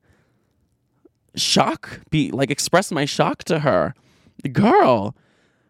shock 1.35 2.01
be 2.09 2.31
like 2.31 2.49
express 2.49 2.91
my 2.91 3.05
shock 3.05 3.43
to 3.45 3.59
her. 3.59 3.93
Girl, 4.51 5.15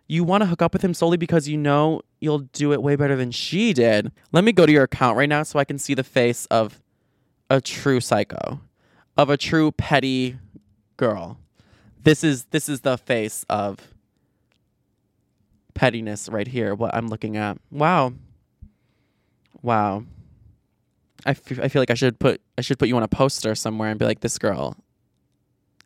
you 0.08 0.24
want 0.24 0.42
to 0.42 0.48
hook 0.48 0.62
up 0.62 0.74
with 0.74 0.84
him 0.84 0.94
solely 0.94 1.18
because 1.18 1.48
you 1.48 1.58
know 1.58 2.02
you'll 2.20 2.40
do 2.40 2.72
it 2.72 2.82
way 2.82 2.96
better 2.96 3.16
than 3.16 3.32
she 3.32 3.74
did. 3.74 4.12
Let 4.32 4.44
me 4.44 4.52
go 4.52 4.66
to 4.66 4.72
your 4.72 4.84
account 4.84 5.18
right 5.18 5.30
now 5.30 5.44
so 5.44 5.60
I 5.60 5.66
can 5.66 5.78
see 5.78 5.94
the 5.94 6.04
face 6.04 6.46
of 6.48 6.82
a 7.50 7.62
true 7.62 8.00
psycho, 8.00 8.60
of 9.18 9.30
a 9.30 9.38
true 9.38 9.72
petty 9.72 10.38
girl. 10.98 11.40
This 12.04 12.24
is 12.24 12.46
this 12.46 12.70
is 12.70 12.82
the 12.82 12.98
face 12.98 13.46
of 13.50 13.80
pettiness 15.74 16.30
right 16.30 16.48
here. 16.48 16.74
What 16.76 16.94
I'm 16.96 17.08
looking 17.08 17.38
at. 17.38 17.58
Wow. 17.72 18.14
Wow. 19.62 20.04
I, 21.26 21.32
f- 21.32 21.60
I 21.60 21.68
feel 21.68 21.82
like 21.82 21.92
I 21.92 21.96
should 21.96 22.20
put 22.20 22.42
I 22.58 22.62
should 22.62 22.80
put 22.80 22.88
you 22.88 22.96
on 22.98 23.04
a 23.04 23.08
poster 23.08 23.56
somewhere 23.56 23.90
and 23.90 24.00
be 24.00 24.06
like 24.06 24.22
this 24.22 24.38
girl 24.38 24.76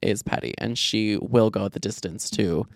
is 0.01 0.23
petty 0.23 0.53
and 0.57 0.77
she 0.77 1.17
will 1.17 1.49
go 1.49 1.67
the 1.67 1.79
distance 1.79 2.29
to 2.31 2.67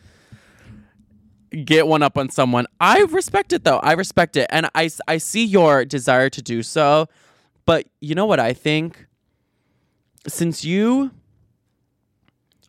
get 1.64 1.88
one 1.88 2.04
up 2.04 2.18
on 2.18 2.30
someone. 2.30 2.66
I 2.80 3.02
respect 3.04 3.54
it 3.54 3.64
though. 3.64 3.78
I 3.78 3.94
respect 3.94 4.36
it 4.36 4.48
and 4.50 4.70
I 4.76 4.90
I 5.08 5.18
see 5.18 5.46
your 5.46 5.86
desire 5.86 6.30
to 6.30 6.42
do 6.42 6.64
so. 6.64 7.08
But 7.66 7.88
you 8.00 8.16
know 8.16 8.26
what 8.26 8.40
I 8.40 8.54
think? 8.54 9.08
Since 10.28 10.64
you 10.64 11.12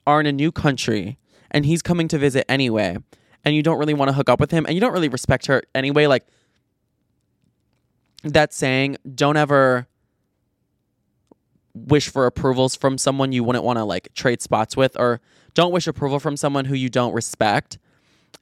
are 0.06 0.20
in 0.20 0.26
a 0.26 0.32
new 0.32 0.52
country 0.52 1.18
and 1.50 1.66
he's 1.66 1.82
coming 1.82 2.08
to 2.08 2.18
visit 2.18 2.44
anyway, 2.50 2.98
and 3.44 3.54
you 3.54 3.62
don't 3.62 3.78
really 3.78 3.94
want 3.94 4.08
to 4.08 4.12
hook 4.12 4.28
up 4.28 4.40
with 4.40 4.50
him 4.50 4.66
and 4.66 4.74
you 4.74 4.80
don't 4.80 4.92
really 4.92 5.08
respect 5.08 5.46
her 5.46 5.62
anyway, 5.74 6.06
like 6.06 6.26
that 8.24 8.52
saying, 8.52 8.96
don't 9.14 9.36
ever 9.36 9.86
wish 11.74 12.08
for 12.08 12.26
approvals 12.26 12.74
from 12.74 12.98
someone 12.98 13.32
you 13.32 13.44
wouldn't 13.44 13.64
want 13.64 13.78
to 13.78 13.84
like 13.84 14.12
trade 14.14 14.42
spots 14.42 14.76
with, 14.76 14.98
or 14.98 15.20
don't 15.54 15.72
wish 15.72 15.86
approval 15.86 16.18
from 16.18 16.36
someone 16.36 16.64
who 16.64 16.74
you 16.74 16.88
don't 16.88 17.12
respect. 17.12 17.78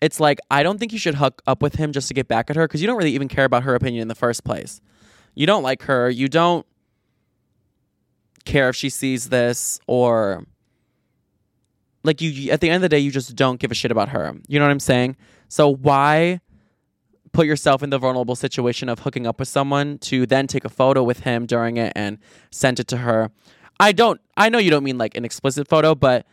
It's 0.00 0.20
like, 0.20 0.38
I 0.50 0.62
don't 0.62 0.78
think 0.78 0.92
you 0.92 0.98
should 0.98 1.16
hook 1.16 1.42
up 1.46 1.62
with 1.62 1.74
him 1.76 1.92
just 1.92 2.08
to 2.08 2.14
get 2.14 2.28
back 2.28 2.48
at 2.50 2.56
her 2.56 2.66
because 2.66 2.80
you 2.80 2.86
don't 2.86 2.96
really 2.96 3.14
even 3.14 3.28
care 3.28 3.44
about 3.44 3.64
her 3.64 3.74
opinion 3.74 4.02
in 4.02 4.08
the 4.08 4.14
first 4.14 4.44
place. 4.44 4.80
You 5.34 5.46
don't 5.46 5.62
like 5.62 5.82
her. 5.82 6.08
You 6.08 6.28
don't 6.28 6.66
care 8.44 8.68
if 8.68 8.76
she 8.76 8.90
sees 8.90 9.28
this 9.28 9.80
or 9.86 10.44
like 12.02 12.20
you 12.20 12.50
at 12.50 12.60
the 12.60 12.68
end 12.68 12.76
of 12.76 12.82
the 12.82 12.88
day 12.90 12.98
you 12.98 13.10
just 13.10 13.34
don't 13.34 13.58
give 13.58 13.70
a 13.70 13.74
shit 13.74 13.90
about 13.90 14.10
her. 14.10 14.34
You 14.46 14.58
know 14.58 14.66
what 14.66 14.70
I'm 14.70 14.80
saying? 14.80 15.16
So 15.48 15.68
why 15.68 16.40
put 17.32 17.46
yourself 17.46 17.82
in 17.82 17.90
the 17.90 17.98
vulnerable 17.98 18.36
situation 18.36 18.88
of 18.88 19.00
hooking 19.00 19.26
up 19.26 19.40
with 19.40 19.48
someone 19.48 19.98
to 19.98 20.26
then 20.26 20.46
take 20.46 20.64
a 20.64 20.68
photo 20.68 21.02
with 21.02 21.20
him 21.20 21.46
during 21.46 21.78
it 21.78 21.92
and 21.96 22.18
send 22.50 22.78
it 22.78 22.86
to 22.88 22.98
her? 22.98 23.30
I 23.80 23.92
don't 23.92 24.20
I 24.36 24.48
know 24.50 24.58
you 24.58 24.70
don't 24.70 24.84
mean 24.84 24.98
like 24.98 25.16
an 25.16 25.24
explicit 25.24 25.66
photo, 25.66 25.94
but 25.94 26.26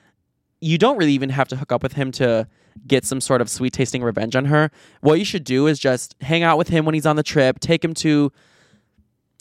you 0.60 0.78
don't 0.78 0.98
really 0.98 1.14
even 1.14 1.30
have 1.30 1.48
to 1.48 1.56
hook 1.56 1.72
up 1.72 1.82
with 1.82 1.94
him 1.94 2.11
to 2.11 2.48
get 2.88 3.03
some 3.06 3.19
sort 3.19 3.41
of 3.41 3.49
sweet 3.49 3.73
tasting 3.73 4.03
revenge 4.03 4.36
on 4.36 4.45
her. 4.45 4.69
What 5.02 5.18
you 5.18 5.26
should 5.26 5.44
do 5.44 5.68
is 5.68 5.80
just 5.80 6.15
hang 6.22 6.44
out 6.44 6.57
with 6.57 6.68
him 6.68 6.86
when 6.86 6.94
he's 6.94 7.06
on 7.06 7.15
the 7.15 7.23
trip, 7.23 7.60
take 7.60 7.84
him 7.84 7.94
to 7.95 8.32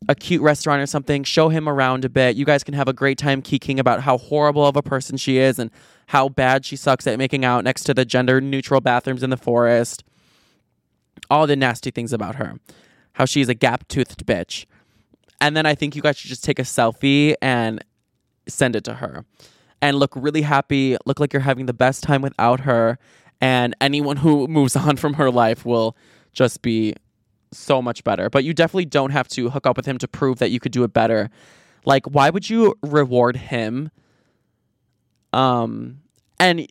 a 0.08 0.14
cute 0.14 0.42
restaurant 0.42 0.80
or 0.80 0.86
something, 0.86 1.24
show 1.24 1.48
him 1.48 1.68
around 1.68 2.04
a 2.04 2.08
bit. 2.08 2.36
You 2.36 2.44
guys 2.44 2.64
can 2.64 2.74
have 2.74 2.88
a 2.88 2.92
great 2.92 3.18
time 3.18 3.42
keeking 3.42 3.78
about 3.78 4.00
how 4.00 4.18
horrible 4.18 4.66
of 4.66 4.76
a 4.76 4.82
person 4.82 5.16
she 5.16 5.38
is 5.38 5.58
and 5.58 5.70
how 6.06 6.28
bad 6.28 6.64
she 6.64 6.76
sucks 6.76 7.06
at 7.06 7.18
making 7.18 7.44
out 7.44 7.64
next 7.64 7.84
to 7.84 7.94
the 7.94 8.04
gender 8.04 8.40
neutral 8.40 8.80
bathrooms 8.80 9.22
in 9.22 9.30
the 9.30 9.36
forest. 9.36 10.02
All 11.30 11.46
the 11.46 11.56
nasty 11.56 11.90
things 11.90 12.12
about 12.12 12.36
her. 12.36 12.58
How 13.14 13.24
she's 13.24 13.48
a 13.48 13.54
gap 13.54 13.86
toothed 13.88 14.26
bitch. 14.26 14.64
And 15.40 15.56
then 15.56 15.66
I 15.66 15.74
think 15.74 15.94
you 15.94 16.02
guys 16.02 16.18
should 16.18 16.28
just 16.28 16.44
take 16.44 16.58
a 16.58 16.62
selfie 16.62 17.34
and 17.40 17.84
send 18.48 18.76
it 18.76 18.84
to 18.84 18.94
her. 18.94 19.24
And 19.82 19.98
look 19.98 20.12
really 20.14 20.42
happy, 20.42 20.96
look 21.06 21.20
like 21.20 21.32
you're 21.32 21.40
having 21.40 21.66
the 21.66 21.72
best 21.72 22.02
time 22.02 22.22
without 22.22 22.60
her. 22.60 22.98
And 23.40 23.74
anyone 23.80 24.18
who 24.18 24.46
moves 24.48 24.76
on 24.76 24.96
from 24.96 25.14
her 25.14 25.30
life 25.30 25.64
will 25.64 25.96
just 26.32 26.62
be 26.62 26.94
so 27.52 27.82
much 27.82 28.04
better. 28.04 28.30
But 28.30 28.44
you 28.44 28.54
definitely 28.54 28.86
don't 28.86 29.10
have 29.10 29.28
to 29.28 29.50
hook 29.50 29.66
up 29.66 29.76
with 29.76 29.86
him 29.86 29.98
to 29.98 30.08
prove 30.08 30.38
that 30.38 30.50
you 30.50 30.60
could 30.60 30.72
do 30.72 30.84
it 30.84 30.92
better. 30.92 31.30
Like, 31.84 32.06
why 32.06 32.30
would 32.30 32.48
you 32.48 32.74
reward 32.82 33.36
him? 33.36 33.90
Um, 35.32 36.00
and 36.38 36.66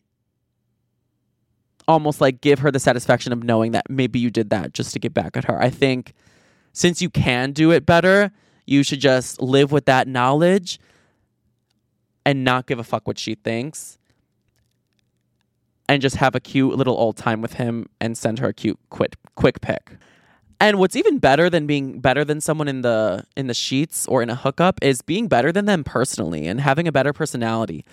almost 1.88 2.20
like 2.20 2.40
give 2.40 2.60
her 2.60 2.70
the 2.70 2.78
satisfaction 2.78 3.32
of 3.32 3.42
knowing 3.42 3.72
that 3.72 3.90
maybe 3.90 4.18
you 4.18 4.30
did 4.30 4.50
that 4.50 4.72
just 4.72 4.92
to 4.92 4.98
get 4.98 5.12
back 5.12 5.36
at 5.36 5.44
her. 5.44 5.60
I 5.60 5.70
think 5.70 6.12
since 6.72 7.02
you 7.02 7.10
can 7.10 7.52
do 7.52 7.72
it 7.72 7.84
better, 7.84 8.30
you 8.66 8.84
should 8.84 9.00
just 9.00 9.42
live 9.42 9.72
with 9.72 9.86
that 9.86 10.06
knowledge 10.06 10.78
and 12.24 12.44
not 12.44 12.66
give 12.66 12.78
a 12.78 12.84
fuck 12.84 13.08
what 13.08 13.18
she 13.18 13.34
thinks 13.34 13.98
and 15.88 16.00
just 16.00 16.16
have 16.16 16.36
a 16.36 16.40
cute 16.40 16.76
little 16.76 16.96
old 16.96 17.16
time 17.16 17.42
with 17.42 17.54
him 17.54 17.86
and 18.00 18.16
send 18.16 18.38
her 18.38 18.48
a 18.48 18.54
cute 18.54 18.78
quick 18.90 19.16
quick 19.34 19.60
pic. 19.60 19.96
And 20.60 20.78
what's 20.78 20.94
even 20.94 21.18
better 21.18 21.48
than 21.48 21.66
being 21.66 22.00
better 22.00 22.22
than 22.22 22.40
someone 22.42 22.68
in 22.68 22.82
the 22.82 23.24
in 23.34 23.46
the 23.46 23.54
sheets 23.54 24.06
or 24.06 24.22
in 24.22 24.28
a 24.28 24.34
hookup 24.34 24.78
is 24.82 25.00
being 25.00 25.26
better 25.26 25.50
than 25.50 25.64
them 25.64 25.82
personally 25.82 26.46
and 26.46 26.60
having 26.60 26.86
a 26.86 26.92
better 26.92 27.14
personality. 27.14 27.84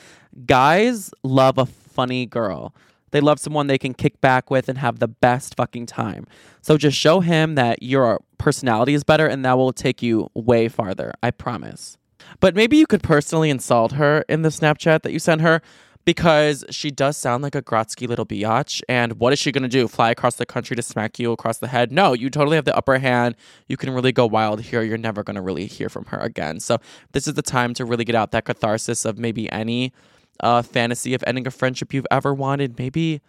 Guys 0.45 1.11
love 1.23 1.57
a 1.57 1.65
funny 1.65 2.26
girl. 2.26 2.76
They 3.11 3.22
love 3.22 3.39
someone 3.39 3.68
they 3.68 3.77
can 3.77 3.94
kick 3.94 4.19
back 4.19 4.52
with 4.52 4.68
and 4.68 4.77
have 4.80 4.99
the 4.99 5.07
best 5.07 5.56
fucking 5.56 5.85
time. 5.85 6.27
So 6.61 6.77
just 6.77 6.98
show 6.98 7.22
him 7.22 7.56
that 7.56 7.81
your 7.81 8.19
personality 8.38 8.94
is 8.94 9.06
better 9.06 9.27
and 9.27 9.45
that 9.45 9.57
will 9.57 9.72
take 9.72 10.02
you 10.02 10.30
way 10.34 10.68
farther. 10.68 11.14
I 11.23 11.31
promise. 11.31 11.98
But 12.41 12.53
maybe 12.53 12.76
you 12.76 12.85
could 12.85 13.02
personally 13.02 13.49
insult 13.49 13.94
her 13.94 14.26
in 14.27 14.41
the 14.41 14.49
Snapchat 14.49 15.03
that 15.03 15.14
you 15.14 15.19
sent 15.19 15.39
her 15.39 15.61
because 16.08 16.64
she 16.70 16.90
does 16.90 17.18
sound 17.18 17.44
like 17.44 17.54
a 17.54 17.62
Grotsky 17.62 18.08
little 18.08 18.26
biatch. 18.26 18.82
And 18.88 19.20
what 19.20 19.34
is 19.34 19.40
she 19.40 19.52
going 19.52 19.64
to 19.64 19.68
do? 19.68 19.90
Fly 19.90 20.10
across 20.10 20.36
the 20.36 20.46
country 20.46 20.74
to 20.78 20.82
smack 20.82 21.20
you 21.20 21.34
across 21.34 21.58
the 21.58 21.68
head? 21.68 21.92
No, 21.92 22.14
you 22.14 22.30
totally 22.30 22.56
have 22.56 22.64
the 22.64 22.74
upper 22.78 22.98
hand. 22.98 23.36
You 23.68 23.76
can 23.76 23.90
really 23.90 24.14
go 24.14 24.26
wild 24.26 24.62
here. 24.62 24.82
You're 24.82 24.98
never 24.98 25.22
going 25.22 25.36
to 25.36 25.42
really 25.42 25.66
hear 25.66 25.90
from 25.90 26.06
her 26.06 26.18
again. 26.20 26.62
So 26.62 26.78
this 27.12 27.28
is 27.28 27.34
the 27.34 27.42
time 27.42 27.74
to 27.74 27.84
really 27.84 28.06
get 28.06 28.16
out 28.16 28.32
that 28.32 28.46
catharsis 28.46 29.04
of 29.04 29.20
maybe 29.20 29.52
any 29.52 29.92
uh, 30.40 30.62
fantasy 30.62 31.14
of 31.14 31.26
ending 31.28 31.46
a 31.46 31.52
friendship 31.52 31.94
you've 31.94 32.08
ever 32.10 32.34
wanted. 32.34 32.80
Maybe, 32.80 33.20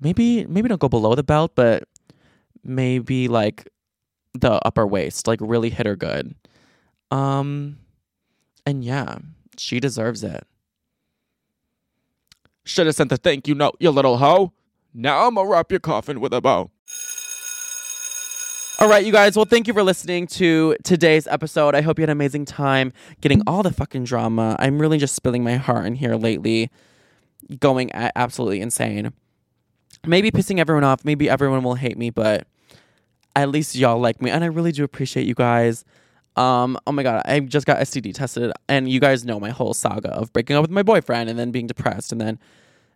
maybe, 0.00 0.44
maybe 0.46 0.68
don't 0.68 0.80
go 0.80 0.88
below 0.88 1.14
the 1.14 1.22
belt, 1.22 1.52
but 1.54 1.84
maybe 2.64 3.28
like 3.28 3.68
the 4.32 4.60
upper 4.66 4.88
waist, 4.88 5.28
like 5.28 5.38
really 5.40 5.70
hit 5.70 5.86
her 5.86 5.94
good. 5.94 6.34
Um, 7.12 7.78
and 8.66 8.84
yeah, 8.84 9.18
she 9.56 9.78
deserves 9.78 10.24
it. 10.24 10.44
Should 12.64 12.86
have 12.86 12.94
sent 12.96 13.10
the 13.10 13.16
thank 13.16 13.46
you 13.46 13.54
note, 13.54 13.76
you 13.78 13.90
little 13.90 14.18
hoe. 14.18 14.52
Now 14.92 15.26
I'm 15.26 15.34
gonna 15.34 15.48
wrap 15.48 15.70
your 15.70 15.80
coffin 15.80 16.20
with 16.20 16.32
a 16.32 16.40
bow. 16.40 16.70
All 18.80 18.88
right, 18.88 19.04
you 19.04 19.12
guys. 19.12 19.36
Well, 19.36 19.44
thank 19.44 19.68
you 19.68 19.72
for 19.72 19.82
listening 19.82 20.26
to 20.28 20.76
today's 20.82 21.26
episode. 21.26 21.74
I 21.74 21.80
hope 21.80 21.98
you 21.98 22.02
had 22.02 22.10
an 22.10 22.16
amazing 22.16 22.44
time 22.44 22.92
getting 23.20 23.42
all 23.46 23.62
the 23.62 23.72
fucking 23.72 24.04
drama. 24.04 24.56
I'm 24.58 24.80
really 24.80 24.98
just 24.98 25.14
spilling 25.14 25.44
my 25.44 25.56
heart 25.56 25.86
in 25.86 25.94
here 25.94 26.16
lately, 26.16 26.70
going 27.60 27.90
absolutely 27.94 28.60
insane. 28.60 29.12
Maybe 30.06 30.30
pissing 30.30 30.58
everyone 30.58 30.84
off. 30.84 31.04
Maybe 31.04 31.30
everyone 31.30 31.62
will 31.62 31.76
hate 31.76 31.96
me, 31.96 32.10
but 32.10 32.46
at 33.36 33.48
least 33.48 33.74
y'all 33.74 33.98
like 33.98 34.20
me, 34.20 34.30
and 34.30 34.42
I 34.42 34.48
really 34.48 34.72
do 34.72 34.84
appreciate 34.84 35.26
you 35.26 35.34
guys. 35.34 35.84
Um, 36.36 36.78
oh 36.86 36.92
my 36.92 37.02
god, 37.02 37.22
I 37.26 37.40
just 37.40 37.66
got 37.66 37.78
STD 37.78 38.14
tested, 38.14 38.52
and 38.68 38.88
you 38.88 39.00
guys 39.00 39.24
know 39.24 39.38
my 39.38 39.50
whole 39.50 39.74
saga 39.74 40.10
of 40.10 40.32
breaking 40.32 40.56
up 40.56 40.62
with 40.62 40.70
my 40.70 40.82
boyfriend 40.82 41.30
and 41.30 41.38
then 41.38 41.50
being 41.50 41.66
depressed 41.66 42.10
and 42.12 42.20
then 42.20 42.38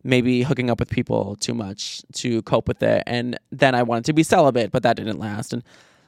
maybe 0.05 0.43
hooking 0.43 0.71
up 0.71 0.81
with 0.81 0.91
people 0.91 1.37
too 1.37 1.55
much 1.55 2.03
to 2.15 2.43
cope 2.43 2.69
with 2.69 2.83
it. 2.83 3.03
And 3.07 3.39
then 3.51 3.75
I 3.75 3.83
wanted 3.83 4.05
to 4.07 4.13
be 4.13 4.23
celibate, 4.23 4.71
but 4.71 4.83
that 4.83 4.97
didn't 4.97 5.19
last. 5.19 5.53
And 5.53 5.63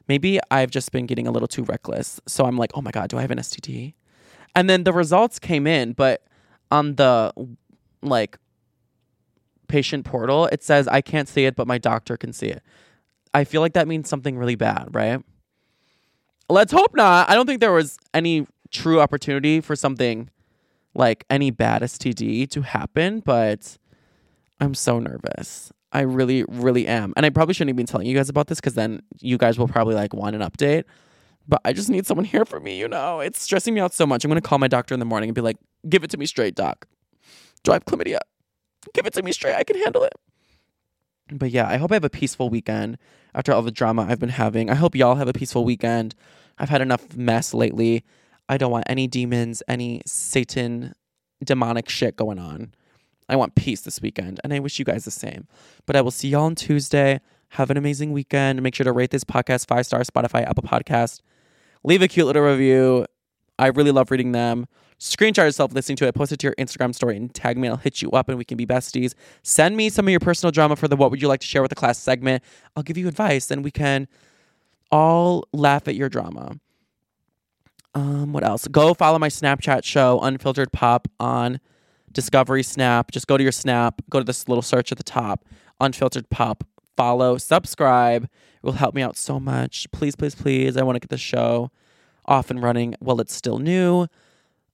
maybe 0.08 0.40
I've 0.50 0.70
just 0.70 0.92
been 0.92 1.06
getting 1.06 1.26
a 1.26 1.30
little 1.30 1.48
too 1.48 1.64
reckless. 1.64 2.20
So 2.26 2.44
I'm 2.44 2.56
like, 2.56 2.70
oh 2.74 2.82
my 2.82 2.90
God, 2.90 3.10
do 3.10 3.18
I 3.18 3.20
have 3.22 3.30
an 3.30 3.38
STD? 3.38 3.94
And 4.54 4.68
then 4.68 4.84
the 4.84 4.92
results 4.92 5.38
came 5.38 5.66
in, 5.66 5.92
but 5.92 6.24
on 6.70 6.96
the 6.96 7.32
like 8.02 8.38
patient 9.68 10.04
portal, 10.04 10.46
it 10.46 10.62
says, 10.62 10.88
I 10.88 11.00
can't 11.00 11.28
see 11.28 11.44
it, 11.44 11.56
but 11.56 11.66
my 11.66 11.78
doctor 11.78 12.16
can 12.16 12.32
see 12.32 12.48
it. 12.48 12.62
I 13.32 13.44
feel 13.44 13.60
like 13.60 13.74
that 13.74 13.86
means 13.86 14.08
something 14.08 14.36
really 14.36 14.56
bad, 14.56 14.88
right? 14.92 15.22
Let's 16.50 16.72
hope 16.72 16.94
not. 16.94 17.30
I 17.30 17.34
don't 17.34 17.46
think 17.46 17.60
there 17.60 17.72
was 17.72 17.96
any 18.12 18.46
true 18.70 19.00
opportunity 19.00 19.60
for 19.60 19.76
something 19.76 20.30
like 20.94 21.24
any 21.30 21.50
bad 21.50 21.82
STD 21.82 22.50
to 22.50 22.62
happen, 22.62 23.20
but 23.20 23.78
I'm 24.60 24.74
so 24.74 24.98
nervous. 24.98 25.72
I 25.92 26.00
really, 26.00 26.44
really 26.48 26.86
am. 26.86 27.12
And 27.16 27.24
I 27.24 27.30
probably 27.30 27.54
shouldn't 27.54 27.70
even 27.70 27.84
be 27.84 27.90
telling 27.90 28.06
you 28.06 28.16
guys 28.16 28.28
about 28.28 28.48
this 28.48 28.58
because 28.58 28.74
then 28.74 29.00
you 29.20 29.38
guys 29.38 29.58
will 29.58 29.68
probably 29.68 29.94
like 29.94 30.12
want 30.12 30.36
an 30.36 30.42
update. 30.42 30.84
But 31.48 31.60
I 31.64 31.72
just 31.72 31.88
need 31.88 32.06
someone 32.06 32.24
here 32.24 32.44
for 32.44 32.60
me, 32.60 32.78
you 32.78 32.86
know? 32.86 33.20
It's 33.20 33.42
stressing 33.42 33.74
me 33.74 33.80
out 33.80 33.92
so 33.92 34.06
much. 34.06 34.24
I'm 34.24 34.28
going 34.28 34.40
to 34.40 34.46
call 34.46 34.58
my 34.58 34.68
doctor 34.68 34.94
in 34.94 35.00
the 35.00 35.06
morning 35.06 35.28
and 35.28 35.34
be 35.34 35.40
like, 35.40 35.56
give 35.88 36.04
it 36.04 36.10
to 36.10 36.16
me 36.16 36.26
straight, 36.26 36.54
doc. 36.54 36.86
Do 37.64 37.72
I 37.72 37.74
have 37.76 37.84
chlamydia? 37.84 38.18
Give 38.94 39.06
it 39.06 39.14
to 39.14 39.22
me 39.22 39.32
straight. 39.32 39.54
I 39.54 39.64
can 39.64 39.76
handle 39.82 40.02
it. 40.04 40.12
But 41.32 41.50
yeah, 41.50 41.68
I 41.68 41.76
hope 41.76 41.92
I 41.92 41.94
have 41.94 42.04
a 42.04 42.10
peaceful 42.10 42.50
weekend 42.50 42.98
after 43.34 43.52
all 43.52 43.62
the 43.62 43.70
drama 43.70 44.06
I've 44.08 44.18
been 44.18 44.30
having. 44.30 44.70
I 44.70 44.74
hope 44.74 44.94
y'all 44.94 45.16
have 45.16 45.28
a 45.28 45.32
peaceful 45.32 45.64
weekend. 45.64 46.14
I've 46.60 46.68
had 46.68 46.82
enough 46.82 47.16
mess 47.16 47.52
lately. 47.54 48.04
I 48.48 48.58
don't 48.58 48.70
want 48.70 48.84
any 48.86 49.06
demons, 49.06 49.62
any 49.66 50.02
Satan 50.06 50.94
demonic 51.42 51.88
shit 51.88 52.16
going 52.16 52.38
on. 52.38 52.74
I 53.28 53.36
want 53.36 53.54
peace 53.54 53.80
this 53.80 54.02
weekend, 54.02 54.40
and 54.44 54.52
I 54.52 54.58
wish 54.58 54.78
you 54.78 54.84
guys 54.84 55.04
the 55.04 55.10
same. 55.10 55.46
But 55.86 55.96
I 55.96 56.02
will 56.02 56.10
see 56.10 56.28
y'all 56.28 56.44
on 56.44 56.54
Tuesday. 56.54 57.20
Have 57.50 57.70
an 57.70 57.76
amazing 57.76 58.12
weekend. 58.12 58.60
Make 58.62 58.74
sure 58.74 58.84
to 58.84 58.92
rate 58.92 59.10
this 59.10 59.24
podcast 59.24 59.66
five 59.66 59.86
star 59.86 60.00
Spotify, 60.00 60.46
Apple 60.46 60.64
Podcast. 60.64 61.20
Leave 61.82 62.02
a 62.02 62.08
cute 62.08 62.26
little 62.26 62.42
review. 62.42 63.06
I 63.58 63.68
really 63.68 63.90
love 63.90 64.10
reading 64.10 64.32
them. 64.32 64.66
Screenshot 64.98 65.44
yourself 65.44 65.72
listening 65.72 65.96
to 65.96 66.06
it, 66.06 66.14
post 66.14 66.30
it 66.30 66.38
to 66.40 66.46
your 66.48 66.54
Instagram 66.56 66.94
story, 66.94 67.16
and 67.16 67.32
tag 67.32 67.56
me. 67.56 67.68
I'll 67.68 67.76
hit 67.76 68.02
you 68.02 68.10
up, 68.10 68.28
and 68.28 68.36
we 68.36 68.44
can 68.44 68.58
be 68.58 68.66
besties. 68.66 69.14
Send 69.42 69.76
me 69.76 69.88
some 69.88 70.06
of 70.06 70.10
your 70.10 70.20
personal 70.20 70.50
drama 70.50 70.76
for 70.76 70.88
the 70.88 70.96
"What 70.96 71.10
Would 71.10 71.22
You 71.22 71.28
Like 71.28 71.40
to 71.40 71.46
Share 71.46 71.62
with 71.62 71.70
the 71.70 71.74
Class" 71.76 71.98
segment. 71.98 72.42
I'll 72.76 72.82
give 72.82 72.98
you 72.98 73.08
advice, 73.08 73.50
and 73.50 73.64
we 73.64 73.70
can 73.70 74.08
all 74.90 75.48
laugh 75.52 75.88
at 75.88 75.94
your 75.94 76.08
drama. 76.08 76.58
Um, 77.94 78.32
what 78.32 78.44
else? 78.44 78.68
Go 78.68 78.94
follow 78.94 79.18
my 79.18 79.28
Snapchat 79.28 79.84
show, 79.84 80.20
Unfiltered 80.20 80.72
Pop, 80.72 81.08
on 81.18 81.60
Discovery 82.12 82.62
Snap. 82.62 83.10
Just 83.10 83.26
go 83.26 83.36
to 83.36 83.42
your 83.42 83.52
Snap, 83.52 84.00
go 84.08 84.18
to 84.18 84.24
this 84.24 84.48
little 84.48 84.62
search 84.62 84.92
at 84.92 84.98
the 84.98 85.04
top, 85.04 85.44
Unfiltered 85.80 86.30
Pop. 86.30 86.64
Follow, 86.96 87.38
subscribe. 87.38 88.24
It 88.24 88.30
will 88.62 88.72
help 88.72 88.94
me 88.94 89.02
out 89.02 89.16
so 89.16 89.40
much. 89.40 89.90
Please, 89.90 90.14
please, 90.14 90.34
please. 90.34 90.76
I 90.76 90.82
want 90.82 90.96
to 90.96 91.00
get 91.00 91.08
the 91.08 91.16
show 91.18 91.70
off 92.26 92.50
and 92.50 92.62
running 92.62 92.94
while 93.00 93.20
it's 93.20 93.34
still 93.34 93.58
new. 93.58 94.06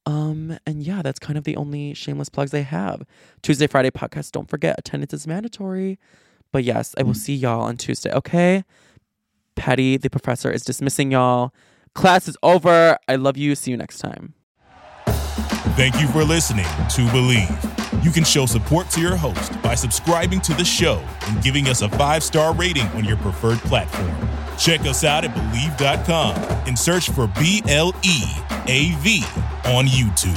Um, 0.06 0.58
and 0.66 0.82
yeah, 0.82 1.02
that's 1.02 1.18
kind 1.18 1.38
of 1.38 1.44
the 1.44 1.56
only 1.56 1.94
shameless 1.94 2.28
plugs 2.28 2.52
I 2.52 2.60
have. 2.60 3.02
Tuesday, 3.42 3.66
Friday 3.66 3.90
podcast. 3.90 4.32
Don't 4.32 4.48
forget, 4.48 4.76
attendance 4.78 5.14
is 5.14 5.26
mandatory. 5.26 5.98
But 6.52 6.64
yes, 6.64 6.94
I 6.98 7.02
will 7.02 7.14
see 7.14 7.34
y'all 7.34 7.62
on 7.62 7.76
Tuesday. 7.76 8.12
Okay. 8.12 8.64
Patty, 9.56 9.96
the 9.96 10.10
professor, 10.10 10.50
is 10.50 10.64
dismissing 10.64 11.10
y'all. 11.10 11.52
Class 11.94 12.28
is 12.28 12.36
over. 12.42 12.98
I 13.08 13.16
love 13.16 13.36
you. 13.36 13.54
See 13.54 13.70
you 13.70 13.76
next 13.76 13.98
time. 13.98 14.34
Thank 15.76 16.00
you 16.00 16.06
for 16.08 16.24
listening 16.24 16.64
to 16.64 17.02
Bleav. 17.08 18.04
You 18.04 18.10
can 18.10 18.24
show 18.24 18.46
support 18.46 18.88
to 18.90 19.00
your 19.00 19.16
host 19.16 19.60
by 19.62 19.74
subscribing 19.74 20.40
to 20.42 20.54
the 20.54 20.64
show 20.64 21.02
and 21.26 21.42
giving 21.42 21.68
us 21.68 21.82
a 21.82 21.88
five 21.88 22.22
star 22.22 22.54
rating 22.54 22.86
on 22.88 23.04
your 23.04 23.16
preferred 23.18 23.58
platform. 23.58 24.14
Check 24.58 24.80
us 24.82 25.04
out 25.04 25.24
at 25.24 25.34
Bleav.com 25.34 26.36
and 26.66 26.78
search 26.78 27.10
for 27.10 27.26
B 27.38 27.62
L 27.68 27.92
E 28.02 28.22
A 28.68 28.94
V 29.00 29.24
on 29.66 29.86
YouTube. 29.86 30.36